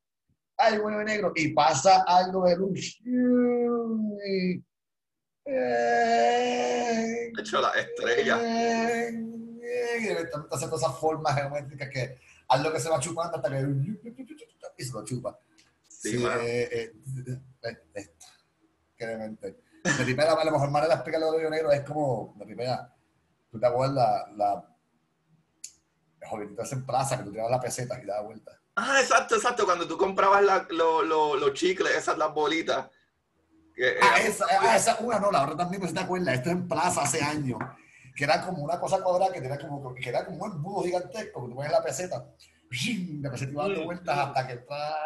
hay 0.58 0.78
un 0.78 0.86
hoyo 0.94 1.04
negro 1.04 1.32
y 1.36 1.54
pasa 1.54 2.04
algo 2.08 2.46
de 2.48 2.56
luz. 2.58 3.00
Y, 3.06 4.64
eh, 5.46 7.32
De 7.34 7.42
hecho, 7.42 7.62
las 7.62 7.76
estrellas. 7.78 8.40
Eh, 9.98 10.02
y 10.02 10.08
hace 10.54 10.68
todas 10.68 10.82
esas 10.82 10.98
formas 11.00 11.36
geométricas 11.36 11.90
que 11.90 12.18
haz 12.48 12.62
lo 12.62 12.72
que 12.72 12.80
se 12.80 12.90
va 12.90 13.00
chupando 13.00 13.36
hasta 13.38 13.50
que 13.50 13.76
y 14.78 14.84
se 14.84 14.94
lo 14.94 15.04
chupa. 15.04 15.38
Sí, 15.88 16.12
Sí, 16.18 16.26
eh, 16.26 16.70
eh, 16.72 16.94
eh, 17.64 17.78
eh, 17.94 19.06
demente. 19.06 19.60
De 19.84 20.04
primera, 20.04 20.36
la 20.44 20.52
mejor 20.52 20.70
manera 20.72 20.90
de 20.90 20.96
explicar 20.96 21.22
lo 21.22 21.32
de 21.32 21.38
hoyo 21.40 21.50
negro 21.50 21.72
es 21.72 21.82
como, 21.82 22.34
de 22.38 22.46
primera, 22.46 22.94
tú 23.52 23.60
te 23.60 23.66
acuerdas 23.66 23.96
la, 23.96 24.32
la 24.36 24.76
jovencitas 26.28 26.72
en 26.74 26.86
plaza 26.86 27.18
que 27.18 27.24
tú 27.24 27.32
tirabas 27.32 27.52
la 27.52 27.60
peseta 27.60 28.02
y 28.02 28.06
dabas 28.06 28.26
vuelta. 28.26 28.52
Ah, 28.76 29.00
exacto, 29.02 29.36
exacto. 29.36 29.66
Cuando 29.66 29.88
tú 29.88 29.98
comprabas 29.98 30.44
la- 30.44 30.68
lo- 30.70 31.02
lo- 31.04 31.36
los 31.36 31.54
chicles, 31.54 31.96
esas 31.96 32.18
las 32.18 32.34
bolitas. 32.34 32.88
que 33.76 33.98
Ah, 34.02 34.18
era- 34.20 34.28
esa, 34.28 34.46
ah, 34.62 34.76
esa 34.76 34.98
una 35.00 35.20
no, 35.20 35.32
la 35.32 35.44
otra 35.44 35.56
también, 35.58 35.82
pues, 35.82 35.94
te 35.94 36.00
acuerdas, 36.02 36.36
esto 36.36 36.50
en 36.50 36.68
plaza 36.68 37.02
hace 37.04 37.22
años, 37.24 37.60
que 38.20 38.26
era 38.26 38.46
como 38.46 38.64
una 38.66 38.78
cosa 38.78 39.02
cuadrada, 39.02 39.32
que 39.32 39.40
era 39.40 39.58
como, 39.58 39.96
que 39.96 40.10
era 40.10 40.26
como 40.26 40.44
un 40.44 40.52
embudo 40.52 40.84
gigantesco, 40.84 41.42
que 41.42 41.48
tú 41.50 41.56
pones 41.56 41.72
la 41.72 41.82
peseta, 41.82 42.18
la 43.22 43.32
peseta 43.32 43.52
iba 43.54 43.64
dando 43.64 43.86
vueltas 43.86 44.18
hasta 44.18 44.46
que 44.46 44.54
está... 44.56 44.98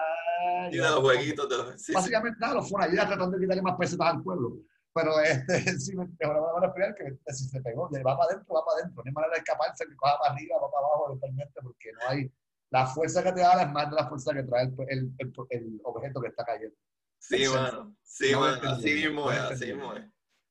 y 0.72 0.78
de 0.78 0.82
los 0.82 1.00
jueguitos. 1.00 1.48
de 1.48 1.58
los- 1.58 1.72
sí, 1.74 1.86
sí. 1.86 1.94
Básicamente, 1.94 2.40
nada, 2.40 2.56
los 2.56 2.68
fueron 2.68 2.90
allá 2.90 3.06
tratando 3.06 3.38
de 3.38 3.44
quitarle 3.44 3.62
más 3.62 3.78
pesetas 3.78 4.08
al 4.08 4.24
pueblo. 4.24 4.58
Pero 4.96 5.20
este, 5.22 5.60
sí, 5.80 5.96
me 5.96 6.06
van 6.28 6.64
a 6.64 6.66
explicar 6.66 6.96
que 6.96 7.34
si 7.34 7.48
se 7.50 7.62
pegó, 7.62 7.88
ya 7.92 8.02
va 8.02 8.18
para 8.18 8.32
adentro, 8.32 8.56
va 8.56 8.66
para 8.66 8.80
adentro. 8.80 9.04
No 9.04 9.08
hay 9.10 9.14
manera 9.14 9.34
de 9.34 9.38
escaparse, 9.42 9.86
que 9.86 9.96
coja 9.96 10.18
para 10.20 10.34
arriba, 10.34 10.56
va 10.60 10.72
para 10.72 10.88
abajo 10.88 11.06
eventualmente, 11.10 11.62
porque 11.62 11.92
no 11.94 12.10
hay. 12.10 12.32
La 12.72 12.88
fuerza 12.88 13.22
que 13.22 13.32
te 13.32 13.42
da 13.42 13.62
es 13.62 13.72
más 13.72 13.92
de 13.92 13.96
la 13.96 14.08
fuerza 14.08 14.34
que 14.34 14.42
trae 14.42 14.64
el, 14.64 14.74
el, 14.90 15.14
el, 15.20 15.34
el 15.52 15.82
objeto 15.84 16.20
que 16.20 16.30
está 16.30 16.44
cayendo. 16.44 16.76
Sí, 17.20 17.46
mano. 17.48 17.96
Sí, 18.02 18.36
mano. 18.36 18.72
Así 18.72 18.92
mismo 18.96 19.32
es, 19.32 19.40
así 19.40 19.66
mismo 19.68 19.94
es. 19.94 20.04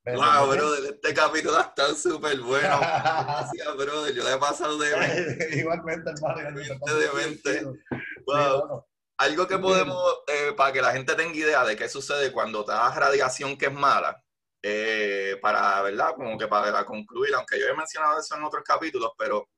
Wow, 0.05 0.51
brother, 0.51 0.95
este 0.95 1.15
capítulo 1.15 1.61
está 1.61 1.95
súper 1.95 2.41
bueno. 2.41 2.81
Gracias, 2.81 3.77
brother. 3.77 4.13
Yo 4.13 4.25
le 4.25 4.33
he 4.33 4.39
pasado 4.39 4.77
de. 4.77 4.89
Igualmente, 5.57 6.11
hermano. 6.11 6.59
De 6.59 7.13
mente. 7.15 7.65
Wow. 8.27 8.85
Algo 9.19 9.47
que 9.47 9.59
podemos, 9.59 9.97
eh, 10.27 10.53
para 10.57 10.73
que 10.73 10.83
la 10.83 10.91
gente 10.91 11.15
tenga 11.15 11.37
idea 11.37 11.65
de 11.65 11.77
qué 11.77 11.89
sucede 11.89 12.33
cuando 12.33 12.65
te 12.65 12.73
das 12.73 12.97
radiación 12.97 13.57
que 13.57 13.67
es 13.67 13.73
mala, 13.73 14.21
eh, 14.61 15.39
para, 15.41 15.81
¿verdad? 15.83 16.15
Como 16.17 16.37
que 16.37 16.49
para 16.49 16.85
concluir, 16.85 17.33
aunque 17.37 17.61
yo 17.61 17.67
he 17.69 17.77
mencionado 17.77 18.19
eso 18.19 18.35
en 18.35 18.43
otros 18.43 18.65
capítulos, 18.65 19.13
pero 19.17 19.49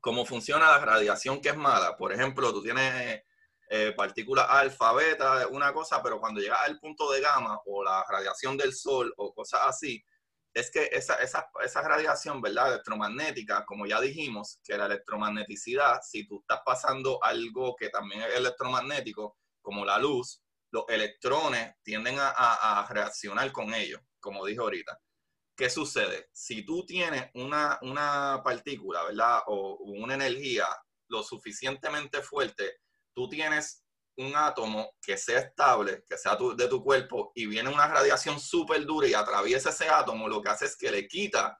cómo 0.00 0.26
funciona 0.26 0.72
la 0.72 0.84
radiación 0.84 1.40
que 1.40 1.50
es 1.50 1.56
mala. 1.56 1.96
Por 1.96 2.12
ejemplo, 2.12 2.52
tú 2.52 2.64
tienes 2.64 3.22
eh, 3.70 3.92
partículas 3.96 4.46
alfa, 4.48 4.92
beta, 4.92 5.46
una 5.48 5.72
cosa, 5.72 6.02
pero 6.02 6.20
cuando 6.20 6.40
llegas 6.40 6.60
al 6.64 6.78
punto 6.78 7.10
de 7.10 7.20
gamma 7.20 7.60
o 7.66 7.84
la 7.84 8.04
radiación 8.08 8.56
del 8.56 8.72
sol 8.72 9.12
o 9.16 9.34
cosas 9.34 9.60
así, 9.64 10.02
es 10.54 10.70
que 10.70 10.88
esa, 10.92 11.14
esa, 11.16 11.50
esa 11.62 11.82
radiación, 11.82 12.40
¿verdad? 12.40 12.68
Electromagnética, 12.68 13.64
como 13.64 13.86
ya 13.86 14.00
dijimos, 14.00 14.58
que 14.64 14.76
la 14.76 14.86
electromagneticidad, 14.86 16.00
si 16.02 16.26
tú 16.26 16.40
estás 16.40 16.60
pasando 16.64 17.22
algo 17.22 17.76
que 17.76 17.90
también 17.90 18.22
es 18.22 18.34
electromagnético, 18.34 19.36
como 19.60 19.84
la 19.84 19.98
luz, 19.98 20.42
los 20.70 20.84
electrones 20.88 21.74
tienden 21.82 22.16
a, 22.18 22.86
reaccionar 22.90 23.50
con 23.52 23.72
ellos, 23.74 24.00
como 24.20 24.44
dije 24.44 24.60
ahorita. 24.60 24.98
¿Qué 25.56 25.70
sucede? 25.70 26.28
Si 26.32 26.64
tú 26.64 26.86
tienes 26.86 27.30
una, 27.34 27.78
una 27.82 28.40
partícula, 28.44 29.04
¿verdad? 29.04 29.40
O 29.46 29.76
una 29.76 30.14
energía 30.14 30.66
lo 31.08 31.22
suficientemente 31.22 32.22
fuerte, 32.22 32.78
tú 33.18 33.28
tienes 33.28 33.84
un 34.16 34.32
átomo 34.36 34.92
que 35.02 35.16
sea 35.18 35.40
estable, 35.40 36.04
que 36.08 36.16
sea 36.16 36.36
tu- 36.38 36.54
de 36.56 36.68
tu 36.68 36.84
cuerpo, 36.84 37.32
y 37.34 37.46
viene 37.46 37.68
una 37.68 37.88
radiación 37.88 38.38
súper 38.38 38.84
dura 38.86 39.08
y 39.08 39.14
atraviesa 39.14 39.70
ese 39.70 39.88
átomo, 39.88 40.28
lo 40.28 40.40
que 40.40 40.50
hace 40.50 40.66
es 40.66 40.76
que 40.76 40.88
le 40.92 41.08
quita 41.08 41.58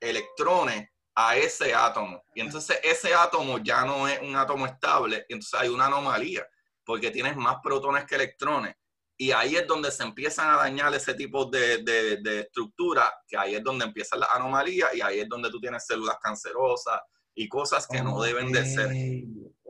electrones 0.00 0.90
a 1.14 1.34
ese 1.36 1.74
átomo. 1.74 2.22
Y 2.34 2.42
entonces 2.42 2.78
ese 2.82 3.14
átomo 3.14 3.56
ya 3.58 3.86
no 3.86 4.06
es 4.06 4.20
un 4.20 4.36
átomo 4.36 4.66
estable, 4.66 5.24
y 5.30 5.32
entonces 5.32 5.58
hay 5.58 5.70
una 5.70 5.86
anomalía, 5.86 6.46
porque 6.84 7.10
tienes 7.10 7.36
más 7.36 7.56
protones 7.62 8.04
que 8.04 8.16
electrones. 8.16 8.74
Y 9.18 9.30
ahí 9.32 9.56
es 9.56 9.66
donde 9.66 9.90
se 9.90 10.02
empiezan 10.02 10.50
a 10.50 10.56
dañar 10.56 10.92
ese 10.94 11.14
tipo 11.14 11.46
de, 11.46 11.78
de, 11.78 12.18
de 12.18 12.40
estructura, 12.40 13.10
que 13.26 13.38
ahí 13.38 13.54
es 13.54 13.62
donde 13.64 13.86
empiezan 13.86 14.20
las 14.20 14.28
anomalías 14.34 14.94
y 14.94 15.00
ahí 15.00 15.20
es 15.20 15.28
donde 15.28 15.50
tú 15.50 15.58
tienes 15.58 15.86
células 15.86 16.18
cancerosas 16.20 17.00
y 17.34 17.48
cosas 17.48 17.86
que 17.86 18.02
no 18.02 18.20
deben 18.20 18.52
de 18.52 18.60
ser. 18.66 18.88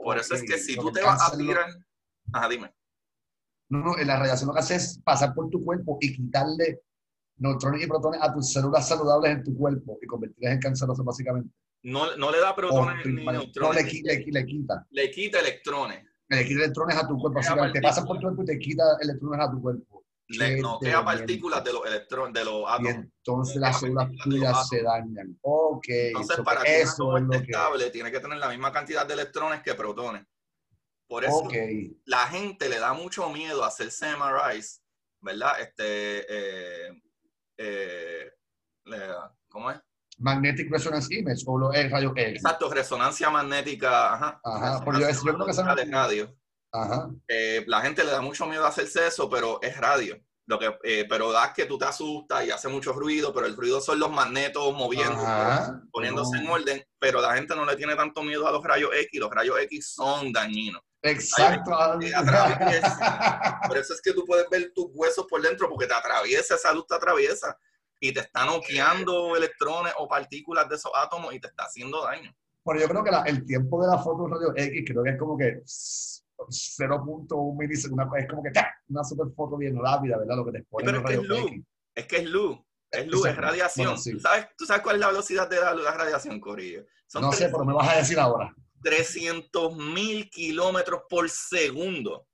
Por 0.02 0.18
eso 0.18 0.34
es 0.34 0.42
que 0.42 0.58
si 0.58 0.76
tú 0.76 0.90
te 0.92 1.02
vas 1.02 1.32
a 1.32 1.36
tirar... 1.36 1.66
Ajá, 2.32 2.48
dime. 2.48 2.72
No, 3.68 3.78
no, 3.80 3.96
la 3.96 4.18
radiación 4.18 4.48
lo 4.48 4.54
que 4.54 4.60
hace 4.60 4.74
es 4.76 4.98
pasar 5.04 5.34
por 5.34 5.48
tu 5.48 5.64
cuerpo 5.64 5.96
y 6.00 6.12
quitarle 6.14 6.80
neutrones 7.38 7.82
y 7.82 7.86
protones 7.86 8.20
a 8.22 8.32
tus 8.32 8.52
células 8.52 8.86
saludables 8.86 9.32
en 9.32 9.42
tu 9.44 9.56
cuerpo 9.56 9.98
y 10.02 10.06
convertirlas 10.06 10.54
en 10.54 10.60
cancerosas 10.60 11.04
básicamente. 11.04 11.50
No, 11.84 12.16
no 12.16 12.30
le 12.30 12.38
da 12.40 12.54
protones 12.54 13.04
ni 13.06 13.24
No, 13.24 13.32
neutrones. 13.32 13.84
le, 13.84 13.90
qui- 13.90 14.02
le, 14.04 14.24
le 14.40 14.46
quita. 14.46 14.86
Le 14.90 15.10
quita 15.10 15.40
electrones. 15.40 16.04
Le 16.28 16.44
quita 16.46 16.60
electrones 16.64 16.96
a 16.96 17.06
tu 17.08 17.18
cuerpo. 17.18 17.40
Que 17.40 17.72
te 17.72 17.80
pasan 17.82 18.04
por 18.04 18.16
tu 18.18 18.22
cuerpo 18.22 18.42
y 18.42 18.46
te 18.46 18.58
quita 18.58 18.84
electrones 19.00 19.40
a 19.40 19.50
tu 19.50 19.60
cuerpo. 19.60 20.01
Le 20.38 20.44
demente. 21.00 21.18
partículas 21.18 21.64
de 21.64 21.72
los 21.72 21.86
electrones, 21.86 22.32
de 22.34 22.44
los 22.44 22.60
Y 22.62 22.64
átomos. 22.68 22.92
entonces 22.94 23.56
las 23.56 23.80
células 23.80 24.08
tuyas 24.24 24.68
se 24.68 24.82
dañan. 24.82 25.38
Ok. 25.42 25.84
Entonces, 25.88 26.36
so 26.36 26.44
para 26.44 26.62
que 26.62 26.80
eso 26.80 27.10
átomo 27.16 27.34
es 27.34 27.40
que. 27.42 27.50
estable, 27.52 27.90
tiene 27.90 28.10
que 28.10 28.20
tener 28.20 28.38
la 28.38 28.48
misma 28.48 28.72
cantidad 28.72 29.06
de 29.06 29.14
electrones 29.14 29.62
que 29.62 29.74
protones. 29.74 30.24
Por 31.06 31.24
eso 31.24 31.46
la 32.06 32.26
gente 32.28 32.68
le 32.68 32.78
da 32.78 32.94
mucho 32.94 33.28
miedo 33.28 33.62
a 33.64 33.66
hacerse 33.68 34.06
MRIs, 34.16 34.82
¿verdad? 35.20 35.60
Este, 35.60 36.24
eh, 36.28 37.02
eh, 37.58 38.30
¿cómo 39.48 39.70
es? 39.70 39.78
Magnetic 40.18 40.70
Resonance 40.70 41.14
Image 41.14 41.42
o 41.46 41.58
lo, 41.58 41.72
el 41.72 41.90
rayo 41.90 42.12
X. 42.16 42.36
Exacto, 42.36 42.72
resonancia 42.72 43.28
magnética, 43.30 44.14
ajá. 44.14 44.40
Ajá, 44.44 44.84
yo- 44.84 44.92
resonancia 44.92 45.14
yo 45.14 45.22
creo 45.22 45.46
que 45.46 45.52
magnética 45.52 45.74
de 45.74 45.90
radio. 45.90 46.36
Ajá. 46.72 47.10
Eh, 47.28 47.64
la 47.66 47.80
gente 47.82 48.02
le 48.04 48.10
da 48.12 48.20
mucho 48.20 48.46
miedo 48.46 48.64
a 48.64 48.68
hacerse 48.68 49.06
eso, 49.06 49.28
pero 49.30 49.60
es 49.62 49.76
radio. 49.76 50.18
Lo 50.46 50.58
que, 50.58 50.76
eh, 50.82 51.06
pero 51.08 51.30
da 51.30 51.52
que 51.52 51.66
tú 51.66 51.78
te 51.78 51.84
asustas 51.84 52.44
y 52.44 52.50
hace 52.50 52.66
mucho 52.68 52.92
ruido, 52.92 53.32
pero 53.32 53.46
el 53.46 53.56
ruido 53.56 53.80
son 53.80 54.00
los 54.00 54.10
magnetos 54.10 54.74
moviendo, 54.74 55.22
poniéndose 55.92 56.38
en 56.38 56.44
No. 56.44 56.54
orden, 56.54 56.84
pero 56.98 57.20
la 57.20 57.34
gente 57.34 57.54
no 57.54 57.64
le 57.64 57.76
tiene 57.76 57.94
tanto 57.94 58.22
miedo 58.22 58.46
a 58.48 58.50
los 58.52 58.62
rayos 58.64 58.90
X, 58.92 59.20
los 59.20 59.30
rayos 59.30 59.60
X 59.60 59.92
son 59.94 60.32
dañinos. 60.32 60.82
Exacto. 61.02 61.70
Por 63.68 63.78
eso 63.78 63.94
es 63.94 64.00
que 64.02 64.12
tú 64.12 64.24
puedes 64.24 64.48
ver 64.50 64.72
tus 64.74 64.86
huesos 64.94 65.26
por 65.28 65.40
dentro, 65.42 65.68
porque 65.68 65.86
te 65.86 65.94
atraviesa, 65.94 66.54
esa 66.56 66.72
luz 66.72 66.86
te 66.86 66.94
atraviesa 66.96 67.56
y 68.00 68.12
te 68.12 68.20
está 68.20 68.44
noqueando 68.44 69.36
electrones 69.36 69.92
o 69.98 70.08
partículas 70.08 70.68
de 70.68 70.76
esos 70.76 70.90
átomos 70.94 71.32
y 71.34 71.40
te 71.40 71.46
está 71.48 71.64
haciendo 71.64 72.02
daño. 72.04 72.34
Pero 72.64 72.80
yo 72.80 72.88
creo 72.88 73.04
que 73.04 73.10
la- 73.10 73.22
el 73.22 73.44
tiempo 73.44 73.80
de 73.82 73.88
la 73.88 73.98
foto 73.98 74.26
radio 74.28 74.52
X 74.56 74.84
creo 74.86 75.02
que 75.02 75.10
es 75.10 75.18
como 75.18 75.36
que 75.36 75.62
0.1 76.48 77.58
milisegundos. 77.58 78.08
Es 78.18 78.28
como 78.28 78.42
que 78.42 78.50
¡ta! 78.50 78.74
una 78.88 79.04
super 79.04 79.26
foto 79.34 79.56
bien 79.56 79.76
rápida, 79.76 80.18
¿verdad? 80.18 80.36
Lo 80.36 80.44
que 80.44 80.52
te 80.52 80.58
expone 80.58 80.84
Pero 80.84 80.98
es 80.98 81.04
que 81.04 81.62
es 81.94 82.06
que 82.06 82.16
es 82.16 82.24
luz. 82.24 82.58
Es 82.90 83.06
luz, 83.06 83.26
es 83.26 83.36
radiación. 83.36 83.86
Bueno, 83.86 84.00
sí. 84.00 84.12
¿Tú, 84.12 84.20
sabes, 84.20 84.48
¿Tú 84.56 84.66
sabes 84.66 84.82
cuál 84.82 84.96
es 84.96 85.00
la 85.00 85.08
velocidad 85.08 85.48
de 85.48 85.60
la, 85.60 85.74
la 85.74 85.92
radiación, 85.92 86.40
Corillo? 86.40 86.84
Son 87.06 87.22
No 87.22 87.32
sé, 87.32 87.48
pero 87.48 87.64
me 87.64 87.72
vas 87.72 87.88
a 87.88 87.96
decir 87.96 88.18
ahora. 88.18 88.54
300 88.82 89.76
mil 89.76 90.28
kilómetros 90.30 91.02
por 91.08 91.28
segundo. 91.30 92.26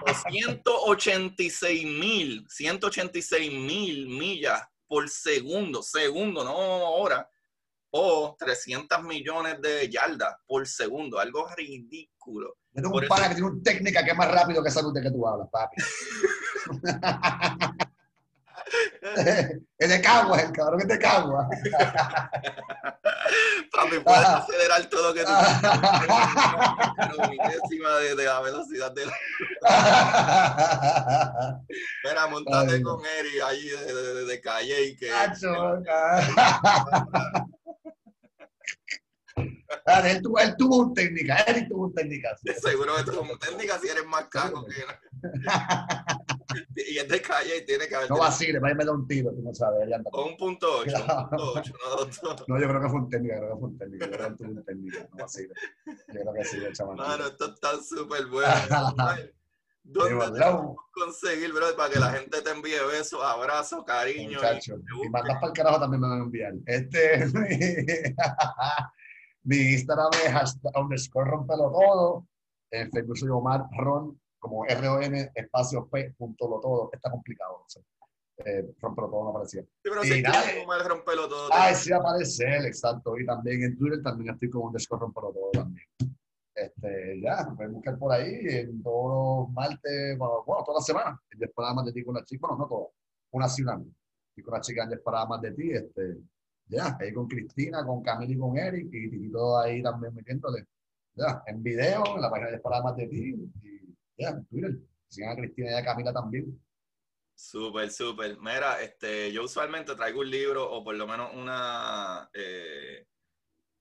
O 0.00 0.14
186 0.30 1.84
mil, 1.84 2.44
186 2.48 3.52
mil 3.52 4.08
millas 4.08 4.62
por 4.86 5.08
segundo. 5.08 5.82
Segundo, 5.82 6.42
no 6.42 6.56
hora. 6.56 7.28
O 7.90 8.36
300 8.38 9.02
millones 9.02 9.60
de 9.62 9.88
yardas 9.88 10.36
por 10.46 10.66
segundo. 10.66 11.18
Algo 11.18 11.48
ridículo. 11.56 12.56
Por 12.74 12.86
un 12.86 13.02
eso- 13.04 13.08
pana 13.08 13.28
que 13.28 13.34
tiene 13.34 13.50
una 13.50 13.62
técnica 13.62 14.04
que 14.04 14.10
es 14.10 14.16
más 14.16 14.30
rápido 14.30 14.62
que 14.62 14.68
esa 14.68 14.82
luz 14.82 14.92
de 14.94 15.02
que 15.02 15.10
tú 15.10 15.26
hablas, 15.26 15.48
papi. 15.50 15.76
es 19.78 19.88
de 19.88 20.00
Cagua, 20.02 20.40
el 20.40 20.52
cabrón 20.52 20.80
es 20.82 20.88
de 20.88 20.98
Cagua. 20.98 21.48
Papi, 23.72 23.98
puedes 24.00 24.24
acelerar 24.26 24.84
todo 24.90 25.08
lo 25.08 25.14
que 25.14 25.22
tú 25.24 25.30
Ah. 25.30 26.94
pero 26.96 27.28
milésima 27.30 27.96
de, 28.00 28.14
de 28.16 28.24
la 28.24 28.40
velocidad 28.40 28.92
de 28.92 29.06
la... 29.06 29.12
Mira, 32.04 32.26
montate 32.28 32.74
Ay, 32.74 32.82
con 32.82 33.00
Eri 33.04 33.40
allí 33.40 33.68
de, 33.68 33.94
de, 33.94 34.24
de- 34.24 34.40
calle 34.40 34.84
y 34.88 34.96
que... 34.96 35.08
Cacho, 35.08 35.52
ah. 35.90 37.46
Dale, 39.88 40.10
él, 40.12 40.22
tuvo, 40.22 40.38
él 40.38 40.54
tuvo 40.58 40.76
un 40.78 40.94
técnica, 40.94 41.36
Eric 41.46 41.68
tuvo 41.68 41.86
un 41.86 41.94
técnica. 41.94 42.36
Seguro 42.62 42.96
que 42.96 43.04
tú 43.04 43.16
como 43.16 43.38
técnica 43.38 43.78
si 43.78 43.88
eres 43.88 44.04
más 44.06 44.26
cago 44.28 44.66
que... 44.66 44.74
y 46.92 46.98
es 46.98 47.08
de 47.08 47.22
calle 47.22 47.56
y 47.58 47.64
tiene 47.64 47.88
que 47.88 47.94
haber... 47.96 48.10
No 48.10 48.18
vacile, 48.18 48.58
va 48.58 48.68
a 48.68 48.70
irme 48.72 48.84
da 48.84 48.92
un 48.92 49.06
tiro, 49.08 49.30
tú 49.32 49.42
no 49.42 49.54
sabes. 49.54 49.80
él 49.82 49.94
anda- 49.94 50.10
O 50.12 50.26
un 50.26 50.36
punto 50.36 50.78
ocho, 50.80 50.94
un 50.96 51.28
punto 51.30 51.52
ocho, 51.54 51.72
no 51.82 51.90
dos. 51.96 52.44
No, 52.48 52.60
yo 52.60 52.68
creo 52.68 52.80
que 52.82 52.88
fue 52.88 52.98
un 53.00 53.08
técnica, 53.08 53.36
creo 53.38 53.54
que 53.54 53.58
fue 53.60 53.68
un 53.68 53.78
técnica, 53.78 54.04
yo 54.06 54.12
creo 54.12 54.26
que 54.26 54.26
él 54.32 54.36
tuvo 54.36 54.50
un 54.50 54.64
técnica, 54.64 55.08
no 55.10 55.16
vacile. 55.22 55.54
Yo 55.86 55.94
creo 56.20 56.32
que 56.34 56.44
sí, 56.44 56.56
el 56.58 56.72
chamaquito. 56.74 57.08
Mano, 57.08 57.26
esto 57.26 57.46
está 57.46 57.82
súper 57.82 58.26
bueno. 58.26 58.48
¿Dónde 59.90 60.44
conseguir, 60.92 61.50
bro? 61.54 61.74
Para 61.74 61.90
que 61.90 61.98
la 61.98 62.10
gente 62.12 62.42
te 62.42 62.50
envíe 62.50 62.76
besos, 62.92 63.20
abrazos, 63.24 63.84
cariño. 63.84 64.32
y 64.32 64.34
Muchacho. 64.34 64.74
Y 65.02 65.08
mandas 65.08 65.36
para 65.36 65.46
el 65.46 65.52
carajo 65.54 65.80
también 65.80 66.02
me 66.02 66.08
van 66.08 66.20
a 66.20 66.24
enviar. 66.24 66.52
Este, 66.66 67.24
mi 69.48 69.56
Instagram 69.56 70.10
es 70.12 70.30
hashtag 70.30 70.72
underscore 70.76 71.30
rompelo 71.30 71.72
todo. 71.72 72.26
En 72.70 72.90
Facebook 72.90 73.16
soy 73.16 73.30
Omar 73.30 73.64
Ron, 73.78 74.20
como 74.38 74.66
R-O-N, 74.66 75.32
espacio 75.34 75.88
P, 75.88 76.14
punto 76.18 76.48
lo 76.48 76.60
todo. 76.60 76.90
Está 76.92 77.10
complicado. 77.10 77.60
no 77.62 77.64
sé. 77.66 77.80
Eh, 78.44 78.74
rompelo 78.78 79.08
todo 79.08 79.24
no 79.24 79.30
aparecía. 79.30 79.62
Sí, 79.62 79.68
pero 79.82 80.04
Y 80.04 80.08
si 80.08 80.22
nada, 80.22 80.42
romperlo 80.86 81.28
todo. 81.28 81.48
Ay, 81.50 81.74
sí 81.74 81.92
aparece 81.92 82.44
él, 82.44 82.66
exacto. 82.66 83.18
Y 83.18 83.24
también 83.24 83.62
en 83.62 83.78
Twitter 83.78 84.02
también 84.02 84.34
estoy 84.34 84.50
como 84.50 84.66
underscore 84.66 85.00
rompelo 85.00 85.32
todo 85.32 85.50
también. 85.52 85.86
Este, 86.54 87.20
ya, 87.22 87.46
me 87.48 87.56
pueden 87.56 87.72
buscar 87.72 87.98
por 87.98 88.12
ahí 88.12 88.36
en 88.48 88.82
todos 88.82 89.46
los 89.46 89.54
martes, 89.54 90.18
bueno, 90.18 90.44
bueno, 90.44 90.62
todas 90.62 90.80
las 90.80 90.86
semanas. 90.86 91.18
En 91.30 91.38
Desparada 91.38 91.74
más 91.74 91.86
de 91.86 91.92
ti 91.94 92.04
con 92.04 92.14
la 92.14 92.24
chica, 92.24 92.46
bueno, 92.46 92.64
no 92.64 92.68
todas, 92.68 92.92
una 93.30 93.76
no. 93.76 93.86
Y 94.36 94.42
con 94.42 94.54
la 94.54 94.60
chica 94.60 94.84
en 94.84 94.90
Desparada 94.90 95.26
más 95.26 95.40
de 95.40 95.52
ti, 95.52 95.70
este, 95.72 96.18
ya, 96.68 96.96
ahí 97.00 97.12
con 97.12 97.26
Cristina, 97.26 97.84
con 97.84 98.02
Camila 98.02 98.32
y 98.32 98.38
con 98.38 98.56
Eric, 98.56 98.88
y 98.92 99.10
Titito 99.10 99.58
ahí 99.58 99.82
también 99.82 100.14
metiéndole, 100.14 100.66
ya, 101.14 101.42
en 101.46 101.62
video, 101.62 102.16
en 102.16 102.22
la 102.22 102.30
página 102.30 102.46
de 102.46 102.52
Desparada 102.52 102.84
más 102.84 102.96
de 102.96 103.06
ti, 103.06 103.34
y 103.62 103.96
ya, 104.16 104.30
en 104.30 104.46
Twitter. 104.46 104.78
Sigan 105.08 105.32
a 105.32 105.36
Cristina 105.36 105.70
y 105.70 105.74
a 105.74 105.84
Camila 105.84 106.12
también. 106.12 106.60
Súper, 107.34 107.90
súper. 107.90 108.36
Mira, 108.40 108.82
este, 108.82 109.32
yo 109.32 109.44
usualmente 109.44 109.94
traigo 109.94 110.20
un 110.20 110.30
libro 110.30 110.70
o 110.70 110.82
por 110.84 110.96
lo 110.96 111.06
menos 111.06 111.32
una... 111.34 112.28
eh, 112.34 113.06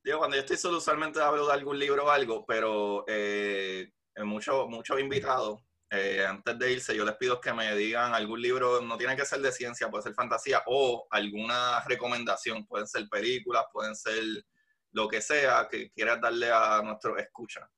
digo, 0.04 0.20
cuando 0.20 0.38
yo 0.38 0.42
estoy 0.42 0.58
solo 0.58 0.78
usualmente 0.78 1.20
hablo 1.20 1.48
de 1.48 1.54
algún 1.54 1.78
libro 1.78 2.06
o 2.06 2.10
algo, 2.10 2.46
pero 2.46 3.04
eh, 3.08 3.92
muchos 4.24 4.70
muchos 4.70 5.00
invitados, 5.00 5.62
eh, 5.90 6.26
antes 6.28 6.60
de 6.60 6.74
irse, 6.74 6.96
yo 6.96 7.06
les 7.06 7.16
pido 7.16 7.40
que 7.40 7.54
me 7.54 7.76
digan 7.76 8.14
algún 8.14 8.42
libro, 8.42 8.82
no 8.82 8.98
tiene 8.98 9.16
que 9.16 9.26
ser 9.26 9.40
de 9.40 9.52
ciencia, 9.52 9.90
puede 9.90 10.04
ser 10.04 10.14
fantasía, 10.14 10.62
o 10.68 11.08
alguna 11.10 11.82
recomendación, 11.88 12.66
pueden 12.66 12.88
ser 12.88 13.08
películas, 13.10 13.66
pueden 13.72 13.96
ser 13.96 14.24
lo 14.92 15.08
que 15.08 15.22
sea 15.22 15.68
que 15.70 15.92
quieras 15.92 16.20
darle 16.20 16.52
a 16.52 16.82
nuestros 16.84 17.18
escuchas. 17.20 17.70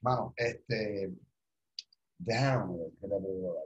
Mano, 0.00 0.32
este, 0.36 1.12
déjame 2.18 2.78
ver 2.78 2.92
qué 3.00 3.08
te 3.08 3.20
puedo 3.20 3.54
dar. 3.54 3.64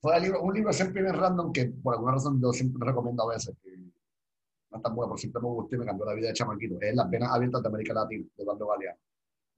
Fue 0.00 0.18
libro, 0.20 0.42
un 0.42 0.54
libro 0.54 0.72
siempre 0.72 1.02
bien 1.02 1.14
random 1.14 1.52
que 1.52 1.66
por 1.66 1.94
alguna 1.94 2.12
razón 2.12 2.40
yo 2.40 2.52
siempre 2.52 2.86
recomiendo 2.86 3.22
a 3.22 3.34
veces. 3.34 3.54
Que 3.62 3.76
no 3.76 4.76
es 4.76 4.82
tan 4.82 4.94
bueno, 4.94 5.10
pero 5.10 5.18
siempre 5.18 5.42
me 5.42 5.48
gustó 5.48 5.76
y 5.76 5.78
me 5.78 5.84
cambió 5.84 6.06
la 6.06 6.14
vida 6.14 6.28
de 6.28 6.32
chamaquito. 6.32 6.78
Es 6.80 6.94
Las 6.94 7.10
venas 7.10 7.30
abiertas 7.32 7.62
de 7.62 7.68
América 7.68 7.92
Latina, 7.92 8.26
de 8.34 8.42
Eduardo 8.42 8.66
Galeano. 8.66 8.98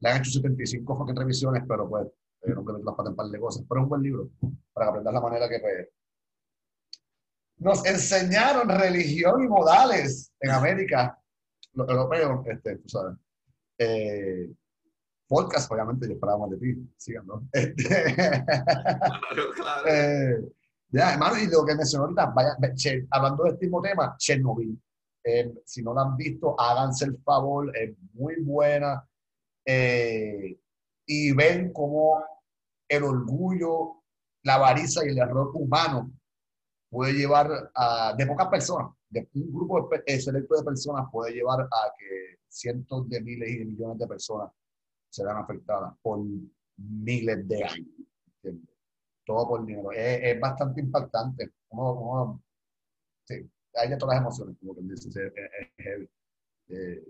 Le 0.01 0.09
han 0.11 0.21
hecho 0.21 0.31
75 0.33 0.97
fucking 0.97 1.17
revisiones, 1.17 1.63
pero 1.69 1.89
pues, 1.89 2.09
no 2.51 2.63
me 2.63 2.73
meto 2.73 2.85
las 2.85 2.95
patas 2.95 3.07
en 3.07 3.11
un 3.13 3.17
par 3.17 3.27
de 3.27 3.41
cosas. 3.41 3.65
Pero 3.69 3.81
es 3.81 3.85
un 3.85 3.89
buen 3.89 4.03
libro 4.03 4.31
para 4.73 4.89
aprender 4.91 5.13
la 5.15 5.21
manera 5.21 5.49
que 5.49 5.59
pues, 5.61 5.89
nos 7.59 7.85
enseñaron 7.87 8.69
religión 8.69 9.43
y 9.45 9.49
modales 9.49 10.33
en 10.41 10.51
América, 10.51 11.19
los 11.75 11.89
europeos, 11.89 12.47
este, 12.47 12.77
tú 12.79 12.89
sabes. 12.89 13.17
Eh, 13.79 14.51
podcast, 15.29 15.71
obviamente, 15.73 16.07
yo 16.07 16.15
esperaba 16.15 16.39
más 16.47 16.51
de 16.51 16.57
ti. 16.59 16.93
Sigan, 16.97 17.27
¿no? 17.27 17.49
Este, 17.53 18.15
Claro, 18.15 19.51
claro. 19.55 19.87
eh, 19.89 20.53
ya, 20.91 21.13
hermano, 21.15 21.39
y 21.39 21.47
lo 21.47 21.65
que 21.65 21.75
mencionó 21.75 22.05
ahorita, 22.05 22.27
vaya, 22.27 22.57
che- 22.75 23.07
hablando 23.11 23.45
de 23.45 23.51
este 23.51 23.67
mismo 23.67 23.81
tema, 23.81 24.15
Chernobyl. 24.19 24.79
Eh, 25.25 25.55
si 25.65 25.83
no 25.83 25.95
la 25.95 26.03
han 26.03 26.17
visto, 26.17 26.59
háganse 26.61 27.05
el 27.07 27.17
favor, 27.23 27.75
es 27.77 27.95
muy 28.13 28.43
buena. 28.43 29.09
Eh, 29.65 30.59
y 31.07 31.33
ven 31.33 31.73
cómo 31.73 32.25
el 32.89 33.05
orgullo, 33.05 34.03
la 34.45 34.55
avaricia 34.55 35.05
y 35.05 35.09
el 35.11 35.19
error 35.19 35.51
humano 35.55 36.11
puede 36.91 37.15
llevar 37.15 37.71
a, 37.75 38.15
de 38.17 38.27
pocas 38.27 38.49
personas, 38.49 38.93
de 39.09 39.29
un 39.35 39.53
grupo 39.53 39.89
de 40.07 40.21
selecto 40.21 40.57
de 40.57 40.65
personas 40.65 41.07
puede 41.11 41.33
llevar 41.33 41.61
a 41.63 41.93
que 41.99 42.39
cientos 42.49 43.09
de 43.09 43.21
miles 43.21 43.49
y 43.51 43.59
de 43.59 43.65
millones 43.65 43.99
de 43.99 44.07
personas 44.07 44.51
serán 45.11 45.39
afectadas 45.39 45.95
por 46.03 46.21
miles 46.77 47.49
de 47.49 47.65
años. 47.65 47.89
Todo 49.25 49.49
por 49.49 49.65
dinero. 49.65 49.93
Es, 49.93 50.21
es 50.23 50.41
bastante 50.41 50.81
impactante. 50.81 51.53
Sí, 53.25 53.51
hay 53.75 53.89
de 53.89 53.97
todas 53.97 54.17
las 54.17 54.23
emociones, 54.23 54.57
como 54.61 54.75
que 54.75 54.83
dices, 54.83 55.15
es, 55.17 55.33
es- 55.33 55.87
es. 55.87 56.09
Eh, 56.69 57.05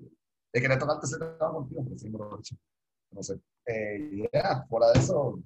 de 0.52 0.60
querer 0.60 0.78
tocarte 0.78 1.06
ese 1.06 1.19
tema 1.19 1.51
contigo, 1.52 1.85
pero 1.85 2.43
sí. 2.43 2.56
No 3.12 3.23
sé. 3.23 3.40
Eh, 3.66 4.28
ya, 4.32 4.64
fuera 4.68 4.90
de 4.93 4.98
eso, 4.98 5.39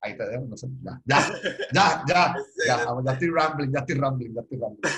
ahí 0.00 0.16
te 0.16 0.28
dejo, 0.28 0.44
no 0.44 0.56
sé, 0.56 0.68
ya, 0.82 1.00
ya, 1.04 1.18
ya, 1.72 2.04
ya, 2.06 2.34
ya, 2.66 2.76
ya, 3.04 3.12
estoy 3.12 3.30
rambling, 3.30 3.72
ya 3.72 3.80
estoy 3.80 3.94
rambling, 3.96 4.34
ya 4.34 4.40
estoy 4.42 4.58
rambling. 4.58 4.92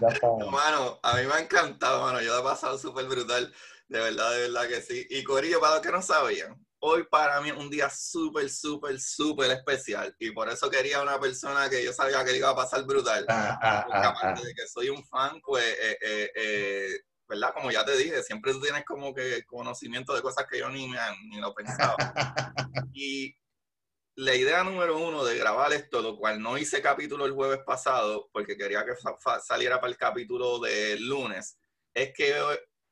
Ya 0.00 0.08
está. 0.08 0.28
Mano, 0.50 0.98
a 1.02 1.16
mí 1.16 1.26
me 1.26 1.34
ha 1.34 1.40
encantado, 1.40 2.02
mano, 2.02 2.20
yo 2.20 2.38
he 2.38 2.42
pasado 2.42 2.78
súper 2.78 3.06
brutal, 3.06 3.52
de 3.88 3.98
verdad, 3.98 4.30
de 4.32 4.40
verdad 4.48 4.68
que 4.68 4.80
sí. 4.80 5.06
Y 5.10 5.22
Corillo, 5.22 5.60
para 5.60 5.74
los 5.74 5.82
que 5.82 5.92
no 5.92 6.00
sabían, 6.00 6.56
hoy 6.80 7.04
para 7.04 7.40
mí 7.40 7.50
es 7.50 7.56
un 7.56 7.70
día 7.70 7.88
súper, 7.90 8.48
súper, 8.50 9.00
súper 9.00 9.50
especial. 9.52 10.14
Y 10.18 10.30
por 10.32 10.48
eso 10.48 10.68
quería 10.70 11.02
una 11.02 11.20
persona 11.20 11.68
que 11.70 11.84
yo 11.84 11.92
sabía 11.92 12.24
que 12.24 12.36
iba 12.36 12.50
a 12.50 12.56
pasar 12.56 12.84
brutal. 12.84 13.24
Ah, 13.28 13.58
ah, 13.62 13.86
ah, 13.90 14.08
aparte 14.08 14.46
de 14.46 14.54
que 14.54 14.66
soy 14.66 14.88
un 14.88 15.04
fan, 15.04 15.40
pues, 15.44 15.64
eh, 15.64 15.98
eh, 16.00 16.30
eh, 16.34 17.00
¿verdad? 17.32 17.54
Como 17.54 17.70
ya 17.70 17.82
te 17.82 17.96
dije, 17.96 18.22
siempre 18.22 18.52
tú 18.52 18.60
tienes 18.60 18.84
como 18.84 19.14
que 19.14 19.42
conocimiento 19.46 20.14
de 20.14 20.20
cosas 20.20 20.46
que 20.50 20.58
yo 20.58 20.68
ni, 20.68 20.86
me, 20.86 20.98
ni 21.28 21.40
lo 21.40 21.54
pensaba. 21.54 21.96
y 22.92 23.34
la 24.16 24.34
idea 24.34 24.62
número 24.62 24.98
uno 24.98 25.24
de 25.24 25.38
grabar 25.38 25.72
esto, 25.72 26.02
lo 26.02 26.18
cual 26.18 26.42
no 26.42 26.58
hice 26.58 26.82
capítulo 26.82 27.24
el 27.24 27.32
jueves 27.32 27.60
pasado, 27.64 28.28
porque 28.34 28.58
quería 28.58 28.84
que 28.84 28.92
saliera 29.40 29.80
para 29.80 29.90
el 29.90 29.96
capítulo 29.96 30.58
del 30.58 31.06
lunes, 31.06 31.58
es 31.94 32.12
que 32.14 32.34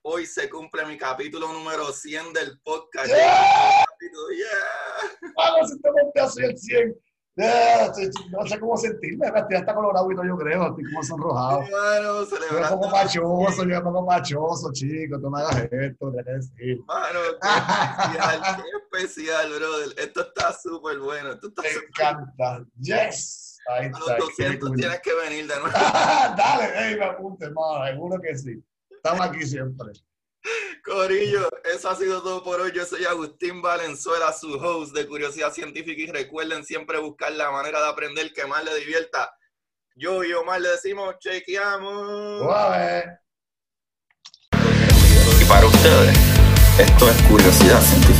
hoy, 0.02 0.24
se 0.24 0.48
cumple 0.48 0.86
mi 0.86 0.96
capítulo 0.96 1.52
número 1.52 1.92
100 1.92 2.32
del 2.32 2.58
podcast. 2.62 3.08
¡Yeah! 3.08 3.84
Vamos, 5.36 5.72
este 5.72 6.46
el 6.46 6.56
100 6.56 7.09
no 7.36 8.46
sé 8.46 8.60
cómo 8.60 8.76
sentirme, 8.76 9.26
estoy 9.26 9.56
hasta 9.56 9.74
colorado 9.74 10.10
y 10.10 10.14
todo, 10.14 10.26
yo 10.26 10.36
creo, 10.36 10.68
estoy 10.68 10.84
como 10.84 11.02
sonrojado. 11.02 11.60
Bueno, 11.60 12.24
yo 12.24 12.68
como 12.68 12.90
machoso, 12.90 13.64
yo 13.64 13.82
como 13.82 14.02
machoso, 14.04 14.72
chico, 14.72 15.20
tú 15.20 15.30
me 15.30 15.40
hagas 15.40 15.68
esto, 15.70 16.10
de 16.10 16.22
decir. 16.22 16.80
Mano, 16.86 17.20
qué 17.40 17.48
especial, 17.48 18.56
qué 18.92 18.98
especial, 18.98 19.52
brother. 19.54 19.94
Esto 19.96 20.20
está 20.22 20.52
súper 20.52 20.98
bueno. 20.98 21.32
Esto 21.32 21.48
está 21.48 21.62
me 21.62 21.68
encanta, 21.70 22.64
yes. 22.80 23.58
Ahí 23.68 23.86
está, 23.86 23.98
los 23.98 24.18
200 24.18 24.72
tienes 24.72 25.00
que 25.00 25.14
venir 25.14 25.46
de 25.46 25.54
nuevo. 25.60 25.70
Dale, 25.72 26.72
hey, 26.74 26.96
me 26.98 27.04
apunte, 27.04 27.44
hermano, 27.46 27.86
seguro 27.86 28.20
que 28.20 28.36
sí. 28.36 28.62
Estamos 28.90 29.26
aquí 29.26 29.46
siempre. 29.46 29.92
Corillo, 30.84 31.48
eso 31.64 31.90
ha 31.90 31.96
sido 31.96 32.22
todo 32.22 32.42
por 32.42 32.60
hoy. 32.60 32.72
Yo 32.74 32.84
soy 32.84 33.04
Agustín 33.04 33.60
Valenzuela, 33.62 34.32
su 34.32 34.54
host 34.54 34.94
de 34.94 35.06
Curiosidad 35.06 35.52
Científica 35.52 36.00
y 36.00 36.06
recuerden 36.06 36.64
siempre 36.64 36.98
buscar 36.98 37.32
la 37.32 37.50
manera 37.50 37.80
de 37.80 37.88
aprender 37.88 38.32
que 38.32 38.46
más 38.46 38.64
le 38.64 38.74
divierta. 38.76 39.30
Yo 39.94 40.24
y 40.24 40.32
Omar 40.32 40.60
le 40.60 40.70
decimos, 40.70 41.16
chequeamos. 41.18 42.42
Y 45.40 45.44
para 45.44 45.66
ustedes, 45.66 46.16
esto 46.78 47.10
es 47.10 47.22
Curiosidad 47.28 47.80
Científica. 47.82 48.19